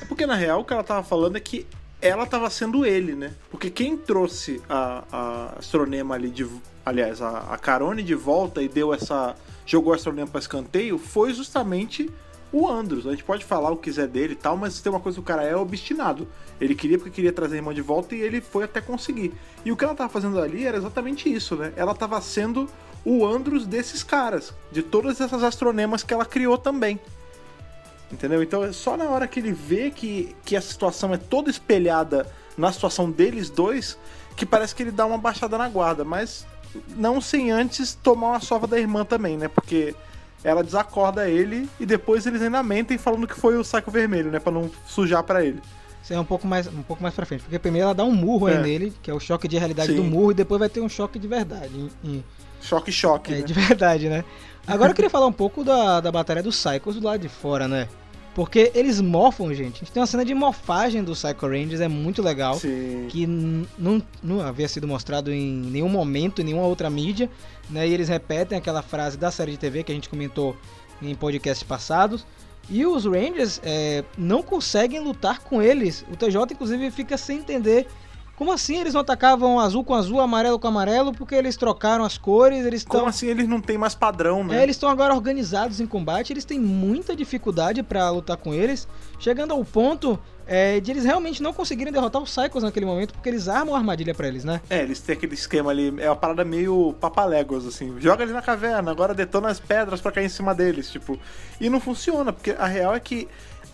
É 0.00 0.04
porque 0.06 0.26
na 0.26 0.34
real 0.34 0.60
o 0.60 0.64
que 0.64 0.72
ela 0.72 0.84
tava 0.84 1.02
falando 1.02 1.36
é 1.36 1.40
que 1.40 1.66
ela 2.00 2.26
tava 2.26 2.48
sendo 2.50 2.84
ele, 2.84 3.14
né? 3.14 3.32
Porque 3.50 3.70
quem 3.70 3.96
trouxe 3.96 4.60
a, 4.68 5.04
a 5.10 5.58
Astronema 5.58 6.14
ali 6.14 6.30
de. 6.30 6.46
Aliás, 6.84 7.20
a, 7.20 7.38
a 7.50 7.58
Carone 7.58 8.02
de 8.02 8.14
volta 8.14 8.62
e 8.62 8.68
deu 8.68 8.92
essa. 8.92 9.34
jogou 9.64 9.92
a 9.92 9.96
Astronema 9.96 10.28
pra 10.28 10.40
escanteio 10.40 10.98
foi 10.98 11.32
justamente 11.32 12.10
o 12.52 12.68
Andros. 12.68 13.06
A 13.06 13.10
gente 13.10 13.24
pode 13.24 13.44
falar 13.44 13.70
o 13.70 13.76
que 13.76 13.84
quiser 13.84 14.06
dele 14.08 14.34
e 14.34 14.36
tal, 14.36 14.56
mas 14.56 14.80
tem 14.80 14.90
uma 14.90 15.00
coisa 15.00 15.16
que 15.16 15.20
o 15.20 15.24
cara 15.24 15.42
é 15.42 15.56
obstinado. 15.56 16.28
Ele 16.60 16.74
queria 16.74 16.98
porque 16.98 17.10
queria 17.10 17.32
trazer 17.32 17.56
a 17.56 17.58
irmã 17.58 17.74
de 17.74 17.82
volta 17.82 18.14
e 18.14 18.20
ele 18.20 18.40
foi 18.40 18.64
até 18.64 18.80
conseguir. 18.80 19.32
E 19.64 19.72
o 19.72 19.76
que 19.76 19.84
ela 19.84 19.94
tava 19.94 20.08
fazendo 20.08 20.38
ali 20.40 20.66
era 20.66 20.76
exatamente 20.76 21.32
isso, 21.32 21.56
né? 21.56 21.72
Ela 21.76 21.94
tava 21.94 22.20
sendo 22.20 22.68
o 23.04 23.24
Andros 23.24 23.66
desses 23.66 24.02
caras, 24.02 24.52
de 24.72 24.82
todas 24.82 25.20
essas 25.20 25.42
astronemas 25.42 26.02
que 26.02 26.12
ela 26.12 26.24
criou 26.24 26.58
também. 26.58 26.98
Entendeu? 28.12 28.42
Então 28.42 28.62
é 28.64 28.72
só 28.72 28.96
na 28.96 29.04
hora 29.04 29.26
que 29.26 29.40
ele 29.40 29.52
vê 29.52 29.90
que, 29.90 30.34
que 30.44 30.54
a 30.56 30.60
situação 30.60 31.12
é 31.12 31.16
toda 31.16 31.50
espelhada 31.50 32.26
na 32.56 32.72
situação 32.72 33.10
deles 33.10 33.50
dois 33.50 33.98
que 34.36 34.46
parece 34.46 34.74
que 34.74 34.82
ele 34.82 34.90
dá 34.92 35.04
uma 35.06 35.18
baixada 35.18 35.56
na 35.58 35.68
guarda, 35.68 36.04
mas 36.04 36.46
não 36.96 37.20
sem 37.20 37.50
antes 37.50 37.94
tomar 37.94 38.28
uma 38.28 38.40
sova 38.40 38.66
da 38.66 38.78
irmã 38.78 39.04
também, 39.04 39.36
né? 39.36 39.48
Porque 39.48 39.94
ela 40.44 40.62
desacorda 40.62 41.28
ele 41.28 41.68
e 41.80 41.86
depois 41.86 42.26
eles 42.26 42.40
ainda 42.42 42.62
mentem 42.62 42.96
falando 42.98 43.26
que 43.26 43.34
foi 43.34 43.56
o 43.56 43.64
saco 43.64 43.90
vermelho, 43.90 44.30
né? 44.30 44.38
Pra 44.38 44.52
não 44.52 44.70
sujar 44.86 45.22
pra 45.22 45.44
ele. 45.44 45.60
Isso 46.04 46.12
é 46.12 46.20
um 46.20 46.24
pouco 46.24 46.46
mais, 46.46 46.68
um 46.68 46.82
pouco 46.82 47.02
mais 47.02 47.14
pra 47.14 47.26
frente. 47.26 47.40
Porque 47.42 47.58
primeiro 47.58 47.86
ela 47.86 47.94
dá 47.94 48.04
um 48.04 48.12
murro 48.12 48.46
aí 48.46 48.54
É. 48.54 48.62
nele, 48.62 48.92
que 49.02 49.10
é 49.10 49.14
o 49.14 49.18
choque 49.18 49.48
de 49.48 49.58
realidade 49.58 49.90
Sim. 49.90 49.96
do 49.96 50.04
murro, 50.04 50.30
e 50.30 50.34
depois 50.34 50.60
vai 50.60 50.68
ter 50.68 50.80
um 50.80 50.88
choque 50.88 51.18
de 51.18 51.26
verdade. 51.26 51.72
em- 51.74 51.90
em- 52.04 52.24
Choque, 52.60 52.90
choque. 52.92 53.32
é, 53.32 53.36
né? 53.38 53.42
de 53.42 53.52
verdade, 53.54 54.08
né? 54.08 54.24
Agora 54.66 54.90
eu 54.90 54.94
queria 54.94 55.10
falar 55.10 55.26
um 55.26 55.32
pouco 55.32 55.62
da, 55.62 56.00
da 56.00 56.10
batalha 56.10 56.42
dos 56.42 56.56
Psychos 56.56 56.96
do 56.96 57.06
lado 57.06 57.20
de 57.20 57.28
fora, 57.28 57.68
né? 57.68 57.88
Porque 58.34 58.70
eles 58.74 59.00
morfam, 59.00 59.54
gente. 59.54 59.76
A 59.76 59.78
gente 59.78 59.92
tem 59.92 60.00
uma 60.00 60.06
cena 60.06 60.24
de 60.24 60.34
morfagem 60.34 61.02
dos 61.02 61.22
Psycho 61.22 61.46
Rangers, 61.46 61.80
é 61.80 61.88
muito 61.88 62.20
legal. 62.20 62.58
Sim. 62.58 63.06
que 63.08 63.26
não, 63.26 64.02
não 64.22 64.40
havia 64.40 64.68
sido 64.68 64.86
mostrado 64.86 65.32
em 65.32 65.50
nenhum 65.50 65.88
momento, 65.88 66.42
em 66.42 66.44
nenhuma 66.44 66.66
outra 66.66 66.90
mídia, 66.90 67.30
né? 67.70 67.88
E 67.88 67.94
eles 67.94 68.08
repetem 68.08 68.58
aquela 68.58 68.82
frase 68.82 69.16
da 69.16 69.30
série 69.30 69.52
de 69.52 69.58
TV 69.58 69.82
que 69.82 69.92
a 69.92 69.94
gente 69.94 70.08
comentou 70.08 70.54
em 71.00 71.14
podcasts 71.14 71.66
passados. 71.66 72.26
E 72.68 72.84
os 72.84 73.04
Rangers 73.04 73.60
é, 73.64 74.04
não 74.18 74.42
conseguem 74.42 75.00
lutar 75.00 75.38
com 75.40 75.62
eles. 75.62 76.04
O 76.12 76.16
TJ, 76.16 76.52
inclusive, 76.52 76.90
fica 76.90 77.16
sem 77.16 77.38
entender 77.38 77.86
como 78.36 78.52
assim 78.52 78.78
eles 78.78 78.94
não 78.94 79.00
atacavam 79.00 79.58
azul 79.58 79.82
com 79.82 79.94
azul, 79.94 80.20
amarelo 80.20 80.58
com 80.58 80.68
amarelo, 80.68 81.12
porque 81.12 81.34
eles 81.34 81.56
trocaram 81.56 82.04
as 82.04 82.18
cores, 82.18 82.64
eles 82.64 82.84
Como 82.84 82.98
estão. 82.98 83.08
assim 83.08 83.26
eles 83.28 83.48
não 83.48 83.60
têm 83.60 83.78
mais 83.78 83.94
padrão, 83.94 84.44
né? 84.44 84.60
É, 84.60 84.62
eles 84.62 84.76
estão 84.76 84.90
agora 84.90 85.14
organizados 85.14 85.80
em 85.80 85.86
combate, 85.86 86.32
eles 86.32 86.44
têm 86.44 86.60
muita 86.60 87.16
dificuldade 87.16 87.82
pra 87.82 88.10
lutar 88.10 88.36
com 88.36 88.52
eles, 88.52 88.86
chegando 89.18 89.52
ao 89.52 89.64
ponto 89.64 90.18
é, 90.46 90.78
de 90.78 90.90
eles 90.90 91.04
realmente 91.04 91.42
não 91.42 91.52
conseguirem 91.52 91.92
derrotar 91.92 92.22
os 92.22 92.30
Psychos 92.30 92.62
naquele 92.62 92.86
momento, 92.86 93.12
porque 93.12 93.28
eles 93.28 93.48
armam 93.48 93.74
a 93.74 93.78
armadilha 93.78 94.14
pra 94.14 94.28
eles, 94.28 94.44
né? 94.44 94.60
É, 94.70 94.82
eles 94.82 95.00
têm 95.00 95.16
aquele 95.16 95.34
esquema 95.34 95.70
ali, 95.70 95.92
é 95.98 96.08
uma 96.08 96.14
parada 96.16 96.44
meio 96.44 96.94
papaléguas, 97.00 97.66
assim. 97.66 97.98
Joga 97.98 98.22
ali 98.22 98.32
na 98.32 98.42
caverna, 98.42 98.90
agora 98.90 99.12
detona 99.12 99.48
as 99.48 99.58
pedras 99.58 100.00
pra 100.00 100.12
cair 100.12 100.26
em 100.26 100.28
cima 100.28 100.54
deles, 100.54 100.90
tipo. 100.90 101.18
E 101.60 101.68
não 101.68 101.80
funciona, 101.80 102.32
porque 102.32 102.52
a 102.52 102.66
real 102.66 102.94
é 102.94 103.00
que 103.00 103.26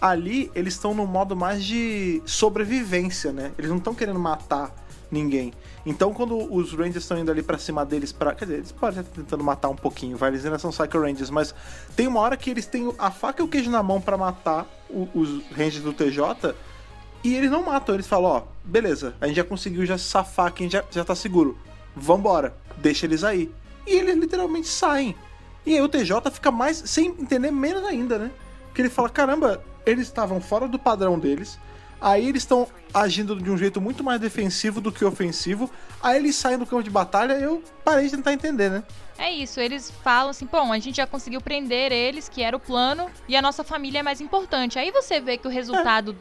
ali 0.03 0.51
eles 0.55 0.75
estão 0.75 0.93
no 0.93 1.07
modo 1.07 1.37
mais 1.37 1.65
de 1.65 2.21
sobrevivência, 2.27 3.33
né? 3.33 3.53
Eles 3.57 3.71
não 3.71 3.79
estão 3.79 3.95
querendo 3.95 4.19
matar 4.19 4.75
ninguém. 5.11 5.53
Então 5.87 6.13
quando 6.13 6.37
os 6.53 6.73
Rangers 6.73 6.97
estão 7.05 7.19
indo 7.19 7.31
ali 7.31 7.43
pra 7.43 7.57
cima 7.57 7.85
deles 7.87 8.13
pra. 8.13 8.35
Quer 8.35 8.45
dizer, 8.47 8.57
eles 8.59 8.73
podem 8.73 9.01
estar 9.01 9.13
tentando 9.15 9.45
matar 9.45 9.69
um 9.69 9.77
pouquinho, 9.77 10.17
vai, 10.17 10.31
eles 10.31 10.45
ainda 10.45 10.59
são 10.59 10.71
Psycho 10.71 10.99
Rangers, 11.01 11.31
mas 11.31 11.55
tem 11.97 12.07
uma 12.09 12.21
hora 12.21 12.37
que 12.37 12.51
eles 12.51 12.67
têm 12.67 12.93
a 12.99 13.11
faca 13.11 13.41
e 13.41 13.45
o 13.45 13.49
queijo 13.49 13.71
na 13.71 13.83
mão 13.83 14.01
pra 14.01 14.19
matar 14.19 14.67
o- 14.91 15.09
os 15.15 15.43
Rangers 15.51 15.83
do 15.83 15.93
TJ. 15.93 16.55
E 17.25 17.37
eles 17.37 17.51
não 17.51 17.63
matam, 17.65 17.95
eles 17.95 18.07
falam, 18.09 18.31
ó, 18.31 18.43
beleza, 18.65 19.15
a 19.21 19.29
gente 19.29 19.37
já 19.37 19.45
conseguiu 19.45 19.87
já 19.87 19.97
safar 19.97 20.47
aqui, 20.47 20.63
a 20.63 20.67
gente 20.67 20.73
já, 20.73 20.85
já 20.91 21.05
tá 21.05 21.15
seguro. 21.15 21.57
Vambora, 21.95 22.55
deixa 22.79 23.07
eles 23.07 23.23
aí. 23.23 23.49
E 23.87 23.93
eles 23.97 24.17
literalmente 24.17 24.67
saem. 24.67 25.15
E 25.65 25.75
aí 25.75 25.81
o 25.81 25.89
TJ 25.89 26.31
fica 26.33 26.51
mais, 26.51 26.83
sem 26.87 27.07
entender 27.07 27.53
menos 27.53 27.85
ainda, 27.85 28.19
né? 28.19 28.31
Porque 28.67 28.83
ele 28.83 28.89
fala, 28.91 29.09
caramba, 29.09 29.63
eles 29.85 30.07
estavam 30.07 30.41
fora 30.41 30.69
do 30.69 30.79
padrão 30.79 31.19
deles. 31.19 31.59
Aí 32.01 32.29
eles 32.29 32.43
estão 32.43 32.67
agindo 32.93 33.37
de 33.37 33.49
um 33.49 33.57
jeito 33.57 33.81
muito 33.81 34.03
mais 34.03 34.21
defensivo 34.21 34.81
do 34.81 34.91
que 34.91 35.05
ofensivo. 35.05 35.71
Aí 36.03 36.19
eles 36.19 36.35
saem 36.35 36.59
do 36.59 36.67
campo 36.67 36.83
de 36.83 36.91
batalha 36.91 37.35
eu 37.35 37.63
parei 37.85 38.07
de 38.07 38.17
tentar 38.17 38.33
entender, 38.33 38.69
né? 38.69 38.83
É 39.17 39.31
isso, 39.31 39.61
eles 39.61 39.93
falam 40.03 40.31
assim, 40.31 40.47
bom, 40.47 40.73
a 40.73 40.79
gente 40.81 40.97
já 40.97 41.07
conseguiu 41.07 41.41
prender 41.41 41.93
eles, 41.93 42.29
que 42.29 42.43
era 42.43 42.57
o 42.57 42.61
plano, 42.61 43.09
e 43.29 43.37
a 43.37 43.43
nossa 43.43 43.63
família 43.63 44.01
é 44.01 44.03
mais 44.03 44.21
importante. 44.21 44.81
Aí 44.81 44.91
você 44.91 45.21
vê 45.21 45.39
que 45.39 45.47
o 45.47 45.51
resultado 45.51 46.17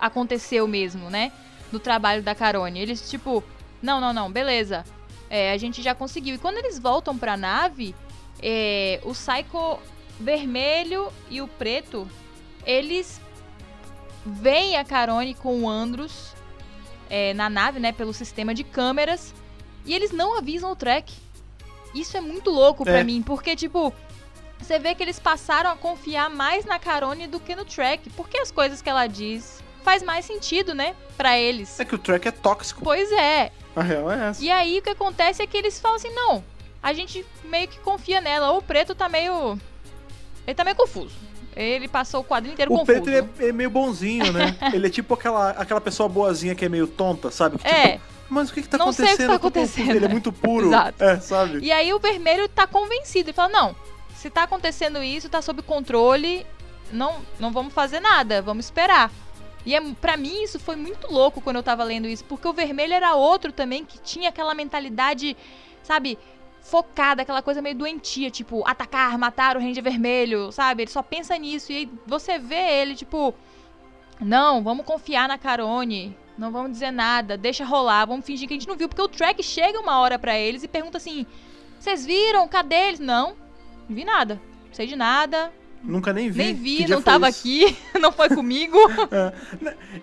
aconteceu 0.00 0.66
mesmo, 0.66 1.08
né? 1.08 1.30
Do 1.70 1.78
trabalho 1.78 2.20
da 2.20 2.34
Carone. 2.34 2.80
Eles, 2.80 3.08
tipo, 3.08 3.44
não, 3.80 4.00
não, 4.00 4.12
não, 4.12 4.30
beleza. 4.30 4.84
É, 5.30 5.52
a 5.52 5.56
gente 5.56 5.80
já 5.82 5.94
conseguiu. 5.94 6.34
E 6.34 6.38
quando 6.38 6.56
eles 6.56 6.80
voltam 6.80 7.16
pra 7.16 7.36
nave, 7.36 7.94
é, 8.42 9.00
o 9.04 9.12
Psycho 9.12 9.78
vermelho 10.18 11.12
e 11.30 11.40
o 11.40 11.46
preto, 11.46 12.08
eles 12.66 13.20
veem 14.24 14.76
a 14.76 14.84
Carone 14.84 15.34
com 15.34 15.62
o 15.62 15.68
Andros 15.68 16.32
é, 17.10 17.34
na 17.34 17.48
nave, 17.50 17.80
né? 17.80 17.92
Pelo 17.92 18.12
sistema 18.14 18.54
de 18.54 18.64
câmeras. 18.64 19.34
E 19.84 19.94
eles 19.94 20.12
não 20.12 20.38
avisam 20.38 20.70
o 20.72 20.76
Trek. 20.76 21.12
Isso 21.94 22.16
é 22.16 22.20
muito 22.20 22.50
louco 22.50 22.84
pra 22.84 23.00
É. 23.00 23.04
mim, 23.04 23.20
porque, 23.22 23.54
tipo, 23.56 23.92
você 24.58 24.78
vê 24.78 24.94
que 24.94 25.02
eles 25.02 25.18
passaram 25.18 25.70
a 25.70 25.76
confiar 25.76 26.30
mais 26.30 26.64
na 26.64 26.78
Carone 26.78 27.26
do 27.26 27.40
que 27.40 27.54
no 27.56 27.64
Trek. 27.64 28.08
Porque 28.10 28.38
as 28.38 28.50
coisas 28.50 28.80
que 28.80 28.88
ela 28.88 29.06
diz 29.06 29.62
faz 29.82 30.02
mais 30.02 30.24
sentido, 30.24 30.72
né? 30.74 30.94
Pra 31.16 31.36
eles. 31.38 31.78
É 31.80 31.84
que 31.84 31.94
o 31.94 31.98
track 31.98 32.28
é 32.28 32.30
tóxico. 32.30 32.80
Pois 32.82 33.10
é. 33.12 33.50
A 33.74 33.82
real 33.82 34.10
é 34.10 34.28
essa. 34.28 34.42
E 34.44 34.50
aí 34.50 34.78
o 34.78 34.82
que 34.82 34.90
acontece 34.90 35.42
é 35.42 35.46
que 35.46 35.56
eles 35.56 35.80
falam 35.80 35.96
assim, 35.96 36.10
não, 36.14 36.44
a 36.82 36.92
gente 36.92 37.26
meio 37.44 37.66
que 37.66 37.78
confia 37.80 38.20
nela. 38.20 38.52
O 38.52 38.62
preto 38.62 38.94
tá 38.94 39.08
meio. 39.08 39.58
Ele 40.46 40.54
tá 40.54 40.62
meio 40.62 40.76
confuso. 40.76 41.14
Ele 41.54 41.86
passou 41.88 42.20
o 42.20 42.24
quadrinho 42.24 42.54
inteiro 42.54 42.72
O 42.72 42.78
confuso. 42.78 43.02
preto 43.02 43.08
ele 43.10 43.28
é, 43.46 43.48
é 43.48 43.52
meio 43.52 43.68
bonzinho, 43.70 44.32
né? 44.32 44.56
ele 44.72 44.86
é 44.86 44.90
tipo 44.90 45.12
aquela, 45.14 45.50
aquela 45.50 45.80
pessoa 45.80 46.08
boazinha 46.08 46.54
que 46.54 46.64
é 46.64 46.68
meio 46.68 46.86
tonta, 46.86 47.30
sabe? 47.30 47.58
Que, 47.58 47.66
É. 47.68 47.92
Tipo, 47.92 48.04
mas 48.30 48.48
o 48.50 48.54
que, 48.54 48.62
que 48.62 48.68
tá 48.68 48.78
Não 48.78 48.90
sei 48.92 49.04
o 49.04 49.08
acontecendo? 49.08 49.26
que 49.26 49.32
tá 49.32 49.36
acontecendo. 49.36 49.90
Ele 49.96 50.04
é 50.06 50.08
muito 50.08 50.32
puro. 50.32 50.68
Exato. 50.68 51.04
É, 51.04 51.20
sabe? 51.20 51.58
E 51.58 51.70
aí 51.70 51.92
o 51.92 51.98
vermelho 51.98 52.48
tá 52.48 52.66
convencido 52.66 53.28
e 53.28 53.32
fala, 53.34 53.50
não, 53.52 53.76
se 54.16 54.30
tá 54.30 54.44
acontecendo 54.44 55.02
isso, 55.02 55.28
tá 55.28 55.42
sob 55.42 55.60
controle, 55.60 56.46
não, 56.90 57.16
não 57.38 57.52
vamos 57.52 57.74
fazer 57.74 58.00
nada, 58.00 58.40
vamos 58.40 58.64
esperar. 58.64 59.10
E 59.66 59.74
é, 59.74 59.80
pra 60.00 60.16
mim 60.16 60.42
isso 60.42 60.58
foi 60.58 60.76
muito 60.76 61.12
louco 61.12 61.42
quando 61.42 61.56
eu 61.56 61.62
tava 61.62 61.84
lendo 61.84 62.08
isso, 62.08 62.24
porque 62.24 62.48
o 62.48 62.52
vermelho 62.54 62.94
era 62.94 63.14
outro 63.14 63.52
também 63.52 63.84
que 63.84 63.98
tinha 64.00 64.30
aquela 64.30 64.54
mentalidade, 64.54 65.36
sabe, 65.82 66.18
focada, 66.62 67.22
aquela 67.22 67.42
coisa 67.42 67.60
meio 67.60 67.74
doentia, 67.74 68.30
tipo, 68.30 68.66
atacar, 68.66 69.18
matar 69.18 69.56
o 69.56 69.60
Ranger 69.60 69.82
vermelho, 69.82 70.50
sabe? 70.52 70.84
Ele 70.84 70.90
só 70.90 71.02
pensa 71.02 71.36
nisso 71.36 71.72
e 71.72 71.76
aí 71.76 71.90
você 72.06 72.38
vê 72.38 72.80
ele, 72.80 72.94
tipo, 72.94 73.34
não, 74.20 74.62
vamos 74.62 74.86
confiar 74.86 75.28
na 75.28 75.36
Carone. 75.36 76.16
Não 76.38 76.50
vamos 76.50 76.72
dizer 76.72 76.90
nada, 76.90 77.36
deixa 77.36 77.64
rolar, 77.64 78.06
vamos 78.06 78.24
fingir 78.24 78.48
que 78.48 78.54
a 78.54 78.56
gente 78.56 78.68
não 78.68 78.76
viu, 78.76 78.88
porque 78.88 79.02
o 79.02 79.08
Track 79.08 79.42
chega 79.42 79.78
uma 79.78 79.98
hora 79.98 80.18
pra 80.18 80.38
eles 80.38 80.62
e 80.62 80.68
pergunta 80.68 80.96
assim: 80.96 81.26
"Vocês 81.78 82.06
viram? 82.06 82.48
Cadê 82.48 82.88
eles?" 82.88 83.00
Não. 83.00 83.36
Não 83.86 83.94
vi 83.94 84.04
nada. 84.04 84.40
Não 84.66 84.72
sei 84.72 84.86
de 84.86 84.96
nada. 84.96 85.52
Nunca 85.82 86.12
nem 86.12 86.30
vi. 86.30 86.38
Nem 86.38 86.54
vi, 86.54 86.88
não 86.88 87.02
tava 87.02 87.28
isso? 87.28 87.40
aqui, 87.40 87.76
não 88.00 88.12
foi 88.12 88.28
comigo. 88.28 88.78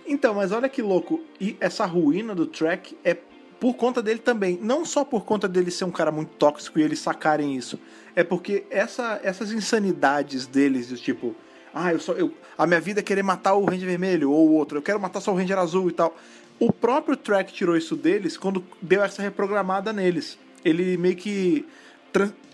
Então, 0.05 0.33
mas 0.33 0.51
olha 0.51 0.67
que 0.67 0.81
louco. 0.81 1.21
E 1.39 1.55
essa 1.59 1.85
ruína 1.85 2.35
do 2.35 2.45
track 2.45 2.97
é 3.03 3.17
por 3.59 3.73
conta 3.75 4.01
dele 4.01 4.19
também. 4.19 4.57
Não 4.61 4.85
só 4.85 5.03
por 5.03 5.25
conta 5.25 5.47
dele 5.47 5.69
ser 5.69 5.85
um 5.85 5.91
cara 5.91 6.11
muito 6.11 6.31
tóxico 6.35 6.79
e 6.79 6.83
eles 6.83 6.99
sacarem 6.99 7.55
isso. 7.55 7.79
É 8.15 8.23
porque 8.23 8.65
essa, 8.69 9.19
essas 9.23 9.51
insanidades 9.51 10.47
deles, 10.47 10.87
do 10.87 10.95
tipo, 10.95 11.35
ah, 11.73 11.91
eu 11.91 11.99
só. 11.99 12.13
Eu, 12.13 12.33
a 12.57 12.65
minha 12.65 12.79
vida 12.79 12.99
é 12.99 13.03
querer 13.03 13.23
matar 13.23 13.53
o 13.53 13.65
Ranger 13.65 13.87
Vermelho 13.87 14.31
ou 14.31 14.49
o 14.49 14.53
outro, 14.53 14.77
eu 14.77 14.81
quero 14.81 14.99
matar 14.99 15.21
só 15.21 15.31
o 15.31 15.35
Ranger 15.35 15.59
Azul 15.59 15.89
e 15.89 15.93
tal. 15.93 16.15
O 16.59 16.73
próprio 16.73 17.15
track 17.15 17.53
tirou 17.53 17.77
isso 17.77 17.95
deles 17.95 18.37
quando 18.37 18.63
deu 18.81 19.01
essa 19.01 19.21
reprogramada 19.21 19.93
neles. 19.93 20.37
Ele 20.63 20.97
meio 20.97 21.15
que 21.15 21.65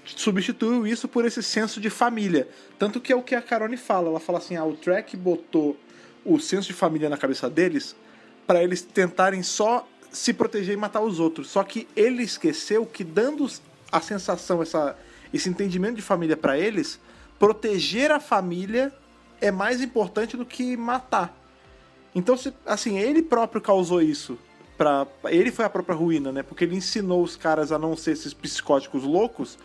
substituiu 0.05 0.85
isso 0.85 1.07
por 1.07 1.25
esse 1.25 1.41
senso 1.41 1.81
de 1.81 1.89
família. 1.89 2.47
Tanto 2.77 3.01
que 3.01 3.11
é 3.11 3.15
o 3.15 3.23
que 3.23 3.33
a 3.33 3.41
Carone 3.41 3.77
fala. 3.77 4.09
Ela 4.09 4.19
fala 4.19 4.37
assim: 4.37 4.55
ah, 4.55 4.65
o 4.65 4.75
track 4.75 5.17
botou 5.17 5.75
o 6.23 6.39
senso 6.39 6.67
de 6.67 6.73
família 6.73 7.09
na 7.09 7.17
cabeça 7.17 7.49
deles 7.49 7.95
para 8.45 8.63
eles 8.63 8.81
tentarem 8.81 9.41
só 9.41 9.87
se 10.15 10.33
proteger 10.33 10.73
e 10.73 10.77
matar 10.77 11.01
os 11.01 11.19
outros. 11.19 11.49
Só 11.49 11.63
que 11.63 11.87
ele 11.95 12.23
esqueceu 12.23 12.85
que 12.85 13.03
dando 13.03 13.47
a 13.91 14.01
sensação, 14.01 14.61
essa, 14.61 14.97
esse 15.33 15.49
entendimento 15.49 15.95
de 15.95 16.01
família 16.01 16.35
para 16.37 16.57
eles, 16.57 16.99
proteger 17.37 18.11
a 18.11 18.19
família 18.19 18.91
é 19.41 19.51
mais 19.51 19.81
importante 19.81 20.35
do 20.37 20.45
que 20.45 20.75
matar. 20.77 21.35
Então, 22.15 22.37
se- 22.37 22.53
assim, 22.65 22.97
ele 22.97 23.21
próprio 23.21 23.61
causou 23.61 24.01
isso. 24.01 24.37
Pra, 24.77 25.05
ele 25.25 25.51
foi 25.51 25.63
a 25.65 25.69
própria 25.69 25.95
ruína, 25.95 26.31
né? 26.31 26.43
Porque 26.43 26.63
ele 26.63 26.75
ensinou 26.75 27.21
os 27.23 27.35
caras 27.35 27.71
a 27.71 27.77
não 27.79 27.95
ser 27.95 28.11
esses 28.11 28.33
psicóticos 28.33 29.03
loucos 29.03 29.57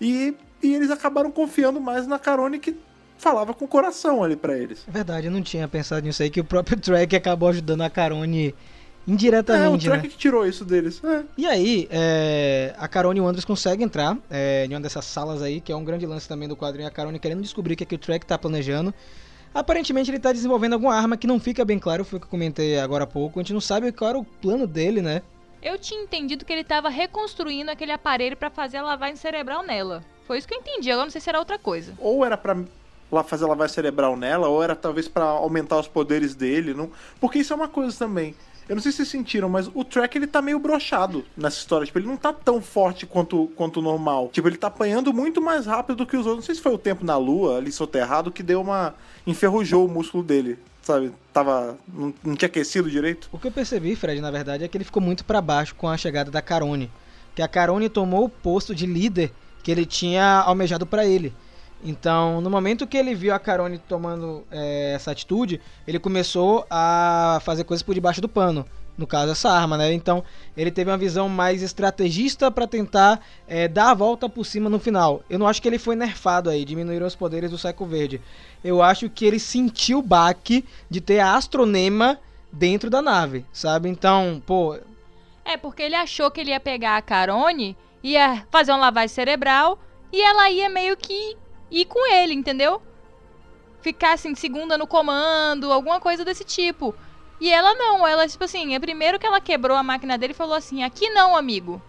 e, 0.00 0.34
e 0.62 0.74
eles 0.74 0.90
acabaram 0.90 1.30
confiando 1.30 1.80
mais 1.80 2.06
na 2.06 2.18
Carone 2.18 2.58
que 2.58 2.76
falava 3.16 3.54
com 3.54 3.64
o 3.64 3.68
coração 3.68 4.22
ali 4.22 4.36
pra 4.36 4.58
eles. 4.58 4.84
É 4.86 4.90
verdade, 4.90 5.26
eu 5.28 5.32
não 5.32 5.42
tinha 5.42 5.66
pensado 5.68 6.04
nisso 6.04 6.22
aí, 6.22 6.28
que 6.28 6.40
o 6.40 6.44
próprio 6.44 6.78
Track 6.78 7.14
acabou 7.16 7.48
ajudando 7.48 7.82
a 7.82 7.88
Carone 7.90 8.54
É, 9.06 9.10
o 9.10 9.12
indiretamente, 9.12 9.88
né? 9.88 9.98
Trek 9.98 10.08
que 10.08 10.16
tirou 10.16 10.46
isso 10.46 10.64
deles. 10.64 11.02
É. 11.04 11.22
E 11.36 11.46
aí, 11.46 11.88
é, 11.90 12.74
a 12.78 12.86
Carone 12.86 13.18
e 13.18 13.22
o 13.22 13.26
Andres 13.26 13.44
conseguem 13.44 13.84
entrar 13.84 14.16
é, 14.30 14.66
em 14.66 14.74
uma 14.74 14.80
dessas 14.80 15.04
salas 15.04 15.42
aí, 15.42 15.60
que 15.60 15.72
é 15.72 15.76
um 15.76 15.84
grande 15.84 16.06
lance 16.06 16.28
também 16.28 16.48
do 16.48 16.56
quadrinho. 16.56 16.88
A 16.88 16.90
Carone 16.90 17.18
querendo 17.18 17.42
descobrir 17.42 17.74
o 17.74 17.76
que, 17.76 17.84
é 17.84 17.86
que 17.86 17.94
o 17.94 17.98
Trek 17.98 18.24
tá 18.24 18.38
planejando. 18.38 18.94
Aparentemente 19.54 20.10
ele 20.10 20.18
tá 20.18 20.32
desenvolvendo 20.32 20.72
alguma 20.72 20.94
arma 20.94 21.16
que 21.16 21.26
não 21.26 21.38
fica 21.38 21.64
bem 21.64 21.78
claro, 21.78 22.04
foi 22.04 22.16
o 22.16 22.20
que 22.20 22.26
eu 22.26 22.30
comentei 22.30 22.78
agora 22.78 23.04
há 23.04 23.06
pouco. 23.06 23.38
A 23.38 23.42
gente 23.42 23.52
não 23.52 23.60
sabe 23.60 23.92
qual 23.92 24.10
era 24.10 24.18
o 24.18 24.24
plano 24.24 24.66
dele, 24.66 25.02
né? 25.02 25.20
Eu 25.62 25.78
tinha 25.78 26.02
entendido 26.02 26.44
que 26.44 26.52
ele 26.52 26.64
tava 26.64 26.88
reconstruindo 26.88 27.70
aquele 27.70 27.92
aparelho 27.92 28.36
pra 28.36 28.50
fazer 28.50 28.78
a 28.78 28.82
lavagem 28.82 29.16
cerebral 29.16 29.62
nela. 29.62 30.02
Foi 30.26 30.38
isso 30.38 30.48
que 30.48 30.54
eu 30.54 30.58
entendi, 30.58 30.90
agora 30.90 31.04
não 31.04 31.10
sei 31.10 31.20
se 31.20 31.28
era 31.28 31.38
outra 31.38 31.58
coisa. 31.58 31.92
Ou 31.98 32.24
era 32.24 32.36
pra 32.36 32.56
lá 33.10 33.22
fazer 33.22 33.44
lavagem 33.44 33.74
cerebral 33.74 34.16
nela, 34.16 34.48
ou 34.48 34.62
era 34.62 34.74
talvez 34.74 35.06
pra 35.06 35.24
aumentar 35.24 35.78
os 35.78 35.86
poderes 35.86 36.34
dele. 36.34 36.72
Não... 36.72 36.90
Porque 37.20 37.38
isso 37.40 37.52
é 37.52 37.56
uma 37.56 37.68
coisa 37.68 37.96
também. 37.96 38.34
Eu 38.72 38.76
não 38.76 38.82
sei 38.82 38.90
se 38.90 38.96
vocês 38.96 39.08
sentiram, 39.10 39.50
mas 39.50 39.70
o 39.74 39.84
Trek 39.84 40.16
ele 40.16 40.26
tá 40.26 40.40
meio 40.40 40.58
brochado 40.58 41.26
nessa 41.36 41.58
história. 41.58 41.84
Tipo, 41.84 41.98
ele 41.98 42.06
não 42.06 42.16
tá 42.16 42.32
tão 42.32 42.58
forte 42.58 43.04
quanto, 43.04 43.52
quanto 43.54 43.82
normal. 43.82 44.30
Tipo, 44.32 44.48
ele 44.48 44.56
tá 44.56 44.68
apanhando 44.68 45.12
muito 45.12 45.42
mais 45.42 45.66
rápido 45.66 45.96
do 45.96 46.06
que 46.06 46.16
os 46.16 46.24
outros. 46.24 46.36
Não 46.36 46.46
sei 46.46 46.54
se 46.54 46.62
foi 46.62 46.72
o 46.72 46.78
tempo 46.78 47.04
na 47.04 47.18
lua, 47.18 47.58
ali 47.58 47.70
soterrado, 47.70 48.30
que 48.32 48.42
deu 48.42 48.62
uma. 48.62 48.94
enferrujou 49.26 49.84
o 49.84 49.90
músculo 49.90 50.24
dele. 50.24 50.58
Sabe? 50.80 51.12
Tava. 51.34 51.76
Não, 51.86 52.14
não 52.24 52.34
tinha 52.34 52.46
aquecido 52.46 52.90
direito. 52.90 53.28
O 53.30 53.38
que 53.38 53.46
eu 53.46 53.52
percebi, 53.52 53.94
Fred, 53.94 54.22
na 54.22 54.30
verdade, 54.30 54.64
é 54.64 54.68
que 54.68 54.74
ele 54.74 54.84
ficou 54.84 55.02
muito 55.02 55.22
pra 55.22 55.42
baixo 55.42 55.74
com 55.74 55.86
a 55.86 55.98
chegada 55.98 56.30
da 56.30 56.40
Carone. 56.40 56.90
Que 57.34 57.42
a 57.42 57.48
Carone 57.48 57.90
tomou 57.90 58.24
o 58.24 58.30
posto 58.30 58.74
de 58.74 58.86
líder 58.86 59.32
que 59.62 59.70
ele 59.70 59.84
tinha 59.84 60.40
almejado 60.46 60.86
pra 60.86 61.04
ele. 61.04 61.34
Então, 61.82 62.40
no 62.40 62.48
momento 62.48 62.86
que 62.86 62.96
ele 62.96 63.14
viu 63.14 63.34
a 63.34 63.38
Carone 63.38 63.78
tomando 63.78 64.44
é, 64.50 64.92
essa 64.94 65.10
atitude, 65.10 65.60
ele 65.86 65.98
começou 65.98 66.64
a 66.70 67.40
fazer 67.44 67.64
coisas 67.64 67.82
por 67.82 67.94
debaixo 67.94 68.20
do 68.20 68.28
pano. 68.28 68.64
No 68.96 69.06
caso, 69.06 69.32
essa 69.32 69.50
arma, 69.50 69.76
né? 69.78 69.92
Então, 69.92 70.22
ele 70.56 70.70
teve 70.70 70.90
uma 70.90 70.98
visão 70.98 71.28
mais 71.28 71.62
estrategista 71.62 72.50
pra 72.50 72.66
tentar 72.66 73.20
é, 73.48 73.66
dar 73.66 73.90
a 73.90 73.94
volta 73.94 74.28
por 74.28 74.44
cima 74.44 74.68
no 74.68 74.78
final. 74.78 75.22
Eu 75.30 75.38
não 75.38 75.48
acho 75.48 75.62
que 75.62 75.66
ele 75.66 75.78
foi 75.78 75.96
nerfado 75.96 76.50
aí, 76.50 76.64
diminuíram 76.64 77.06
os 77.06 77.16
poderes 77.16 77.50
do 77.50 77.56
Psycho 77.56 77.86
Verde. 77.86 78.20
Eu 78.62 78.82
acho 78.82 79.08
que 79.08 79.24
ele 79.24 79.38
sentiu 79.38 80.00
o 80.00 80.02
baque 80.02 80.64
de 80.90 81.00
ter 81.00 81.20
a 81.20 81.34
Astronema 81.34 82.18
dentro 82.52 82.90
da 82.90 83.00
nave, 83.00 83.46
sabe? 83.50 83.88
Então, 83.88 84.42
pô, 84.44 84.76
É, 85.44 85.56
porque 85.56 85.82
ele 85.82 85.96
achou 85.96 86.30
que 86.30 86.40
ele 86.40 86.50
ia 86.50 86.60
pegar 86.60 86.96
a 86.96 87.02
Carone, 87.02 87.76
ia 88.02 88.46
fazer 88.50 88.72
uma 88.72 88.78
lavagem 88.78 89.08
cerebral 89.08 89.78
e 90.12 90.20
ela 90.20 90.50
ia 90.50 90.68
meio 90.68 90.96
que 90.96 91.36
ir 91.72 91.86
com 91.86 92.06
ele, 92.12 92.34
entendeu? 92.34 92.80
Ficar 93.80 94.12
assim, 94.12 94.34
segunda 94.34 94.78
no 94.78 94.86
comando, 94.86 95.72
alguma 95.72 95.98
coisa 95.98 96.24
desse 96.24 96.44
tipo. 96.44 96.94
E 97.40 97.50
ela 97.50 97.74
não, 97.74 98.06
ela, 98.06 98.28
tipo 98.28 98.44
assim, 98.44 98.74
é 98.74 98.78
primeiro 98.78 99.18
que 99.18 99.26
ela 99.26 99.40
quebrou 99.40 99.76
a 99.76 99.82
máquina 99.82 100.16
dele 100.16 100.32
e 100.32 100.36
falou 100.36 100.54
assim: 100.54 100.84
aqui 100.84 101.10
não, 101.10 101.34
amigo. 101.34 101.82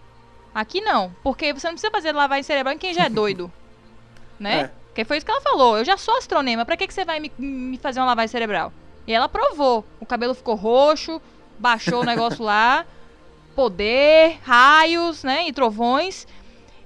Aqui 0.52 0.80
não. 0.80 1.14
Porque 1.22 1.52
você 1.52 1.68
não 1.68 1.74
precisa 1.74 1.92
fazer 1.92 2.12
lavagem 2.12 2.42
cerebral 2.42 2.74
em 2.74 2.78
quem 2.78 2.94
já 2.94 3.04
é 3.04 3.08
doido. 3.08 3.52
né? 4.40 4.60
É. 4.62 4.70
Porque 4.86 5.04
foi 5.04 5.16
isso 5.16 5.26
que 5.26 5.30
ela 5.30 5.40
falou. 5.40 5.78
Eu 5.78 5.84
já 5.84 5.96
sou 5.96 6.16
astronema, 6.16 6.64
pra 6.64 6.76
que, 6.76 6.86
que 6.86 6.94
você 6.94 7.04
vai 7.04 7.20
me, 7.20 7.30
me 7.38 7.78
fazer 7.78 8.00
uma 8.00 8.06
lavagem 8.06 8.28
cerebral? 8.28 8.72
E 9.06 9.12
ela 9.12 9.28
provou. 9.28 9.84
O 10.00 10.06
cabelo 10.06 10.34
ficou 10.34 10.54
roxo, 10.54 11.20
baixou 11.58 12.00
o 12.00 12.04
negócio 12.04 12.42
lá. 12.42 12.86
Poder, 13.54 14.38
raios, 14.42 15.22
né? 15.22 15.46
E 15.46 15.52
trovões. 15.52 16.26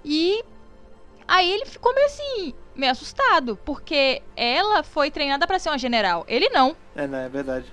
E 0.04 0.42
aí 1.26 1.50
ele 1.50 1.66
ficou 1.66 1.94
meio 1.94 2.06
assim, 2.06 2.54
meio 2.78 2.92
assustado. 2.92 3.58
Porque 3.64 4.22
ela 4.36 4.82
foi 4.82 5.10
treinada 5.10 5.46
pra 5.46 5.58
ser 5.58 5.68
uma 5.68 5.78
general. 5.78 6.24
Ele 6.28 6.48
não. 6.48 6.76
É, 6.96 7.06
né? 7.06 7.26
É 7.26 7.28
verdade. 7.28 7.66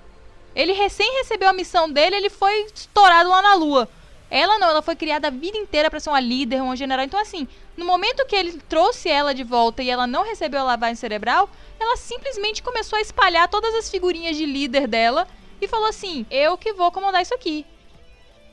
Ele 0.56 0.74
recém 0.74 1.18
recebeu 1.18 1.50
a 1.50 1.54
missão 1.54 1.90
dele, 1.90 2.16
ele 2.16 2.30
foi 2.30 2.68
estourado 2.74 3.30
lá 3.30 3.42
na 3.42 3.56
lua. 3.56 3.90
Ela 4.32 4.58
não, 4.58 4.70
ela 4.70 4.82
foi 4.82 4.96
criada 4.96 5.28
a 5.28 5.32
vida 5.32 5.58
inteira 5.58 5.90
pra 5.90 6.00
ser 6.00 6.10
uma 6.10 6.20
líder, 6.20 6.62
uma 6.62 6.76
general. 6.76 7.06
Então, 7.06 7.20
assim, 7.20 7.48
no 7.78 7.86
momento 7.86 8.26
que 8.26 8.36
ele 8.36 8.60
trouxe 8.68 9.10
ela 9.10 9.36
de 9.36 9.44
volta 9.44 9.84
e 9.84 9.90
ela 9.90 10.08
não 10.08 10.24
recebeu 10.24 10.62
a 10.62 10.64
lavagem 10.64 10.96
cerebral, 10.96 11.50
ela 11.80 11.98
simplesmente 11.98 12.64
começou 12.64 12.98
a 12.98 13.02
espalhar 13.02 13.48
todas 13.50 13.76
as 13.76 13.90
figurinhas 13.90 14.36
de 14.36 14.46
líder 14.46 14.88
dela 14.88 15.28
e 15.62 15.68
falou 15.68 15.88
assim: 15.88 16.26
Eu 16.32 16.58
que 16.58 16.74
vou 16.74 16.92
comandar 16.92 17.22
isso 17.22 17.34
aqui. 17.34 17.66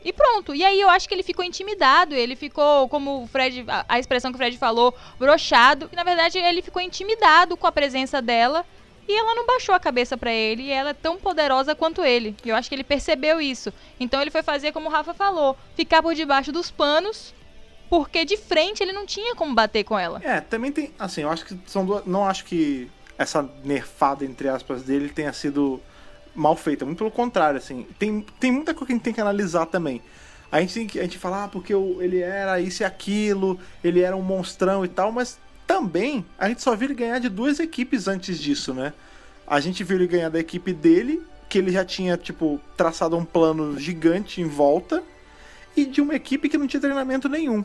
E 0.05 0.12
pronto. 0.12 0.55
E 0.55 0.64
aí 0.64 0.80
eu 0.80 0.88
acho 0.88 1.09
que 1.09 1.14
ele 1.14 1.22
ficou 1.22 1.44
intimidado. 1.44 2.14
Ele 2.14 2.34
ficou, 2.36 2.88
como 2.88 3.22
o 3.22 3.26
Fred, 3.26 3.64
a, 3.88 3.98
expressão 3.98 4.30
que 4.30 4.36
o 4.36 4.38
Fred 4.38 4.57
falou, 4.59 4.94
brochado. 5.18 5.88
E 5.92 5.96
na 5.96 6.05
verdade 6.05 6.38
ele 6.38 6.62
ficou 6.62 6.82
intimidado 6.82 7.57
com 7.57 7.66
a 7.66 7.72
presença 7.72 8.20
dela. 8.20 8.64
E 9.09 9.18
ela 9.18 9.34
não 9.34 9.46
baixou 9.46 9.74
a 9.74 9.80
cabeça 9.80 10.16
pra 10.16 10.32
ele. 10.32 10.64
E 10.64 10.70
ela 10.70 10.90
é 10.90 10.94
tão 10.94 11.16
poderosa 11.16 11.74
quanto 11.74 12.05
ele. 12.05 12.36
E 12.44 12.48
eu 12.48 12.57
acho 12.57 12.68
que 12.68 12.74
ele 12.74 12.84
percebeu 12.84 13.40
isso. 13.40 13.72
Então 13.98 14.20
ele 14.20 14.30
foi 14.30 14.42
fazer 14.42 14.72
como 14.72 14.88
o 14.88 14.92
Rafa 14.92 15.14
falou: 15.14 15.57
ficar 15.76 16.03
por 16.03 16.14
debaixo 16.14 16.53
dos 16.53 16.70
panos. 16.70 17.34
Porque 17.88 18.24
de 18.24 18.38
frente 18.38 18.82
ele 18.82 18.92
não 18.92 19.05
tinha 19.05 19.34
como 19.34 19.55
bater 19.55 19.84
com 19.84 19.98
ela. 19.98 20.18
É, 20.24 20.40
também 20.40 20.72
tem. 20.72 20.94
Assim, 20.98 21.22
eu 21.22 21.30
acho 21.30 21.44
que 21.44 21.59
são 21.66 21.84
duas. 21.84 22.07
Não 22.07 22.24
acho 22.24 22.44
que 22.46 22.90
essa 23.18 23.48
nerfada, 23.62 24.24
entre 24.24 24.48
aspas, 24.48 24.82
dele 24.82 25.11
tenha 25.11 25.32
sido 25.32 25.80
mal 26.34 26.56
feita. 26.56 26.84
Muito 26.84 26.98
pelo 26.98 27.10
contrário, 27.10 27.58
assim. 27.58 27.86
Tem, 27.98 28.24
tem 28.38 28.52
muita 28.52 28.74
coisa 28.74 28.86
que 28.86 28.92
a 28.92 28.96
gente 28.96 29.04
tem 29.04 29.14
que 29.14 29.20
analisar 29.20 29.66
também. 29.66 30.02
A 30.50 30.60
gente 30.60 30.74
tem 30.74 30.86
que 30.86 31.00
a 31.00 31.02
gente 31.02 31.18
fala, 31.18 31.44
ah, 31.44 31.48
porque 31.48 31.72
ele 31.72 32.18
era 32.18 32.60
isso 32.60 32.82
e 32.82 32.84
aquilo, 32.84 33.58
ele 33.82 34.00
era 34.00 34.14
um 34.14 34.20
monstrão 34.20 34.84
e 34.84 34.88
tal, 34.88 35.10
mas 35.10 35.38
também 35.66 36.24
a 36.38 36.48
gente 36.48 36.62
só 36.62 36.76
viu 36.76 36.88
ele 36.88 36.94
ganhar 36.94 37.18
de 37.18 37.30
duas 37.30 37.58
equipes 37.58 38.06
antes 38.06 38.38
disso, 38.38 38.74
né? 38.74 38.92
A 39.46 39.60
gente 39.60 39.82
viu 39.82 39.96
ele 39.96 40.06
ganhar 40.06 40.28
da 40.28 40.38
equipe 40.38 40.72
dele, 40.72 41.22
que 41.48 41.58
ele 41.58 41.72
já 41.72 41.84
tinha, 41.84 42.16
tipo, 42.16 42.60
traçado 42.76 43.16
um 43.16 43.24
plano 43.24 43.78
gigante 43.78 44.40
em 44.42 44.46
volta, 44.46 45.02
e 45.74 45.86
de 45.86 46.00
uma 46.02 46.14
equipe 46.14 46.48
que 46.48 46.58
não 46.58 46.66
tinha 46.66 46.80
treinamento 46.80 47.28
nenhum. 47.28 47.64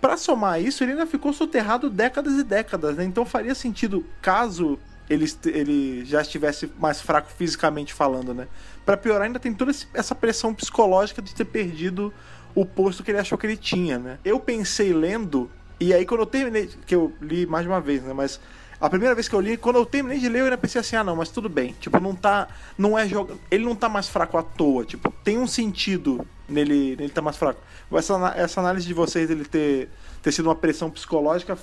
Pra 0.00 0.16
somar 0.16 0.62
isso, 0.62 0.84
ele 0.84 0.92
ainda 0.92 1.06
ficou 1.06 1.32
soterrado 1.32 1.90
décadas 1.90 2.34
e 2.34 2.44
décadas, 2.44 2.96
né? 2.96 3.04
Então 3.04 3.24
faria 3.24 3.54
sentido, 3.54 4.04
caso 4.22 4.78
ele, 5.08 5.26
ele 5.46 6.04
já 6.04 6.22
estivesse 6.22 6.70
mais 6.78 7.00
fraco 7.00 7.30
fisicamente 7.30 7.92
falando, 7.92 8.32
né? 8.34 8.48
Pra 8.84 8.96
piorar, 8.96 9.22
ainda 9.22 9.38
tem 9.38 9.52
toda 9.52 9.72
essa 9.92 10.14
pressão 10.14 10.54
psicológica 10.54 11.20
de 11.20 11.34
ter 11.34 11.44
perdido 11.44 12.12
o 12.54 12.64
posto 12.64 13.02
que 13.02 13.10
ele 13.10 13.18
achou 13.18 13.36
que 13.36 13.46
ele 13.46 13.56
tinha, 13.56 13.98
né? 13.98 14.18
Eu 14.24 14.38
pensei 14.38 14.92
lendo, 14.92 15.50
e 15.80 15.92
aí 15.92 16.06
quando 16.06 16.20
eu 16.20 16.26
terminei, 16.26 16.70
que 16.86 16.94
eu 16.94 17.12
li 17.20 17.46
mais 17.46 17.64
de 17.64 17.68
uma 17.68 17.80
vez, 17.80 18.02
né? 18.02 18.12
Mas 18.12 18.40
a 18.80 18.90
primeira 18.90 19.14
vez 19.14 19.28
que 19.28 19.34
eu 19.34 19.40
li, 19.40 19.56
quando 19.56 19.76
eu 19.76 19.86
terminei 19.86 20.18
de 20.18 20.28
ler, 20.28 20.40
eu 20.40 20.44
ainda 20.44 20.58
pensei 20.58 20.80
assim, 20.80 20.96
ah 20.96 21.04
não, 21.04 21.16
mas 21.16 21.30
tudo 21.30 21.48
bem. 21.48 21.74
Tipo, 21.80 21.98
não 22.00 22.14
tá. 22.14 22.48
Não 22.76 22.98
é 22.98 23.08
joga... 23.08 23.34
Ele 23.50 23.64
não 23.64 23.74
tá 23.74 23.88
mais 23.88 24.08
fraco 24.08 24.36
à 24.36 24.42
toa. 24.42 24.84
Tipo, 24.84 25.10
tem 25.24 25.38
um 25.38 25.46
sentido 25.46 26.26
nele, 26.48 26.96
nele 26.96 27.08
tá 27.08 27.22
mais 27.22 27.36
fraco. 27.36 27.60
Essa, 27.92 28.34
essa 28.36 28.60
análise 28.60 28.86
de 28.86 28.92
vocês 28.92 29.28
dele 29.28 29.44
ter, 29.44 29.88
ter 30.22 30.32
sido 30.32 30.46
uma 30.46 30.54
pressão 30.54 30.90
psicológica 30.90 31.56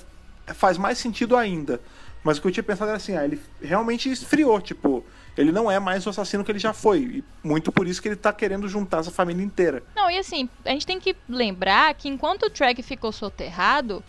faz 0.54 0.76
mais 0.76 0.98
sentido 0.98 1.36
ainda. 1.36 1.80
Mas 2.24 2.38
o 2.38 2.42
que 2.42 2.48
eu 2.48 2.52
tinha 2.52 2.62
pensado 2.62 2.88
era 2.88 2.96
assim, 2.96 3.16
ah, 3.16 3.24
ele 3.24 3.40
realmente 3.60 4.10
esfriou, 4.10 4.60
tipo, 4.60 5.04
ele 5.36 5.50
não 5.50 5.70
é 5.70 5.80
mais 5.80 6.06
o 6.06 6.10
assassino 6.10 6.44
que 6.44 6.52
ele 6.52 6.58
já 6.58 6.72
foi. 6.72 6.98
E 6.98 7.24
muito 7.42 7.72
por 7.72 7.86
isso 7.86 8.00
que 8.00 8.08
ele 8.08 8.16
tá 8.16 8.32
querendo 8.32 8.68
juntar 8.68 8.98
essa 9.00 9.10
família 9.10 9.42
inteira. 9.42 9.82
Não, 9.96 10.10
e 10.10 10.18
assim, 10.18 10.48
a 10.64 10.70
gente 10.70 10.86
tem 10.86 11.00
que 11.00 11.16
lembrar 11.28 11.94
que 11.94 12.08
enquanto 12.08 12.44
o 12.44 12.50
Trek 12.50 12.82
ficou 12.82 13.10
soterrado, 13.10 14.04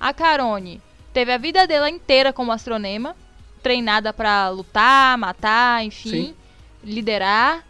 a 0.00 0.12
Carone 0.12 0.82
teve 1.12 1.32
a 1.32 1.38
vida 1.38 1.66
dela 1.66 1.88
inteira 1.88 2.32
como 2.32 2.50
astronema, 2.50 3.14
treinada 3.62 4.12
pra 4.12 4.48
lutar, 4.48 5.16
matar, 5.16 5.84
enfim, 5.84 6.10
Sim. 6.10 6.36
liderar. 6.82 7.64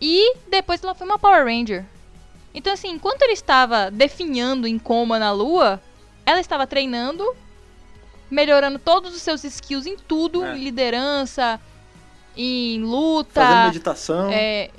E 0.00 0.34
depois 0.48 0.82
ela 0.82 0.94
foi 0.94 1.06
uma 1.06 1.18
Power 1.18 1.44
Ranger. 1.44 1.84
Então, 2.52 2.72
assim, 2.72 2.88
enquanto 2.88 3.22
ele 3.22 3.32
estava 3.32 3.90
definhando 3.90 4.66
em 4.66 4.78
coma 4.78 5.18
na 5.18 5.30
Lua, 5.30 5.80
ela 6.26 6.40
estava 6.40 6.66
treinando, 6.66 7.24
melhorando 8.30 8.78
todos 8.78 9.14
os 9.14 9.22
seus 9.22 9.42
skills 9.44 9.86
em 9.86 9.96
tudo, 9.96 10.44
É. 10.44 10.56
em 10.56 10.62
liderança, 10.64 11.60
em 12.36 12.80
luta. 12.82 13.40
Fazendo 13.44 13.66
meditação. 13.66 14.30
É, 14.30 14.70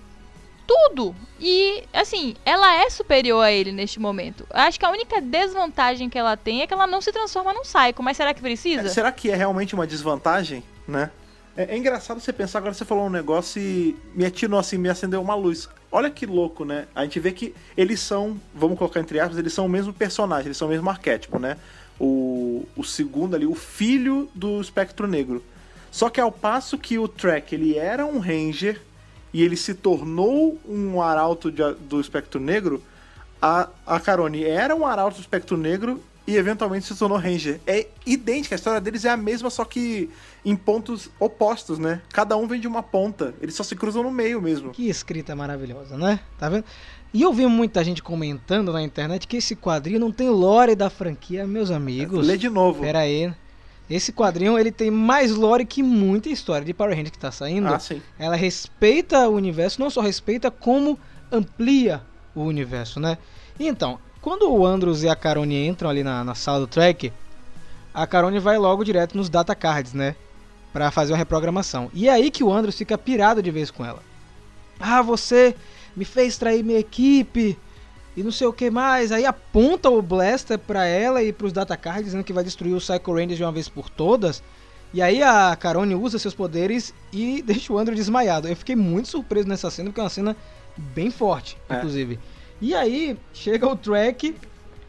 tudo. 0.66 1.16
E, 1.39 1.84
assim, 1.91 2.36
ela 2.45 2.74
é 2.76 2.89
superior 2.89 3.43
a 3.43 3.52
ele 3.52 3.72
neste 3.72 3.99
momento. 3.99 4.45
Acho 4.52 4.80
que 4.80 4.86
a 4.86 4.89
única 4.89 5.20
desvantagem 5.20 6.10
que 6.10 6.18
ela 6.18 6.38
tem 6.38 6.62
é 6.62 6.68
que 6.68 6.74
ela 6.74 6.88
não 6.88 7.02
se 7.02 7.12
transforma 7.12 7.52
num 7.54 7.62
psycho. 7.62 8.02
Mas 8.02 8.16
será 8.16 8.34
que 8.34 8.41
precisa? 8.41 8.88
É, 8.88 8.89
será 8.89 9.12
que 9.12 9.30
é 9.30 9.36
realmente 9.36 9.76
uma 9.76 9.86
desvantagem, 9.86 10.64
né? 10.88 11.12
É, 11.58 11.76
é 11.76 11.78
engraçado 11.78 12.20
você 12.20 12.32
pensar, 12.32 12.60
agora 12.60 12.74
você 12.74 12.86
falou 12.86 13.06
um 13.08 13.10
negócio 13.10 13.62
e 13.62 13.97
me 14.16 14.24
atinou 14.26 14.60
assim, 14.60 14.78
me 14.78 14.88
acendeu 14.88 15.22
uma 15.22 15.36
luz. 15.36 15.68
Olha 15.91 16.10
que 16.10 16.26
louco, 16.26 16.64
né? 16.64 16.88
A 16.95 17.04
gente 17.04 17.20
vê 17.20 17.32
que 17.34 17.54
eles 17.76 17.99
são, 17.99 18.39
vamos 18.56 18.78
colocar 18.78 19.02
entre 19.02 19.20
aspas, 19.20 19.38
eles 19.38 19.52
são 19.52 19.66
o 19.66 19.70
mesmo 19.70 19.91
personagem, 19.91 20.45
eles 20.47 20.58
são 20.58 20.70
o 20.70 20.72
mesmo 20.72 20.89
arquétipo, 20.89 21.38
né? 21.38 21.58
O, 22.04 22.66
o 22.76 22.84
segundo 22.84 23.36
ali, 23.36 23.45
o 23.45 23.54
filho 23.54 24.28
do 24.34 24.60
espectro 24.60 25.08
negro. 25.08 25.43
Só 25.91 26.10
que 26.10 26.20
ao 26.20 26.32
passo 26.32 26.78
que 26.78 26.97
o 26.97 27.08
Trek, 27.08 27.54
ele 27.54 27.78
era 27.78 28.06
um 28.06 28.18
ranger 28.18 28.82
e 29.32 29.43
ele 29.43 29.56
se 29.56 29.74
tornou 29.76 30.58
um 30.68 30.99
arauto 31.02 31.52
de- 31.52 31.76
do 31.76 32.02
espectro 32.02 32.39
negro, 32.39 32.82
a, 33.42 33.70
a 33.86 34.00
Carone 34.00 34.43
era 34.43 34.76
um 34.76 34.86
arauto 34.86 35.17
do 35.17 35.21
espectro 35.21 35.58
negro 35.58 36.01
e 36.26 36.38
eventualmente 36.38 36.86
se 36.86 36.96
tornou 36.96 37.17
Ranger. 37.17 37.59
É 37.67 37.88
idêntica, 38.05 38.55
a 38.55 38.58
história 38.58 38.80
deles 38.80 39.04
é 39.05 39.09
a 39.09 39.17
mesma, 39.17 39.50
só 39.50 39.66
que 39.66 40.09
em 40.46 40.55
pontos 40.55 41.09
opostos, 41.20 41.78
né? 41.80 42.01
Cada 42.13 42.38
um 42.38 42.47
vem 42.47 42.59
de 42.59 42.67
uma 42.67 42.84
ponta, 42.84 43.34
eles 43.42 43.55
só 43.55 43.63
se 43.63 43.76
cruzam 43.76 44.04
no 44.04 44.12
meio 44.12 44.42
mesmo. 44.42 44.71
Que 44.71 44.89
escrita 44.89 45.36
maravilhosa, 45.36 45.97
né? 45.97 46.20
Tá 46.39 46.50
vendo? 46.50 46.66
E 47.13 47.21
eu 47.21 47.33
vi 47.33 47.46
muita 47.46 47.83
gente 47.83 48.01
comentando 48.01 48.71
na 48.71 48.82
internet 48.82 49.28
que 49.28 49.38
esse 49.38 49.55
quadrinho 49.55 50.00
não 50.00 50.12
tem 50.12 50.29
lore 50.29 50.75
da 50.75 50.89
franquia, 50.89 51.46
meus 51.46 51.70
amigos. 51.70 52.25
Lê 52.25 52.38
de 52.38 52.50
novo. 52.50 52.82
Pera 52.82 53.00
aí. 53.00 53.33
Esse 53.89 54.13
quadrinho 54.13 54.58
ele 54.58 54.71
tem 54.71 54.89
mais 54.89 55.36
lore 55.36 55.66
que 55.66 55.83
muita 55.83 56.29
história 56.29 56.66
de 56.66 56.74
Power 56.74 56.96
Rangers 56.96 57.12
que 57.12 57.20
tá 57.20 57.32
saindo. 57.32 57.67
Ah, 57.67 57.79
sim. 57.79 58.01
Ela 58.17 58.38
respeita 58.38 59.28
o 59.28 59.36
universo, 59.36 59.82
não 59.82 59.89
só 59.89 60.00
respeita, 60.00 60.50
como 60.50 60.97
amplia 61.29 62.01
o 62.33 62.43
universo, 62.43 63.01
né? 63.01 63.17
Então, 63.59 64.00
quando 64.21 64.50
o 64.50 64.66
Andros 64.66 65.04
e 65.04 65.09
a 65.09 65.16
Carone 65.16 65.67
entram 65.67 65.89
ali 65.89 66.04
na, 66.04 66.24
na 66.24 66.33
sala 66.33 66.62
do 66.62 66.67
track, 66.67 67.12
a 67.93 68.08
Carone 68.08 68.39
vai 68.39 68.58
logo 68.58 68.86
direto 68.86 69.17
nos 69.17 69.29
data 69.29 69.54
cards, 69.54 69.93
né? 69.93 70.16
Pra 70.71 70.89
fazer 70.89 71.12
uma 71.12 71.17
reprogramação. 71.17 71.92
E 71.93 72.08
é 72.08 72.13
aí 72.13 72.32
que 72.32 72.46
o 72.46 72.54
Andros 72.54 72.78
fica 72.78 72.97
pirado 72.97 73.43
de 73.43 73.51
vez 73.51 73.70
com 73.70 73.83
ela. 73.83 74.01
Ah, 74.79 75.01
você 75.01 75.54
me 75.96 76.05
fez 76.05 76.38
trair 76.38 76.63
minha 76.63 76.80
equipe 76.80 77.58
e 78.16 78.24
não 78.24 78.32
sei 78.32 78.47
o 78.47 78.54
que 78.54 78.70
mais. 78.70 79.12
Aí 79.12 79.26
aponta 79.26 79.89
o 79.89 80.01
Blaster 80.01 80.58
pra 80.59 80.86
ela 80.86 81.24
e 81.24 81.32
pros 81.32 81.54
data 81.54 81.76
cards, 81.78 82.05
dizendo 82.05 82.24
que 82.24 82.34
vai 82.34 82.43
destruir 82.43 82.74
o 82.74 82.78
Psycho 82.80 83.13
Rangers 83.13 83.38
de 83.38 83.43
uma 83.43 83.51
vez 83.51 83.68
por 83.70 83.89
todas. 83.89 84.43
E 84.93 85.01
aí 85.01 85.24
a 85.24 85.55
Carone 85.55 85.96
usa 85.96 86.20
seus 86.20 86.34
poderes 86.34 86.93
e 87.13 87.42
deixa 87.46 87.72
o 87.72 87.78
Andrew 87.78 87.96
desmaiado. 87.96 88.47
Eu 88.47 88.55
fiquei 88.55 88.76
muito 88.76 89.08
surpreso 89.08 89.47
nessa 89.47 89.70
cena, 89.72 89.89
porque 89.89 90.01
é 90.01 90.04
uma 90.04 90.09
cena 90.09 90.36
bem 90.78 91.09
forte, 91.09 91.58
É. 91.70 91.78
inclusive. 91.78 92.20
E 92.59 92.76
aí 92.76 93.18
chega 93.34 93.68
o 93.68 93.76
track. 93.76 94.36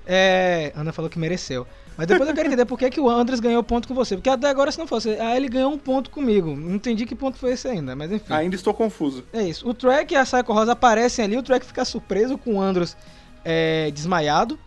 É... 0.07 0.73
Ana 0.75 0.93
falou 0.93 1.09
que 1.11 1.19
mereceu. 1.19 1.67
Mas 1.97 2.07
depois 2.07 2.29
eu 2.29 2.35
quero 2.35 2.49
entender 2.49 2.65
por 2.65 2.79
que, 2.79 2.91
que 2.91 3.01
o 3.01 3.09
Andres 3.09 3.39
ganhou 3.39 3.63
ponto 3.63 3.87
com 3.87 3.95
você. 3.95 4.17
Porque 4.17 4.31
até 4.31 4.49
agora, 4.49 4.73
se 4.73 4.79
não 4.79 4.87
fosse, 4.87 5.11
ah, 5.21 5.37
ele 5.37 5.49
ganhou 5.49 5.73
um 5.73 5.79
ponto 5.79 6.11
comigo. 6.11 6.57
Não 6.57 6.77
entendi 6.77 7.05
que 7.05 7.15
ponto 7.15 7.37
foi 7.37 7.53
esse 7.53 7.69
ainda, 7.69 7.95
mas 7.95 8.11
enfim. 8.11 8.33
Ainda 8.33 8.57
estou 8.57 8.73
confuso. 8.73 9.25
É 9.33 9.43
isso. 9.43 9.69
O 9.69 9.75
Trek 9.75 10.13
e 10.13 10.17
a 10.17 10.25
Psycho 10.25 10.53
Rosa 10.53 10.73
aparecem 10.73 11.25
ali. 11.25 11.37
O 11.37 11.43
Trek 11.43 11.65
fica 11.67 11.85
surpreso 11.85 12.39
com 12.39 12.55
o 12.55 12.61
Andros 12.61 12.97
é, 13.45 13.91
desmaiado. 13.91 14.59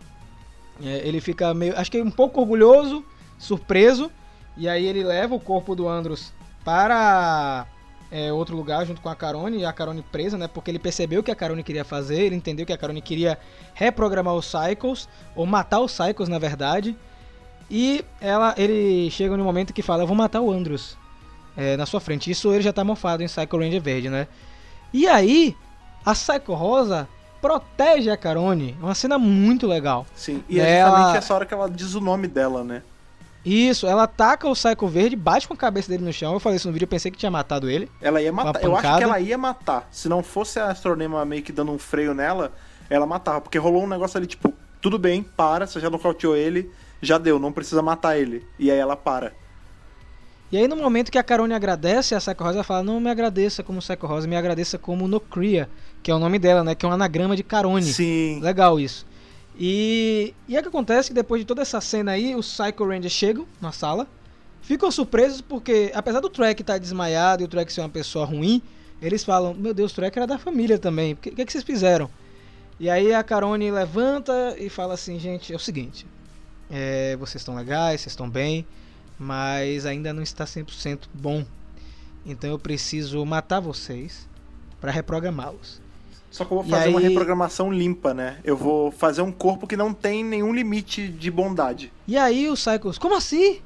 É, 0.82 1.06
ele 1.06 1.20
fica 1.20 1.52
meio. 1.52 1.76
Acho 1.76 1.90
que 1.90 2.00
um 2.00 2.10
pouco 2.10 2.40
orgulhoso, 2.40 3.04
surpreso. 3.38 4.10
E 4.56 4.68
aí 4.68 4.86
ele 4.86 5.02
leva 5.02 5.34
o 5.34 5.40
corpo 5.40 5.74
do 5.74 5.88
Andros 5.88 6.32
para 6.64 7.66
é, 8.10 8.32
outro 8.32 8.56
lugar 8.56 8.86
junto 8.86 9.00
com 9.00 9.08
a 9.08 9.16
Carone. 9.16 9.58
E 9.58 9.64
a 9.64 9.72
Carone 9.72 10.02
presa, 10.12 10.38
né? 10.38 10.48
Porque 10.48 10.70
ele 10.70 10.78
percebeu 10.78 11.20
o 11.20 11.22
que 11.22 11.30
a 11.30 11.36
Carone 11.36 11.62
queria 11.62 11.84
fazer. 11.84 12.20
Ele 12.20 12.36
entendeu 12.36 12.64
que 12.64 12.72
a 12.72 12.78
Carone 12.78 13.02
queria 13.02 13.38
reprogramar 13.74 14.34
os 14.34 14.46
Cycles. 14.46 15.08
Ou 15.34 15.44
matar 15.44 15.80
os 15.80 15.92
Cycles, 15.92 16.28
na 16.28 16.38
verdade. 16.38 16.96
E 17.70 18.04
ela, 18.20 18.54
ele 18.56 19.10
chega 19.10 19.36
no 19.36 19.44
momento 19.44 19.72
que 19.72 19.82
fala: 19.82 20.02
Eu 20.02 20.06
vou 20.06 20.16
matar 20.16 20.40
o 20.40 20.52
Andros 20.52 20.96
é, 21.56 21.76
na 21.76 21.86
sua 21.86 22.00
frente. 22.00 22.30
Isso 22.30 22.52
ele 22.52 22.62
já 22.62 22.72
tá 22.72 22.84
mofado 22.84 23.22
em 23.22 23.26
Psycho 23.26 23.58
Ranger 23.58 23.82
Verde, 23.82 24.08
né? 24.08 24.28
E 24.92 25.06
aí, 25.08 25.56
a 26.04 26.12
Psycho 26.12 26.54
Rosa 26.54 27.08
protege 27.40 28.10
a 28.10 28.16
Carone. 28.16 28.76
É 28.80 28.84
uma 28.84 28.94
cena 28.94 29.18
muito 29.18 29.66
legal. 29.66 30.06
Sim. 30.14 30.42
E 30.48 30.60
é 30.60 30.78
Ela- 30.78 30.90
justamente 30.90 31.18
essa 31.18 31.34
hora 31.34 31.46
que 31.46 31.54
ela 31.54 31.68
diz 31.68 31.94
o 31.94 32.00
nome 32.00 32.28
dela, 32.28 32.62
né? 32.62 32.82
Isso, 33.44 33.86
ela 33.86 34.02
ataca 34.02 34.48
o 34.48 34.54
Psycho 34.54 34.88
Verde, 34.88 35.14
bate 35.14 35.46
com 35.46 35.54
a 35.54 35.56
cabeça 35.56 35.88
dele 35.88 36.04
no 36.04 36.12
chão. 36.12 36.32
Eu 36.32 36.40
falei 36.40 36.56
isso 36.56 36.66
no 36.66 36.72
vídeo, 36.72 36.84
eu 36.84 36.88
pensei 36.88 37.12
que 37.12 37.18
tinha 37.18 37.30
matado 37.30 37.70
ele. 37.70 37.88
Ela 38.00 38.20
ia 38.20 38.32
matar. 38.32 38.60
Eu 38.62 38.74
acho 38.76 38.96
que 38.98 39.04
ela 39.04 39.20
ia 39.20 39.38
matar. 39.38 39.86
Se 39.92 40.08
não 40.08 40.20
fosse 40.20 40.58
a 40.58 40.66
astronema 40.66 41.24
meio 41.24 41.44
que 41.44 41.52
dando 41.52 41.70
um 41.70 41.78
freio 41.78 42.12
nela, 42.12 42.52
ela 42.90 43.06
matava. 43.06 43.40
Porque 43.40 43.56
rolou 43.56 43.84
um 43.84 43.86
negócio 43.86 44.18
ali, 44.18 44.26
tipo, 44.26 44.52
tudo 44.80 44.98
bem, 44.98 45.22
para, 45.22 45.64
você 45.64 45.78
já 45.78 45.88
nocauteou 45.88 46.36
ele, 46.36 46.72
já 47.00 47.18
deu, 47.18 47.38
não 47.38 47.52
precisa 47.52 47.82
matar 47.82 48.18
ele. 48.18 48.46
E 48.58 48.70
aí 48.70 48.78
ela 48.78 48.96
para. 48.96 49.32
E 50.50 50.56
aí, 50.56 50.68
no 50.68 50.76
momento 50.76 51.10
que 51.10 51.18
a 51.18 51.24
Carone 51.24 51.54
agradece, 51.54 52.14
a 52.14 52.18
Psycho 52.18 52.44
Rosa 52.44 52.62
fala: 52.62 52.82
Não 52.82 53.00
me 53.00 53.10
agradeça 53.10 53.62
como 53.62 53.80
Psycho 53.80 54.06
Rosa, 54.06 54.28
me 54.28 54.36
agradeça 54.36 54.78
como 54.78 55.08
Nocria, 55.08 55.68
que 56.02 56.10
é 56.10 56.14
o 56.14 56.18
nome 56.18 56.38
dela, 56.38 56.62
né? 56.62 56.74
Que 56.74 56.86
é 56.86 56.88
um 56.88 56.92
anagrama 56.92 57.34
de 57.34 57.42
Carone. 57.42 57.82
Sim. 57.82 58.40
Legal 58.40 58.78
isso. 58.78 59.04
E, 59.58 60.34
e 60.46 60.56
é 60.56 60.62
que 60.62 60.68
acontece 60.68 61.08
que 61.08 61.14
depois 61.14 61.40
de 61.40 61.46
toda 61.46 61.62
essa 61.62 61.80
cena 61.80 62.12
aí, 62.12 62.34
os 62.34 62.52
Psycho 62.52 62.86
Rangers 62.86 63.12
chegam 63.12 63.46
na 63.60 63.72
sala, 63.72 64.06
ficam 64.60 64.90
surpresos 64.90 65.40
porque, 65.40 65.90
apesar 65.94 66.20
do 66.20 66.28
Trek 66.28 66.60
estar 66.60 66.78
desmaiado 66.78 67.42
e 67.42 67.46
o 67.46 67.48
Trek 67.48 67.72
ser 67.72 67.80
uma 67.80 67.88
pessoa 67.88 68.24
ruim, 68.24 68.62
eles 69.02 69.24
falam: 69.24 69.52
Meu 69.52 69.74
Deus, 69.74 69.90
o 69.92 69.94
Trek 69.96 70.16
era 70.16 70.26
da 70.26 70.38
família 70.38 70.78
também, 70.78 71.14
o 71.14 71.16
que, 71.16 71.30
que, 71.32 71.44
que 71.44 71.52
vocês 71.52 71.64
fizeram? 71.64 72.08
E 72.78 72.88
aí 72.88 73.12
a 73.12 73.22
Carone 73.24 73.68
levanta 73.70 74.54
e 74.58 74.68
fala 74.68 74.94
assim: 74.94 75.18
Gente, 75.18 75.52
é 75.52 75.56
o 75.56 75.58
seguinte, 75.58 76.06
é, 76.70 77.16
vocês 77.16 77.40
estão 77.42 77.54
legais, 77.54 78.00
vocês 78.00 78.12
estão 78.12 78.28
bem, 78.28 78.66
mas 79.18 79.86
ainda 79.86 80.12
não 80.12 80.22
está 80.22 80.44
100% 80.44 81.00
bom. 81.14 81.44
Então 82.24 82.50
eu 82.50 82.58
preciso 82.58 83.24
matar 83.24 83.60
vocês 83.60 84.28
para 84.80 84.90
reprogramá-los. 84.90 85.80
Só 86.30 86.44
que 86.44 86.52
eu 86.52 86.56
vou 86.58 86.66
E 86.66 86.70
fazer 86.70 86.88
uma 86.88 86.98
aí- 87.00 87.08
reprogramação 87.08 87.72
limpa, 87.72 88.12
né? 88.12 88.38
Eu 88.44 88.56
vou 88.56 88.90
fazer 88.90 89.22
um 89.22 89.32
corpo 89.32 89.66
que 89.66 89.76
não 89.76 89.94
tem 89.94 90.22
nenhum 90.24 90.52
limite 90.52 91.08
de 91.08 91.30
bondade. 91.30 91.90
E 92.06 92.16
aí 92.16 92.48
o 92.50 92.54
Psycho, 92.54 93.00
como 93.00 93.14
assim? 93.16 93.60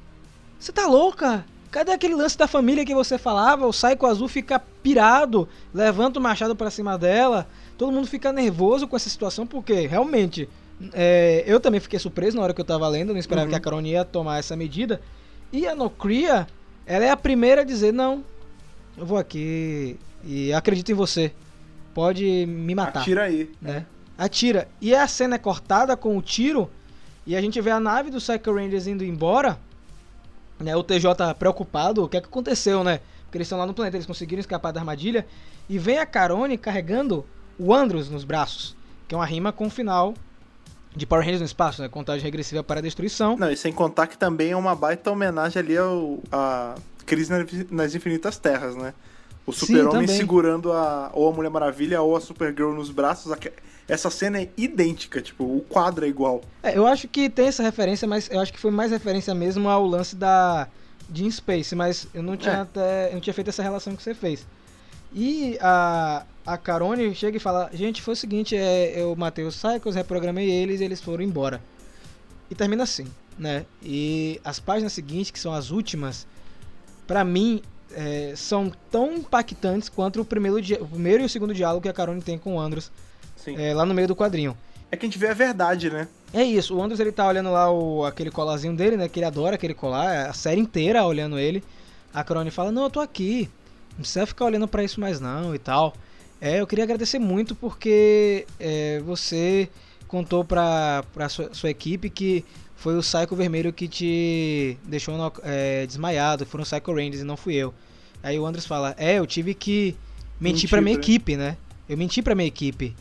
Você 0.59 0.71
tá 0.71 0.85
louca? 0.85 1.43
Cadê 1.71 1.91
aquele 1.91 2.15
lance 2.15 2.37
da 2.37 2.47
família 2.47 2.85
que 2.85 2.93
você 2.93 3.17
falava? 3.17 3.65
O 3.65 3.71
Psycho 3.71 4.05
Azul 4.05 4.27
fica 4.27 4.59
pirado, 4.59 5.49
levanta 5.73 6.19
o 6.19 6.21
machado 6.21 6.55
pra 6.55 6.69
cima 6.69 6.97
dela. 6.97 7.47
Todo 7.77 7.91
mundo 7.91 8.07
fica 8.07 8.31
nervoso 8.31 8.87
com 8.87 8.95
essa 8.95 9.09
situação 9.09 9.47
porque 9.47 9.87
realmente 9.87 10.47
é, 10.93 11.43
eu 11.45 11.59
também 11.59 11.79
fiquei 11.79 11.99
surpreso 11.99 12.37
na 12.37 12.43
hora 12.43 12.53
que 12.53 12.61
eu 12.61 12.65
tava 12.65 12.87
lendo, 12.87 13.11
não 13.13 13.19
esperava 13.19 13.45
Uhum. 13.45 13.51
que 13.51 13.55
a 13.57 13.59
Carone 13.59 13.91
ia 13.91 14.05
tomar 14.05 14.39
essa 14.39 14.55
medida. 14.55 15.01
E 15.51 15.67
a 15.67 15.75
Nocria, 15.75 16.47
ela 16.85 17.05
é 17.05 17.09
a 17.09 17.17
primeira 17.17 17.61
a 17.61 17.63
dizer: 17.65 17.91
Não, 17.93 18.23
eu 18.97 19.05
vou 19.05 19.17
aqui 19.17 19.97
e 20.23 20.51
acredito 20.53 20.91
em 20.91 20.95
você. 20.95 21.31
Pode 21.93 22.45
me 22.45 22.73
matar 22.73 23.01
Atira 23.01 23.23
aí. 23.23 23.51
né? 23.61 23.85
Atira. 24.17 24.67
E 24.79 24.95
a 24.95 25.05
cena 25.07 25.35
é 25.35 25.39
cortada 25.39 25.97
com 25.97 26.17
o 26.17 26.21
tiro. 26.21 26.69
E 27.27 27.35
a 27.35 27.41
gente 27.41 27.59
vê 27.59 27.69
a 27.69 27.79
nave 27.79 28.09
do 28.09 28.17
Psycho 28.17 28.53
Rangers 28.55 28.87
indo 28.87 29.03
embora. 29.03 29.59
Né? 30.59 30.75
O 30.75 30.83
TJ 30.83 31.33
preocupado. 31.37 32.03
O 32.03 32.07
que 32.09 32.17
é 32.17 32.21
que 32.21 32.27
aconteceu, 32.27 32.83
né? 32.83 32.99
Porque 33.25 33.37
eles 33.37 33.47
estão 33.47 33.57
lá 33.59 33.65
no 33.65 33.73
planeta, 33.73 33.97
eles 33.97 34.05
conseguiram 34.07 34.39
escapar 34.39 34.71
da 34.71 34.79
armadilha. 34.79 35.25
E 35.69 35.77
vem 35.77 35.97
a 35.97 36.05
Carone 36.05 36.57
carregando 36.57 37.25
o 37.59 37.73
Andros 37.73 38.09
nos 38.09 38.23
braços. 38.23 38.75
Que 39.07 39.13
é 39.15 39.17
uma 39.17 39.25
rima 39.25 39.51
com 39.51 39.67
o 39.67 39.69
final 39.69 40.13
de 40.95 41.05
Power 41.05 41.23
Rangers 41.23 41.39
no 41.41 41.45
espaço, 41.45 41.81
né? 41.81 41.87
Contagem 41.89 42.23
regressiva 42.23 42.63
para 42.63 42.79
a 42.79 42.81
destruição. 42.83 43.37
Não, 43.37 43.49
e 43.51 43.55
sem 43.57 43.71
contar 43.71 44.07
que 44.07 44.17
também 44.17 44.51
é 44.51 44.55
uma 44.57 44.75
baita 44.75 45.09
homenagem 45.11 45.59
ali 45.61 45.77
ao 45.77 46.19
a 46.31 46.75
Crise 47.05 47.31
nas- 47.69 47.95
Infinitas 47.95 48.37
Terras, 48.37 48.75
né? 48.75 48.93
O 49.45 49.51
super-homem 49.51 50.07
segurando 50.07 50.71
a, 50.71 51.09
ou 51.13 51.27
a 51.29 51.33
Mulher 51.33 51.49
Maravilha 51.49 52.01
ou 52.01 52.15
a 52.15 52.21
Supergirl 52.21 52.73
nos 52.73 52.89
braços. 52.91 53.33
Essa 53.87 54.09
cena 54.09 54.39
é 54.39 54.49
idêntica, 54.55 55.19
tipo, 55.21 55.43
o 55.43 55.61
quadro 55.67 56.05
é 56.05 56.07
igual. 56.07 56.41
É, 56.61 56.77
eu 56.77 56.85
acho 56.85 57.07
que 57.07 57.29
tem 57.29 57.47
essa 57.47 57.63
referência, 57.63 58.07
mas 58.07 58.29
eu 58.31 58.39
acho 58.39 58.53
que 58.53 58.59
foi 58.59 58.71
mais 58.71 58.91
referência 58.91 59.33
mesmo 59.33 59.67
ao 59.67 59.85
lance 59.85 60.15
da 60.15 60.67
de 61.09 61.25
In 61.25 61.31
Space, 61.31 61.75
mas 61.75 62.07
eu 62.13 62.23
não 62.23 62.37
tinha 62.37 62.53
É. 62.53 62.57
até 62.61 63.09
eu 63.09 63.13
não 63.13 63.19
tinha 63.19 63.33
feito 63.33 63.49
essa 63.49 63.61
relação 63.63 63.95
que 63.95 64.03
você 64.03 64.13
fez. 64.13 64.45
E 65.13 65.57
a 65.61 66.25
a 66.45 66.57
Carone 66.57 67.13
chega 67.13 67.37
e 67.37 67.39
fala: 67.39 67.69
"Gente, 67.73 68.01
foi 68.01 68.13
o 68.13 68.17
seguinte, 68.17 68.55
é, 68.55 68.99
eu 68.99 69.15
matei 69.15 69.45
os 69.45 69.55
Cycles, 69.55 69.95
reprogramei 69.95 70.49
eles 70.49 70.81
e 70.81 70.83
eles 70.83 71.01
foram 71.01 71.23
embora". 71.23 71.61
E 72.49 72.55
termina 72.55 72.83
assim, 72.83 73.07
né? 73.37 73.65
E 73.81 74.41
as 74.43 74.59
páginas 74.59 74.93
seguintes, 74.93 75.31
que 75.31 75.39
são 75.39 75.53
as 75.53 75.71
últimas, 75.71 76.27
pra 77.07 77.23
mim 77.23 77.61
é, 77.93 78.33
são 78.35 78.71
tão 78.89 79.13
impactantes 79.13 79.89
quanto 79.89 80.21
o 80.21 80.25
primeiro, 80.25 80.57
o 80.81 80.87
primeiro 80.87 81.23
e 81.23 81.25
o 81.25 81.29
segundo 81.29 81.53
diálogo 81.53 81.83
que 81.83 81.89
a 81.89 81.93
Carone 81.93 82.21
tem 82.21 82.37
com 82.37 82.55
o 82.55 82.59
Andros 82.59 82.91
Sim. 83.35 83.55
é, 83.57 83.73
lá 83.73 83.85
no 83.85 83.93
meio 83.93 84.07
do 84.07 84.15
quadrinho. 84.15 84.57
É 84.91 84.97
que 84.97 85.05
a 85.05 85.09
gente 85.09 85.17
vê 85.17 85.29
a 85.29 85.33
verdade, 85.33 85.89
né? 85.89 86.07
É 86.33 86.43
isso, 86.43 86.75
o 86.75 86.81
Andros 86.81 86.99
ele 86.99 87.11
tá 87.11 87.27
olhando 87.27 87.51
lá 87.51 87.71
o, 87.71 88.05
aquele 88.05 88.31
colarzinho 88.31 88.75
dele, 88.75 88.97
né? 88.97 89.07
Que 89.07 89.19
ele 89.19 89.25
adora 89.25 89.55
aquele 89.55 89.73
colar, 89.73 90.29
a 90.29 90.33
série 90.33 90.59
inteira 90.59 91.05
olhando 91.05 91.39
ele. 91.39 91.63
A 92.13 92.23
Crone 92.23 92.51
fala, 92.51 92.71
não, 92.71 92.83
eu 92.83 92.89
tô 92.89 92.99
aqui. 92.99 93.49
Não 93.91 93.99
precisa 93.99 94.25
ficar 94.25 94.45
olhando 94.45 94.67
pra 94.67 94.83
isso 94.83 94.99
mais 94.99 95.19
não 95.19 95.53
e 95.53 95.59
tal. 95.59 95.93
É, 96.39 96.59
eu 96.59 96.65
queria 96.67 96.83
agradecer 96.83 97.19
muito 97.19 97.53
porque 97.55 98.47
é, 98.59 98.99
você 99.05 99.69
contou 100.07 100.43
pra, 100.43 101.03
pra 101.13 101.29
sua, 101.29 101.53
sua 101.53 101.69
equipe 101.69 102.09
que 102.09 102.43
foi 102.75 102.97
o 102.97 103.01
Psycho 103.01 103.35
Vermelho 103.35 103.71
que 103.71 103.87
te 103.87 104.77
deixou 104.85 105.15
no- 105.17 105.31
é, 105.43 105.85
desmaiado, 105.85 106.45
foram 106.45 106.63
os 106.63 106.69
Psycho 106.69 106.91
Rangers 106.93 107.19
e 107.21 107.23
não 107.23 107.37
fui 107.37 107.53
eu. 107.55 107.73
Aí 108.23 108.39
o 108.39 108.45
Andros 108.45 108.65
fala, 108.65 108.95
é, 108.97 109.19
eu 109.19 109.27
tive 109.27 109.53
que 109.53 109.95
mentir 110.39 110.69
pra 110.69 110.81
minha 110.81 110.95
pra- 110.95 111.03
equipe, 111.03 111.37
né? 111.37 111.57
Eu 111.87 111.97
menti 111.97 112.21
pra 112.23 112.33
minha 112.33 112.47
equipe. 112.47 112.95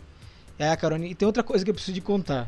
É, 0.59 0.75
Carone. 0.77 1.11
E 1.11 1.15
tem 1.15 1.25
outra 1.27 1.43
coisa 1.43 1.65
que 1.65 1.71
eu 1.71 1.75
preciso 1.75 1.95
de 1.95 2.01
contar. 2.03 2.47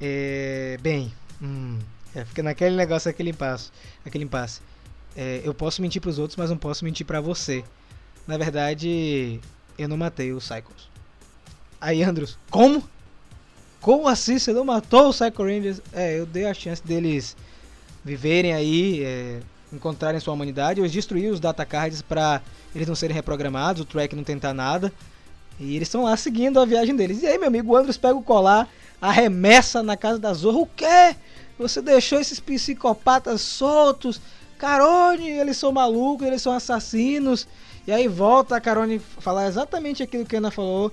É. 0.00 0.78
Bem. 0.80 1.12
Hum, 1.42 1.78
é, 2.14 2.24
fica 2.24 2.42
naquele 2.42 2.76
negócio, 2.76 3.10
aquele 3.10 3.30
impasse. 3.30 3.70
Aquele 4.04 4.24
impasse. 4.24 4.60
É, 5.16 5.40
eu 5.44 5.52
posso 5.52 5.82
mentir 5.82 6.00
pros 6.00 6.18
outros, 6.18 6.36
mas 6.36 6.50
não 6.50 6.56
posso 6.56 6.84
mentir 6.84 7.06
pra 7.06 7.20
você. 7.20 7.64
Na 8.26 8.36
verdade, 8.38 9.40
eu 9.78 9.88
não 9.88 9.96
matei 9.96 10.32
os 10.32 10.44
Cycles. 10.44 10.88
Aí, 11.80 12.02
Andros, 12.02 12.38
como? 12.50 12.82
Como 13.80 14.06
assim? 14.06 14.38
Você 14.38 14.52
não 14.52 14.64
matou 14.64 15.08
o 15.08 15.12
Psycho 15.12 15.42
Rangers? 15.42 15.80
É, 15.92 16.18
eu 16.18 16.26
dei 16.26 16.44
a 16.44 16.54
chance 16.54 16.82
deles 16.84 17.36
viverem 18.04 18.52
aí, 18.52 19.02
é, 19.02 19.40
encontrarem 19.72 20.20
sua 20.20 20.34
humanidade. 20.34 20.80
Eu 20.80 20.88
destruí 20.88 21.28
os 21.28 21.40
data 21.40 21.64
cards 21.64 22.02
pra 22.02 22.42
eles 22.74 22.86
não 22.86 22.94
serem 22.94 23.14
reprogramados, 23.14 23.82
o 23.82 23.84
track 23.84 24.14
não 24.14 24.22
tentar 24.22 24.54
nada. 24.54 24.92
E 25.58 25.76
eles 25.76 25.88
estão 25.88 26.04
lá 26.04 26.16
seguindo 26.16 26.60
a 26.60 26.64
viagem 26.64 26.94
deles. 26.94 27.22
E 27.22 27.26
aí, 27.26 27.38
meu 27.38 27.48
amigo, 27.48 27.72
o 27.72 27.76
Andros 27.76 27.96
pega 27.96 28.14
o 28.14 28.22
colar, 28.22 28.68
arremessa 29.00 29.82
na 29.82 29.96
casa 29.96 30.18
da 30.18 30.32
Zorra. 30.32 30.58
O 30.58 30.66
quê? 30.66 31.16
Você 31.58 31.82
deixou 31.82 32.18
esses 32.18 32.40
psicopatas 32.40 33.40
soltos? 33.42 34.20
Carone, 34.60 35.28
eles 35.28 35.56
são 35.56 35.72
malucos, 35.72 36.26
eles 36.26 36.42
são 36.42 36.52
assassinos. 36.52 37.48
E 37.86 37.92
aí 37.92 38.06
volta 38.06 38.56
a 38.56 38.60
Carone 38.60 38.98
falar 38.98 39.48
exatamente 39.48 40.02
aquilo 40.02 40.24
que 40.26 40.36
a 40.36 40.38
Ana 40.38 40.50
falou. 40.50 40.92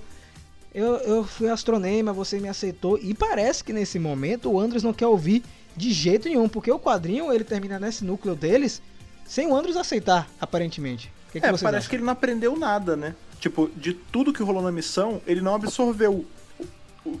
Eu, 0.74 0.96
eu 0.98 1.24
fui 1.24 1.48
astronema, 1.50 2.12
você 2.12 2.40
me 2.40 2.48
aceitou. 2.48 2.98
E 2.98 3.12
parece 3.14 3.62
que 3.62 3.72
nesse 3.72 3.98
momento 3.98 4.50
o 4.50 4.58
Andros 4.58 4.82
não 4.82 4.92
quer 4.92 5.06
ouvir 5.06 5.42
de 5.76 5.92
jeito 5.92 6.28
nenhum, 6.28 6.48
porque 6.48 6.70
o 6.72 6.78
quadrinho 6.78 7.30
ele 7.32 7.44
termina 7.44 7.78
nesse 7.78 8.04
núcleo 8.04 8.34
deles 8.34 8.80
sem 9.26 9.46
o 9.46 9.54
Andros 9.54 9.76
aceitar, 9.76 10.26
aparentemente. 10.40 11.12
Que, 11.30 11.38
que 11.40 11.46
É, 11.46 11.50
parece 11.50 11.66
acham? 11.66 11.90
que 11.90 11.96
ele 11.96 12.04
não 12.04 12.12
aprendeu 12.14 12.56
nada, 12.56 12.96
né? 12.96 13.14
Tipo, 13.38 13.70
de 13.76 13.92
tudo 13.92 14.32
que 14.32 14.42
rolou 14.42 14.62
na 14.62 14.72
missão, 14.72 15.20
ele 15.26 15.40
não 15.42 15.54
absorveu 15.54 16.24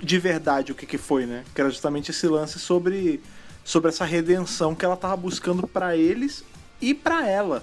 de 0.02 0.18
verdade 0.18 0.72
o 0.72 0.74
que, 0.74 0.86
que 0.86 0.98
foi, 0.98 1.26
né? 1.26 1.44
Que 1.54 1.60
era 1.60 1.70
justamente 1.70 2.10
esse 2.10 2.26
lance 2.26 2.58
sobre, 2.58 3.20
sobre 3.68 3.90
essa 3.90 4.06
redenção 4.06 4.74
que 4.74 4.82
ela 4.82 4.96
tava 4.96 5.14
buscando 5.14 5.68
pra 5.68 5.94
eles 5.94 6.42
e 6.80 6.94
pra 6.94 7.28
ela. 7.28 7.62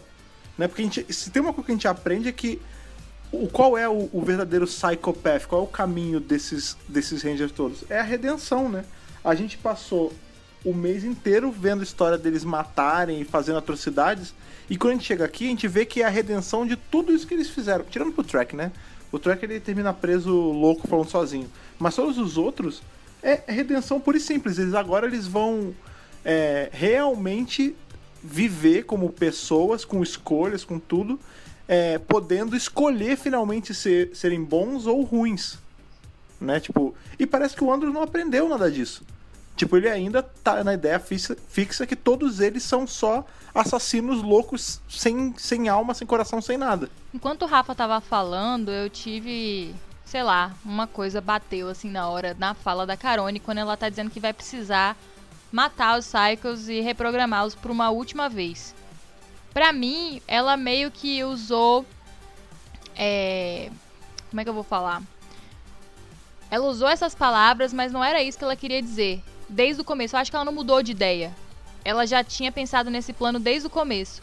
Né? 0.56 0.68
Porque 0.68 0.84
gente, 0.84 1.12
se 1.12 1.32
tem 1.32 1.42
uma 1.42 1.52
coisa 1.52 1.66
que 1.66 1.72
a 1.72 1.76
gente 1.76 1.88
aprende 1.88 2.30
é 2.30 2.32
que 2.32 2.62
o, 3.32 3.48
qual 3.48 3.76
é 3.76 3.90
o, 3.90 4.08
o 4.14 4.22
verdadeiro 4.22 4.68
psychopath, 4.68 5.48
qual 5.48 5.62
é 5.62 5.64
o 5.64 5.68
caminho 5.68 6.20
desses, 6.20 6.78
desses 6.88 7.24
Rangers 7.24 7.52
todos? 7.52 7.84
É 7.90 8.00
a 8.00 8.04
redenção, 8.04 8.70
né? 8.70 8.86
A 9.24 9.34
gente 9.34 9.58
passou 9.58 10.14
o 10.64 10.76
mês 10.76 11.04
inteiro 11.04 11.52
vendo 11.52 11.80
a 11.80 11.84
história 11.84 12.20
deles 12.20 12.44
matarem 12.44 13.20
e 13.22 13.26
fazendo 13.26 13.58
atrocidades. 13.58 14.32
E 14.70 14.78
quando 14.78 14.92
a 14.92 14.96
gente 14.98 15.08
chega 15.08 15.26
aqui, 15.26 15.48
a 15.48 15.50
gente 15.50 15.68
vê 15.68 15.88
que 15.88 16.04
é 16.04 16.06
a 16.06 16.10
redenção 16.10 16.68
de 16.68 16.76
tudo 16.76 17.16
isso 17.16 17.26
que 17.26 17.34
eles 17.34 17.50
fizeram. 17.50 17.84
Tirando 17.84 18.12
pro 18.12 18.24
Track, 18.24 18.56
né? 18.56 18.72
O 19.12 19.18
Track 19.18 19.44
ele 19.44 19.60
termina 19.60 19.92
preso 19.92 20.32
louco 20.32 20.88
falando 20.88 21.10
sozinho. 21.10 21.50
Mas 21.80 21.96
todos 21.96 22.20
os 22.20 22.38
outros 22.38 22.84
é 23.24 23.42
redenção 23.48 24.00
pura 24.00 24.18
e 24.18 24.20
simples. 24.20 24.60
Eles 24.60 24.76
agora 24.76 25.08
eles 25.08 25.26
vão 25.26 25.74
é, 26.26 26.70
realmente 26.74 27.76
viver 28.24 28.84
como 28.84 29.12
pessoas, 29.12 29.86
com 29.86 30.02
escolhas, 30.02 30.66
com 30.66 30.80
tudo, 30.80 31.20
é, 31.68 32.00
podendo 32.00 32.56
escolher 32.56 33.16
finalmente 33.16 33.74
ser, 33.74 34.16
serem 34.16 34.44
bons 34.44 34.88
ou 34.88 35.04
ruins. 35.04 35.60
Né? 36.42 36.60
Tipo, 36.60 36.96
e 37.20 37.26
parece 37.28 37.56
que 37.56 37.64
o 37.64 37.72
Andrew 37.72 37.94
não 37.94 38.02
aprendeu 38.02 38.50
nada 38.50 38.70
disso. 38.70 39.04
Tipo, 39.56 39.78
ele 39.78 39.88
ainda 39.88 40.22
tá 40.22 40.64
na 40.64 40.74
ideia 40.74 41.00
fixa, 41.00 41.38
fixa 41.48 41.86
que 41.86 41.96
todos 41.96 42.42
eles 42.42 42.64
são 42.64 42.86
só 42.86 43.26
assassinos 43.54 44.22
loucos, 44.22 44.82
sem, 44.90 45.34
sem 45.38 45.70
alma, 45.70 45.94
sem 45.94 46.06
coração, 46.06 46.42
sem 46.42 46.58
nada. 46.58 46.90
Enquanto 47.14 47.44
o 47.44 47.46
Rafa 47.46 47.74
tava 47.74 48.02
falando, 48.02 48.70
eu 48.70 48.90
tive, 48.90 49.74
sei 50.04 50.24
lá, 50.24 50.54
uma 50.66 50.88
coisa 50.88 51.22
bateu 51.22 51.70
assim 51.70 51.90
na 51.90 52.10
hora, 52.10 52.36
na 52.38 52.54
fala 52.54 52.86
da 52.86 52.98
Carone, 52.98 53.40
quando 53.40 53.60
ela 53.60 53.78
tá 53.78 53.88
dizendo 53.88 54.10
que 54.10 54.20
vai 54.20 54.34
precisar 54.34 54.98
matar 55.52 55.98
os 55.98 56.06
Cycles 56.06 56.68
e 56.68 56.82
reprogramá-los 56.82 57.56
por 57.56 57.72
uma 57.72 57.90
última 57.90 58.30
vez. 58.30 58.76
Pra 59.54 59.72
mim, 59.72 60.22
ela 60.28 60.58
meio 60.58 60.92
que 60.92 61.24
usou. 61.24 61.86
É. 62.96 63.70
Como 64.30 64.42
é 64.42 64.44
que 64.44 64.50
eu 64.50 64.54
vou 64.54 64.64
falar? 64.64 65.02
Ela 66.52 66.68
usou 66.68 66.88
essas 66.88 67.16
palavras, 67.16 67.74
mas 67.74 67.92
não 67.92 68.04
era 68.04 68.22
isso 68.22 68.38
que 68.38 68.44
ela 68.44 68.56
queria 68.56 68.82
dizer. 68.82 69.24
Desde 69.48 69.82
o 69.82 69.86
começo. 69.86 70.16
Eu 70.16 70.20
acho 70.20 70.30
que 70.30 70.36
ela 70.36 70.46
não 70.46 70.54
mudou 70.54 70.84
de 70.84 70.92
ideia. 70.92 71.34
Ela 71.84 72.06
já 72.06 72.24
tinha 72.24 72.52
pensado 72.52 72.90
nesse 72.90 73.14
plano 73.14 73.40
desde 73.40 73.68
o 73.68 73.70
começo. 73.70 74.22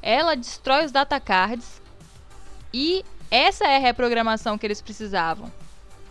Ela 0.00 0.34
destrói 0.34 0.84
os 0.84 0.92
datacards 0.92 1.82
e 2.72 3.04
essa 3.30 3.64
é 3.64 3.76
a 3.76 3.80
reprogramação 3.80 4.56
que 4.56 4.66
eles 4.66 4.80
precisavam. 4.80 5.50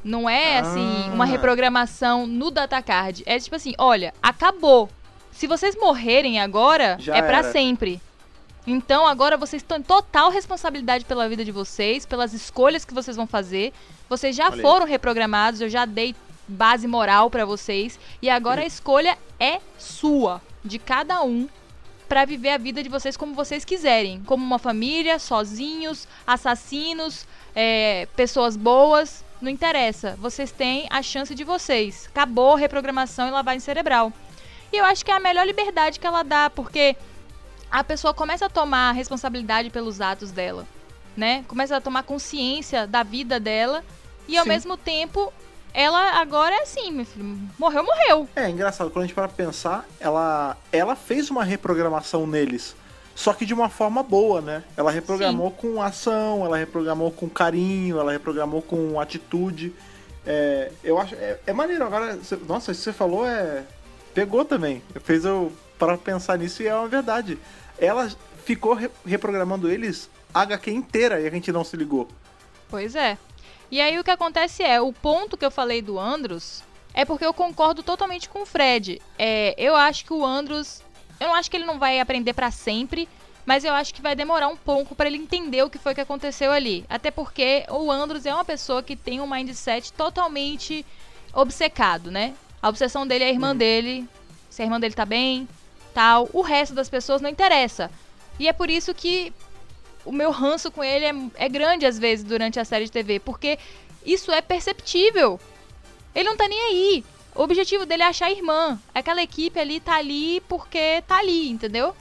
Não 0.03 0.29
é 0.29 0.59
assim, 0.59 1.09
uma 1.13 1.23
Ah. 1.23 1.27
reprogramação 1.27 2.27
no 2.27 2.51
datacard. 2.51 3.23
É 3.25 3.39
tipo 3.39 3.55
assim, 3.55 3.73
olha, 3.77 4.13
acabou. 4.21 4.89
Se 5.31 5.47
vocês 5.47 5.75
morrerem 5.75 6.39
agora, 6.39 6.97
Já 6.99 7.15
é 7.15 7.21
pra 7.21 7.39
era. 7.39 7.51
sempre. 7.51 8.01
Então 8.65 9.05
agora 9.07 9.35
vocês 9.35 9.61
estão 9.61 9.77
em 9.77 9.81
total 9.81 10.29
responsabilidade 10.29 11.05
pela 11.05 11.27
vida 11.27 11.43
de 11.43 11.51
vocês, 11.51 12.05
pelas 12.05 12.33
escolhas 12.33 12.85
que 12.85 12.93
vocês 12.93 13.17
vão 13.17 13.27
fazer. 13.27 13.73
Vocês 14.09 14.35
já 14.35 14.51
foram 14.51 14.85
reprogramados, 14.85 15.59
eu 15.59 15.69
já 15.69 15.85
dei 15.85 16.15
base 16.47 16.87
moral 16.87 17.29
pra 17.29 17.45
vocês 17.45 17.99
e 18.21 18.29
agora 18.29 18.61
a 18.61 18.65
escolha 18.65 19.17
é 19.39 19.59
sua, 19.77 20.41
de 20.63 20.77
cada 20.79 21.23
um, 21.23 21.47
pra 22.07 22.25
viver 22.25 22.49
a 22.49 22.57
vida 22.57 22.83
de 22.83 22.89
vocês 22.89 23.17
como 23.17 23.33
vocês 23.33 23.65
quiserem, 23.65 24.21
como 24.25 24.45
uma 24.45 24.59
família, 24.59 25.17
sozinhos, 25.19 26.07
assassinos, 26.27 27.25
é, 27.55 28.07
pessoas 28.15 28.55
boas, 28.55 29.23
não 29.43 29.51
interessa. 29.51 30.15
Vocês 30.19 30.51
têm 30.51 30.87
a 30.89 31.01
chance 31.01 31.35
de 31.35 31.43
vocês. 31.43 32.07
Acabou 32.09 32.53
a 32.53 32.57
reprogramação 32.57 33.27
e 33.27 33.31
lavagem 33.31 33.59
cerebral. 33.59 34.11
E 34.71 34.77
eu 34.77 34.85
acho 34.85 35.05
que 35.05 35.11
é 35.11 35.15
a 35.15 35.19
melhor 35.19 35.45
liberdade 35.45 35.99
que 35.99 36.07
ela 36.07 36.23
dá, 36.23 36.49
porque 36.49 36.95
a 37.69 37.83
pessoa 37.83 38.13
começa 38.13 38.45
a 38.45 38.49
tomar 38.49 38.91
responsabilidade 38.93 39.69
pelos 39.69 40.01
atos 40.01 40.31
dela, 40.31 40.65
né? 41.15 41.43
Começa 41.47 41.77
a 41.77 41.81
tomar 41.81 42.03
consciência 42.03 42.87
da 42.87 43.03
vida 43.03 43.39
dela 43.39 43.83
e 44.27 44.37
ao 44.37 44.43
Sim. 44.43 44.49
mesmo 44.49 44.77
tempo 44.77 45.31
ela 45.73 46.19
agora 46.19 46.55
é 46.55 46.61
assim, 46.61 46.91
meu 46.91 47.05
filho, 47.05 47.39
morreu, 47.57 47.83
morreu. 47.83 48.29
É 48.35 48.47
engraçado, 48.47 48.91
quando 48.91 49.05
a 49.05 49.07
gente 49.07 49.15
para 49.15 49.27
pensar, 49.27 49.85
ela, 49.99 50.55
ela 50.71 50.95
fez 50.95 51.31
uma 51.31 51.43
reprogramação 51.43 52.27
neles. 52.27 52.75
Só 53.15 53.33
que 53.33 53.45
de 53.45 53.53
uma 53.53 53.69
forma 53.69 54.01
boa, 54.01 54.41
né? 54.41 54.63
Ela 54.75 54.91
reprogramou 54.91 55.51
com 55.51 55.81
ação, 55.81 56.43
ela 56.45 56.57
reprogramou 56.57 57.11
com 57.11 57.29
carinho, 57.29 57.99
ela 57.99 58.11
reprogramou 58.11 58.61
com 58.61 58.99
atitude. 58.99 59.73
É, 60.25 60.71
eu 60.83 60.97
acho. 60.99 61.15
É, 61.15 61.39
é 61.47 61.53
maneiro. 61.53 61.83
Agora, 61.85 62.17
cê- 62.23 62.37
nossa, 62.47 62.71
isso 62.71 62.81
que 62.81 62.85
você 62.85 62.93
falou 62.93 63.25
é. 63.27 63.63
Pegou 64.13 64.45
também. 64.45 64.81
Fez 65.03 65.25
eu 65.25 65.51
para 65.77 65.97
pensar 65.97 66.37
nisso 66.37 66.61
e 66.63 66.67
é 66.67 66.75
uma 66.75 66.87
verdade. 66.87 67.37
Ela 67.79 68.09
ficou 68.45 68.73
re- 68.75 68.89
reprogramando 69.05 69.69
eles 69.69 70.09
a 70.33 70.41
HQ 70.41 70.71
inteira 70.71 71.19
e 71.19 71.27
a 71.27 71.31
gente 71.31 71.51
não 71.51 71.63
se 71.63 71.75
ligou. 71.75 72.07
Pois 72.69 72.95
é. 72.95 73.17
E 73.71 73.81
aí 73.81 73.97
o 73.99 74.03
que 74.03 74.11
acontece 74.11 74.61
é, 74.61 74.79
o 74.79 74.93
ponto 74.93 75.35
que 75.35 75.43
eu 75.45 75.49
falei 75.49 75.81
do 75.81 75.99
Andros 75.99 76.63
é 76.93 77.03
porque 77.03 77.25
eu 77.25 77.33
concordo 77.33 77.81
totalmente 77.81 78.29
com 78.29 78.43
o 78.43 78.45
Fred. 78.45 79.01
É, 79.17 79.55
eu 79.57 79.75
acho 79.75 80.05
que 80.05 80.13
o 80.13 80.23
Andros, 80.23 80.82
eu 81.23 81.29
não 81.29 81.35
acho 81.35 81.49
que 81.49 81.55
ele 81.55 81.65
não 81.65 81.79
vai 81.79 82.01
aprender 82.01 82.33
pra 82.33 82.51
sempre, 82.51 83.07
mas 83.45 83.63
eu 83.63 83.73
acho 83.73 83.93
que 83.93 84.01
vai 84.01 84.13
demorar 84.13 84.49
um 84.49 84.57
pouco 84.57 84.93
pra 84.93 85.07
ele 85.07 85.17
entender 85.17 85.63
o 85.63 85.69
que 85.69 85.77
foi 85.77 85.95
que 85.95 86.01
aconteceu 86.01 86.51
ali. 86.51 86.85
Até 86.89 87.11
porque 87.11 87.65
o 87.69 87.89
Andros 87.89 88.25
é 88.25 88.33
uma 88.33 88.43
pessoa 88.43 88.83
que 88.83 88.95
tem 88.95 89.21
um 89.21 89.27
mindset 89.27 89.93
totalmente 89.93 90.85
obcecado, 91.33 92.11
né? 92.11 92.33
A 92.61 92.67
obsessão 92.67 93.07
dele 93.07 93.23
é 93.23 93.27
a 93.27 93.31
irmã 93.31 93.55
dele, 93.55 94.07
se 94.49 94.61
a 94.61 94.65
irmã 94.65 94.79
dele 94.79 94.93
tá 94.93 95.05
bem, 95.05 95.47
tal. 95.93 96.29
O 96.33 96.41
resto 96.41 96.75
das 96.75 96.89
pessoas 96.89 97.21
não 97.21 97.29
interessa. 97.29 97.89
E 98.37 98.49
é 98.49 98.53
por 98.53 98.69
isso 98.69 98.93
que 98.93 99.33
o 100.03 100.11
meu 100.11 100.29
ranço 100.29 100.69
com 100.71 100.83
ele 100.83 101.05
é, 101.05 101.45
é 101.45 101.47
grande 101.49 101.85
às 101.85 101.97
vezes 101.97 102.25
durante 102.25 102.59
a 102.59 102.65
série 102.65 102.85
de 102.85 102.91
TV, 102.91 103.19
porque 103.19 103.57
isso 104.05 104.29
é 104.29 104.41
perceptível. 104.41 105.39
Ele 106.13 106.29
não 106.29 106.35
tá 106.35 106.49
nem 106.49 106.61
aí. 106.61 107.05
O 107.35 107.41
objetivo 107.41 107.85
dele 107.85 108.03
é 108.03 108.07
achar 108.07 108.27
a 108.27 108.31
irmã. 108.31 108.79
Aquela 108.93 109.23
equipe 109.23 109.59
ali 109.59 109.79
tá 109.79 109.95
ali 109.95 110.41
porque 110.41 111.03
tá 111.07 111.17
ali, 111.17 111.49
entendeu? 111.49 111.95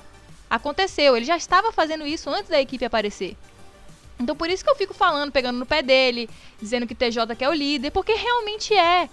Aconteceu. 0.48 1.16
Ele 1.16 1.24
já 1.24 1.36
estava 1.36 1.72
fazendo 1.72 2.06
isso 2.06 2.28
antes 2.28 2.50
da 2.50 2.60
equipe 2.60 2.84
aparecer. 2.84 3.36
Então 4.20 4.36
por 4.36 4.50
isso 4.50 4.62
que 4.62 4.70
eu 4.70 4.76
fico 4.76 4.92
falando, 4.92 5.32
pegando 5.32 5.58
no 5.58 5.66
pé 5.66 5.82
dele, 5.82 6.28
dizendo 6.60 6.86
que 6.86 6.94
TJ 6.94 7.34
que 7.34 7.44
é 7.44 7.48
o 7.48 7.54
líder, 7.54 7.90
porque 7.90 8.12
realmente 8.12 8.74
é. 8.74 9.08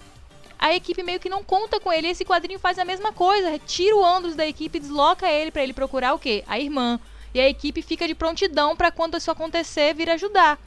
A 0.59 0.75
equipe 0.75 1.01
meio 1.01 1.21
que 1.21 1.29
não 1.29 1.41
conta 1.41 1.79
com 1.79 1.91
ele. 1.91 2.09
Esse 2.09 2.25
quadrinho 2.25 2.59
faz 2.59 2.77
a 2.77 2.83
mesma 2.83 3.13
coisa. 3.13 3.57
Tira 3.59 3.95
o 3.95 4.03
Andros 4.03 4.35
da 4.35 4.45
equipe, 4.45 4.77
desloca 4.77 5.31
ele 5.31 5.51
pra 5.51 5.63
ele 5.63 5.71
procurar 5.71 6.13
o 6.13 6.19
quê? 6.19 6.43
A 6.47 6.59
irmã. 6.59 6.99
E 7.33 7.39
a 7.39 7.47
equipe 7.47 7.81
fica 7.81 8.05
de 8.05 8.13
prontidão 8.13 8.75
pra 8.75 8.91
quando 8.91 9.17
isso 9.17 9.31
acontecer 9.31 9.93
vir 9.93 10.09
ajudar. 10.09 10.59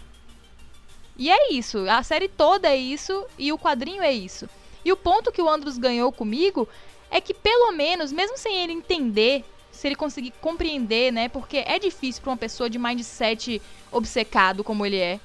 E 1.18 1.30
é 1.30 1.52
isso. 1.52 1.86
A 1.90 2.02
série 2.02 2.26
toda 2.26 2.68
é 2.68 2.76
isso 2.76 3.26
e 3.38 3.52
o 3.52 3.58
quadrinho 3.58 4.02
é 4.02 4.10
isso. 4.10 4.48
E 4.84 4.92
o 4.92 4.96
ponto 4.96 5.32
que 5.32 5.42
o 5.42 5.48
Andros 5.48 5.78
ganhou 5.78 6.10
comigo 6.12 6.68
é 7.10 7.20
que 7.20 7.34
pelo 7.34 7.72
menos, 7.72 8.10
mesmo 8.10 8.38
sem 8.38 8.56
ele 8.56 8.72
entender, 8.72 9.44
se 9.70 9.86
ele 9.86 9.96
conseguir 9.96 10.32
compreender, 10.40 11.12
né? 11.12 11.28
Porque 11.28 11.58
é 11.58 11.78
difícil 11.78 12.22
pra 12.22 12.30
uma 12.30 12.36
pessoa 12.36 12.68
de 12.68 12.78
mindset 12.78 13.60
obcecado 13.90 14.62
como 14.62 14.84
ele 14.84 14.98
é, 14.98 15.20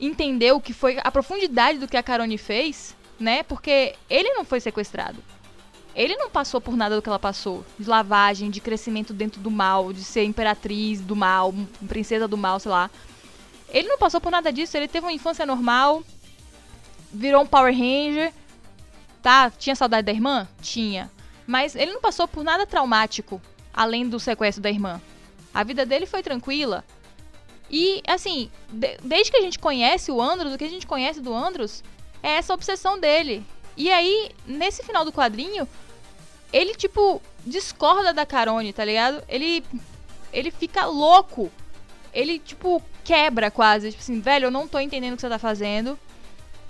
entender 0.00 0.52
o 0.52 0.60
que 0.60 0.72
foi 0.72 0.98
a 1.02 1.10
profundidade 1.10 1.78
do 1.78 1.88
que 1.88 1.96
a 1.96 2.02
Carone 2.02 2.38
fez, 2.38 2.96
né? 3.18 3.42
Porque 3.42 3.94
ele 4.08 4.32
não 4.34 4.44
foi 4.44 4.60
sequestrado. 4.60 5.22
Ele 5.94 6.16
não 6.16 6.30
passou 6.30 6.60
por 6.60 6.76
nada 6.76 6.96
do 6.96 7.02
que 7.02 7.08
ela 7.08 7.18
passou. 7.18 7.64
De 7.78 7.88
lavagem, 7.88 8.50
de 8.50 8.60
crescimento 8.60 9.12
dentro 9.12 9.40
do 9.40 9.50
mal, 9.50 9.92
de 9.92 10.02
ser 10.02 10.24
imperatriz 10.24 11.00
do 11.00 11.14
mal, 11.14 11.54
princesa 11.86 12.26
do 12.26 12.36
mal, 12.36 12.58
sei 12.58 12.70
lá. 12.70 12.90
Ele 13.68 13.88
não 13.88 13.98
passou 13.98 14.20
por 14.20 14.32
nada 14.32 14.52
disso, 14.52 14.76
ele 14.76 14.88
teve 14.88 15.06
uma 15.06 15.12
infância 15.12 15.46
normal, 15.46 16.02
virou 17.12 17.42
um 17.42 17.46
Power 17.46 17.72
Ranger 17.72 18.32
Tá, 19.22 19.50
tinha 19.50 19.76
saudade 19.76 20.04
da 20.06 20.12
irmã? 20.12 20.48
Tinha. 20.60 21.10
Mas 21.46 21.74
ele 21.76 21.92
não 21.92 22.00
passou 22.00 22.26
por 22.26 22.42
nada 22.42 22.66
traumático, 22.66 23.40
além 23.72 24.08
do 24.08 24.18
sequestro 24.18 24.62
da 24.62 24.70
irmã. 24.70 25.00
A 25.54 25.62
vida 25.62 25.86
dele 25.86 26.06
foi 26.06 26.22
tranquila. 26.22 26.84
E, 27.70 28.02
assim, 28.06 28.50
de- 28.68 28.98
desde 29.02 29.30
que 29.30 29.36
a 29.36 29.40
gente 29.42 29.58
conhece 29.58 30.10
o 30.10 30.20
Andros, 30.20 30.52
o 30.52 30.58
que 30.58 30.64
a 30.64 30.68
gente 30.68 30.86
conhece 30.86 31.20
do 31.20 31.32
Andros 31.34 31.82
é 32.22 32.32
essa 32.32 32.52
obsessão 32.52 32.98
dele. 32.98 33.44
E 33.76 33.90
aí, 33.90 34.30
nesse 34.46 34.82
final 34.82 35.04
do 35.04 35.12
quadrinho, 35.12 35.66
ele, 36.52 36.74
tipo, 36.74 37.22
discorda 37.46 38.12
da 38.12 38.26
Carone, 38.26 38.72
tá 38.72 38.84
ligado? 38.84 39.22
Ele, 39.28 39.64
ele 40.32 40.50
fica 40.50 40.84
louco. 40.84 41.50
Ele, 42.12 42.38
tipo, 42.38 42.82
quebra 43.04 43.50
quase. 43.50 43.90
Tipo 43.90 44.02
assim, 44.02 44.20
velho, 44.20 44.46
eu 44.46 44.50
não 44.50 44.68
tô 44.68 44.78
entendendo 44.78 45.14
o 45.14 45.16
que 45.16 45.22
você 45.22 45.28
tá 45.28 45.38
fazendo. 45.38 45.98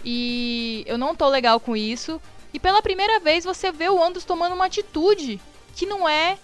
E 0.04 0.84
eu 0.86 0.96
não 0.98 1.14
tô 1.14 1.28
legal 1.28 1.58
com 1.58 1.76
isso. 1.76 2.20
E 2.52 2.58
pela 2.58 2.82
primeira 2.82 3.18
vez 3.18 3.44
você 3.44 3.72
vê 3.72 3.88
o 3.88 4.02
Andros 4.02 4.24
tomando 4.24 4.54
uma 4.54 4.66
atitude 4.66 5.40
que 5.74 5.86
não 5.86 6.08
é 6.08 6.38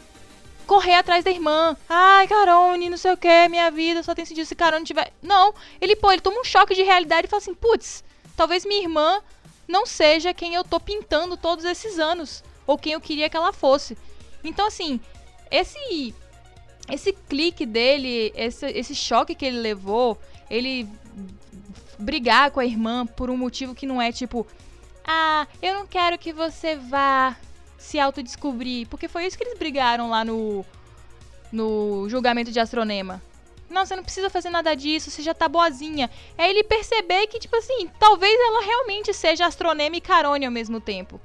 correr 0.66 0.94
atrás 0.94 1.24
da 1.24 1.30
irmã. 1.30 1.76
Ai, 1.88 2.26
Carone, 2.28 2.90
não 2.90 2.96
sei 2.96 3.12
o 3.12 3.16
que, 3.16 3.48
minha 3.48 3.70
vida 3.70 4.02
só 4.02 4.14
tem 4.14 4.24
sentido 4.24 4.46
se 4.46 4.54
Carone 4.54 4.84
tiver. 4.84 5.12
Não, 5.22 5.54
ele, 5.80 5.96
pô, 5.96 6.10
ele 6.10 6.20
toma 6.20 6.40
um 6.40 6.44
choque 6.44 6.74
de 6.74 6.82
realidade 6.82 7.26
e 7.26 7.30
fala 7.30 7.42
assim: 7.42 7.54
putz, 7.54 8.04
talvez 8.36 8.64
minha 8.64 8.82
irmã 8.82 9.22
não 9.66 9.84
seja 9.84 10.32
quem 10.32 10.54
eu 10.54 10.64
tô 10.64 10.80
pintando 10.80 11.36
todos 11.36 11.64
esses 11.64 11.98
anos. 11.98 12.42
Ou 12.66 12.76
quem 12.76 12.92
eu 12.92 13.00
queria 13.00 13.30
que 13.30 13.36
ela 13.36 13.52
fosse. 13.52 13.96
Então, 14.44 14.66
assim, 14.66 15.00
esse. 15.50 16.14
Esse 16.90 17.12
clique 17.12 17.66
dele, 17.66 18.32
esse, 18.34 18.64
esse 18.66 18.94
choque 18.94 19.34
que 19.34 19.44
ele 19.44 19.58
levou, 19.58 20.18
ele 20.48 20.88
brigar 21.98 22.50
com 22.50 22.60
a 22.60 22.64
irmã 22.64 23.04
por 23.04 23.28
um 23.28 23.36
motivo 23.36 23.74
que 23.74 23.86
não 23.86 24.00
é 24.00 24.10
tipo, 24.10 24.46
ah, 25.10 25.46
eu 25.62 25.72
não 25.72 25.86
quero 25.86 26.18
que 26.18 26.34
você 26.34 26.76
vá 26.76 27.34
se 27.78 27.98
autodescobrir. 27.98 28.86
Porque 28.88 29.08
foi 29.08 29.24
isso 29.24 29.38
que 29.38 29.44
eles 29.44 29.58
brigaram 29.58 30.10
lá 30.10 30.22
no, 30.22 30.66
no 31.50 32.06
julgamento 32.10 32.52
de 32.52 32.60
Astronema. 32.60 33.22
Não, 33.70 33.86
você 33.86 33.96
não 33.96 34.02
precisa 34.02 34.28
fazer 34.28 34.50
nada 34.50 34.74
disso, 34.74 35.10
você 35.10 35.22
já 35.22 35.32
tá 35.32 35.48
boazinha. 35.48 36.10
É 36.36 36.50
ele 36.50 36.62
perceber 36.62 37.26
que, 37.26 37.38
tipo 37.38 37.56
assim, 37.56 37.88
talvez 37.98 38.38
ela 38.38 38.62
realmente 38.62 39.14
seja 39.14 39.46
Astronema 39.46 39.96
e 39.96 40.00
Carone 40.00 40.44
ao 40.44 40.52
mesmo 40.52 40.78
tempo. 40.78 41.18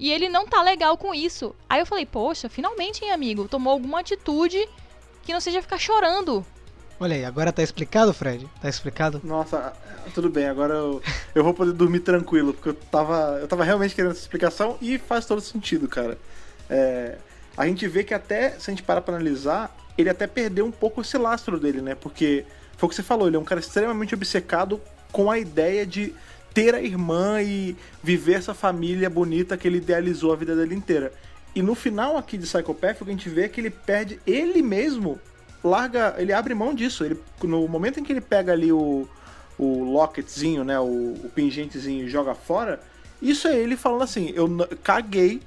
E 0.00 0.10
ele 0.10 0.28
não 0.28 0.46
tá 0.46 0.60
legal 0.60 0.98
com 0.98 1.14
isso. 1.14 1.54
Aí 1.68 1.80
eu 1.80 1.86
falei, 1.86 2.06
poxa, 2.06 2.48
finalmente, 2.48 3.04
hein, 3.04 3.12
amigo, 3.12 3.46
tomou 3.46 3.72
alguma 3.72 4.00
atitude 4.00 4.68
que 5.22 5.32
não 5.32 5.40
seja 5.40 5.62
ficar 5.62 5.78
chorando. 5.78 6.44
Olha 6.98 7.14
aí, 7.14 7.24
agora 7.24 7.52
tá 7.52 7.62
explicado, 7.62 8.14
Fred? 8.14 8.48
Tá 8.60 8.68
explicado? 8.68 9.20
Nossa, 9.22 9.74
tudo 10.14 10.30
bem, 10.30 10.46
agora 10.46 10.72
eu, 10.72 11.02
eu 11.34 11.44
vou 11.44 11.52
poder 11.52 11.72
dormir 11.72 12.00
tranquilo, 12.00 12.54
porque 12.54 12.70
eu 12.70 12.74
tava, 12.74 13.38
eu 13.40 13.46
tava 13.46 13.64
realmente 13.64 13.94
querendo 13.94 14.12
essa 14.12 14.20
explicação 14.20 14.78
e 14.80 14.96
faz 14.96 15.26
todo 15.26 15.40
sentido, 15.42 15.86
cara. 15.88 16.16
É, 16.70 17.18
a 17.54 17.66
gente 17.66 17.86
vê 17.86 18.02
que 18.02 18.14
até, 18.14 18.50
se 18.58 18.70
a 18.70 18.72
gente 18.72 18.82
parar 18.82 19.02
pra 19.02 19.14
analisar, 19.14 19.76
ele 19.98 20.08
até 20.08 20.26
perdeu 20.26 20.64
um 20.64 20.70
pouco 20.70 21.02
esse 21.02 21.18
lastro 21.18 21.60
dele, 21.60 21.82
né? 21.82 21.94
Porque 21.94 22.46
foi 22.78 22.86
o 22.86 22.90
que 22.90 22.96
você 22.96 23.02
falou, 23.02 23.26
ele 23.26 23.36
é 23.36 23.38
um 23.38 23.44
cara 23.44 23.60
extremamente 23.60 24.14
obcecado 24.14 24.80
com 25.12 25.30
a 25.30 25.38
ideia 25.38 25.86
de 25.86 26.14
ter 26.54 26.74
a 26.74 26.80
irmã 26.80 27.42
e 27.42 27.76
viver 28.02 28.34
essa 28.34 28.54
família 28.54 29.10
bonita 29.10 29.56
que 29.58 29.68
ele 29.68 29.76
idealizou 29.76 30.32
a 30.32 30.36
vida 30.36 30.56
dele 30.56 30.74
inteira. 30.74 31.12
E 31.54 31.60
no 31.60 31.74
final 31.74 32.16
aqui 32.16 32.38
de 32.38 32.46
Psychopath, 32.46 33.02
o 33.02 33.04
que 33.04 33.10
a 33.10 33.14
gente 33.14 33.28
vê 33.28 33.44
é 33.44 33.48
que 33.48 33.60
ele 33.60 33.70
perde 33.70 34.18
ele 34.26 34.62
mesmo, 34.62 35.20
larga, 35.66 36.14
ele 36.18 36.32
abre 36.32 36.54
mão 36.54 36.74
disso. 36.74 37.04
Ele, 37.04 37.18
no 37.42 37.66
momento 37.68 38.00
em 38.00 38.04
que 38.04 38.12
ele 38.12 38.20
pega 38.20 38.52
ali 38.52 38.72
o, 38.72 39.06
o 39.58 39.84
locketzinho, 39.92 40.64
né, 40.64 40.78
o, 40.80 40.84
o 41.24 41.30
pingentezinho 41.34 42.04
e 42.04 42.08
joga 42.08 42.34
fora, 42.34 42.80
isso 43.20 43.48
é 43.48 43.56
ele 43.56 43.76
falando 43.76 44.02
assim, 44.02 44.32
eu 44.34 44.48
caguei 44.82 45.40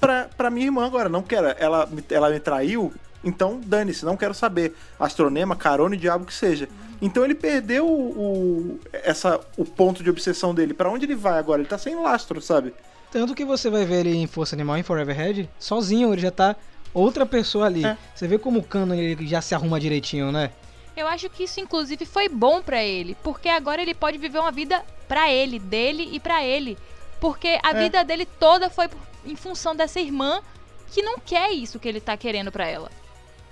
pra, 0.00 0.28
pra 0.36 0.50
minha 0.50 0.66
irmã 0.66 0.84
agora, 0.86 1.08
não 1.08 1.22
quero, 1.22 1.48
ela, 1.58 1.88
ela 2.10 2.30
me 2.30 2.40
traiu, 2.40 2.92
então 3.24 3.60
dane-se, 3.64 4.04
não 4.04 4.16
quero 4.16 4.34
saber. 4.34 4.74
Astronema, 4.98 5.54
carone, 5.54 5.96
diabo 5.96 6.24
que 6.24 6.34
seja. 6.34 6.68
Então 7.00 7.24
ele 7.24 7.34
perdeu 7.34 7.86
o, 7.86 8.18
o- 8.18 8.80
essa, 8.92 9.40
o 9.56 9.64
ponto 9.64 10.02
de 10.02 10.10
obsessão 10.10 10.54
dele. 10.54 10.72
Pra 10.74 10.90
onde 10.90 11.04
ele 11.04 11.14
vai 11.14 11.38
agora? 11.38 11.60
Ele 11.60 11.68
tá 11.68 11.78
sem 11.78 11.94
lastro, 11.94 12.40
sabe? 12.40 12.72
Tanto 13.10 13.34
que 13.34 13.44
você 13.44 13.68
vai 13.68 13.84
ver 13.84 14.06
ele 14.06 14.16
em 14.16 14.26
Força 14.26 14.54
Animal, 14.56 14.76
em 14.78 14.82
Forever 14.82 15.14
Head, 15.14 15.48
sozinho, 15.58 16.12
ele 16.12 16.22
já 16.22 16.30
tá 16.30 16.56
outra 16.94 17.24
pessoa 17.26 17.66
ali. 17.66 17.84
É. 17.84 17.96
Você 18.14 18.26
vê 18.28 18.38
como 18.38 18.60
o 18.60 18.62
Canon 18.62 18.94
ele 18.94 19.26
já 19.26 19.40
se 19.40 19.54
arruma 19.54 19.80
direitinho, 19.80 20.30
né? 20.32 20.50
Eu 20.96 21.06
acho 21.08 21.30
que 21.30 21.44
isso 21.44 21.58
inclusive 21.60 22.04
foi 22.04 22.28
bom 22.28 22.60
pra 22.60 22.82
ele, 22.82 23.16
porque 23.22 23.48
agora 23.48 23.80
ele 23.80 23.94
pode 23.94 24.18
viver 24.18 24.38
uma 24.38 24.52
vida 24.52 24.84
pra 25.08 25.30
ele, 25.30 25.58
dele 25.58 26.08
e 26.12 26.20
pra 26.20 26.44
ele. 26.44 26.76
Porque 27.20 27.58
a 27.62 27.70
É. 27.70 27.74
vida 27.74 28.04
dele 28.04 28.26
toda 28.26 28.68
foi 28.68 28.88
em 29.24 29.36
função 29.36 29.74
dessa 29.74 30.00
irmã 30.00 30.42
que 30.90 31.00
não 31.02 31.18
quer 31.18 31.50
isso 31.52 31.78
que 31.78 31.88
ele 31.88 32.00
tá 32.00 32.16
querendo 32.16 32.52
pra 32.52 32.66
ela. 32.66 32.90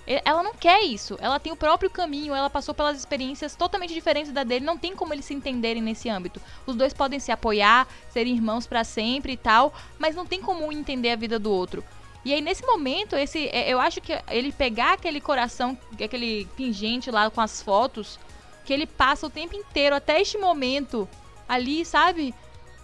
Ela 0.07 0.43
não 0.43 0.55
quer 0.55 0.83
isso. 0.83 1.17
Ela 1.21 1.39
tem 1.39 1.53
o 1.53 1.57
próprio 1.57 1.89
caminho, 1.89 2.35
ela 2.35 2.51
passou 2.51 2.75
pelas 2.75 2.99
experiências 2.99 3.55
totalmente 3.55 3.95
diferentes 3.95 4.33
da 4.33 4.43
dele, 4.43 4.65
não 4.65 4.77
tem 4.77 4.95
como 4.97 5.15
eles 5.15 5.25
se 5.25 5.33
entenderem 5.35 5.81
nesse 5.81 6.09
âmbito. 6.09 6.41
Os 6.67 6.75
dois 6.75 6.93
podem 6.93 7.21
se 7.21 7.31
apoiar, 7.31 7.87
serem 8.13 8.35
irmãos 8.35 8.67
pra 8.67 8.83
sempre 8.83 9.35
e 9.35 9.37
tal, 9.37 9.73
mas 9.99 10.17
não 10.17 10.27
tem 10.27 10.43
como 10.43 10.67
um 10.67 10.73
entender 10.73 11.13
a 11.13 11.17
vida 11.17 11.39
do 11.39 11.53
outro. 11.53 11.85
E 12.25 12.35
aí, 12.35 12.41
nesse 12.41 12.65
momento, 12.65 13.17
esse, 13.17 13.49
é, 13.49 13.73
eu 13.73 13.81
acho 13.81 14.01
que 14.01 14.13
ele 14.29 14.53
pegar 14.53 14.95
aquele 14.95 15.21
coração, 15.21 15.79
aquele 15.93 16.47
pingente 16.57 17.11
lá 17.11 17.31
com 17.31 17.41
as 17.41 17.63
fotos, 17.63 18.19
que 18.65 18.73
ele 18.73 18.87
passa 18.87 19.27
o 19.27 19.31
tempo 19.31 19.57
inteiro, 19.57 19.97
até 19.97 20.21
este 20.21 20.37
momento, 20.37 21.09
ali, 21.49 21.85
sabe? 21.85 22.35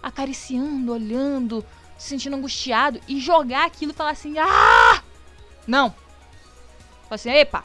Acariciando, 0.01 0.91
olhando, 0.91 1.63
se 1.97 2.09
sentindo 2.09 2.35
angustiado, 2.35 2.99
e 3.07 3.19
jogar 3.19 3.65
aquilo 3.65 3.91
e 3.91 3.95
falar 3.95 4.11
assim: 4.11 4.35
Ah! 4.39 5.03
Não! 5.67 5.91
Falar 7.03 7.15
assim: 7.15 7.29
Epa! 7.29 7.63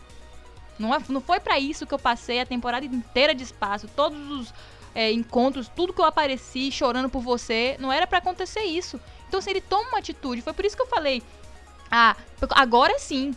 Não, 0.78 0.94
é, 0.94 0.98
não 1.08 1.20
foi 1.20 1.40
pra 1.40 1.58
isso 1.58 1.86
que 1.86 1.94
eu 1.94 1.98
passei 1.98 2.40
a 2.40 2.46
temporada 2.46 2.84
inteira 2.84 3.34
de 3.34 3.44
espaço, 3.44 3.88
todos 3.94 4.30
os 4.30 4.54
é, 4.94 5.10
encontros, 5.12 5.68
tudo 5.68 5.92
que 5.92 6.00
eu 6.00 6.04
apareci 6.04 6.70
chorando 6.70 7.08
por 7.08 7.22
você, 7.22 7.76
não 7.78 7.92
era 7.92 8.06
pra 8.06 8.18
acontecer 8.18 8.62
isso. 8.62 9.00
Então, 9.28 9.38
assim, 9.38 9.50
ele 9.50 9.60
toma 9.60 9.88
uma 9.88 9.98
atitude. 9.98 10.42
Foi 10.42 10.52
por 10.52 10.64
isso 10.64 10.76
que 10.76 10.82
eu 10.82 10.86
falei: 10.86 11.22
Ah, 11.94 12.16
agora 12.52 12.98
sim. 12.98 13.36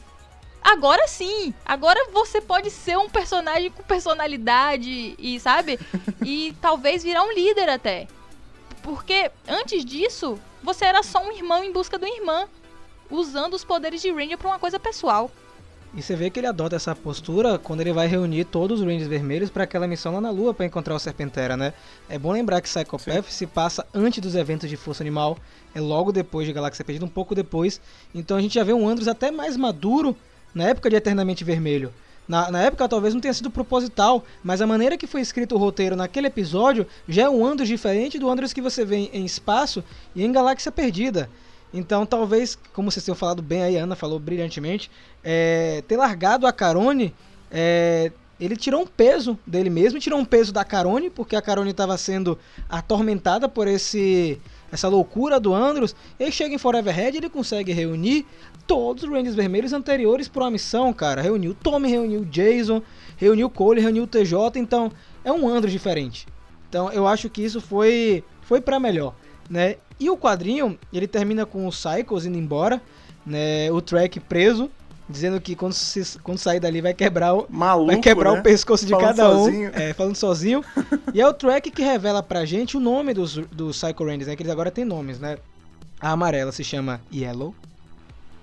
Agora 0.61 1.05
sim. 1.09 1.53
Agora 1.65 2.09
você 2.13 2.39
pode 2.39 2.71
ser 2.71 2.97
um 2.97 3.09
personagem 3.09 3.69
com 3.69 3.83
personalidade 3.83 5.13
e, 5.19 5.37
sabe? 5.41 5.77
E 6.25 6.55
talvez 6.61 7.03
virar 7.03 7.23
um 7.23 7.33
líder 7.33 7.67
até. 7.67 8.07
Porque 8.81 9.29
antes 9.45 9.83
disso, 9.83 10.39
você 10.63 10.85
era 10.85 11.03
só 11.03 11.21
um 11.21 11.33
irmão 11.33 11.65
em 11.65 11.73
busca 11.73 11.99
do 11.99 12.07
irmã, 12.07 12.47
usando 13.11 13.55
os 13.55 13.65
poderes 13.65 14.01
de 14.01 14.09
Ranger 14.09 14.37
pra 14.37 14.47
uma 14.47 14.59
coisa 14.59 14.79
pessoal. 14.79 15.29
E 15.97 16.01
você 16.01 16.13
vê 16.13 16.29
que 16.29 16.37
ele 16.41 16.47
adota 16.47 16.75
essa 16.75 16.93
postura 16.93 17.57
quando 17.57 17.79
ele 17.79 17.93
vai 17.93 18.05
reunir 18.05 18.43
todos 18.43 18.81
os 18.81 18.85
Rangers 18.85 19.07
Vermelhos 19.07 19.49
para 19.49 19.63
aquela 19.63 19.87
missão 19.87 20.13
lá 20.13 20.19
na 20.19 20.29
Lua 20.29 20.53
para 20.53 20.65
encontrar 20.65 20.93
o 20.93 20.99
Serpentera, 20.99 21.55
né? 21.55 21.73
É 22.09 22.19
bom 22.19 22.33
lembrar 22.33 22.59
que 22.59 22.67
Psychopath 22.67 23.29
se 23.29 23.47
passa 23.47 23.87
antes 23.93 24.19
dos 24.19 24.35
eventos 24.35 24.69
de 24.69 24.75
Força 24.75 25.01
Animal, 25.01 25.37
é 25.73 25.79
logo 25.79 26.11
depois 26.11 26.45
de 26.45 26.51
Galáxia 26.51 26.83
Perdida, 26.83 27.05
um 27.05 27.09
pouco 27.09 27.33
depois. 27.33 27.79
Então 28.13 28.35
a 28.35 28.41
gente 28.41 28.55
já 28.55 28.63
vê 28.65 28.73
um 28.73 28.85
Andros 28.85 29.07
até 29.07 29.31
mais 29.31 29.55
maduro 29.55 30.17
na 30.53 30.65
época 30.65 30.89
de 30.89 30.97
Eternamente 30.97 31.45
Vermelho. 31.45 31.93
Na, 32.27 32.51
na 32.51 32.61
época 32.61 32.89
talvez 32.89 33.13
não 33.13 33.21
tenha 33.21 33.33
sido 33.33 33.49
proposital, 33.49 34.25
mas 34.43 34.61
a 34.61 34.67
maneira 34.67 34.97
que 34.97 35.07
foi 35.07 35.21
escrito 35.21 35.55
o 35.55 35.57
roteiro 35.57 35.95
naquele 35.95 36.27
episódio 36.27 36.85
já 37.07 37.23
é 37.23 37.29
um 37.29 37.45
Andros 37.45 37.69
diferente 37.69 38.19
do 38.19 38.29
Andros 38.29 38.51
que 38.51 38.61
você 38.61 38.83
vê 38.83 38.97
em, 38.97 39.09
em 39.13 39.23
espaço 39.23 39.81
e 40.13 40.25
em 40.25 40.31
Galáxia 40.33 40.73
Perdida. 40.73 41.29
Então, 41.75 42.05
talvez, 42.05 42.57
como 42.73 42.89
vocês 42.89 43.03
tenham 43.03 43.15
falado 43.15 43.41
bem 43.41 43.61
aí, 43.61 43.77
a 43.77 43.83
Ana 43.83 43.95
falou 43.95 44.17
brilhantemente, 44.17 44.89
é, 45.21 45.83
ter 45.87 45.97
largado 45.97 46.47
a 46.47 46.53
Carone, 46.53 47.13
é, 47.51 48.11
ele 48.39 48.55
tirou 48.55 48.81
um 48.81 48.87
peso 48.87 49.37
dele 49.45 49.69
mesmo, 49.69 49.99
tirou 49.99 50.17
um 50.17 50.25
peso 50.25 50.53
da 50.53 50.63
Carone, 50.63 51.09
porque 51.09 51.35
a 51.35 51.41
Carone 51.41 51.71
estava 51.71 51.97
sendo 51.97 52.39
atormentada 52.69 53.47
por 53.49 53.67
esse 53.67 54.39
essa 54.71 54.87
loucura 54.87 55.39
do 55.39 55.53
Andros. 55.53 55.95
Ele 56.19 56.31
chega 56.31 56.53
em 56.53 56.57
Forever 56.57 56.93
Head, 56.93 57.17
ele 57.17 57.29
consegue 57.29 57.71
reunir 57.71 58.25
todos 58.67 59.03
os 59.03 59.09
Rangers 59.09 59.35
Vermelhos 59.35 59.73
anteriores 59.73 60.27
para 60.27 60.43
uma 60.43 60.51
missão, 60.51 60.91
cara. 60.91 61.21
Reuniu 61.21 61.53
Tommy, 61.53 61.89
reuniu 61.89 62.25
Jason, 62.25 62.81
reuniu 63.15 63.49
Cole, 63.49 63.79
reuniu 63.79 64.07
TJ, 64.07 64.59
então 64.59 64.91
é 65.23 65.31
um 65.31 65.47
Andros 65.47 65.71
diferente. 65.71 66.27
Então 66.67 66.91
eu 66.91 67.07
acho 67.07 67.29
que 67.29 67.43
isso 67.43 67.61
foi 67.61 68.23
foi 68.41 68.61
para 68.61 68.79
melhor, 68.79 69.15
né? 69.49 69.75
E 69.99 70.09
o 70.09 70.17
quadrinho, 70.17 70.77
ele 70.91 71.07
termina 71.07 71.45
com 71.45 71.67
o 71.67 71.71
Cycles 71.71 72.25
indo 72.25 72.37
embora, 72.37 72.81
né? 73.25 73.71
O 73.71 73.81
Track 73.81 74.19
preso, 74.19 74.69
dizendo 75.07 75.39
que 75.39 75.55
quando, 75.55 75.73
se, 75.73 76.19
quando 76.19 76.37
sair 76.37 76.59
dali 76.59 76.81
vai 76.81 76.93
quebrar 76.93 77.33
o, 77.33 77.45
Maluco, 77.49 77.91
vai 77.91 77.99
quebrar 78.01 78.33
né? 78.33 78.39
o 78.39 78.43
pescoço 78.43 78.85
de 78.85 78.91
Falando 78.91 79.07
cada 79.07 79.29
um, 79.29 79.45
sozinho. 79.45 79.71
é, 79.73 79.93
falando 79.93 80.15
sozinho. 80.15 80.63
e 81.13 81.21
é 81.21 81.27
o 81.27 81.33
Track 81.33 81.71
que 81.71 81.81
revela 81.83 82.21
pra 82.21 82.43
gente 82.45 82.75
o 82.75 82.79
nome 82.79 83.13
dos, 83.13 83.35
dos 83.35 83.81
Psycho 83.81 84.03
Rangers, 84.03 84.27
né? 84.27 84.35
Que 84.35 84.43
eles 84.43 84.51
agora 84.51 84.69
têm 84.71 84.83
nomes, 84.83 85.19
né? 85.19 85.37
A 85.99 86.11
amarela 86.11 86.51
se 86.51 86.63
chama 86.63 86.99
Yellow. 87.13 87.55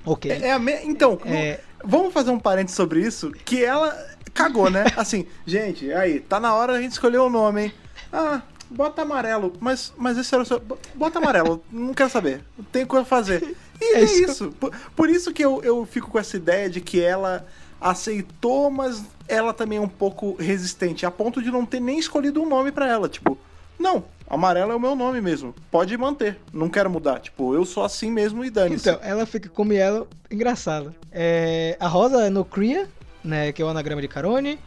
Ok. 0.04 0.30
É, 0.30 0.48
é 0.48 0.52
a 0.52 0.58
me- 0.58 0.80
Então, 0.84 1.18
É, 1.24 1.60
vamos 1.84 2.12
fazer 2.12 2.30
um 2.30 2.38
parênteses 2.38 2.76
sobre 2.76 3.00
isso, 3.00 3.30
que 3.44 3.62
ela 3.64 3.94
cagou, 4.32 4.70
né? 4.70 4.84
Assim, 4.96 5.26
gente, 5.46 5.92
aí, 5.92 6.18
tá 6.20 6.40
na 6.40 6.54
hora 6.54 6.72
da 6.72 6.80
gente 6.80 6.92
escolher 6.92 7.18
o 7.18 7.28
nome, 7.30 7.64
hein? 7.64 7.72
Ah, 8.12 8.40
bota 8.72 9.02
amarelo. 9.02 9.52
Mas, 9.60 9.92
mas 9.96 10.16
esse 10.18 10.34
era 10.34 10.42
o 10.42 10.46
seu. 10.46 10.58
bo- 10.58 10.78
Bota 10.94 11.18
amarelo, 11.18 11.62
não 11.70 11.92
quero 11.94 12.10
saber. 12.10 12.42
Tem 12.72 12.84
coisa 12.86 13.02
a 13.02 13.06
fazer. 13.06 13.56
E 13.80 13.84
É 13.84 14.00
é, 14.00 14.04
isso. 14.04 14.22
isso. 14.24 14.52
Por, 14.58 14.72
por 14.96 15.10
isso 15.10 15.32
que 15.32 15.44
eu, 15.44 15.60
eu 15.62 15.84
fico 15.86 16.10
com 16.10 16.18
essa 16.18 16.36
ideia 16.36 16.68
de 16.70 16.80
que 16.80 17.00
ela 17.00 17.44
aceitou, 17.80 18.70
mas 18.70 19.02
ela 19.28 19.52
também 19.52 19.78
é 19.78 19.80
um 19.80 19.88
pouco 19.88 20.34
resistente, 20.38 21.04
a 21.04 21.10
ponto 21.10 21.42
de 21.42 21.50
não 21.50 21.66
ter 21.66 21.80
nem 21.80 21.98
escolhido 21.98 22.40
um 22.42 22.48
nome 22.48 22.70
pra 22.72 22.88
ela. 22.88 23.08
Tipo, 23.08 23.36
não, 23.78 24.04
amarelo 24.28 24.72
é 24.72 24.76
o 24.76 24.80
meu 24.80 24.94
nome 24.94 25.20
mesmo. 25.20 25.54
Pode 25.70 25.96
manter. 25.96 26.38
Não 26.52 26.68
quero 26.68 26.88
mudar. 26.88 27.18
Tipo, 27.20 27.54
eu 27.54 27.64
sou 27.64 27.82
assim 27.84 28.10
mesmo 28.10 28.44
e 28.44 28.50
dane-se. 28.50 28.88
Então, 28.88 29.00
ela 29.02 29.26
fica 29.26 29.48
como 29.48 29.72
ela, 29.72 30.06
engraçada. 30.30 30.94
É, 31.10 31.76
a 31.80 31.88
rosa 31.88 32.22
é 32.26 32.30
no 32.30 32.44
Cria, 32.44 32.88
né, 33.24 33.52
que 33.52 33.60
é 33.60 33.64
o 33.64 33.68
anagrama 33.68 34.00
de 34.00 34.08
Carone. 34.08 34.58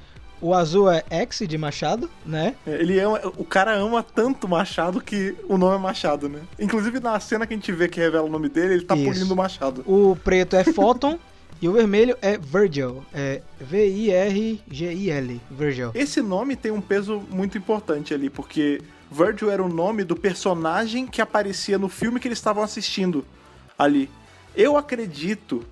O 0.46 0.54
azul 0.54 0.92
é 0.92 1.04
X 1.10 1.42
de 1.48 1.58
Machado, 1.58 2.08
né? 2.24 2.54
Ele 2.68 3.00
ama, 3.00 3.20
o 3.36 3.44
cara 3.44 3.74
ama 3.74 4.04
tanto 4.04 4.48
Machado 4.48 5.02
que 5.02 5.36
o 5.50 5.58
nome 5.58 5.76
é 5.76 5.80
Machado, 5.80 6.30
né? 6.30 6.40
Inclusive 6.60 7.00
na 7.00 7.20
cena 7.20 7.48
que 7.48 7.56
a 7.56 7.58
gente 7.58 7.72
vê 7.72 7.88
que 7.88 8.00
revela 8.00 8.28
o 8.28 8.30
nome 8.30 8.48
dele, 8.48 8.76
ele 8.76 8.86
tá 8.86 8.96
Isso. 8.96 9.06
polindo 9.06 9.34
o 9.34 9.36
Machado. 9.36 9.82
O 9.88 10.16
preto 10.16 10.56
é 10.56 10.64
Photon 10.64 11.18
e 11.60 11.68
o 11.68 11.74
vermelho 11.74 12.16
é 12.22 12.38
Virgil. 12.38 13.04
É 13.12 13.42
V-I-R-G-I-L. 13.60 15.42
Virgil. 15.50 15.90
Esse 15.96 16.22
nome 16.22 16.56
tem 16.56 16.72
um 16.72 16.80
peso 16.80 17.24
muito 17.32 17.58
importante 17.58 18.14
ali, 18.14 18.30
porque 18.30 18.84
Virgil 19.10 19.50
era 19.50 19.64
o 19.64 19.68
nome 19.68 20.04
do 20.04 20.16
personagem 20.16 21.08
que 21.08 21.24
aparecia 21.24 21.80
no 21.80 21.90
filme 21.90 22.20
que 22.20 22.28
eles 22.28 22.38
estavam 22.38 22.62
assistindo 22.62 23.26
ali. 23.76 24.12
Eu 24.56 24.78
acredito, 24.78 25.66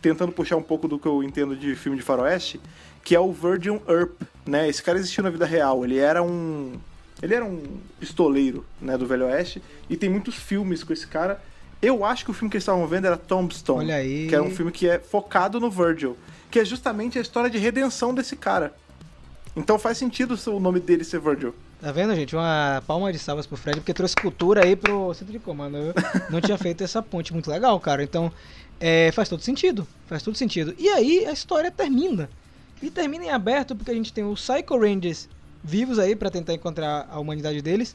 tentando 0.00 0.30
puxar 0.30 0.54
um 0.54 0.62
pouco 0.62 0.86
do 0.86 1.00
que 1.00 1.08
eu 1.08 1.20
entendo 1.20 1.56
de 1.56 1.74
filme 1.74 1.98
de 1.98 2.04
faroeste, 2.04 2.60
que 3.02 3.14
é 3.14 3.20
o 3.20 3.32
Virgil 3.32 3.82
Earp, 3.88 4.22
né? 4.46 4.68
Esse 4.68 4.82
cara 4.82 4.98
existiu 4.98 5.22
na 5.24 5.30
vida 5.30 5.46
real. 5.46 5.84
Ele 5.84 5.98
era 5.98 6.22
um 6.22 6.78
ele 7.22 7.34
era 7.34 7.44
um 7.44 7.62
pistoleiro, 7.98 8.64
né, 8.80 8.96
do 8.96 9.06
Velho 9.06 9.26
Oeste, 9.26 9.62
e 9.90 9.96
tem 9.96 10.08
muitos 10.08 10.36
filmes 10.36 10.82
com 10.82 10.92
esse 10.92 11.06
cara. 11.06 11.40
Eu 11.82 12.04
acho 12.04 12.24
que 12.24 12.30
o 12.30 12.34
filme 12.34 12.50
que 12.50 12.56
eles 12.56 12.62
estavam 12.62 12.86
vendo 12.86 13.06
era 13.06 13.16
Tombstone, 13.16 13.84
Olha 13.86 13.96
aí. 13.96 14.26
que 14.26 14.34
é 14.34 14.40
um 14.40 14.50
filme 14.50 14.72
que 14.72 14.88
é 14.88 14.98
focado 14.98 15.60
no 15.60 15.70
Virgil, 15.70 16.16
que 16.50 16.58
é 16.58 16.64
justamente 16.64 17.18
a 17.18 17.22
história 17.22 17.50
de 17.50 17.58
redenção 17.58 18.14
desse 18.14 18.36
cara. 18.36 18.74
Então 19.54 19.78
faz 19.78 19.98
sentido 19.98 20.38
o 20.46 20.60
nome 20.60 20.80
dele 20.80 21.04
ser 21.04 21.20
Virgil. 21.20 21.54
Tá 21.80 21.90
vendo, 21.92 22.14
gente? 22.14 22.36
Uma 22.36 22.82
palma 22.86 23.10
de 23.10 23.18
salvas 23.18 23.46
pro 23.46 23.56
Fred, 23.56 23.80
porque 23.80 23.94
trouxe 23.94 24.14
cultura 24.14 24.64
aí 24.64 24.76
pro 24.76 25.12
centro 25.14 25.32
de 25.32 25.38
comando. 25.38 25.78
Eu 25.78 25.94
não 26.30 26.40
tinha 26.40 26.58
feito 26.58 26.84
essa 26.84 27.02
ponte. 27.02 27.32
Muito 27.32 27.50
legal, 27.50 27.80
cara. 27.80 28.02
Então, 28.02 28.30
é, 28.78 29.10
faz 29.12 29.30
todo 29.30 29.42
sentido. 29.42 29.88
Faz 30.06 30.22
todo 30.22 30.36
sentido. 30.36 30.74
E 30.78 30.90
aí, 30.90 31.24
a 31.26 31.32
história 31.32 31.70
termina. 31.70 32.28
E 32.82 32.90
termina 32.90 33.24
em 33.24 33.30
aberto, 33.30 33.76
porque 33.76 33.90
a 33.90 33.94
gente 33.94 34.12
tem 34.12 34.24
os 34.24 34.40
Psycho 34.40 34.78
Rangers 34.78 35.28
vivos 35.62 35.98
aí 35.98 36.16
pra 36.16 36.30
tentar 36.30 36.54
encontrar 36.54 37.06
a 37.10 37.18
humanidade 37.18 37.60
deles. 37.60 37.94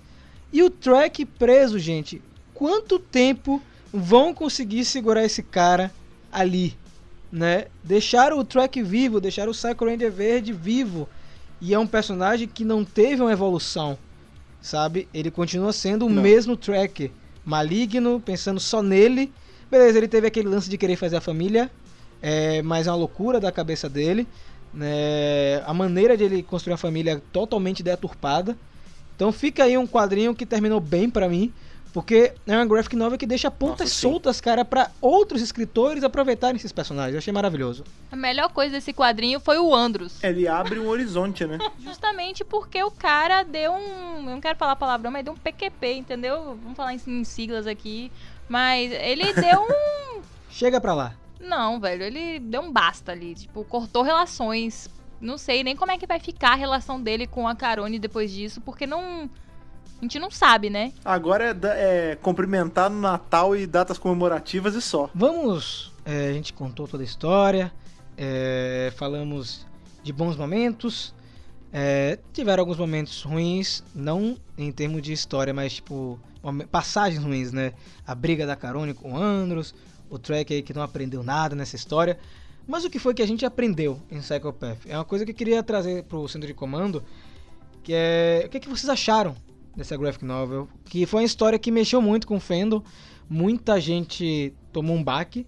E 0.54 0.62
o 0.62 0.70
Track 0.70 1.26
preso, 1.26 1.80
gente. 1.80 2.22
Quanto 2.54 3.00
tempo 3.00 3.62
vão 3.92 4.34
conseguir 4.34 4.86
segurar 4.86 5.24
esse 5.24 5.42
cara 5.44 5.92
ali? 6.32 6.78
Né? 7.32 7.66
Deixaram 7.84 8.38
o 8.38 8.44
Track 8.44 8.82
vivo, 8.82 9.20
deixaram 9.20 9.52
o 9.52 9.56
Psycho 9.56 9.86
Ranger 9.86 10.12
verde 10.12 10.54
vivo. 10.54 11.10
E 11.60 11.74
é 11.74 11.80
um 11.80 11.88
personagem 11.88 12.48
que 12.48 12.64
não 12.64 12.86
teve 12.86 13.22
uma 13.22 13.32
evolução, 13.32 13.98
sabe? 14.62 15.08
Ele 15.14 15.32
continua 15.32 15.74
sendo 15.74 16.06
o 16.06 16.10
Não. 16.10 16.22
mesmo 16.22 16.56
Track, 16.56 17.12
maligno, 17.44 18.22
pensando 18.24 18.60
só 18.60 18.82
nele. 18.82 19.34
Beleza, 19.70 19.98
ele 19.98 20.08
teve 20.08 20.28
aquele 20.28 20.48
lance 20.48 20.70
de 20.70 20.78
querer 20.78 20.96
fazer 20.96 21.16
a 21.16 21.22
família, 21.22 21.72
é, 22.22 22.62
mas 22.62 22.88
é 22.88 22.92
uma 22.92 22.98
loucura 22.98 23.40
da 23.40 23.52
cabeça 23.52 23.90
dele. 23.90 24.28
Né? 24.76 25.64
A 25.66 25.74
maneira 25.74 26.18
de 26.18 26.24
ele 26.24 26.44
construir 26.44 26.74
a 26.74 26.78
família 26.78 27.14
é 27.14 27.22
totalmente 27.32 27.82
deturpada. 27.82 28.58
Então 29.16 29.32
fica 29.32 29.64
aí 29.64 29.78
um 29.78 29.88
quadrinho 29.88 30.36
que 30.36 30.46
terminou 30.46 30.82
bem 30.82 31.10
pra 31.10 31.30
mim, 31.30 31.54
porque 31.94 32.34
é 32.46 32.58
uma 32.58 32.66
graphic 32.66 32.94
novel 32.94 33.18
que 33.18 33.26
deixa 33.26 33.50
pontas 33.50 33.88
Nossa, 33.88 34.02
soltas, 34.02 34.42
cara, 34.42 34.66
pra 34.66 34.92
outros 35.00 35.42
escritores 35.42 36.04
aproveitarem 36.04 36.58
esses 36.58 36.74
personagens. 36.74 37.14
Eu 37.14 37.20
achei 37.20 37.32
maravilhoso. 37.32 37.86
A 38.12 38.16
melhor 38.18 38.52
coisa 38.52 38.74
desse 38.74 38.92
quadrinho 38.92 39.40
foi 39.40 39.58
o 39.58 39.74
Andros. 39.74 40.22
Ele 40.22 40.46
abre 40.46 40.78
um 40.78 40.90
horizonte, 40.90 41.46
né? 41.46 41.58
Justamente 41.80 42.44
porque 42.44 42.84
o 42.84 42.92
cara 42.92 43.44
deu 43.44 43.72
um. 43.72 44.18
Eu 44.18 44.32
não 44.32 44.42
quero 44.42 44.58
falar 44.58 44.76
palavrão, 44.76 45.10
mas 45.10 45.24
deu 45.24 45.34
um 45.34 45.38
PQP, 45.38 45.94
entendeu? 45.94 46.58
Vamos 46.62 46.76
falar 46.76 46.94
em, 46.94 47.00
em 47.08 47.24
siglas 47.24 47.66
aqui. 47.66 48.12
Mas 48.50 48.92
ele 48.92 49.32
deu 49.32 49.62
um. 49.62 50.22
Chega 50.50 50.82
pra 50.82 50.94
lá. 50.94 51.14
Não, 51.48 51.80
velho, 51.80 52.04
ele 52.04 52.40
deu 52.40 52.62
um 52.62 52.72
basta 52.72 53.12
ali. 53.12 53.36
Tipo, 53.36 53.64
cortou 53.64 54.04
relações. 54.04 54.90
Não 55.22 55.38
sei 55.38 55.64
nem 55.64 55.76
como 55.76 55.92
é 55.92 55.98
que 55.98 56.06
vai 56.06 56.20
ficar 56.20 56.52
a 56.52 56.56
relação 56.56 57.02
dele 57.02 57.26
com 57.26 57.48
a 57.48 57.56
Carone 57.56 58.00
depois 58.00 58.32
disso, 58.32 58.62
porque 58.62 58.86
não. 58.86 59.30
A 59.98 60.02
gente 60.02 60.20
não 60.20 60.30
sabe, 60.30 60.70
né? 60.70 60.92
Agora 61.06 61.46
é, 61.64 62.12
é 62.12 62.16
cumprimentar 62.18 62.90
no 62.90 63.00
Natal 63.00 63.56
e 63.56 63.66
datas 63.66 63.98
comemorativas 63.98 64.76
e 64.76 64.82
só. 64.82 65.10
Vamos. 65.16 65.94
é, 66.06 66.30
a 66.30 66.34
gente 66.34 66.52
contou 66.54 66.88
toda 66.88 67.02
a 67.02 67.06
história, 67.06 67.72
é, 68.18 68.92
falamos 68.98 69.66
de 70.04 70.12
bons 70.14 70.36
momentos. 70.36 71.14
é, 71.74 72.20
tiveram 72.32 72.62
alguns 72.62 72.78
momentos 72.78 73.24
ruins, 73.24 73.84
não 73.94 74.38
em 74.58 74.72
termos 74.72 75.02
de 75.02 75.12
história, 75.12 75.54
mas 75.54 75.74
tipo 75.76 76.20
passagens 76.72 77.24
ruins, 77.24 77.52
né? 77.52 77.74
A 78.06 78.14
briga 78.14 78.46
da 78.46 78.56
Carone 78.56 78.94
com 78.94 79.14
o 79.14 79.18
Andros, 79.18 79.74
o 80.10 80.18
Trek 80.18 80.54
aí 80.54 80.62
que 80.62 80.74
não 80.74 80.82
aprendeu 80.82 81.24
nada 81.24 81.56
nessa 81.56 81.76
história. 81.76 82.18
Mas 82.68 82.84
o 82.84 82.90
que 82.90 82.98
foi 82.98 83.14
que 83.14 83.22
a 83.22 83.28
gente 83.28 83.46
aprendeu 83.46 84.00
em 84.10 84.20
Psychopath? 84.20 84.80
É 84.88 84.98
uma 84.98 85.06
coisa 85.06 85.24
que 85.24 85.32
eu 85.32 85.36
queria 85.36 85.62
trazer 85.62 86.04
pro 86.04 86.28
centro 86.28 86.48
de 86.48 86.54
comando, 86.54 87.04
que 87.84 87.94
é 87.94 88.44
o 88.46 88.50
que, 88.50 88.58
é 88.58 88.60
que 88.60 88.70
vocês 88.70 88.90
acharam 88.90 89.36
dessa 89.76 89.96
graphic 89.96 90.26
novel? 90.26 90.68
Que 90.86 91.06
foi 91.06 91.22
uma 91.22 91.26
história 91.26 91.60
que 91.60 91.72
mexeu 91.72 92.02
muito 92.02 92.26
com 92.26 92.38
o 92.38 92.40
fandom, 92.40 92.82
muita 93.30 93.80
gente 93.80 94.54
tomou 94.72 94.96
um 94.96 95.04
baque, 95.04 95.46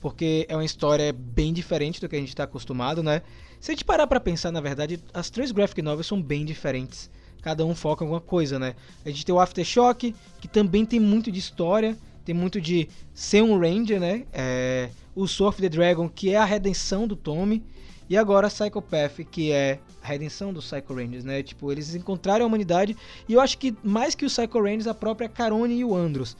porque 0.00 0.46
é 0.48 0.54
uma 0.54 0.64
história 0.64 1.12
bem 1.12 1.52
diferente 1.52 2.00
do 2.00 2.08
que 2.08 2.16
a 2.16 2.18
gente 2.18 2.28
está 2.28 2.44
acostumado, 2.44 3.02
né? 3.02 3.22
Se 3.60 3.70
a 3.70 3.74
gente 3.74 3.84
parar 3.84 4.06
pra 4.06 4.20
pensar, 4.20 4.52
na 4.52 4.60
verdade, 4.60 5.02
as 5.12 5.30
três 5.30 5.50
graphic 5.50 5.82
novels 5.82 6.06
são 6.06 6.20
bem 6.20 6.44
diferentes. 6.44 7.10
Cada 7.42 7.64
um 7.64 7.74
foca 7.74 8.04
em 8.04 8.06
alguma 8.06 8.20
coisa, 8.20 8.58
né? 8.58 8.74
A 9.04 9.08
gente 9.08 9.24
tem 9.24 9.34
o 9.34 9.40
Aftershock, 9.40 10.14
que 10.40 10.48
também 10.48 10.84
tem 10.84 11.00
muito 11.00 11.30
de 11.30 11.38
história, 11.38 11.96
tem 12.28 12.34
muito 12.34 12.60
de 12.60 12.86
ser 13.14 13.42
um 13.42 13.58
Ranger, 13.58 13.98
né? 13.98 14.26
É, 14.34 14.90
o 15.14 15.26
Soul 15.26 15.48
of 15.48 15.62
the 15.62 15.68
Dragon, 15.70 16.10
que 16.10 16.28
é 16.28 16.36
a 16.36 16.44
redenção 16.44 17.08
do 17.08 17.16
Tommy. 17.16 17.64
E 18.06 18.18
agora 18.18 18.48
Psychopath, 18.48 19.24
que 19.30 19.50
é 19.50 19.78
a 20.02 20.08
redenção 20.08 20.52
dos 20.52 20.70
Psycho 20.70 20.92
Rangers, 20.94 21.24
né? 21.24 21.42
Tipo, 21.42 21.72
eles 21.72 21.94
encontraram 21.94 22.44
a 22.44 22.46
humanidade. 22.46 22.94
E 23.26 23.32
eu 23.32 23.40
acho 23.40 23.56
que 23.56 23.74
mais 23.82 24.14
que 24.14 24.26
os 24.26 24.36
Psycho 24.36 24.62
Rangers, 24.62 24.86
a 24.86 24.92
própria 24.92 25.26
Carone 25.26 25.78
e 25.78 25.84
o 25.86 25.96
Andros. 25.96 26.36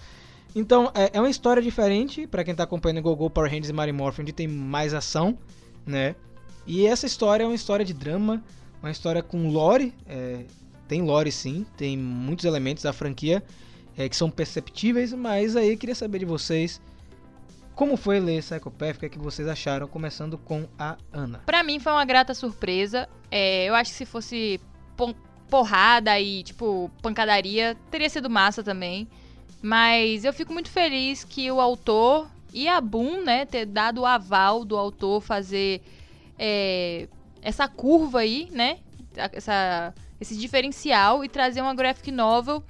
Então, 0.54 0.92
é, 0.94 1.10
é 1.14 1.20
uma 1.20 1.30
história 1.30 1.62
diferente 1.62 2.26
pra 2.26 2.44
quem 2.44 2.54
tá 2.54 2.64
acompanhando 2.64 3.00
Go-Go, 3.00 3.30
Power 3.30 3.50
Rangers 3.50 3.70
e 3.70 3.72
Mighty 3.72 3.92
Morphin, 3.92 4.22
onde 4.22 4.32
tem 4.34 4.46
mais 4.46 4.92
ação, 4.92 5.38
né? 5.86 6.14
E 6.66 6.86
essa 6.86 7.06
história 7.06 7.44
é 7.44 7.46
uma 7.46 7.54
história 7.54 7.82
de 7.84 7.94
drama, 7.94 8.44
uma 8.82 8.90
história 8.90 9.22
com 9.22 9.48
lore. 9.48 9.94
é, 10.06 10.44
tem 10.86 11.00
lore 11.00 11.32
sim, 11.32 11.64
tem 11.78 11.96
muitos 11.96 12.44
elementos 12.44 12.82
da 12.82 12.92
franquia 12.92 13.42
é, 13.98 14.08
que 14.08 14.16
são 14.16 14.30
perceptíveis, 14.30 15.12
mas 15.12 15.56
aí 15.56 15.76
queria 15.76 15.94
saber 15.94 16.20
de 16.20 16.24
vocês 16.24 16.80
como 17.74 17.96
foi 17.96 18.18
ler 18.18 18.42
Psychopath, 18.42 18.96
o 18.96 18.98
que, 18.98 19.06
é 19.06 19.08
que 19.08 19.18
vocês 19.20 19.46
acharam, 19.46 19.86
começando 19.86 20.36
com 20.36 20.66
a 20.76 20.96
Ana. 21.12 21.42
Pra 21.46 21.62
mim 21.62 21.78
foi 21.78 21.92
uma 21.92 22.04
grata 22.04 22.34
surpresa. 22.34 23.08
É, 23.30 23.66
eu 23.66 23.74
acho 23.76 23.92
que 23.92 23.98
se 23.98 24.04
fosse 24.04 24.60
porrada 25.48 26.18
e, 26.18 26.42
tipo, 26.42 26.90
pancadaria, 27.00 27.76
teria 27.88 28.10
sido 28.10 28.28
massa 28.28 28.64
também. 28.64 29.06
Mas 29.62 30.24
eu 30.24 30.32
fico 30.32 30.52
muito 30.52 30.68
feliz 30.68 31.22
que 31.22 31.52
o 31.52 31.60
autor 31.60 32.28
e 32.52 32.66
a 32.66 32.80
Boom, 32.80 33.22
né, 33.22 33.46
ter 33.46 33.64
dado 33.64 34.00
o 34.00 34.06
aval 34.06 34.64
do 34.64 34.76
autor 34.76 35.20
fazer 35.20 35.80
é, 36.36 37.06
essa 37.40 37.68
curva 37.68 38.20
aí, 38.20 38.48
né? 38.50 38.78
Essa, 39.14 39.94
esse 40.20 40.36
diferencial 40.36 41.24
e 41.24 41.28
trazer 41.28 41.60
uma 41.60 41.76
graphic 41.76 42.10
novel. 42.10 42.64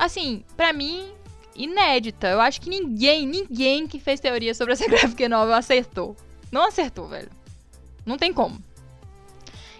Assim, 0.00 0.42
pra 0.56 0.72
mim, 0.72 1.12
inédita. 1.54 2.28
Eu 2.28 2.40
acho 2.40 2.58
que 2.58 2.70
ninguém, 2.70 3.26
ninguém 3.26 3.86
que 3.86 4.00
fez 4.00 4.18
teoria 4.18 4.54
sobre 4.54 4.72
essa 4.72 4.86
graphic 4.88 5.28
novel 5.28 5.54
acertou. 5.54 6.16
Não 6.50 6.66
acertou, 6.66 7.06
velho. 7.06 7.30
Não 8.06 8.16
tem 8.16 8.32
como. 8.32 8.58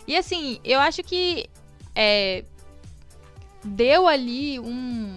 E 0.07 0.15
assim, 0.15 0.61
eu 0.63 0.79
acho 0.79 1.03
que 1.03 1.49
é, 1.95 2.45
deu 3.65 4.07
ali 4.07 4.61
um- 4.61 5.17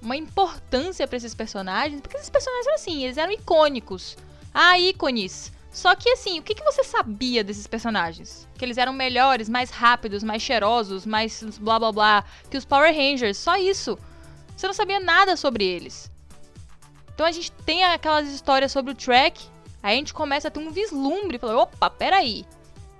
uma 0.00 0.16
importância 0.16 1.06
pra 1.08 1.16
esses 1.16 1.34
personagens, 1.34 2.00
porque 2.00 2.16
esses 2.16 2.30
personagens 2.30 2.66
eram 2.66 2.74
assim, 2.76 3.02
eles 3.04 3.16
eram 3.18 3.32
icônicos. 3.32 4.16
Ah, 4.52 4.78
ícones. 4.78 5.52
Só 5.72 5.96
que 5.96 6.08
assim, 6.10 6.38
o 6.38 6.42
que, 6.44 6.54
que 6.54 6.62
você 6.62 6.84
sabia 6.84 7.42
desses 7.42 7.66
personagens? 7.66 8.46
Que 8.56 8.64
eles 8.64 8.78
eram 8.78 8.92
melhores, 8.92 9.48
mais 9.48 9.70
rápidos, 9.70 10.22
mais 10.22 10.40
cheirosos, 10.40 11.04
mais 11.04 11.42
blá 11.58 11.76
blá 11.80 11.90
blá 11.90 12.24
que 12.48 12.56
os 12.56 12.64
Power 12.64 12.94
Rangers, 12.94 13.36
só 13.36 13.56
isso. 13.56 13.98
Você 14.56 14.66
não 14.66 14.74
sabia 14.74 15.00
nada 15.00 15.36
sobre 15.36 15.64
eles. 15.64 16.10
Então 17.14 17.26
a 17.26 17.32
gente 17.32 17.52
tem 17.52 17.84
aquelas 17.84 18.28
histórias 18.28 18.72
sobre 18.72 18.92
o 18.92 18.94
Trek, 18.94 19.44
aí 19.82 19.94
a 19.94 19.98
gente 19.98 20.12
começa 20.12 20.48
a 20.48 20.50
ter 20.50 20.60
um 20.60 20.70
vislumbre, 20.70 21.38
fala, 21.38 21.62
opa, 21.62 21.88
peraí, 21.88 22.44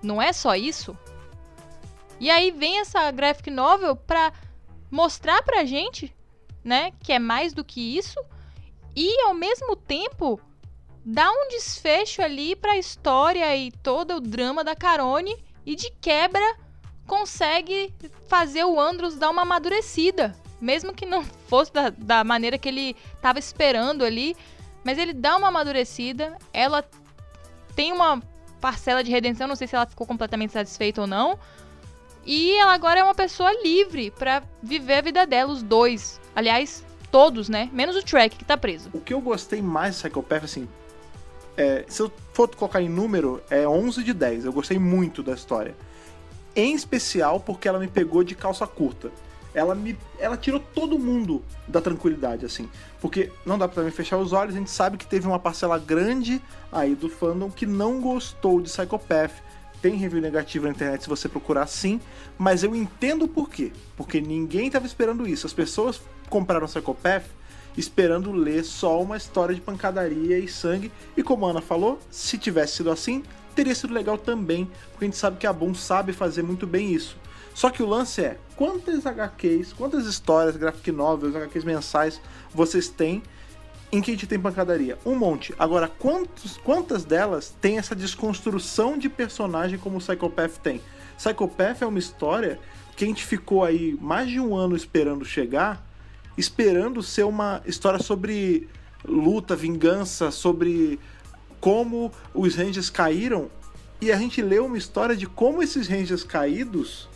não 0.03 0.23
é 0.23 0.33
só 0.33 0.55
isso? 0.55 0.97
E 2.21 2.31
aí 2.31 2.51
vem 2.51 2.79
essa 2.79 3.11
graphic 3.11 3.51
novel 3.51 3.97
pra 3.97 4.33
mostrar 4.91 5.43
pra 5.43 5.65
gente, 5.65 6.15
né, 6.63 6.93
que 7.01 7.13
é 7.13 7.19
mais 7.19 7.53
do 7.53 7.65
que 7.65 7.97
isso 7.99 8.19
e 8.95 9.21
ao 9.23 9.35
mesmo 9.35 9.75
tempo 9.75 10.41
dar 11.05 11.31
um 11.31 11.49
desfecho 11.49 12.23
ali 12.23 12.55
pra 12.55 12.79
história 12.79 13.55
e 13.57 13.71
todo 13.71 14.15
o 14.15 14.21
drama 14.21 14.63
da 14.63 14.75
Carone 14.75 15.37
e 15.67 15.75
de 15.75 15.91
quebra 16.01 16.57
consegue 17.07 17.93
fazer 18.29 18.65
o 18.65 18.81
Andros 18.81 19.17
dar 19.17 19.31
uma 19.31 19.43
amadurecida, 19.43 20.35
mesmo 20.61 20.93
que 20.93 21.07
não 21.07 21.25
fosse 21.25 21.73
da, 21.73 21.91
da 21.91 22.25
maneira 22.25 22.59
que 22.59 22.69
ele 22.69 22.97
tava 23.21 23.39
esperando 23.39 24.05
ali, 24.05 24.37
mas 24.85 24.99
ele 24.99 25.13
dá 25.13 25.37
uma 25.37 25.49
amadurecida, 25.49 26.37
ela 26.53 26.85
tem 27.75 27.93
uma 27.93 28.23
parcela 28.61 29.03
de 29.03 29.11
redenção, 29.11 29.47
não 29.47 29.57
sei 29.57 29.67
se 29.67 29.75
ela 29.75 29.87
ficou 29.87 30.07
completamente 30.07 30.53
satisfeita 30.53 31.01
ou 31.01 31.07
não. 31.07 31.39
E 32.27 32.53
ela 32.57 32.73
agora 32.73 33.01
é 33.01 33.05
uma 33.05 33.15
pessoa 33.15 33.53
livre 33.63 34.11
pra 34.11 34.43
viver 34.63 34.95
a 34.95 35.01
vida 35.03 35.27
dela, 35.27 35.53
os 35.53 35.63
dois. 35.63 36.21
Aliás, 36.35 36.85
todos, 37.11 37.49
né? 37.49 37.69
Menos 37.73 37.97
o 37.97 38.03
Trek 38.03 38.37
que 38.37 38.45
tá 38.45 38.57
preso. 38.57 38.91
O 38.93 39.01
que 39.01 39.13
eu 39.13 39.21
gostei 39.21 39.61
mais 39.61 39.97
de 39.97 40.03
Psychopath, 40.03 40.45
assim, 40.45 40.69
é, 41.57 41.85
se 41.87 42.01
eu 42.01 42.11
for 42.33 42.49
colocar 42.55 42.81
em 42.81 42.89
número, 42.89 43.43
é 43.51 43.69
11 43.69 44.03
de 44.03 44.13
10. 44.13 44.47
Eu 44.47 44.53
gostei 44.53 44.79
muito 44.79 45.23
da 45.23 45.35
história. 45.35 45.75
Em 46.57 46.75
especial 46.75 47.41
porque 47.41 47.69
ela 47.69 47.79
me 47.79 47.89
pegou 47.89 48.25
de 48.25 48.35
calça 48.35 48.67
curta. 48.67 49.11
Ela 49.55 49.75
me 49.75 49.97
ela 50.19 50.37
tirou 50.37 50.59
todo 50.59 50.99
mundo 50.99 51.43
da 51.69 51.81
tranquilidade, 51.81 52.45
assim. 52.45 52.69
Porque 53.01 53.31
não 53.47 53.57
dá 53.57 53.69
pra 53.69 53.77
também 53.77 53.93
fechar 53.93 54.19
os 54.19 54.33
olhos, 54.33 54.55
a 54.55 54.59
gente 54.59 54.71
sabe 54.71 54.97
que 54.97 55.07
teve 55.07 55.27
uma 55.27 55.39
parcela 55.39 55.79
grande 55.79 56.43
aí 56.73 56.95
do 56.95 57.09
fandom 57.09 57.51
que 57.51 57.67
não 57.67 58.01
gostou 58.01 58.61
de 58.61 58.69
Psychopath. 58.69 59.33
Tem 59.81 59.97
review 59.97 60.21
negativo 60.21 60.65
na 60.65 60.73
internet 60.73 61.03
se 61.03 61.09
você 61.09 61.29
procurar 61.29 61.67
sim, 61.67 62.01
mas 62.39 62.65
eu 62.65 62.75
entendo 62.75 63.29
por 63.29 63.51
quê. 63.51 63.71
Porque 63.97 64.21
ninguém 64.21 64.71
tava 64.71 64.87
esperando 64.87 65.29
isso. 65.29 65.47
As 65.47 65.53
pessoas 65.53 66.01
compraram 66.29 66.67
Psychopath 66.67 67.25
esperando 67.77 68.33
ler 68.33 68.65
só 68.65 69.03
uma 69.03 69.17
história 69.17 69.55
de 69.55 69.61
pancadaria 69.61 70.39
e 70.39 70.49
sangue. 70.49 70.91
E 71.17 71.23
como 71.23 71.47
a 71.47 71.51
Ana 71.51 71.61
falou, 71.61 71.99
se 72.11 72.39
tivesse 72.39 72.77
sido 72.77 72.91
assim, 72.91 73.23
teria 73.55 73.75
sido 73.75 73.93
legal 73.93 74.19
também, 74.19 74.69
porque 74.91 75.05
a 75.05 75.09
gente 75.09 75.17
sabe 75.17 75.39
que 75.39 75.47
a 75.47 75.53
Boom 75.53 75.75
sabe 75.75 76.13
fazer 76.13 76.43
muito 76.43 76.67
bem 76.67 76.93
isso. 76.93 77.17
Só 77.55 77.71
que 77.71 77.83
o 77.83 77.87
lance 77.87 78.21
é, 78.21 78.39
quantas 78.57 79.07
HQs, 79.07 79.73
quantas 79.73 80.07
histórias, 80.07 80.57
graphic 80.57 80.91
novels, 80.93 81.35
HQs 81.35 81.65
mensais 81.65 82.21
vocês 82.53 82.89
têm 82.89 83.23
em 83.93 84.01
que 84.01 84.11
a 84.11 84.15
gente 84.15 84.27
tem 84.27 84.41
pancadaria? 84.41 84.99
Um 85.07 85.15
monte. 85.15 85.55
Agora, 85.59 85.87
quantos, 85.87 86.57
quantas 86.57 87.05
delas 87.05 87.55
tem 87.61 87.79
essa 87.79 87.95
desconstrução 87.95 88.99
de 88.99 89.09
personagem 89.09 89.79
como 89.79 89.99
o 89.99 90.01
Psychopath 90.01 90.59
tem? 90.63 90.81
Psychopath 91.17 91.83
é 91.83 91.87
uma 91.87 91.99
história 91.99 92.59
que 92.97 93.05
a 93.05 93.07
gente 93.07 93.25
ficou 93.25 93.63
aí 93.63 93.97
mais 94.01 94.29
de 94.29 94.41
um 94.41 94.57
ano 94.57 94.75
esperando 94.75 95.25
chegar, 95.25 95.85
esperando 96.37 97.03
ser 97.03 97.25
uma 97.25 97.63
história 97.67 98.01
sobre 98.01 98.69
luta, 99.05 99.55
vingança, 99.55 100.31
sobre 100.31 100.99
como 101.61 102.11
os 102.33 102.57
Rangers 102.57 102.91
caíram. 102.91 103.49
E 104.01 104.11
a 104.11 104.17
gente 104.17 104.43
leu 104.43 104.67
uma 104.67 104.77
história 104.77 105.17
de 105.17 105.27
como 105.27 105.63
esses 105.63 105.87
Rangers 105.87 106.25
caídos 106.25 107.09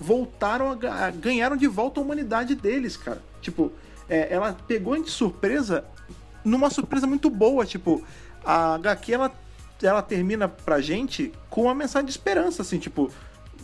voltaram 0.00 0.70
a, 0.82 1.06
a- 1.06 1.10
ganharam 1.10 1.56
de 1.56 1.66
volta 1.66 2.00
a 2.00 2.02
humanidade 2.02 2.54
deles, 2.54 2.96
cara. 2.96 3.22
Tipo, 3.40 3.72
é, 4.08 4.32
ela 4.32 4.56
pegou 4.66 5.00
de 5.02 5.10
surpresa 5.10 5.84
numa 6.44 6.70
surpresa 6.70 7.06
muito 7.06 7.28
boa, 7.28 7.66
tipo, 7.66 8.02
a 8.44 8.74
HQ 8.74 9.12
ela, 9.12 9.32
ela 9.82 10.02
termina 10.02 10.48
pra 10.48 10.80
gente 10.80 11.32
com 11.50 11.62
uma 11.64 11.74
mensagem 11.74 12.06
de 12.06 12.12
esperança, 12.12 12.62
assim, 12.62 12.78
tipo, 12.78 13.10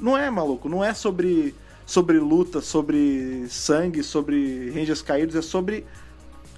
não 0.01 0.17
é 0.19 0.29
maluco, 0.31 0.69
não 0.69 0.85
é 0.85 0.93
sobre 0.93 1.55
sobre 1.87 2.19
luta, 2.19 2.63
sobre 2.63 3.47
sangue, 3.49 4.03
sobre 4.03 4.71
Rangers 4.71 5.03
caídos, 5.03 5.37
é 5.37 5.43
sobre 5.43 5.85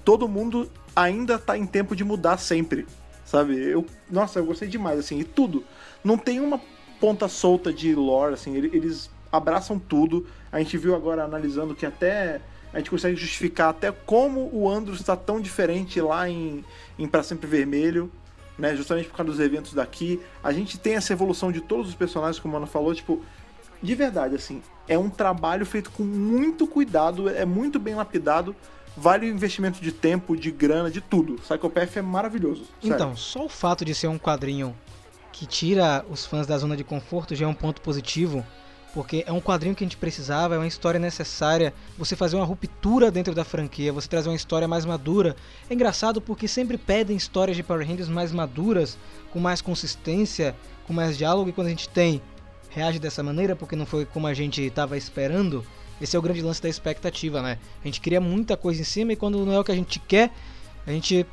todo 0.05 0.25
mundo 0.27 0.71
ainda 0.95 1.37
tá 1.37 1.57
em 1.57 1.65
tempo 1.65 1.95
de 1.97 2.03
mudar 2.05 2.37
sempre, 2.37 2.87
sabe? 3.25 3.57
Eu, 3.61 3.85
nossa, 4.09 4.39
eu 4.39 4.45
gostei 4.45 4.69
demais, 4.69 4.97
assim, 4.99 5.19
e 5.19 5.23
tudo. 5.25 5.65
Não 6.01 6.17
tem 6.17 6.39
uma 6.39 6.61
ponta 6.99 7.27
solta 7.27 7.73
de 7.73 7.93
lore, 7.93 8.35
assim, 8.35 8.55
ele- 8.55 8.71
eles 8.73 9.09
abraçam 9.37 9.79
tudo. 9.79 10.25
A 10.51 10.59
gente 10.59 10.77
viu 10.77 10.95
agora 10.95 11.23
analisando 11.23 11.75
que 11.75 11.85
até 11.85 12.41
a 12.73 12.77
gente 12.77 12.89
consegue 12.89 13.15
justificar 13.15 13.69
até 13.69 13.91
como 13.91 14.49
o 14.53 14.69
Andros 14.69 14.99
está 14.99 15.15
tão 15.15 15.39
diferente 15.39 16.01
lá 16.01 16.29
em, 16.29 16.63
em 16.99 17.07
Pra 17.07 17.23
Sempre 17.23 17.47
Vermelho, 17.47 18.11
né? 18.57 18.75
Justamente 18.75 19.07
por 19.07 19.17
causa 19.17 19.31
dos 19.31 19.39
eventos 19.39 19.73
daqui. 19.73 20.19
A 20.43 20.51
gente 20.51 20.77
tem 20.77 20.95
essa 20.95 21.13
evolução 21.13 21.51
de 21.51 21.61
todos 21.61 21.89
os 21.89 21.95
personagens, 21.95 22.39
como 22.39 22.55
a 22.55 22.57
Ana 22.57 22.67
falou, 22.67 22.93
tipo, 22.93 23.23
de 23.81 23.95
verdade, 23.95 24.35
assim, 24.35 24.61
é 24.87 24.97
um 24.97 25.09
trabalho 25.09 25.65
feito 25.65 25.91
com 25.91 26.03
muito 26.03 26.67
cuidado, 26.67 27.29
é 27.29 27.45
muito 27.45 27.79
bem 27.79 27.95
lapidado, 27.95 28.55
vale 28.95 29.29
o 29.29 29.33
investimento 29.33 29.79
de 29.79 29.91
tempo, 29.91 30.35
de 30.35 30.51
grana, 30.51 30.89
de 30.89 31.01
tudo. 31.01 31.35
Psychopath 31.35 31.97
é 31.97 32.01
maravilhoso. 32.01 32.63
sério. 32.81 32.95
Então, 32.95 33.15
só 33.15 33.45
o 33.45 33.49
fato 33.49 33.85
de 33.85 33.93
ser 33.93 34.07
um 34.07 34.17
quadrinho 34.17 34.75
que 35.31 35.45
tira 35.45 36.03
os 36.09 36.25
fãs 36.25 36.47
da 36.47 36.57
zona 36.57 36.75
de 36.75 36.83
conforto 36.83 37.35
já 37.35 37.45
é 37.45 37.47
um 37.47 37.53
ponto 37.53 37.79
positivo, 37.81 38.43
porque 38.97 39.23
é 39.27 39.31
um 39.31 39.39
quadrinho 39.39 39.75
que 39.75 39.83
a 39.83 39.85
gente 39.85 39.95
precisava, 39.95 40.55
é 40.55 40.57
uma 40.57 40.65
história 40.65 40.99
necessária, 40.99 41.71
você 41.95 42.15
fazer 42.15 42.35
uma 42.35 42.43
ruptura 42.43 43.11
dentro 43.11 43.35
da 43.35 43.43
franquia, 43.43 43.93
você 43.93 44.07
trazer 44.07 44.27
uma 44.27 44.35
história 44.35 44.67
mais 44.67 44.85
madura. 44.85 45.35
É 45.69 45.75
engraçado 45.75 46.19
porque 46.19 46.47
sempre 46.47 46.79
pedem 46.79 47.15
histórias 47.15 47.55
de 47.55 47.61
Power 47.61 47.87
Rangers 47.87 48.09
mais 48.09 48.31
maduras, 48.31 48.97
com 49.31 49.39
mais 49.39 49.61
consistência, 49.61 50.55
com 50.87 50.93
mais 50.93 51.15
diálogo, 51.15 51.47
e 51.47 51.53
quando 51.53 51.67
a 51.67 51.69
gente 51.69 51.87
tem, 51.87 52.19
reage 52.71 52.97
dessa 52.97 53.21
maneira, 53.21 53.55
porque 53.55 53.75
não 53.75 53.85
foi 53.85 54.03
como 54.03 54.25
a 54.25 54.33
gente 54.33 54.63
estava 54.63 54.97
esperando. 54.97 55.63
Esse 56.01 56.15
é 56.15 56.19
o 56.19 56.21
grande 56.23 56.41
lance 56.41 56.59
da 56.59 56.67
expectativa, 56.67 57.39
né? 57.39 57.59
A 57.83 57.87
gente 57.87 58.01
cria 58.01 58.19
muita 58.19 58.57
coisa 58.57 58.81
em 58.81 58.83
cima 58.83 59.13
e 59.13 59.15
quando 59.15 59.45
não 59.45 59.53
é 59.53 59.59
o 59.59 59.63
que 59.63 59.71
a 59.71 59.75
gente 59.75 59.99
quer, 59.99 60.31
a 60.87 60.91
gente 60.91 61.23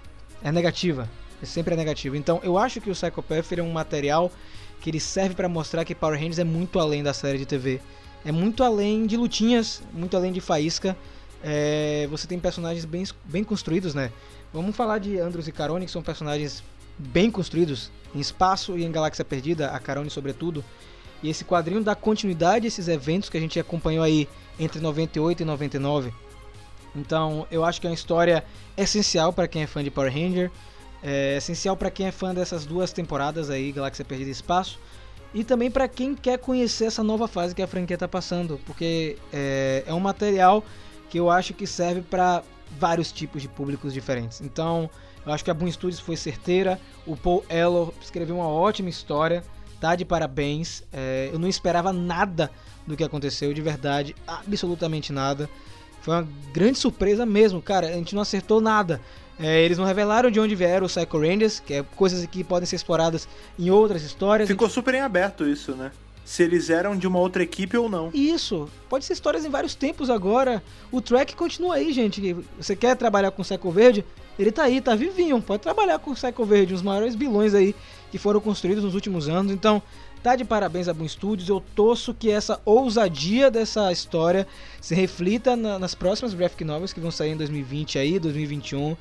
é 0.42 0.52
negativa. 0.52 1.08
É 1.42 1.46
sempre 1.46 1.72
é 1.72 1.76
negativo. 1.78 2.14
Então 2.14 2.40
eu 2.42 2.58
acho 2.58 2.78
que 2.78 2.90
o 2.90 2.92
Psychopath 2.92 3.52
é 3.56 3.62
um 3.62 3.72
material 3.72 4.30
que 4.84 4.90
ele 4.90 5.00
serve 5.00 5.34
para 5.34 5.48
mostrar 5.48 5.82
que 5.82 5.94
Power 5.94 6.14
Rangers 6.14 6.38
é 6.38 6.44
muito 6.44 6.78
além 6.78 7.02
da 7.02 7.14
série 7.14 7.38
de 7.38 7.46
TV. 7.46 7.80
É 8.22 8.30
muito 8.30 8.62
além 8.62 9.06
de 9.06 9.16
lutinhas, 9.16 9.82
muito 9.94 10.14
além 10.14 10.30
de 10.30 10.42
faísca. 10.42 10.94
É, 11.42 12.06
você 12.10 12.26
tem 12.26 12.38
personagens 12.38 12.84
bem, 12.84 13.02
bem 13.24 13.42
construídos, 13.42 13.94
né? 13.94 14.12
Vamos 14.52 14.76
falar 14.76 14.98
de 14.98 15.18
Andros 15.18 15.48
e 15.48 15.52
Carone, 15.52 15.86
que 15.86 15.90
são 15.90 16.02
personagens 16.02 16.62
bem 16.98 17.30
construídos 17.30 17.90
em 18.14 18.20
espaço 18.20 18.76
e 18.76 18.84
em 18.84 18.92
Galáxia 18.92 19.24
Perdida, 19.24 19.70
a 19.70 19.78
Carone 19.78 20.10
sobretudo. 20.10 20.62
E 21.22 21.30
esse 21.30 21.46
quadrinho 21.46 21.82
dá 21.82 21.94
continuidade 21.94 22.66
a 22.66 22.68
esses 22.68 22.86
eventos 22.86 23.30
que 23.30 23.38
a 23.38 23.40
gente 23.40 23.58
acompanhou 23.58 24.04
aí 24.04 24.28
entre 24.60 24.82
98 24.82 25.40
e 25.40 25.44
99. 25.46 26.12
Então, 26.94 27.46
eu 27.50 27.64
acho 27.64 27.80
que 27.80 27.86
é 27.86 27.90
uma 27.90 27.94
história 27.94 28.44
essencial 28.76 29.32
para 29.32 29.48
quem 29.48 29.62
é 29.62 29.66
fã 29.66 29.82
de 29.82 29.90
Power 29.90 30.12
Ranger, 30.12 30.50
é 31.04 31.36
essencial 31.36 31.76
para 31.76 31.90
quem 31.90 32.06
é 32.06 32.10
fã 32.10 32.34
dessas 32.34 32.64
duas 32.64 32.92
temporadas 32.92 33.50
aí, 33.50 33.70
Galáxia 33.70 34.04
Perdida 34.04 34.30
e 34.30 34.32
Espaço, 34.32 34.78
e 35.34 35.44
também 35.44 35.70
para 35.70 35.86
quem 35.86 36.14
quer 36.14 36.38
conhecer 36.38 36.86
essa 36.86 37.02
nova 37.04 37.28
fase 37.28 37.54
que 37.54 37.60
a 37.60 37.66
franquia 37.66 37.94
está 37.94 38.08
passando, 38.08 38.58
porque 38.64 39.18
é, 39.30 39.84
é 39.86 39.92
um 39.92 40.00
material 40.00 40.64
que 41.10 41.18
eu 41.20 41.30
acho 41.30 41.52
que 41.52 41.66
serve 41.66 42.00
para 42.00 42.42
vários 42.78 43.12
tipos 43.12 43.42
de 43.42 43.48
públicos 43.48 43.92
diferentes. 43.92 44.40
Então, 44.40 44.88
eu 45.26 45.32
acho 45.32 45.44
que 45.44 45.50
a 45.50 45.54
Boom 45.54 45.70
Studios 45.70 46.00
foi 46.00 46.16
certeira, 46.16 46.80
o 47.06 47.16
Paul 47.16 47.44
Ellor 47.50 47.92
escreveu 48.00 48.36
uma 48.36 48.48
ótima 48.48 48.88
história, 48.88 49.44
tá 49.80 49.94
de 49.94 50.04
parabéns. 50.04 50.82
É, 50.92 51.28
eu 51.32 51.38
não 51.38 51.48
esperava 51.48 51.92
nada 51.92 52.50
do 52.86 52.96
que 52.96 53.04
aconteceu, 53.04 53.52
de 53.52 53.60
verdade, 53.60 54.14
absolutamente 54.26 55.12
nada. 55.12 55.50
Foi 56.00 56.14
uma 56.14 56.28
grande 56.52 56.78
surpresa 56.78 57.24
mesmo, 57.24 57.62
cara. 57.62 57.88
A 57.88 57.92
gente 57.92 58.14
não 58.14 58.22
acertou 58.22 58.60
nada. 58.60 59.00
É, 59.38 59.60
eles 59.62 59.76
não 59.78 59.84
revelaram 59.84 60.30
de 60.30 60.38
onde 60.38 60.54
vieram 60.54 60.86
os 60.86 60.94
Psycho 60.94 61.18
Rangers, 61.18 61.60
que 61.60 61.74
é 61.74 61.82
coisas 61.96 62.24
que 62.26 62.44
podem 62.44 62.66
ser 62.66 62.76
exploradas 62.76 63.28
em 63.58 63.68
outras 63.70 64.02
histórias. 64.02 64.48
Ficou 64.48 64.68
super 64.68 64.94
em 64.94 65.00
aberto 65.00 65.46
isso, 65.46 65.72
né? 65.72 65.90
Se 66.24 66.42
eles 66.42 66.70
eram 66.70 66.96
de 66.96 67.06
uma 67.06 67.18
outra 67.18 67.42
equipe 67.42 67.76
ou 67.76 67.88
não. 67.88 68.10
Isso, 68.14 68.68
pode 68.88 69.04
ser 69.04 69.12
histórias 69.12 69.44
em 69.44 69.50
vários 69.50 69.74
tempos 69.74 70.08
agora. 70.08 70.62
O 70.90 71.00
track 71.00 71.34
continua 71.36 71.74
aí, 71.74 71.92
gente. 71.92 72.34
Você 72.58 72.74
quer 72.74 72.96
trabalhar 72.96 73.30
com 73.30 73.42
o 73.42 73.44
Psycho 73.44 73.70
Verde? 73.70 74.04
Ele 74.38 74.50
tá 74.50 74.62
aí, 74.62 74.80
tá 74.80 74.94
vivinho. 74.94 75.42
Pode 75.42 75.62
trabalhar 75.62 75.98
com 75.98 76.12
o 76.12 76.14
Psycho 76.14 76.44
Verde, 76.44 76.72
os 76.72 76.80
maiores 76.82 77.14
vilões 77.14 77.54
aí 77.54 77.74
que 78.10 78.16
foram 78.18 78.40
construídos 78.40 78.82
nos 78.84 78.94
últimos 78.94 79.28
anos. 79.28 79.52
Então, 79.52 79.82
tá 80.22 80.34
de 80.34 80.44
parabéns 80.44 80.88
a 80.88 80.94
Boom 80.94 81.06
Studios. 81.08 81.48
Eu 81.48 81.62
torço 81.74 82.14
que 82.14 82.30
essa 82.30 82.58
ousadia 82.64 83.50
dessa 83.50 83.92
história 83.92 84.46
se 84.80 84.94
reflita 84.94 85.54
na- 85.54 85.78
nas 85.78 85.94
próximas 85.94 86.32
graphic 86.32 86.64
novels 86.64 86.92
que 86.92 87.00
vão 87.00 87.10
sair 87.10 87.32
em 87.32 87.36
2020 87.36 87.98
aí, 87.98 88.18
2021. 88.18 88.96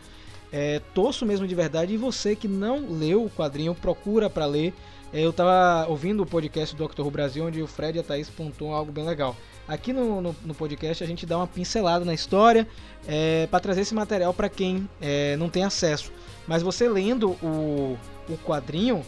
É, 0.55 0.79
torço 0.93 1.25
mesmo 1.25 1.47
de 1.47 1.55
verdade. 1.55 1.95
E 1.95 1.97
você 1.97 2.35
que 2.35 2.47
não 2.47 2.85
leu 2.87 3.25
o 3.25 3.29
quadrinho, 3.29 3.73
procura 3.73 4.29
pra 4.29 4.45
ler. 4.45 4.71
É, 5.11 5.19
eu 5.21 5.33
tava 5.33 5.89
ouvindo 5.89 6.21
o 6.21 6.25
podcast 6.25 6.75
do 6.75 6.77
Doctor 6.77 7.03
Who 7.03 7.11
Brasil, 7.11 7.45
onde 7.45 7.61
o 7.61 7.67
Fred 7.67 7.97
e 7.97 8.01
a 8.01 8.03
Thaís 8.03 8.29
pontuam 8.29 8.73
algo 8.73 8.91
bem 8.91 9.03
legal. 9.03 9.35
Aqui 9.67 9.91
no, 9.91 10.21
no, 10.21 10.35
no 10.43 10.53
podcast 10.53 11.03
a 11.03 11.07
gente 11.07 11.25
dá 11.25 11.37
uma 11.37 11.47
pincelada 11.47 12.05
na 12.05 12.13
história 12.13 12.67
é, 13.07 13.47
para 13.47 13.59
trazer 13.59 13.81
esse 13.81 13.95
material 13.95 14.33
para 14.33 14.49
quem 14.49 14.87
é, 15.01 15.35
não 15.37 15.49
tem 15.49 15.63
acesso. 15.63 16.11
Mas 16.47 16.61
você 16.61 16.87
lendo 16.87 17.31
o, 17.41 17.97
o 18.29 18.37
quadrinho, 18.45 19.03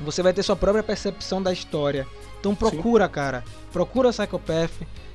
você 0.00 0.22
vai 0.22 0.32
ter 0.32 0.42
sua 0.42 0.56
própria 0.56 0.82
percepção 0.82 1.42
da 1.42 1.52
história. 1.52 2.06
Então 2.40 2.54
procura, 2.54 3.08
cara. 3.08 3.44
Procura 3.72 4.10
Psychopath. 4.10 4.72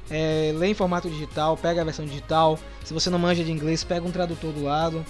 É, 0.09 0.53
lê 0.55 0.67
em 0.67 0.73
formato 0.73 1.09
digital, 1.09 1.57
pega 1.57 1.81
a 1.81 1.84
versão 1.84 2.05
digital. 2.05 2.57
Se 2.84 2.93
você 2.93 3.09
não 3.09 3.19
manja 3.19 3.43
de 3.43 3.51
inglês, 3.51 3.84
pega 3.84 4.07
um 4.07 4.11
tradutor 4.11 4.53
do 4.53 4.63
lado. 4.63 5.05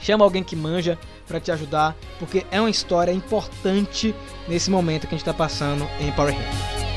Chama 0.00 0.24
alguém 0.24 0.42
que 0.42 0.56
manja 0.56 0.98
para 1.26 1.40
te 1.40 1.50
ajudar, 1.50 1.96
porque 2.18 2.46
é 2.50 2.60
uma 2.60 2.70
história 2.70 3.12
importante 3.12 4.14
nesse 4.48 4.70
momento 4.70 5.06
que 5.06 5.14
a 5.14 5.18
gente 5.18 5.24
tá 5.24 5.34
passando 5.34 5.86
em 6.00 6.10
Power 6.12 6.34
Rangers. 6.34 6.88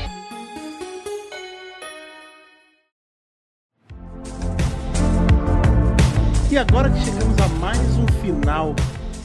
E 6.50 6.58
agora 6.58 6.90
que 6.90 7.00
chegamos 7.00 7.38
a 7.38 7.48
mais 7.58 7.80
um 7.96 8.06
final 8.20 8.74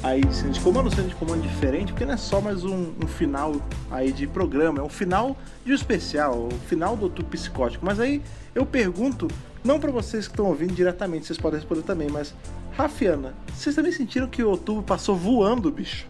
aí 0.01 0.23
de 0.23 0.33
cena 0.33 0.51
de 0.51 0.59
comando, 0.61 0.89
cena 0.89 1.09
de 1.09 1.15
comando 1.15 1.41
diferente, 1.41 1.91
porque 1.91 2.05
não 2.05 2.13
é 2.13 2.17
só 2.17 2.39
mais 2.39 2.63
um, 2.63 2.93
um 3.03 3.07
final 3.07 3.55
aí 3.91 4.13
de 4.13 4.25
programa, 4.25 4.79
é 4.79 4.81
um 4.81 4.89
final 4.89 5.35
de 5.65 5.73
um 5.73 5.75
especial, 5.75 6.47
o 6.47 6.59
final 6.67 6.95
do 6.95 7.03
Outubro 7.03 7.31
Psicótico. 7.31 7.85
Mas 7.85 7.99
aí 7.99 8.21
eu 8.55 8.65
pergunto, 8.65 9.27
não 9.61 9.79
para 9.79 9.91
vocês 9.91 10.25
que 10.25 10.33
estão 10.33 10.45
ouvindo 10.45 10.73
diretamente, 10.73 11.25
vocês 11.25 11.37
podem 11.37 11.59
responder 11.59 11.81
também, 11.81 12.09
mas 12.09 12.33
Rafiana, 12.77 13.33
vocês 13.51 13.75
também 13.75 13.91
sentiram 13.91 14.27
que 14.27 14.43
o 14.43 14.49
outubro 14.51 14.83
passou 14.83 15.15
voando, 15.15 15.71
bicho? 15.71 16.05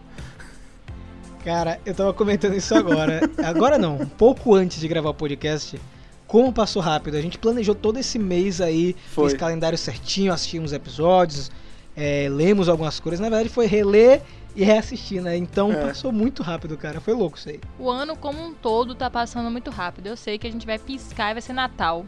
Cara, 1.42 1.80
eu 1.86 1.94
tava 1.94 2.12
comentando 2.12 2.54
isso 2.54 2.74
agora. 2.74 3.20
agora 3.42 3.78
não, 3.78 3.96
um 3.96 4.06
pouco 4.06 4.54
antes 4.54 4.78
de 4.78 4.86
gravar 4.86 5.08
o 5.08 5.14
podcast. 5.14 5.80
Como 6.26 6.52
passou 6.52 6.82
rápido. 6.82 7.16
A 7.16 7.22
gente 7.22 7.38
planejou 7.38 7.74
todo 7.74 7.98
esse 7.98 8.18
mês 8.18 8.60
aí, 8.60 8.94
Foi. 9.14 9.30
fez 9.30 9.40
calendário 9.40 9.78
certinho, 9.78 10.30
assistimos 10.30 10.74
episódios, 10.74 11.50
é, 11.96 12.28
lemos 12.30 12.68
algumas 12.68 13.00
coisas. 13.00 13.18
Na 13.18 13.30
verdade, 13.30 13.48
foi 13.48 13.64
reler 13.64 14.20
e 14.54 14.62
reassistir, 14.62 15.22
né? 15.22 15.38
Então 15.38 15.72
É. 15.72 15.86
passou 15.86 16.12
muito 16.12 16.42
rápido, 16.42 16.76
cara. 16.76 17.00
Foi 17.00 17.14
louco 17.14 17.38
isso 17.38 17.48
aí. 17.48 17.60
O 17.78 17.88
ano 17.88 18.14
como 18.14 18.44
um 18.44 18.52
todo 18.52 18.94
tá 18.94 19.08
passando 19.08 19.50
muito 19.50 19.70
rápido. 19.70 20.08
Eu 20.08 20.18
sei 20.18 20.36
que 20.36 20.46
a 20.46 20.52
gente 20.52 20.66
vai 20.66 20.78
piscar 20.78 21.30
e 21.30 21.34
vai 21.34 21.40
ser 21.40 21.54
Natal, 21.54 22.04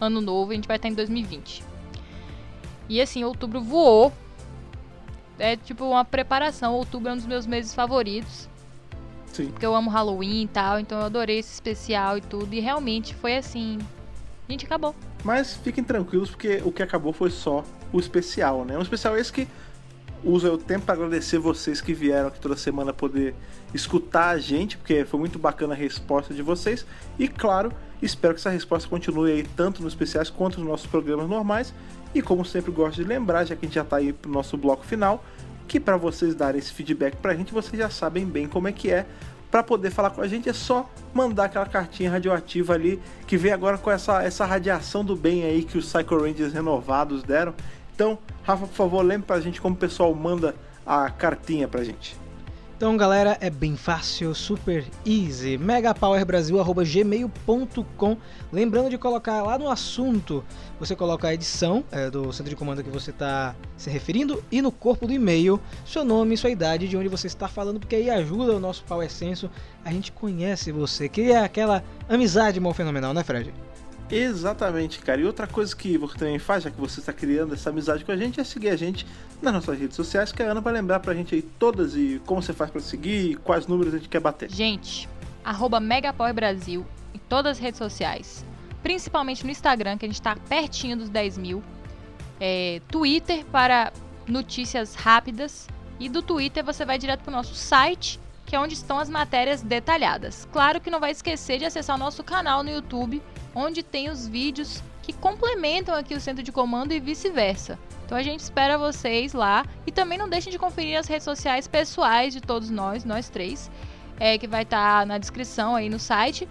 Ano 0.00 0.20
Novo, 0.20 0.50
e 0.50 0.54
a 0.54 0.56
gente 0.56 0.66
vai 0.66 0.76
estar 0.76 0.88
em 0.88 0.94
2020. 0.94 1.62
E 2.92 3.00
assim, 3.00 3.24
outubro 3.24 3.58
voou. 3.62 4.12
É 5.38 5.56
tipo 5.56 5.82
uma 5.82 6.04
preparação. 6.04 6.74
Outubro 6.74 7.08
é 7.08 7.14
um 7.14 7.16
dos 7.16 7.24
meus 7.24 7.46
meses 7.46 7.74
favoritos. 7.74 8.46
Sim. 9.32 9.46
Porque 9.46 9.64
eu 9.64 9.74
amo 9.74 9.88
Halloween 9.88 10.42
e 10.42 10.48
tal. 10.48 10.78
Então 10.78 10.98
eu 10.98 11.06
adorei 11.06 11.38
esse 11.38 11.54
especial 11.54 12.18
e 12.18 12.20
tudo. 12.20 12.52
E 12.52 12.60
realmente 12.60 13.14
foi 13.14 13.34
assim. 13.36 13.78
Gente, 14.46 14.66
acabou. 14.66 14.94
Mas 15.24 15.56
fiquem 15.56 15.82
tranquilos, 15.82 16.28
porque 16.28 16.60
o 16.66 16.70
que 16.70 16.82
acabou 16.82 17.14
foi 17.14 17.30
só 17.30 17.64
o 17.90 17.98
especial, 17.98 18.62
né? 18.66 18.76
Um 18.76 18.82
especial 18.82 19.16
esse 19.16 19.32
que 19.32 19.48
usa 20.22 20.52
o 20.52 20.58
tempo 20.58 20.84
para 20.84 20.94
agradecer 20.94 21.38
vocês 21.38 21.80
que 21.80 21.94
vieram 21.94 22.28
aqui 22.28 22.40
toda 22.40 22.56
semana 22.56 22.92
poder 22.92 23.34
escutar 23.72 24.28
a 24.28 24.38
gente, 24.38 24.76
porque 24.76 25.06
foi 25.06 25.18
muito 25.18 25.38
bacana 25.38 25.72
a 25.72 25.76
resposta 25.76 26.34
de 26.34 26.42
vocês. 26.42 26.84
E 27.18 27.26
claro, 27.26 27.72
espero 28.02 28.34
que 28.34 28.40
essa 28.40 28.50
resposta 28.50 28.86
continue 28.86 29.32
aí 29.32 29.44
tanto 29.56 29.82
nos 29.82 29.94
especiais 29.94 30.28
quanto 30.28 30.60
nos 30.60 30.68
nossos 30.68 30.86
programas 30.86 31.26
normais. 31.26 31.72
E 32.14 32.20
como 32.20 32.44
sempre 32.44 32.70
gosto 32.70 32.96
de 32.96 33.04
lembrar, 33.04 33.44
já 33.44 33.56
que 33.56 33.64
a 33.64 33.68
gente 33.68 33.74
já 33.74 33.84
tá 33.84 33.96
aí 33.96 34.12
pro 34.12 34.30
nosso 34.30 34.56
bloco 34.56 34.84
final, 34.84 35.24
que 35.66 35.80
para 35.80 35.96
vocês 35.96 36.34
darem 36.34 36.58
esse 36.58 36.72
feedback 36.72 37.16
pra 37.16 37.34
gente, 37.34 37.52
vocês 37.52 37.78
já 37.78 37.88
sabem 37.88 38.26
bem 38.26 38.46
como 38.46 38.68
é 38.68 38.72
que 38.72 38.90
é. 38.90 39.06
Para 39.50 39.62
poder 39.62 39.90
falar 39.90 40.10
com 40.10 40.22
a 40.22 40.28
gente 40.28 40.48
é 40.48 40.52
só 40.52 40.90
mandar 41.12 41.44
aquela 41.44 41.66
cartinha 41.66 42.10
radioativa 42.10 42.72
ali 42.72 43.00
que 43.26 43.36
vem 43.36 43.52
agora 43.52 43.76
com 43.76 43.90
essa, 43.90 44.22
essa 44.22 44.46
radiação 44.46 45.04
do 45.04 45.14
bem 45.14 45.44
aí 45.44 45.62
que 45.62 45.76
os 45.76 45.92
Psycho 45.92 46.18
Rangers 46.18 46.52
renovados 46.52 47.22
deram. 47.22 47.54
Então, 47.94 48.18
Rafa, 48.42 48.66
por 48.66 48.74
favor, 48.74 49.02
lembre 49.02 49.26
pra 49.26 49.40
gente 49.40 49.60
como 49.60 49.74
o 49.74 49.78
pessoal 49.78 50.14
manda 50.14 50.54
a 50.86 51.10
cartinha 51.10 51.68
pra 51.68 51.84
gente. 51.84 52.16
Então, 52.82 52.96
galera, 52.96 53.38
é 53.40 53.48
bem 53.48 53.76
fácil, 53.76 54.34
super 54.34 54.84
easy. 55.06 55.56
megapowerbrasil.gmail.com 55.56 58.16
Lembrando 58.50 58.90
de 58.90 58.98
colocar 58.98 59.40
lá 59.40 59.56
no 59.56 59.70
assunto, 59.70 60.42
você 60.80 60.96
coloca 60.96 61.28
a 61.28 61.34
edição 61.34 61.84
é, 61.92 62.10
do 62.10 62.32
centro 62.32 62.50
de 62.50 62.56
comando 62.56 62.82
que 62.82 62.90
você 62.90 63.10
está 63.10 63.54
se 63.76 63.88
referindo 63.88 64.42
e 64.50 64.60
no 64.60 64.72
corpo 64.72 65.06
do 65.06 65.12
e-mail, 65.12 65.60
seu 65.86 66.04
nome, 66.04 66.36
sua 66.36 66.50
idade, 66.50 66.88
de 66.88 66.96
onde 66.96 67.06
você 67.06 67.28
está 67.28 67.46
falando, 67.46 67.78
porque 67.78 67.94
aí 67.94 68.10
ajuda 68.10 68.56
o 68.56 68.58
nosso 68.58 68.82
Power 68.82 69.08
Senso. 69.08 69.48
A 69.84 69.92
gente 69.92 70.10
conhece 70.10 70.72
você, 70.72 71.08
que 71.08 71.30
é 71.30 71.38
aquela 71.38 71.84
amizade 72.08 72.58
mal 72.58 72.74
fenomenal, 72.74 73.14
né, 73.14 73.22
Fred? 73.22 73.54
Exatamente, 74.12 74.98
cara. 75.00 75.20
E 75.22 75.24
outra 75.24 75.46
coisa 75.46 75.74
que 75.74 75.96
você 75.96 76.18
também 76.18 76.38
faz, 76.38 76.64
já 76.64 76.70
que 76.70 76.78
você 76.78 77.00
está 77.00 77.12
criando 77.12 77.54
essa 77.54 77.70
amizade 77.70 78.04
com 78.04 78.12
a 78.12 78.16
gente, 78.16 78.38
é 78.38 78.44
seguir 78.44 78.68
a 78.68 78.76
gente 78.76 79.06
nas 79.40 79.54
nossas 79.54 79.78
redes 79.78 79.96
sociais, 79.96 80.30
que 80.30 80.42
a 80.42 80.50
Ana 80.50 80.60
vai 80.60 80.72
lembrar 80.72 81.00
pra 81.00 81.14
gente 81.14 81.34
aí 81.34 81.40
todas 81.40 81.96
e 81.96 82.20
como 82.26 82.42
você 82.42 82.52
faz 82.52 82.70
pra 82.70 82.80
seguir 82.80 83.30
e 83.30 83.34
quais 83.36 83.66
números 83.66 83.94
a 83.94 83.96
gente 83.96 84.10
quer 84.10 84.20
bater. 84.20 84.50
Gente, 84.50 85.08
arroba 85.42 85.80
Megapower 85.80 86.34
Brasil 86.34 86.86
em 87.14 87.18
todas 87.18 87.52
as 87.52 87.58
redes 87.58 87.78
sociais. 87.78 88.44
Principalmente 88.82 89.44
no 89.44 89.50
Instagram, 89.50 89.96
que 89.96 90.04
a 90.04 90.08
gente 90.08 90.20
tá 90.20 90.36
pertinho 90.48 90.96
dos 90.96 91.08
10 91.08 91.38
mil. 91.38 91.62
É, 92.38 92.82
Twitter 92.88 93.44
para 93.46 93.92
notícias 94.26 94.94
rápidas. 94.94 95.68
E 95.98 96.08
do 96.08 96.20
Twitter 96.20 96.64
você 96.64 96.84
vai 96.84 96.98
direto 96.98 97.22
pro 97.22 97.32
nosso 97.32 97.54
site, 97.54 98.20
que 98.44 98.56
é 98.56 98.60
onde 98.60 98.74
estão 98.74 98.98
as 98.98 99.08
matérias 99.08 99.62
detalhadas. 99.62 100.46
Claro 100.52 100.80
que 100.80 100.90
não 100.90 101.00
vai 101.00 101.12
esquecer 101.12 101.58
de 101.58 101.64
acessar 101.64 101.96
o 101.96 101.98
nosso 101.98 102.22
canal 102.24 102.62
no 102.62 102.70
YouTube, 102.70 103.22
onde 103.54 103.82
tem 103.82 104.08
os 104.08 104.26
vídeos 104.26 104.82
que 105.02 105.12
complementam 105.12 105.94
aqui 105.94 106.14
o 106.14 106.20
centro 106.20 106.42
de 106.42 106.52
comando 106.52 106.92
e 106.92 107.00
vice-versa. 107.00 107.78
Então 108.04 108.16
a 108.16 108.22
gente 108.22 108.40
espera 108.40 108.78
vocês 108.78 109.32
lá. 109.32 109.64
E 109.86 109.92
também 109.92 110.18
não 110.18 110.28
deixem 110.28 110.52
de 110.52 110.58
conferir 110.58 110.98
as 110.98 111.06
redes 111.06 111.24
sociais 111.24 111.66
pessoais 111.66 112.32
de 112.32 112.40
todos 112.40 112.70
nós, 112.70 113.04
nós 113.04 113.28
três 113.28 113.70
é, 114.18 114.38
que 114.38 114.46
vai 114.46 114.62
estar 114.62 115.06
na 115.06 115.18
descrição 115.18 115.74
aí 115.74 115.88
no 115.88 115.98
site. 115.98 116.48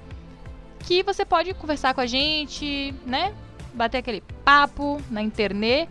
Que 0.79 1.03
você 1.03 1.23
pode 1.23 1.53
conversar 1.53 1.93
com 1.93 2.01
a 2.01 2.05
gente, 2.05 2.93
né? 3.05 3.33
Bater 3.73 3.99
aquele 3.99 4.21
papo 4.43 5.01
na 5.09 5.21
internet 5.21 5.89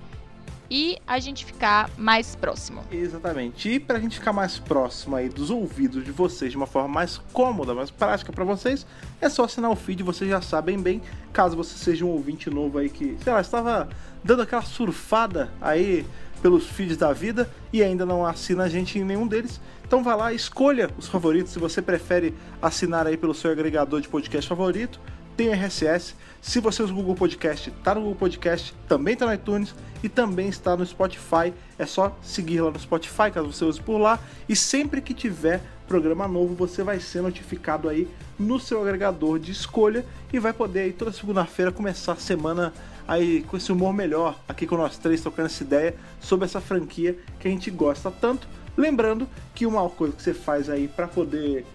e 0.71 0.99
a 1.07 1.19
gente 1.19 1.45
ficar 1.45 1.91
mais 1.99 2.37
próximo. 2.37 2.85
Exatamente. 2.93 3.69
E 3.69 3.81
pra 3.81 3.99
gente 3.99 4.19
ficar 4.19 4.33
mais 4.33 4.59
próximo 4.59 5.17
aí 5.17 5.29
dos 5.29 5.51
ouvidos 5.51 6.05
de 6.05 6.13
vocês 6.13 6.53
de 6.53 6.57
uma 6.57 6.67
forma 6.67 6.89
mais 6.89 7.19
cômoda, 7.33 7.75
mais 7.75 7.91
prática 7.91 8.33
pra 8.33 8.45
vocês, 8.45 8.87
é 9.21 9.29
só 9.29 9.45
assinar 9.45 9.71
o 9.71 9.77
feed, 9.77 10.03
vocês 10.03 10.31
já 10.31 10.41
sabem 10.41 10.81
bem. 10.81 11.03
Caso 11.33 11.57
você 11.57 11.77
seja 11.77 12.05
um 12.05 12.09
ouvinte 12.09 12.49
novo 12.49 12.79
aí 12.79 12.89
que, 12.89 13.17
sei 13.23 13.33
lá, 13.33 13.41
estava 13.41 13.89
dando 14.23 14.43
aquela 14.43 14.63
surfada 14.63 15.51
aí 15.61 16.07
pelos 16.41 16.67
feeds 16.67 16.97
da 16.97 17.13
vida 17.13 17.51
e 17.73 17.83
ainda 17.83 18.07
não 18.07 18.25
assina 18.25 18.65
a 18.65 18.69
gente 18.69 18.99
em 18.99 19.05
nenhum 19.05 19.27
deles. 19.27 19.61
Então 19.85 20.05
vai 20.05 20.17
lá, 20.17 20.33
escolha 20.33 20.89
os 20.97 21.09
favoritos. 21.09 21.53
Se 21.53 21.59
você 21.59 21.83
prefere 21.83 22.35
assinar 22.63 23.07
aí 23.07 23.17
pelo 23.17 23.35
seu 23.35 23.51
agregador 23.51 24.01
de 24.01 24.09
podcast 24.09 24.49
favorito, 24.49 25.01
tem 25.37 25.53
RSS. 25.53 26.15
Se 26.41 26.59
você 26.59 26.83
usa 26.83 26.93
o 26.93 26.97
Google 26.97 27.15
Podcast, 27.15 27.71
tá 27.83 27.95
no 27.95 28.01
Google 28.01 28.17
Podcast, 28.17 28.75
também 28.89 29.15
tá 29.15 29.27
no 29.27 29.35
iTunes 29.35 29.75
e 30.03 30.09
também 30.09 30.49
está 30.49 30.75
no 30.75 30.85
Spotify. 30.87 31.53
É 31.79 31.85
só 31.85 32.17
seguir 32.23 32.63
lá 32.63 32.71
no 32.71 32.79
Spotify, 32.81 33.31
caso 33.33 33.53
você 33.53 33.65
use 33.65 33.81
por 33.81 33.99
lá. 33.99 34.19
E 34.49 34.57
sempre 34.57 35.03
que 35.03 35.13
tiver 35.13 35.61
programa 35.87 36.27
novo, 36.27 36.55
você 36.55 36.83
vai 36.83 36.99
ser 36.99 37.21
notificado 37.21 37.89
aí 37.89 38.09
no 38.39 38.59
seu 38.59 38.81
agregador 38.81 39.39
de 39.39 39.53
escolha 39.53 40.05
e 40.33 40.39
vai 40.39 40.53
poder 40.53 40.81
aí 40.81 40.93
toda 40.93 41.13
segunda-feira 41.13 41.71
começar 41.71 42.13
a 42.13 42.17
semana 42.17 42.73
aí 43.07 43.43
com 43.43 43.57
esse 43.57 43.71
humor 43.71 43.93
melhor, 43.93 44.41
aqui 44.49 44.67
com 44.67 44.77
nós 44.77 44.97
três 44.97 45.21
trocando 45.21 45.47
essa 45.47 45.63
ideia 45.63 45.95
sobre 46.21 46.47
essa 46.47 46.61
franquia 46.61 47.19
que 47.39 47.49
a 47.49 47.51
gente 47.51 47.71
gosta 47.71 48.11
tanto. 48.11 48.49
Lembrando 48.77 49.29
que 49.55 49.67
uma 49.67 49.87
coisa 49.91 50.17
que 50.17 50.23
você 50.23 50.33
faz 50.33 50.71
aí 50.71 50.89
para 50.89 51.07
poder 51.07 51.67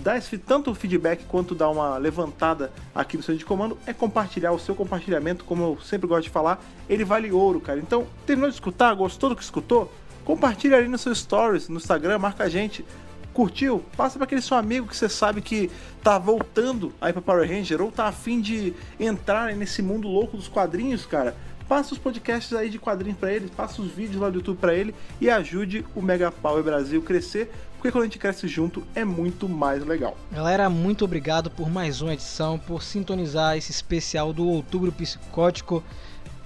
dar 0.00 0.16
esse 0.16 0.38
tanto 0.38 0.74
feedback 0.74 1.24
quanto 1.24 1.54
dar 1.54 1.68
uma 1.68 1.96
levantada 1.96 2.72
aqui 2.94 3.16
no 3.16 3.22
centro 3.22 3.38
de 3.38 3.44
comando 3.44 3.78
é 3.86 3.92
compartilhar 3.92 4.52
o 4.52 4.58
seu 4.58 4.74
compartilhamento, 4.74 5.44
como 5.44 5.62
eu 5.62 5.78
sempre 5.82 6.06
gosto 6.06 6.24
de 6.24 6.30
falar, 6.30 6.62
ele 6.88 7.04
vale 7.04 7.30
ouro, 7.30 7.60
cara. 7.60 7.78
Então, 7.78 8.06
terminou 8.26 8.48
de 8.48 8.56
escutar, 8.56 8.94
gostou 8.94 9.30
do 9.30 9.36
que 9.36 9.42
escutou? 9.42 9.92
Compartilha 10.24 10.76
ali 10.76 10.88
no 10.88 10.98
seu 10.98 11.14
stories, 11.14 11.68
no 11.68 11.76
Instagram, 11.76 12.18
marca 12.18 12.44
a 12.44 12.48
gente. 12.48 12.84
Curtiu? 13.32 13.82
Passa 13.96 14.18
para 14.18 14.24
aquele 14.24 14.42
seu 14.42 14.56
amigo 14.56 14.86
que 14.86 14.96
você 14.96 15.08
sabe 15.08 15.40
que 15.40 15.70
tá 16.02 16.18
voltando 16.18 16.92
aí 17.00 17.12
para 17.12 17.22
Power 17.22 17.48
Ranger 17.48 17.80
ou 17.80 17.90
tá 17.90 18.06
afim 18.06 18.40
de 18.40 18.74
entrar 19.00 19.54
nesse 19.56 19.80
mundo 19.80 20.06
louco 20.06 20.36
dos 20.36 20.48
quadrinhos, 20.48 21.06
cara. 21.06 21.34
Passa 21.66 21.94
os 21.94 21.98
podcasts 21.98 22.52
aí 22.52 22.68
de 22.68 22.78
quadrinhos 22.78 23.18
para 23.18 23.32
ele, 23.32 23.50
passa 23.56 23.80
os 23.80 23.90
vídeos 23.90 24.20
lá 24.20 24.28
do 24.28 24.36
YouTube 24.36 24.58
para 24.58 24.74
ele 24.74 24.94
e 25.18 25.30
ajude 25.30 25.82
o 25.94 26.02
Mega 26.02 26.30
Power 26.30 26.62
Brasil 26.62 27.00
crescer, 27.00 27.50
porque 27.82 27.90
quando 27.90 28.02
a 28.02 28.06
gente 28.06 28.18
cresce 28.18 28.46
junto 28.46 28.84
é 28.94 29.04
muito 29.04 29.48
mais 29.48 29.84
legal. 29.84 30.16
Galera, 30.30 30.70
muito 30.70 31.04
obrigado 31.04 31.50
por 31.50 31.68
mais 31.68 32.00
uma 32.00 32.14
edição, 32.14 32.56
por 32.56 32.80
sintonizar 32.80 33.56
esse 33.56 33.72
especial 33.72 34.32
do 34.32 34.46
Outubro 34.46 34.92
Psicótico. 34.92 35.82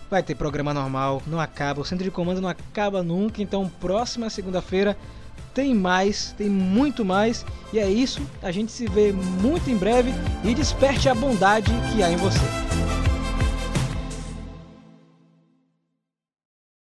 Vai 0.08 0.22
ter 0.22 0.34
programa 0.34 0.72
normal, 0.72 1.22
não 1.26 1.38
acaba, 1.38 1.82
o 1.82 1.84
centro 1.84 2.04
de 2.04 2.10
comando 2.10 2.40
não 2.40 2.48
acaba 2.48 3.02
nunca, 3.02 3.42
então 3.42 3.70
próxima 3.78 4.30
segunda-feira 4.30 4.96
tem 5.52 5.74
mais, 5.74 6.32
tem 6.38 6.48
muito 6.48 7.04
mais. 7.04 7.44
E 7.70 7.78
é 7.78 7.86
isso, 7.86 8.26
a 8.42 8.50
gente 8.50 8.72
se 8.72 8.86
vê 8.86 9.12
muito 9.12 9.68
em 9.68 9.76
breve 9.76 10.14
e 10.42 10.54
desperte 10.54 11.06
a 11.06 11.14
bondade 11.14 11.70
que 11.92 12.02
há 12.02 12.10
em 12.10 12.16
você. 12.16 13.05